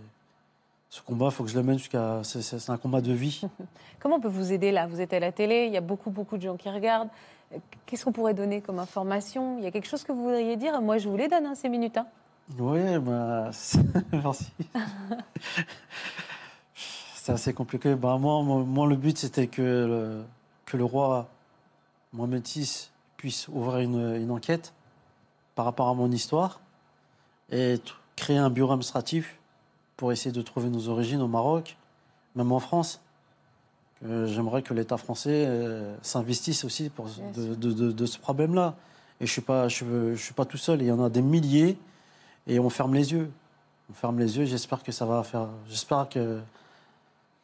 Ce 0.90 1.02
combat, 1.02 1.26
il 1.26 1.32
faut 1.32 1.44
que 1.44 1.50
je 1.50 1.56
le 1.56 1.62
mène 1.62 1.78
jusqu'à. 1.78 2.22
C'est, 2.24 2.70
un 2.70 2.76
combat 2.78 3.00
de 3.00 3.12
vie. 3.12 3.42
Comment 4.00 4.16
on 4.16 4.20
peut 4.20 4.28
vous 4.28 4.52
aider 4.52 4.72
là? 4.72 4.86
Vous 4.86 5.00
êtes 5.00 5.12
à 5.12 5.20
la 5.20 5.32
télé, 5.32 5.66
il 5.66 5.72
y 5.72 5.76
a 5.76 5.82
beaucoup, 5.82 6.10
beaucoup 6.10 6.36
de 6.36 6.42
gens 6.42 6.56
qui 6.56 6.70
regardent. 6.70 7.10
Qu'est-ce 7.86 8.04
qu'on 8.04 8.12
pourrait 8.12 8.34
donner 8.34 8.60
comme 8.60 8.78
information? 8.78 9.58
Il 9.58 9.64
y 9.64 9.66
a 9.66 9.70
quelque 9.70 9.88
chose 9.88 10.04
que 10.04 10.12
vous 10.12 10.22
voudriez 10.24 10.56
dire? 10.56 10.80
Moi, 10.82 10.98
je 10.98 11.08
vous 11.08 11.16
les 11.16 11.28
donne, 11.28 11.46
hein, 11.46 11.54
ces 11.54 11.68
minutes. 11.68 11.96
hein. 11.96 12.06
Oui, 12.58 12.98
bah, 12.98 13.50
merci. 14.12 14.50
c'est 17.14 17.32
assez 17.32 17.52
compliqué. 17.52 17.94
Bah, 17.94 18.16
moi, 18.18 18.42
moi, 18.42 18.62
moi, 18.64 18.86
le 18.86 18.96
but, 18.96 19.16
c'était 19.16 19.46
que 19.46 19.62
le, 19.62 20.24
que 20.66 20.76
le 20.76 20.84
roi 20.84 21.28
Mohamed 22.12 22.46
VI 22.46 22.90
puisse 23.18 23.48
ouvrir 23.48 23.80
une, 23.80 24.16
une 24.16 24.30
enquête 24.30 24.72
par 25.54 25.66
rapport 25.66 25.88
à 25.88 25.94
mon 25.94 26.10
histoire 26.10 26.60
et 27.52 27.78
créer 28.16 28.38
un 28.38 28.48
bureau 28.48 28.72
administratif 28.72 29.38
pour 29.98 30.12
essayer 30.12 30.32
de 30.32 30.40
trouver 30.42 30.70
nos 30.70 30.88
origines 30.88 31.20
au 31.20 31.28
Maroc, 31.28 31.76
même 32.36 32.52
en 32.52 32.60
France. 32.60 33.00
J'aimerais 34.02 34.62
que 34.62 34.72
l'État 34.72 34.96
français 34.96 35.44
euh, 35.46 35.96
s'investisse 36.02 36.64
aussi 36.64 36.88
pour 36.88 37.06
de, 37.36 37.54
de- 37.56 37.72
de- 37.72 37.90
de 37.92 38.06
ce 38.06 38.16
problème-là. 38.18 38.76
Et 39.20 39.26
je 39.26 39.30
ne 39.30 39.32
suis, 39.32 39.40
pas- 39.42 39.66
je, 39.68 40.14
je 40.14 40.22
suis 40.22 40.34
pas 40.34 40.44
tout 40.44 40.56
seul, 40.56 40.80
il 40.80 40.86
y 40.86 40.92
en 40.92 41.02
a 41.02 41.10
des 41.10 41.22
milliers 41.22 41.76
et 42.46 42.60
on 42.60 42.70
ferme 42.70 42.94
les 42.94 43.10
yeux. 43.12 43.28
On 43.90 43.94
ferme 43.94 44.20
les 44.20 44.38
yeux, 44.38 44.44
j'espère 44.44 44.84
que 44.84 44.92
ça 44.92 45.04
va 45.04 45.24
faire. 45.24 45.48
J'espère 45.68 46.08
que 46.08 46.40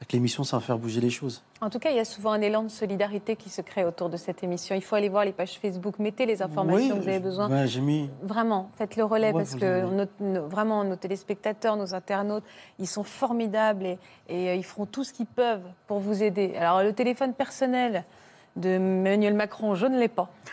avec 0.04 0.12
l'émission, 0.12 0.44
ça 0.44 0.58
va 0.58 0.60
faire 0.62 0.76
bouger 0.76 1.00
les 1.00 1.08
choses. 1.08 1.42
En 1.62 1.70
tout 1.70 1.78
cas, 1.78 1.88
il 1.90 1.96
y 1.96 2.00
a 2.00 2.04
souvent 2.04 2.32
un 2.32 2.42
élan 2.42 2.62
de 2.62 2.68
solidarité 2.68 3.36
qui 3.36 3.48
se 3.48 3.62
crée 3.62 3.86
autour 3.86 4.10
de 4.10 4.18
cette 4.18 4.44
émission. 4.44 4.74
Il 4.76 4.82
faut 4.82 4.96
aller 4.96 5.08
voir 5.08 5.24
les 5.24 5.32
pages 5.32 5.58
Facebook, 5.58 5.98
mettez 5.98 6.26
les 6.26 6.42
informations 6.42 6.90
Oui, 6.92 6.98
que 6.98 7.02
vous 7.02 7.08
avez 7.08 7.20
besoin. 7.20 7.48
ouais, 7.50 7.66
j'ai 7.66 7.80
mis. 7.80 8.10
Vraiment, 8.22 8.68
faites 8.76 8.96
le 8.96 9.04
relais 9.04 9.28
Ouais, 9.28 9.32
parce 9.32 9.54
que 9.54 9.64
avez- 9.64 9.90
nos- 9.90 10.04
nos- 10.20 10.46
vraiment 10.46 10.84
nos 10.84 10.96
téléspectateurs, 10.96 11.76
nos 11.78 11.94
internautes, 11.94 12.44
ils 12.78 12.86
sont 12.86 13.02
formidables 13.02 13.86
et, 13.86 13.98
et, 14.28 14.50
euh, 14.50 14.54
ils 14.56 14.64
feront 14.64 14.84
tout 14.84 15.04
ce 15.04 15.14
qu'ils 15.14 15.24
peuvent 15.24 15.64
pour 15.86 16.00
vous 16.00 16.22
aider. 16.22 16.54
Alors 16.58 16.82
le 16.82 16.92
téléphone 16.92 17.32
personnel 17.32 18.04
de 18.56 18.68
Emmanuel 18.68 19.32
Macron, 19.32 19.74
je 19.74 19.86
ne 19.86 19.98
l'ai 19.98 20.08
pas. 20.08 20.28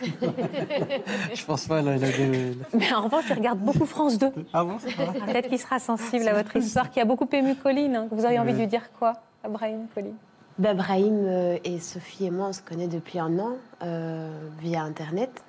Je 1.34 1.44
pense 1.44 1.66
pas, 1.66 1.82
là, 1.82 1.96
il 1.96 2.04
a 2.04 2.08
des. 2.10 2.56
Mais 2.72 2.92
en 2.94 3.02
revanche, 3.02 3.24
il 3.28 3.34
regarde 3.34 3.58
beaucoup 3.58 3.84
France 3.86 4.18
2. 4.18 4.32
Ah 4.52 4.64
bon 4.64 4.78
Peut-être 5.26 5.48
qu'il 5.48 5.58
sera 5.58 5.78
sensible 5.78 6.26
à 6.26 6.32
votre 6.32 6.56
histoire 6.56 6.90
qui 6.90 7.00
a 7.00 7.04
beaucoup 7.04 7.28
ému 7.32 7.54
Colline. 7.54 7.96
hein. 7.96 8.08
Vous 8.10 8.24
auriez 8.24 8.38
envie 8.38 8.54
de 8.54 8.58
lui 8.58 8.66
dire 8.66 8.90
quoi? 8.98 9.12
Brahim, 9.48 9.86
Pauline 9.94 10.16
bah, 10.58 10.74
Brahim 10.74 11.24
euh, 11.26 11.58
et 11.64 11.78
Sophie 11.78 12.26
et 12.26 12.30
moi, 12.30 12.48
on 12.48 12.52
se 12.52 12.62
connaît 12.62 12.88
depuis 12.88 13.18
un 13.18 13.38
an 13.38 13.56
euh, 13.82 14.30
via 14.60 14.82
Internet. 14.82 15.42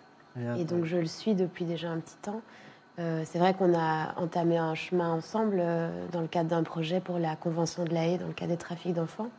Et 0.57 0.63
donc 0.63 0.85
je 0.85 0.97
le 0.97 1.05
suis 1.05 1.35
depuis 1.35 1.63
déjà 1.63 1.91
un 1.91 1.99
petit 1.99 2.15
temps. 2.23 2.41
Euh, 2.97 3.21
c'est 3.23 3.37
vrai 3.37 3.53
qu'on 3.53 3.77
a 3.77 4.15
entamé 4.19 4.57
un 4.57 4.73
chemin 4.73 5.11
ensemble 5.11 5.63
dans 6.11 6.21
le 6.21 6.27
cadre 6.27 6.49
d'un 6.49 6.63
projet 6.63 6.99
pour 6.99 7.19
la 7.19 7.35
Convention 7.35 7.85
de 7.85 7.93
la 7.93 8.07
haie, 8.07 8.17
dans 8.17 8.25
le 8.25 8.33
cas 8.33 8.47
des 8.47 8.57
trafics 8.57 8.95
d'enfants, 8.95 9.29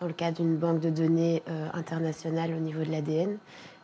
dans 0.00 0.08
le 0.08 0.12
cadre 0.12 0.38
d'une 0.38 0.56
banque 0.56 0.80
de 0.80 0.90
données 0.90 1.44
internationale 1.74 2.52
au 2.54 2.60
niveau 2.60 2.82
de 2.82 2.90
l'ADN, 2.90 3.38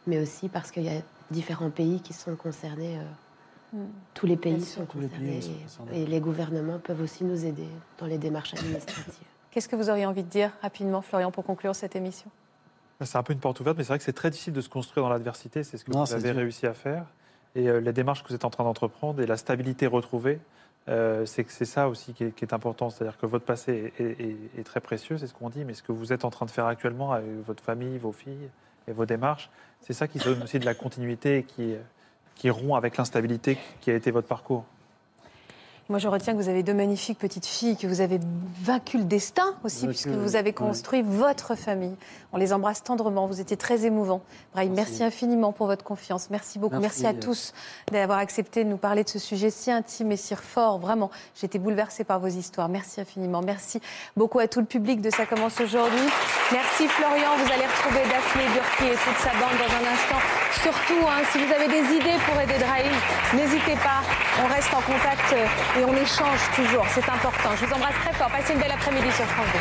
mais 0.08 0.18
aussi 0.20 0.48
parce 0.48 0.72
qu'il 0.72 0.82
y 0.82 0.88
a 0.88 1.00
différents 1.30 1.70
pays 1.70 2.00
qui 2.00 2.12
sont 2.12 2.34
concernés. 2.34 2.98
Hmm. 3.72 3.84
Tous 4.14 4.26
les 4.26 4.36
pays 4.36 4.60
sont 4.62 4.84
concernés, 4.84 5.40
et 5.92 6.06
les 6.06 6.20
gouvernements 6.20 6.80
peuvent 6.80 7.02
aussi 7.02 7.22
nous 7.22 7.46
aider 7.46 7.68
dans 7.98 8.06
les 8.06 8.18
démarches 8.18 8.54
administratives. 8.54 9.28
Qu'est-ce 9.50 9.68
que 9.68 9.76
vous 9.76 9.90
auriez 9.90 10.06
envie 10.06 10.22
de 10.22 10.28
dire 10.28 10.52
rapidement, 10.62 11.00
Florian, 11.00 11.30
pour 11.30 11.44
conclure 11.44 11.74
cette 11.74 11.96
émission? 11.96 12.30
C'est 13.00 13.16
un 13.16 13.22
peu 13.22 13.32
une 13.32 13.38
porte 13.38 13.60
ouverte, 13.60 13.78
mais 13.78 13.84
c'est 13.84 13.88
vrai 13.88 13.98
que 13.98 14.04
c'est 14.04 14.12
très 14.12 14.30
difficile 14.30 14.52
de 14.52 14.60
se 14.60 14.68
construire 14.68 15.06
dans 15.06 15.12
l'adversité. 15.12 15.62
C'est 15.62 15.78
ce 15.78 15.84
que 15.84 15.92
vous 15.92 16.12
avez 16.12 16.32
réussi 16.32 16.66
à 16.66 16.74
faire. 16.74 17.04
Et 17.54 17.68
euh, 17.68 17.80
les 17.80 17.92
démarches 17.92 18.22
que 18.22 18.28
vous 18.28 18.34
êtes 18.34 18.44
en 18.44 18.50
train 18.50 18.64
d'entreprendre 18.64 19.22
et 19.22 19.26
la 19.26 19.36
stabilité 19.36 19.86
retrouvée, 19.86 20.40
euh, 20.88 21.24
c'est 21.24 21.44
que 21.44 21.52
c'est 21.52 21.64
ça 21.64 21.88
aussi 21.88 22.12
qui 22.12 22.24
est, 22.24 22.52
important. 22.52 22.90
C'est-à-dire 22.90 23.16
que 23.16 23.26
votre 23.26 23.44
passé 23.44 23.92
est, 23.98 24.64
très 24.64 24.80
précieux, 24.80 25.16
c'est 25.16 25.26
ce 25.26 25.34
qu'on 25.34 25.48
dit, 25.48 25.64
mais 25.64 25.74
ce 25.74 25.82
que 25.82 25.92
vous 25.92 26.12
êtes 26.12 26.24
en 26.24 26.30
train 26.30 26.46
de 26.46 26.50
faire 26.50 26.66
actuellement 26.66 27.12
avec 27.12 27.28
votre 27.46 27.62
famille, 27.62 27.98
vos 27.98 28.12
filles 28.12 28.50
et 28.88 28.92
vos 28.92 29.06
démarches, 29.06 29.48
c'est 29.80 29.92
ça 29.92 30.08
qui 30.08 30.18
donne 30.18 30.42
aussi 30.42 30.58
de 30.58 30.64
la 30.64 30.74
continuité 30.74 31.38
et 31.38 31.42
qui, 31.44 31.74
qui 32.34 32.50
rompt 32.50 32.76
avec 32.76 32.96
l'instabilité 32.96 33.58
qui 33.80 33.90
a 33.90 33.94
été 33.94 34.10
votre 34.10 34.28
parcours. 34.28 34.64
Moi, 35.90 35.98
je 35.98 36.06
retiens 36.06 36.34
que 36.34 36.38
vous 36.38 36.50
avez 36.50 36.62
deux 36.62 36.74
magnifiques 36.74 37.18
petites 37.18 37.46
filles, 37.46 37.74
que 37.74 37.86
vous 37.86 38.02
avez 38.02 38.20
vaincu 38.62 38.98
le 38.98 39.04
destin 39.04 39.54
aussi, 39.64 39.86
puisque 39.86 40.08
vous 40.08 40.36
avez 40.36 40.52
construit 40.52 41.00
votre 41.00 41.54
famille. 41.54 41.96
On 42.34 42.36
les 42.36 42.52
embrasse 42.52 42.82
tendrement. 42.82 43.26
Vous 43.26 43.40
étiez 43.40 43.56
très 43.56 43.86
émouvant. 43.86 44.20
Brahim, 44.52 44.74
merci. 44.74 45.02
infiniment 45.02 45.50
pour 45.50 45.66
votre 45.66 45.84
confiance. 45.84 46.28
Merci 46.28 46.58
beaucoup. 46.58 46.78
Merci, 46.78 47.06
à 47.06 47.14
tous 47.14 47.54
d'avoir 47.90 48.18
accepté 48.18 48.64
de 48.64 48.68
nous 48.68 48.76
parler 48.76 49.02
de 49.02 49.08
ce 49.08 49.18
sujet 49.18 49.48
si 49.48 49.70
intime 49.70 50.12
et 50.12 50.18
si 50.18 50.34
fort. 50.34 50.78
Vraiment, 50.78 51.10
j'ai 51.34 51.46
été 51.46 51.58
bouleversée 51.58 52.04
par 52.04 52.20
vos 52.20 52.28
histoires. 52.28 52.68
Merci 52.68 53.00
infiniment. 53.00 53.40
Merci 53.40 53.80
beaucoup 54.14 54.40
à 54.40 54.46
tout 54.46 54.60
le 54.60 54.66
public 54.66 55.00
de 55.00 55.08
Ça 55.08 55.24
commence 55.24 55.58
aujourd'hui. 55.58 56.06
Merci 56.52 56.86
Florian. 56.88 57.30
Vous 57.38 57.50
allez 57.50 57.66
retrouver 57.66 58.00
Daphné 58.10 58.42
Burki 58.52 58.92
et 58.92 58.96
toute 58.96 59.16
sa 59.24 59.32
bande 59.40 59.56
dans 59.56 59.72
un 59.72 59.92
instant. 59.92 60.20
Surtout, 60.62 61.06
hein, 61.08 61.22
si 61.32 61.38
vous 61.38 61.50
avez 61.50 61.68
des 61.68 61.96
idées 61.96 62.18
pour 62.26 62.38
aider 62.40 62.58
Brahim, 62.58 62.92
n'hésitez 63.34 63.76
pas. 63.76 64.02
On 64.44 64.46
reste 64.46 64.72
en 64.74 64.82
contact 64.82 65.34
et 65.78 65.84
on 65.84 65.94
échange 65.94 66.40
toujours. 66.56 66.84
C'est 66.92 67.08
important. 67.08 67.54
Je 67.56 67.66
vous 67.66 67.72
embrasse 67.72 67.94
très 67.94 68.12
fort. 68.14 68.28
Passez 68.30 68.52
une 68.52 68.58
belle 68.58 68.72
après-midi 68.72 69.12
sur 69.12 69.24
France 69.26 69.46
2. 69.52 69.58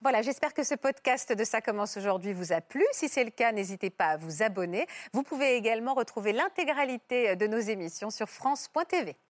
Voilà, 0.00 0.22
j'espère 0.22 0.54
que 0.54 0.62
ce 0.62 0.76
podcast 0.76 1.32
de 1.32 1.42
Ça 1.42 1.60
commence 1.60 1.96
aujourd'hui 1.96 2.32
vous 2.32 2.52
a 2.52 2.60
plu. 2.60 2.84
Si 2.92 3.08
c'est 3.08 3.24
le 3.24 3.30
cas, 3.30 3.50
n'hésitez 3.50 3.90
pas 3.90 4.10
à 4.10 4.16
vous 4.16 4.42
abonner. 4.42 4.86
Vous 5.12 5.24
pouvez 5.24 5.56
également 5.56 5.94
retrouver 5.94 6.32
l'intégralité 6.32 7.34
de 7.34 7.46
nos 7.48 7.58
émissions 7.58 8.10
sur 8.10 8.28
France.tv. 8.28 9.16